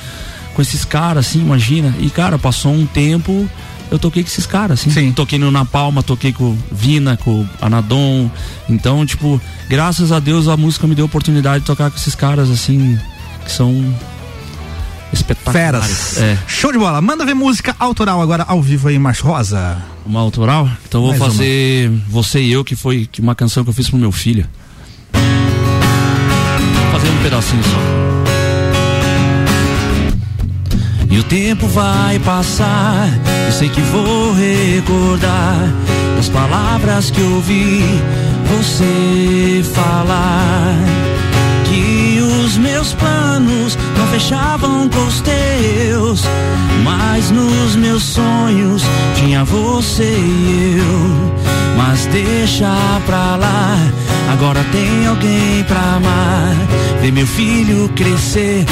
com 0.53 0.61
esses 0.61 0.85
caras, 0.85 1.27
assim, 1.27 1.39
imagina. 1.39 1.93
E, 1.99 2.09
cara, 2.09 2.37
passou 2.37 2.73
um 2.73 2.85
tempo. 2.85 3.49
Eu 3.91 3.99
toquei 3.99 4.23
com 4.23 4.29
esses 4.29 4.45
caras, 4.45 4.79
assim. 4.79 5.11
Toquei 5.11 5.37
no 5.37 5.51
Na 5.51 5.63
Palma, 5.63 6.01
toquei 6.01 6.33
com 6.33 6.57
Vina, 6.71 7.17
com 7.17 7.41
o 7.41 7.49
Anadon. 7.61 8.29
Então, 8.67 9.05
tipo, 9.05 9.39
graças 9.69 10.11
a 10.11 10.19
Deus 10.19 10.47
a 10.47 10.57
música 10.57 10.87
me 10.87 10.95
deu 10.95 11.05
a 11.05 11.07
oportunidade 11.07 11.61
de 11.61 11.65
tocar 11.65 11.91
com 11.91 11.97
esses 11.97 12.15
caras, 12.15 12.49
assim, 12.49 12.99
que 13.43 13.51
são 13.51 13.95
espetaculares. 15.13 16.13
Feras. 16.13 16.17
É. 16.17 16.37
Show 16.47 16.71
de 16.71 16.77
bola. 16.77 17.01
Manda 17.01 17.25
ver 17.25 17.33
música 17.33 17.75
autoral 17.79 18.21
agora 18.21 18.43
ao 18.47 18.61
vivo 18.61 18.87
aí, 18.87 18.99
Márcio 18.99 19.25
Rosa. 19.25 19.77
Uma 20.05 20.19
autoral? 20.19 20.69
Então 20.87 21.01
eu 21.01 21.07
vou 21.07 21.17
Mais 21.17 21.33
fazer 21.33 21.91
Você 22.07 22.41
e 22.41 22.51
Eu, 22.51 22.63
que 22.63 22.75
foi 22.75 23.09
uma 23.19 23.33
canção 23.33 23.63
que 23.63 23.69
eu 23.69 23.73
fiz 23.73 23.89
pro 23.89 23.97
meu 23.97 24.11
filho. 24.11 24.47
Vou 25.13 26.91
fazer 26.91 27.09
um 27.09 27.23
pedacinho 27.23 27.63
só. 27.63 28.05
E 31.09 31.17
o 31.19 31.23
tempo 31.23 31.67
vai 31.67 32.19
passar, 32.19 33.07
eu 33.45 33.51
sei 33.51 33.69
que 33.69 33.81
vou 33.81 34.33
recordar 34.33 35.73
as 36.17 36.29
palavras 36.29 37.11
que 37.11 37.21
ouvi 37.21 37.83
você 38.45 39.63
falar. 39.73 40.75
Que 41.65 42.19
os 42.21 42.57
meus 42.57 42.93
planos 42.93 43.77
não 43.97 44.07
fechavam 44.07 44.87
com 44.89 45.05
os 45.05 45.21
teus, 45.21 46.23
mas 46.83 47.31
nos 47.31 47.75
meus 47.75 48.03
sonhos 48.03 48.83
tinha 49.15 49.43
você 49.43 50.03
e 50.03 50.77
eu. 50.77 51.45
Mas 51.77 52.05
deixa 52.05 52.71
pra 53.05 53.35
lá, 53.35 53.77
agora 54.31 54.63
tem 54.71 55.07
alguém 55.07 55.63
pra 55.67 55.79
amar. 55.95 56.55
Ver 57.01 57.11
meu 57.11 57.27
filho 57.27 57.89
crescer, 57.95 58.65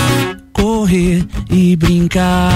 correr 0.84 1.26
e 1.50 1.78
brincar. 1.78 2.52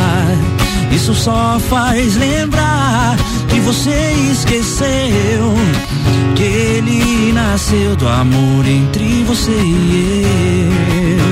Isso 0.92 1.14
só 1.14 1.58
faz 1.70 2.16
lembrar 2.18 3.16
que 3.48 3.62
você 3.62 4.12
esqueceu 4.32 5.54
que 6.36 6.44
ele 6.44 7.32
nasceu 7.32 7.96
do 7.96 8.06
amor 8.08 8.68
entre 8.68 9.24
você 9.24 9.52
e 9.52 10.66
eu. 11.18 11.24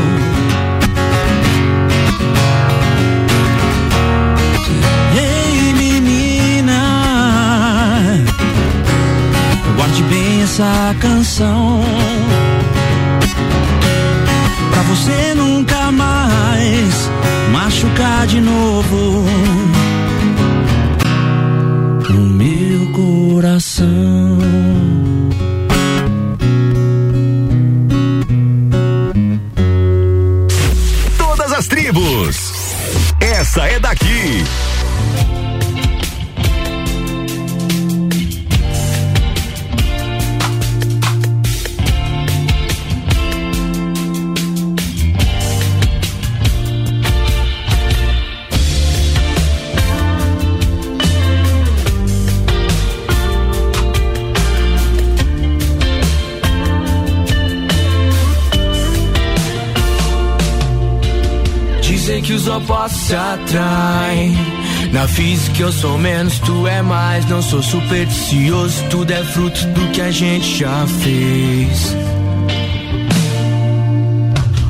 Ei, 5.17 5.73
menina, 5.73 6.79
guarde 9.75 10.01
bem 10.03 10.43
essa 10.43 10.95
canção 11.01 11.83
você 14.87 15.33
nunca 15.35 15.91
mais 15.91 17.09
machucar 17.51 18.27
de 18.27 18.39
novo 18.39 19.25
o 22.09 22.13
meu 22.13 22.91
coração. 22.91 23.85
Todas 31.17 31.51
as 31.53 31.67
tribos. 31.67 32.53
Essa 33.19 33.65
é 33.67 33.79
daqui. 33.79 34.43
Os 62.45 62.51
opostos 62.51 63.01
se 63.01 63.15
atraem. 63.15 64.37
Na 64.91 65.07
física 65.07 65.63
eu 65.63 65.71
sou 65.71 65.97
menos, 65.97 66.37
tu 66.37 66.67
é 66.67 66.79
mais. 66.79 67.25
Não 67.25 67.41
sou 67.41 67.63
supersticioso, 67.63 68.83
tudo 68.91 69.09
é 69.09 69.23
fruto 69.23 69.65
do 69.69 69.89
que 69.89 69.99
a 69.99 70.11
gente 70.11 70.59
já 70.59 70.85
fez. 71.01 71.95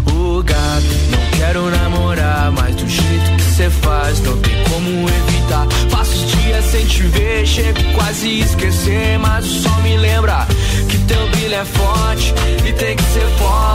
O 0.08 0.42
gato, 0.42 0.86
não 1.12 1.38
quero 1.38 1.70
namorar, 1.70 2.50
mas 2.54 2.78
do 2.78 2.88
jeito 2.88 3.36
que 3.36 3.44
cê 3.44 3.70
faz, 3.70 4.22
não 4.22 4.38
tem 4.38 4.56
como 4.70 5.10
evitar. 5.10 5.68
Passo 5.92 6.14
os 6.14 6.32
dias 6.32 6.64
sem 6.64 6.86
te 6.86 7.02
ver, 7.02 7.46
chego 7.46 7.84
quase 7.94 8.42
a 8.42 8.46
esquecer, 8.46 9.20
mas 9.20 9.46
o 9.46 9.64
sol 9.64 9.82
me 9.82 9.98
lembra 9.98 10.48
que 10.88 10.98
teu 11.00 11.30
brilho 11.32 11.56
é 11.56 11.66
forte 11.66 12.34
e 12.66 12.72
tem 12.72 12.96
que 12.96 13.04
ser 13.04 13.28
forte. 13.38 13.75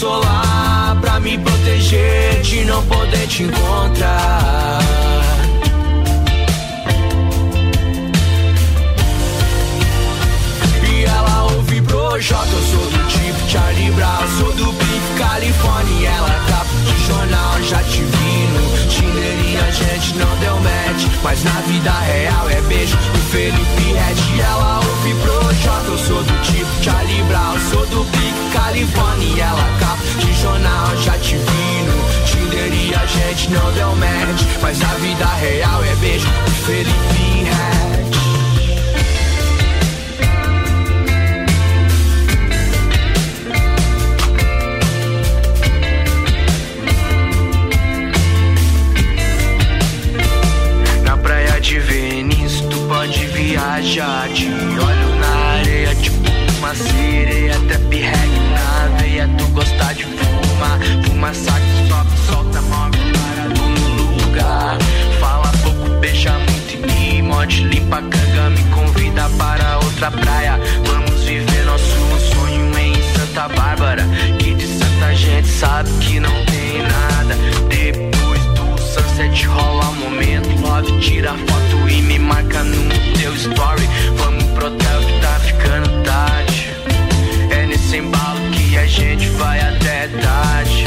Solar 0.00 0.96
pra 1.02 1.20
me 1.20 1.36
proteger 1.36 2.40
de 2.40 2.64
não 2.64 2.82
poder 2.86 3.26
te 3.26 3.42
encontrar. 3.42 4.80
E 10.90 11.04
ela 11.04 11.42
ouve 11.52 11.82
Projota, 11.82 12.48
eu 12.50 12.62
sou 12.62 12.90
do 12.90 13.08
tipo 13.08 13.50
Charlie 13.50 13.90
Brown, 13.90 14.26
sou 14.38 14.52
do 14.54 14.72
Pique 14.72 15.18
Califórnia. 15.18 16.08
Ela 16.08 16.46
tá 16.48 16.64
de 16.82 17.06
jornal, 17.06 17.62
já 17.64 17.82
te 17.82 18.00
vi 18.00 18.46
no 18.54 18.59
Tinder 19.30 19.46
e 19.46 19.56
a 19.56 19.70
gente 19.70 20.14
não 20.16 20.36
deu 20.36 20.56
match. 20.60 21.06
Mas 21.22 21.44
na 21.44 21.60
vida 21.62 21.92
real 21.92 22.50
é 22.50 22.60
beijo 22.62 22.96
do 22.96 23.18
Felipe 23.30 23.82
Red. 23.82 24.36
E 24.36 24.40
ela 24.40 24.80
ouve 24.80 25.14
Projota, 25.22 25.86
eu 25.88 25.98
sou 25.98 26.22
do 26.22 26.42
tipo 26.42 26.82
Charlie 26.82 27.22
Brown, 27.24 27.58
sou 27.70 27.86
do 27.86 28.04
Pique 28.10 28.50
Califórnia. 28.52 29.44
Ela 29.44 29.78
tá 29.78 29.96
de 30.18 30.32
jornal, 30.34 30.96
já 30.98 31.18
te 31.18 31.36
vi 31.36 31.82
no 31.84 32.26
Tinder 32.26 32.72
e 32.72 32.94
a 32.94 33.06
gente 33.06 33.50
não 33.50 33.72
deu 33.72 33.94
match. 33.96 34.42
Mas 34.62 34.78
na 34.78 34.94
vida 34.94 35.26
real 35.26 35.84
é 35.84 35.94
beijo 35.96 36.26
do 36.26 36.50
Felipe 36.66 37.44
Red. 37.44 38.49
Te 53.80 53.98
olho 53.98 55.16
na 55.20 55.58
areia, 55.58 55.94
tipo 55.94 56.30
uma 56.58 56.74
sereia. 56.74 57.54
Trap 57.66 57.90
reggae 57.90 58.40
na 58.52 58.98
veia, 58.98 59.28
tu 59.38 59.46
gosta 59.48 59.94
de 59.94 60.04
fumar. 60.04 60.78
Fuma 61.06 61.32
saco, 61.32 61.66
sobe, 61.88 62.10
solta, 62.26 62.60
move, 62.60 62.98
parado 63.10 63.60
no 63.68 64.26
lugar. 64.26 64.76
Fala 65.18 65.50
pouco, 65.62 65.98
beija 65.98 66.30
muito 66.30 66.74
e 66.74 66.76
me 66.76 67.22
morde. 67.22 67.64
Limpa 67.64 68.02
canga, 68.02 68.50
me 68.50 68.62
convida 68.64 69.30
para 69.38 69.78
outra 69.78 70.10
praia. 70.10 70.60
Vamos 70.84 71.24
viver 71.24 71.64
nosso 71.64 72.34
sonho 72.34 72.78
em 72.78 72.94
Santa 73.14 73.48
Bárbara. 73.48 74.06
Que 74.38 74.54
de 74.54 74.66
Santa 74.66 75.14
gente 75.14 75.48
sabe 75.48 75.90
que 76.00 76.20
não 76.20 76.44
tem 76.44 76.82
nada. 76.82 77.34
Depois 77.70 78.44
do 78.44 78.78
sunset 78.78 79.46
rola 79.46 79.88
um 79.88 79.94
momento. 79.94 80.50
Love, 80.60 81.00
tira 81.00 81.30
foto 81.30 81.88
e 81.88 82.02
me 82.02 82.18
marca 82.18 82.62
no 82.62 83.09
teu 83.20 83.34
story. 83.34 83.86
Vamos 84.16 84.44
pro 84.44 84.66
hotel 84.66 85.00
que 85.00 85.20
tá 85.20 85.40
ficando 85.40 86.02
tarde. 86.04 86.68
É 87.50 87.66
nesse 87.66 87.98
embalo 87.98 88.40
que 88.52 88.78
a 88.78 88.86
gente 88.86 89.28
vai 89.30 89.60
até 89.60 90.08
tarde. 90.08 90.84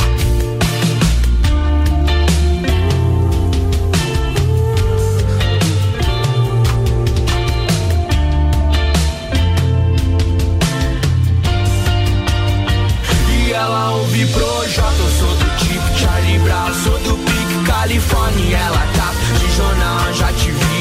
E 13.30 13.52
ela 13.52 13.92
ouve 13.92 14.26
Projota, 14.28 14.96
eu 15.00 15.10
sou 15.20 15.36
do 15.36 15.58
tipo 15.58 16.00
Charlie 16.00 16.40
Brown, 16.40 16.74
sou 16.84 17.00
do 17.00 17.18
Pique 17.18 17.64
Califórnia. 17.66 18.58
Ela 18.58 18.88
tá 18.96 19.14
de 19.40 19.56
jornal, 19.56 20.14
já 20.14 20.34
te 20.34 20.50
vi 20.50 20.73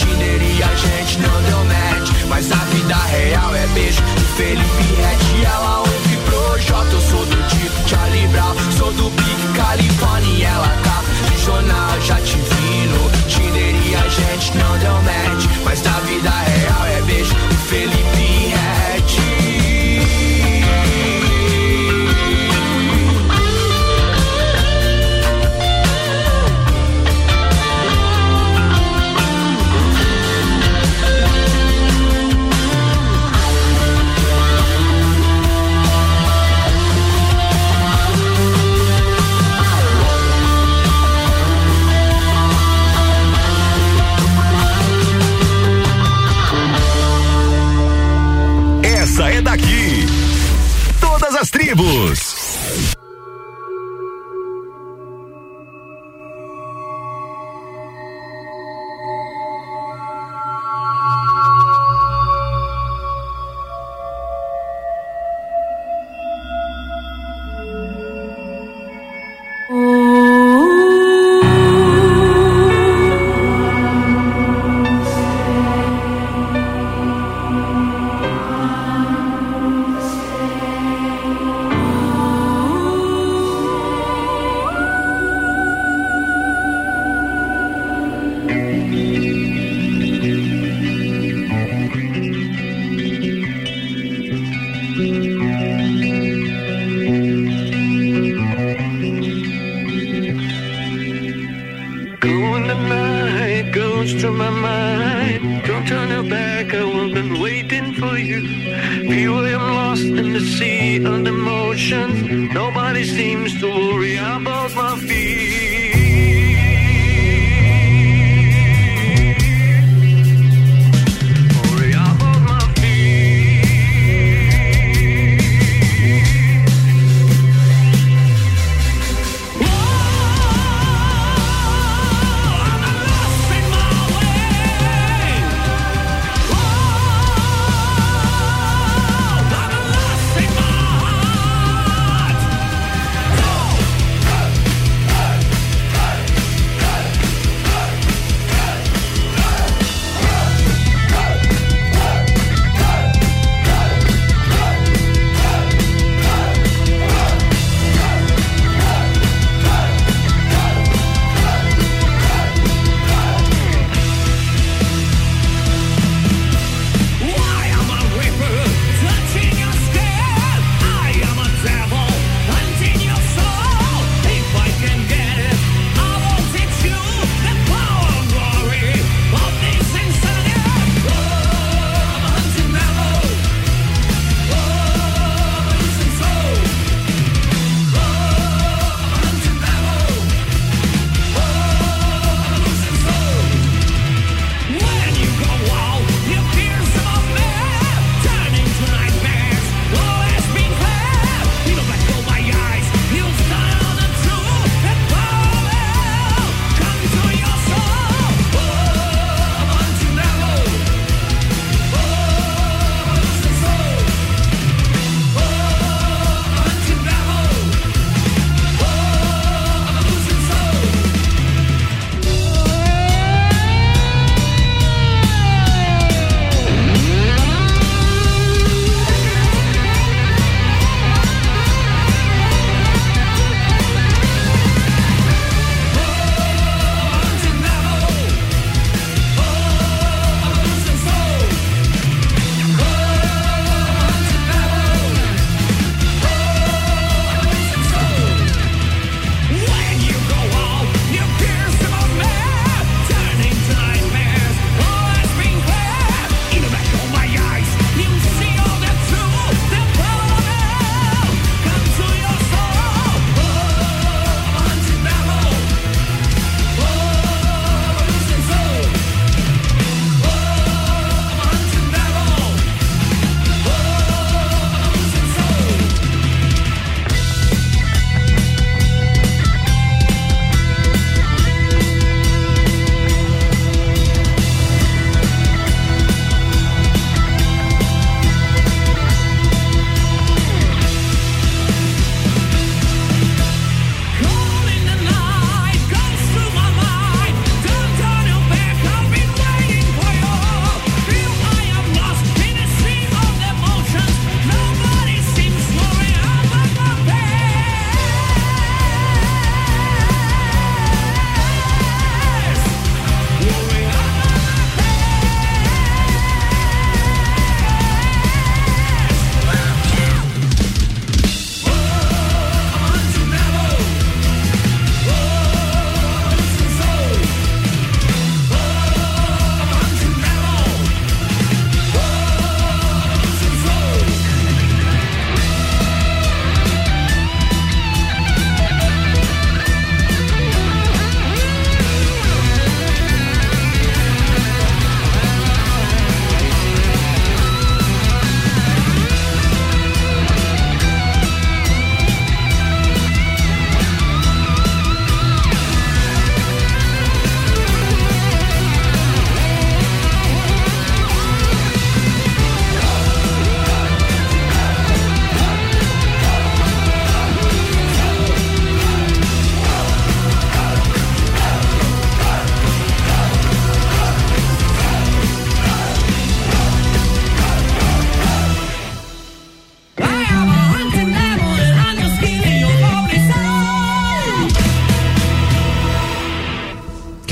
Tinder 0.00 0.42
e 0.42 0.62
a 0.62 0.74
gente 0.74 1.18
não 1.18 1.42
deu 1.42 1.64
match. 1.64 2.10
Mas 2.28 2.50
a 2.50 2.56
vida 2.56 2.94
real 2.94 3.54
é 3.54 3.66
beijo 3.68 4.02
do 4.02 4.20
Felipe 4.36 4.82
Red. 4.96 5.44
Ela 5.44 5.80
ouve 5.80 6.16
Projota, 6.24 6.92
eu 6.92 7.00
sou 7.00 7.26
do 7.26 7.48
tipo 7.48 7.88
Charlie 7.88 8.26
Brown, 8.28 8.54
sou 8.78 8.92
do 8.92 9.10
Pique 9.10 9.52
Califórnia. 9.54 10.48
Ela 10.48 10.68
tá 10.82 11.02
de 11.28 11.44
jornal, 11.44 12.00
já 12.00 12.16
te 12.16 12.36
vi 12.36 12.86
no 12.88 13.10
Tinder 13.28 13.74
e 13.86 13.94
a 13.94 14.08
gente 14.08 14.56
não 14.56 14.78
deu 14.78 14.94
match. 15.02 15.44
Mas 15.64 15.86
a 15.86 16.00
vida 16.00 16.30
real 16.30 16.86
é 16.86 17.02
beijo 17.02 17.34
do 17.34 17.54
Felipe 17.68 18.39
tribos. 51.50 52.29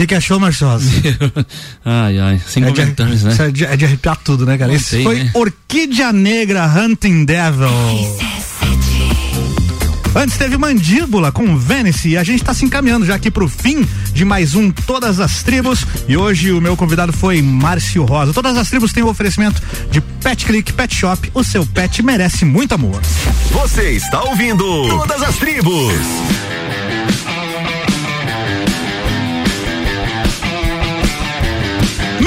Que, 0.09 0.15
achou, 0.15 0.41
Marciosa? 0.41 0.91
ai, 1.85 2.19
ai, 2.19 2.41
sem 2.47 2.65
é 2.65 2.67
comentários, 2.67 3.21
de, 3.21 3.27
né? 3.27 3.37
É 3.39 3.51
de, 3.51 3.65
é 3.65 3.77
de 3.77 3.85
arrepiar 3.85 4.17
tudo, 4.17 4.45
né, 4.45 4.59
cara? 4.59 4.73
Esse 4.73 5.03
foi 5.03 5.25
né? 5.25 5.31
Orquídea 5.35 6.13
Negra 6.13 6.67
Hunting 6.67 7.25
Devil. 7.25 7.69
Antes 10.15 10.37
teve 10.37 10.57
Mandíbula 10.57 11.31
com 11.31 11.57
Venice 11.57 12.09
e 12.09 12.17
a 12.17 12.25
gente 12.25 12.43
tá 12.43 12.53
se 12.53 12.65
encaminhando 12.65 13.07
já 13.07 13.15
aqui 13.15 13.31
pro 13.31 13.47
fim 13.49 13.87
de 14.13 14.25
mais 14.25 14.55
um 14.55 14.71
Todas 14.71 15.21
as 15.21 15.43
Tribos 15.43 15.87
e 16.09 16.17
hoje 16.17 16.51
o 16.51 16.61
meu 16.61 16.77
convidado 16.77 17.13
foi 17.13 17.41
Márcio 17.43 18.05
Rosa. 18.05 18.33
Todas 18.33 18.57
as 18.57 18.69
Tribos 18.69 18.93
têm 18.93 19.05
o 19.05 19.09
oferecimento 19.09 19.63
de 19.91 20.01
Pet 20.01 20.45
Click 20.45 20.73
Pet 20.73 20.93
Shop. 20.93 21.31
O 21.35 21.45
seu 21.45 21.65
pet 21.67 22.03
merece 22.03 22.45
muito 22.45 22.75
amor. 22.75 23.01
Você 23.53 23.91
está 23.91 24.23
ouvindo 24.25 24.65
Todas 24.89 25.23
as 25.23 25.37
Tribos. 25.37 25.93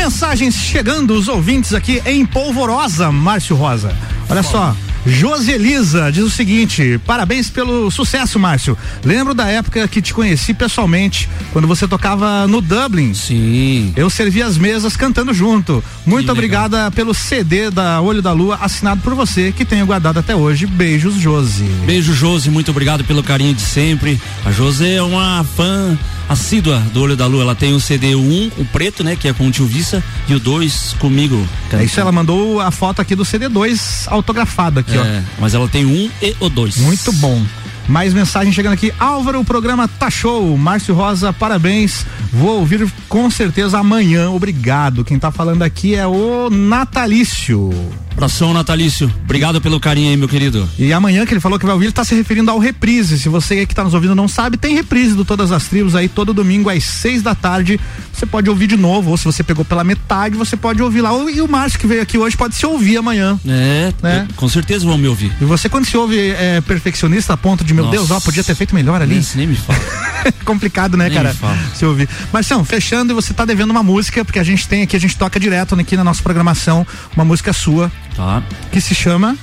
Mensagens 0.02 0.56
chegando, 0.56 1.14
os 1.14 1.28
ouvintes 1.28 1.76
aqui 1.76 2.02
em 2.08 2.26
Polvorosa, 2.26 3.12
Márcio 3.12 3.56
Rosa. 3.56 3.96
Olha 4.28 4.42
só. 4.42 4.76
Joselisa 5.06 6.12
diz 6.12 6.24
o 6.24 6.30
seguinte: 6.30 7.00
parabéns 7.06 7.50
pelo 7.50 7.90
sucesso, 7.90 8.40
Márcio. 8.40 8.78
Lembro 9.04 9.34
da 9.34 9.48
época 9.48 9.88
que 9.88 10.02
te 10.02 10.14
conheci 10.14 10.54
pessoalmente, 10.54 11.30
quando 11.52 11.68
você 11.68 11.88
tocava 11.88 12.48
no 12.48 12.62
Dublin. 12.62 13.14
Sim. 13.14 13.94
Eu 13.96 14.10
servia 14.10 14.46
as 14.46 14.58
mesas 14.58 14.96
cantando 14.96 15.34
junto. 15.34 15.84
Muito 16.06 16.26
Que 16.26 16.32
obrigada 16.32 16.92
pelo 16.92 17.14
CD 17.14 17.70
da 17.70 18.02
Olho 18.02 18.22
da 18.22 18.32
Lua, 18.32 18.58
assinado 18.62 19.02
por 19.02 19.14
você, 19.14 19.52
que 19.52 19.66
tenho 19.66 19.86
guardado 19.86 20.20
até 20.20 20.36
hoje. 20.36 20.66
Beijos, 20.66 21.16
Josi. 21.16 21.64
Beijo, 21.86 22.14
Josi, 22.14 22.50
muito 22.50 22.72
obrigado 22.72 23.04
pelo 23.04 23.24
carinho 23.24 23.54
de 23.54 23.62
sempre. 23.62 24.20
A 24.46 24.52
Josi 24.52 24.88
é 24.88 25.02
uma 25.02 25.44
fã 25.44 25.98
assídua 26.30 26.80
do 26.94 27.02
Olho 27.02 27.16
da 27.16 27.28
Lua. 27.28 27.44
Ela 27.44 27.56
tem 27.56 27.74
o 27.74 27.80
CD 27.80 28.16
1, 28.16 28.52
o 28.58 28.66
preto, 28.66 29.04
né, 29.04 29.16
que 29.16 29.28
é 29.28 29.34
com 29.34 29.48
o 29.48 29.52
tio 29.52 29.66
Vissa, 29.66 30.04
e 30.30 30.34
o 30.34 30.40
2 30.40 30.96
comigo. 31.00 31.46
É 31.74 31.84
isso, 31.84 32.00
ela 32.00 32.12
mandou 32.12 32.62
a 32.62 32.72
foto 32.72 33.02
aqui 33.02 33.16
do 33.16 33.24
CD2 33.24 34.06
autografado 34.08 34.80
aqui, 34.80 34.91
É, 35.00 35.24
mas 35.40 35.54
ela 35.54 35.68
tem 35.68 35.86
um 35.86 36.10
e 36.22 36.36
o 36.40 36.50
dois. 36.50 36.78
Muito 36.78 37.12
bom. 37.14 37.44
Mais 37.92 38.14
mensagem 38.14 38.54
chegando 38.54 38.72
aqui. 38.72 38.94
Álvaro, 38.98 39.42
o 39.42 39.46
programa 39.46 39.86
tá 39.86 40.10
show. 40.10 40.58
Márcio 40.58 40.96
Rosa, 40.96 41.34
parabéns. 41.34 42.06
Vou 42.32 42.60
ouvir 42.60 42.90
com 43.10 43.30
certeza 43.30 43.78
amanhã. 43.80 44.30
Obrigado. 44.30 45.04
Quem 45.04 45.20
tá 45.20 45.30
falando 45.30 45.62
aqui 45.62 45.94
é 45.94 46.08
o 46.08 46.50
Natalício. 46.50 47.70
Abração, 48.12 48.54
Natalício. 48.54 49.12
Obrigado 49.24 49.60
pelo 49.62 49.80
carinho 49.80 50.10
aí, 50.10 50.18
meu 50.18 50.28
querido. 50.28 50.68
E 50.78 50.92
amanhã 50.92 51.26
que 51.26 51.34
ele 51.34 51.40
falou 51.40 51.58
que 51.58 51.66
vai 51.66 51.74
ouvir, 51.74 51.86
ele 51.86 51.94
tá 51.94 52.04
se 52.04 52.14
referindo 52.14 52.52
ao 52.52 52.60
reprise. 52.60 53.18
Se 53.18 53.30
você 53.30 53.66
que 53.66 53.74
tá 53.74 53.84
nos 53.84 53.94
ouvindo 53.94 54.14
não 54.14 54.28
sabe, 54.28 54.58
tem 54.58 54.76
reprise 54.76 55.16
do 55.16 55.24
Todas 55.26 55.52
as 55.52 55.68
Tribos 55.68 55.96
aí 55.96 56.08
todo 56.10 56.34
domingo 56.34 56.70
às 56.70 56.84
seis 56.84 57.22
da 57.22 57.34
tarde. 57.34 57.80
Você 58.14 58.26
pode 58.26 58.50
ouvir 58.50 58.68
de 58.68 58.78
novo, 58.78 59.12
ou 59.12 59.18
se 59.18 59.24
você 59.26 59.44
pegou 59.44 59.64
pela 59.64 59.84
metade, 59.84 60.36
você 60.36 60.58
pode 60.58 60.82
ouvir 60.84 61.02
lá. 61.02 61.12
E 61.32 61.42
o 61.42 61.48
Márcio 61.48 61.80
que 61.80 61.88
veio 61.88 62.02
aqui 62.02 62.18
hoje 62.18 62.36
pode 62.38 62.54
se 62.56 62.66
ouvir 62.66 62.98
amanhã. 62.98 63.40
É, 63.48 63.94
Né? 64.04 64.28
com 64.36 64.48
certeza 64.48 64.86
vão 64.86 64.98
me 64.98 65.08
ouvir. 65.08 65.32
E 65.42 65.46
você 65.46 65.70
quando 65.70 65.86
se 65.86 65.96
ouve 65.98 66.20
é, 66.20 66.60
perfeccionista 66.62 67.34
a 67.34 67.38
ponto 67.38 67.64
de, 67.64 67.74
meu 67.82 67.92
Nossa. 67.92 67.98
Deus, 67.98 68.12
ó, 68.12 68.20
podia 68.20 68.44
ter 68.44 68.56
feito 68.56 68.74
melhor 68.76 69.02
ali. 69.02 69.16
Nem, 69.16 69.24
nem 69.36 69.48
me 69.48 69.56
fala. 69.56 69.80
complicado, 70.46 70.96
né, 70.98 71.06
Nem 71.10 71.14
cara? 71.18 71.36
Se 71.74 71.86
ouvir. 71.86 72.08
Marcião, 72.32 72.64
fechando, 72.64 73.12
e 73.12 73.16
você 73.16 73.34
tá 73.34 73.46
devendo 73.46 73.72
uma 73.72 73.84
música, 73.84 74.24
porque 74.24 74.40
a 74.40 74.44
gente 74.44 74.68
tem 74.68 74.84
aqui, 74.84 74.96
a 74.96 75.00
gente 75.00 75.18
toca 75.18 75.40
direto 75.40 75.74
aqui 75.80 75.96
na 75.98 76.04
nossa 76.04 76.22
programação, 76.22 76.86
uma 77.16 77.26
música 77.26 77.52
sua, 77.54 77.92
Tá. 78.16 78.44
que 78.72 78.80
se 78.82 78.94
chama 78.94 79.36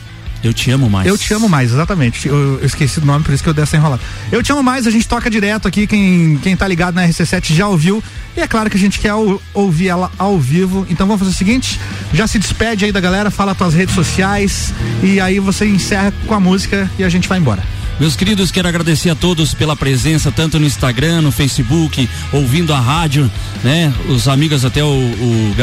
Eu 0.42 0.52
te 0.54 0.70
amo 0.70 0.88
mais. 0.88 1.04
Eu 1.08 1.18
Te 1.18 1.34
Amo 1.34 1.48
Mais, 1.48 1.72
exatamente. 1.72 2.28
Eu, 2.28 2.60
eu 2.60 2.64
esqueci 2.64 3.00
do 3.00 3.06
nome, 3.06 3.24
por 3.24 3.34
isso 3.34 3.42
que 3.42 3.48
eu 3.48 3.54
dei 3.54 3.64
essa 3.64 3.76
enrolada. 3.76 4.00
Eu 4.30 4.40
Te 4.40 4.52
Amo 4.52 4.62
Mais, 4.62 4.86
a 4.86 4.90
gente 4.90 5.08
toca 5.08 5.28
direto 5.28 5.66
aqui, 5.66 5.84
quem, 5.84 6.38
quem 6.40 6.56
tá 6.56 6.68
ligado 6.68 6.94
na 6.94 7.02
RC7 7.08 7.54
já 7.54 7.66
ouviu, 7.66 8.00
e 8.36 8.40
é 8.40 8.46
claro 8.46 8.70
que 8.70 8.76
a 8.76 8.80
gente 8.80 9.00
quer 9.00 9.12
ou- 9.14 9.42
ouvir 9.52 9.88
ela 9.88 10.12
ao 10.16 10.38
vivo, 10.38 10.86
então 10.88 11.08
vamos 11.08 11.18
fazer 11.20 11.32
o 11.32 11.36
seguinte, 11.36 11.80
já 12.14 12.24
se 12.28 12.38
despede 12.38 12.84
aí 12.84 12.92
da 12.92 13.00
galera, 13.00 13.32
fala 13.32 13.52
tuas 13.52 13.74
redes 13.74 13.92
sociais, 13.96 14.72
e 15.02 15.20
aí 15.20 15.40
você 15.40 15.66
encerra 15.66 16.12
com 16.28 16.34
a 16.34 16.38
música 16.38 16.88
e 16.96 17.02
a 17.02 17.08
gente 17.08 17.28
vai 17.28 17.38
embora. 17.40 17.64
Meus 18.00 18.14
queridos, 18.14 18.52
quero 18.52 18.68
agradecer 18.68 19.10
a 19.10 19.14
todos 19.16 19.54
pela 19.54 19.74
presença, 19.74 20.30
tanto 20.30 20.60
no 20.60 20.64
Instagram, 20.64 21.20
no 21.20 21.32
Facebook, 21.32 22.08
ouvindo 22.32 22.72
a 22.72 22.78
rádio, 22.78 23.28
né? 23.64 23.92
Os 24.08 24.28
amigos 24.28 24.64
até 24.64 24.84
o, 24.84 24.86
o, 24.86 25.54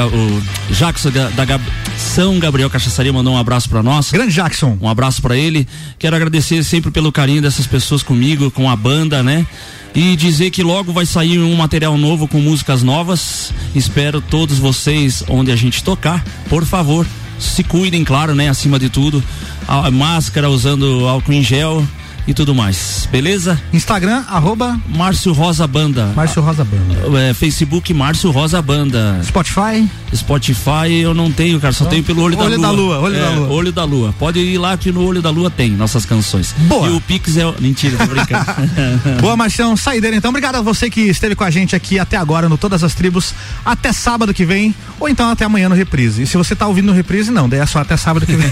o 0.70 0.74
Jackson 0.74 1.12
da, 1.12 1.30
da 1.30 1.60
São 1.98 2.38
Gabriel 2.38 2.70
Cachaçaria 2.70 3.14
mandou 3.14 3.34
um 3.34 3.38
abraço 3.38 3.70
para 3.70 3.82
nós. 3.82 4.12
Grande 4.12 4.34
Jackson. 4.34 4.78
Um 4.82 4.90
abraço 4.90 5.22
para 5.22 5.38
ele. 5.38 5.66
Quero 5.98 6.14
agradecer 6.14 6.62
sempre 6.66 6.92
pelo 6.92 7.10
carinho 7.10 7.42
dessas 7.42 7.66
pessoas 7.68 8.04
comigo, 8.04 8.52
com 8.52 8.70
a 8.70 8.76
banda, 8.76 9.24
né? 9.24 9.48
E 9.96 10.18
dizer 10.18 10.52
que 10.52 10.62
logo 10.62 10.92
vai 10.92 11.06
sair 11.06 11.40
um 11.40 11.56
material 11.56 11.98
novo 11.98 12.28
com 12.28 12.42
músicas 12.42 12.84
novas. 12.84 13.54
Espero 13.74 14.20
todos 14.20 14.60
vocês 14.60 15.24
onde 15.30 15.54
a 15.54 15.56
gente 15.56 15.82
tocar. 15.82 16.22
Por 16.50 16.66
favor, 16.66 17.08
se 17.40 17.64
cuidem, 17.64 18.04
claro, 18.04 18.36
né? 18.36 18.50
Acima 18.50 18.78
de 18.78 18.90
tudo. 18.90 19.24
A 19.66 19.90
máscara, 19.90 20.50
usando 20.50 21.08
álcool 21.08 21.32
em 21.32 21.42
gel 21.42 21.82
e 22.28 22.34
tudo 22.34 22.54
mais. 22.56 23.08
Beleza? 23.12 23.60
Instagram, 23.74 24.24
arroba 24.28 24.80
Márcio 24.88 25.32
Rosa 25.34 25.68
Banda. 25.68 26.12
Márcio 26.16 26.42
Rosa 26.42 26.64
Banda. 26.66 27.20
É, 27.20 27.34
Facebook 27.34 27.94
Márcio 27.94 28.32
Rosa 28.32 28.62
Banda. 28.62 29.20
Spotify? 29.24 29.88
Spotify 30.16 30.92
eu 31.02 31.14
não 31.14 31.32
tenho, 31.32 31.60
cara, 31.60 31.74
só 31.74 31.86
tenho 31.86 32.04
pelo 32.04 32.22
Olho, 32.24 32.38
Olho 32.38 32.58
da 32.60 32.68
da 32.68 32.72
Lua. 32.72 32.98
Lua, 32.98 33.00
Olho 33.06 33.16
da 33.20 33.26
É, 33.26 33.36
Lua. 33.36 33.48
Olho 33.50 33.72
da 33.72 33.84
Lua. 33.84 34.16
Pode 34.18 34.40
ir 34.40 34.58
lá 34.58 34.78
que 34.78 34.92
no 34.92 35.04
Olho 35.06 35.22
da 35.22 35.30
Lua 35.30 35.50
tem 35.50 35.72
nossas 35.72 36.06
canções. 36.06 36.56
Boa. 36.60 36.88
E 36.88 36.92
o 36.94 37.02
Pix 37.02 37.38
é. 37.38 37.44
Mentira, 37.60 37.98
tô 37.98 38.06
brincando. 38.08 38.46
Boa, 39.22 39.36
Marcião, 39.38 39.76
saideira 39.78 40.16
então. 40.16 40.30
Obrigado 40.30 40.56
a 40.56 40.62
você 40.62 40.90
que 40.90 41.02
esteve 41.02 41.36
com 41.36 41.44
a 41.44 41.52
gente 41.52 41.76
aqui 41.76 42.00
até 42.00 42.18
agora 42.18 42.50
no 42.50 42.58
Todas 42.58 42.84
as 42.84 42.94
Tribos. 42.96 43.34
Até 43.64 43.92
sábado 43.94 44.34
que 44.34 44.46
vem, 44.46 44.74
ou 45.00 45.08
então 45.10 45.30
até 45.30 45.46
amanhã 45.46 45.70
no 45.70 45.76
Reprise. 45.76 46.24
E 46.24 46.28
se 46.28 46.38
você 46.38 46.56
tá 46.56 46.68
ouvindo 46.68 46.88
no 46.88 46.94
Reprise, 46.94 47.32
não, 47.32 47.48
daí 47.50 47.60
é 47.60 47.66
só 47.66 47.80
até 47.80 47.98
sábado 47.98 48.26
que 48.26 48.36
vem. 48.36 48.52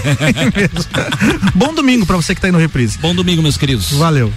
Bom 1.54 1.74
domingo 1.74 2.06
pra 2.06 2.16
você 2.16 2.34
que 2.34 2.40
tá 2.40 2.48
aí 2.48 2.52
no 2.52 2.58
Reprise. 2.58 2.98
Bom 2.98 3.14
domingo, 3.14 3.42
meus 3.42 3.56
queridos. 3.56 3.63
Valeu. 3.72 4.30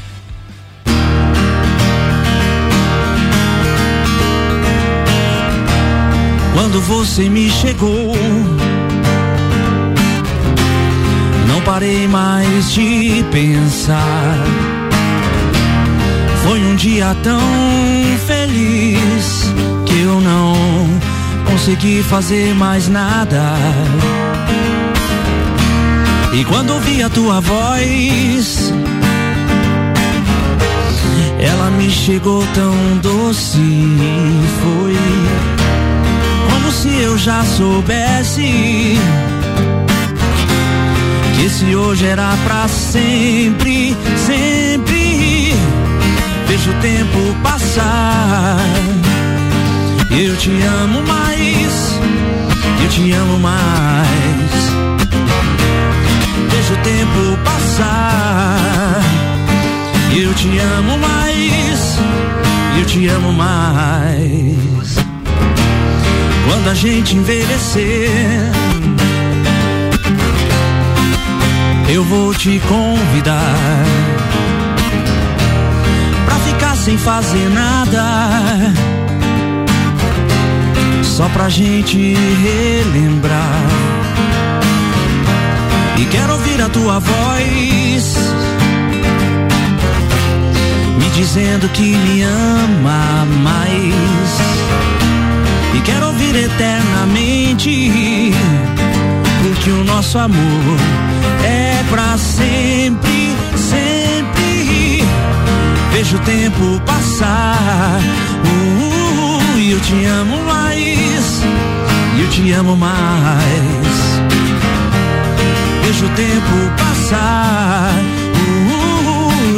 Quando 6.53 6.81
você 6.81 7.27
me 7.27 7.49
chegou, 7.49 8.15
não 11.49 11.61
parei 11.61 12.07
mais 12.07 12.71
de 12.71 13.25
pensar. 13.29 14.37
Foi 16.45 16.61
um 16.61 16.75
dia 16.77 17.13
tão 17.21 17.41
feliz 18.25 19.53
que 19.85 20.01
eu 20.03 20.21
não 20.21 20.55
consegui 21.51 22.01
fazer 22.01 22.55
mais 22.55 22.87
nada. 22.87 23.55
E 26.33 26.45
quando 26.45 26.73
ouvi 26.73 27.03
a 27.03 27.09
tua 27.09 27.41
voz, 27.41 28.71
ela 31.39 31.69
me 31.71 31.89
chegou 31.89 32.45
tão 32.53 32.75
doce. 33.01 33.57
Foi 34.61 34.97
como 36.51 36.71
se 36.71 36.89
eu 37.01 37.17
já 37.17 37.43
soubesse 37.43 38.97
que 41.35 41.45
esse 41.45 41.75
hoje 41.75 42.05
era 42.05 42.35
pra 42.45 42.67
sempre, 42.67 43.95
sempre. 44.25 45.53
Vejo 46.47 46.71
o 46.71 46.81
tempo 46.81 47.35
passar. 47.43 48.57
Eu 50.09 50.35
te 50.37 50.49
amo 50.63 51.03
mais, 51.03 51.99
eu 52.81 52.89
te 52.89 53.11
amo 53.11 53.39
mais. 53.39 54.07
Vejo 56.49 56.73
o 56.73 56.77
tempo 56.77 57.37
passar. 57.43 59.16
Eu 60.15 60.33
te 60.33 60.57
amo 60.59 60.97
mais, 60.97 61.99
eu 62.79 62.85
te 62.85 63.07
amo 63.07 63.33
mais. 63.33 64.95
Quando 66.47 66.69
a 66.69 66.73
gente 66.73 67.15
envelhecer, 67.15 68.09
eu 71.89 72.03
vou 72.03 72.33
te 72.33 72.59
convidar 72.67 73.83
pra 76.25 76.35
ficar 76.35 76.75
sem 76.75 76.97
fazer 76.97 77.49
nada, 77.49 78.73
só 81.03 81.27
pra 81.29 81.49
gente 81.49 82.15
relembrar. 82.15 83.61
E 85.97 86.05
quero 86.05 86.33
ouvir 86.33 86.61
a 86.61 86.69
tua 86.69 86.99
voz 86.99 88.17
dizendo 91.17 91.67
que 91.69 91.81
me 91.81 92.21
ama 92.21 93.25
mais. 93.41 94.37
E 95.73 95.81
quero 95.81 96.07
ouvir 96.07 96.35
eternamente, 96.35 98.31
porque 99.41 99.71
o 99.71 99.83
nosso 99.83 100.19
amor 100.19 100.77
é 101.43 101.83
pra 101.89 102.17
sempre, 102.17 103.35
sempre. 103.55 105.03
Vejo 105.91 106.17
o 106.17 106.19
tempo 106.19 106.79
passar, 106.85 107.99
uh, 108.45 109.57
e 109.57 109.71
eu 109.71 109.79
te 109.79 110.05
amo 110.05 110.43
mais, 110.45 111.41
eu 112.19 112.29
te 112.29 112.51
amo 112.51 112.77
mais. 112.77 112.97
Vejo 115.83 116.05
o 116.05 116.09
tempo 116.09 116.71
passar, 116.77 117.99
uh, 117.99 118.26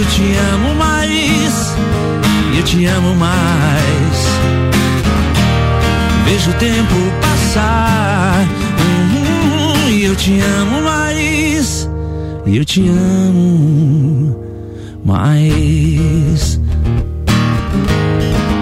te 0.09 0.23
amo 0.53 0.75
mais, 0.75 1.75
eu 2.57 2.63
te 2.63 2.85
amo 2.85 3.15
mais. 3.15 4.17
Vejo 6.25 6.51
o 6.51 6.53
tempo 6.55 6.95
passar, 7.21 8.45
uh, 8.45 9.89
e 9.89 10.05
eu 10.05 10.15
te 10.15 10.39
amo 10.39 10.81
mais, 10.81 11.89
eu 12.45 12.65
te 12.65 12.87
amo 12.87 14.35
mais. 15.05 16.59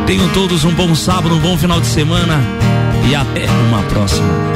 Tenham 0.06 0.30
todos 0.30 0.64
um 0.64 0.72
bom 0.72 0.96
sábado, 0.96 1.36
um 1.36 1.40
bom 1.40 1.58
final 1.58 1.82
de 1.82 1.88
semana 1.88 2.40
e 3.10 3.16
até 3.16 3.46
uma 3.70 3.82
próxima. 3.84 4.48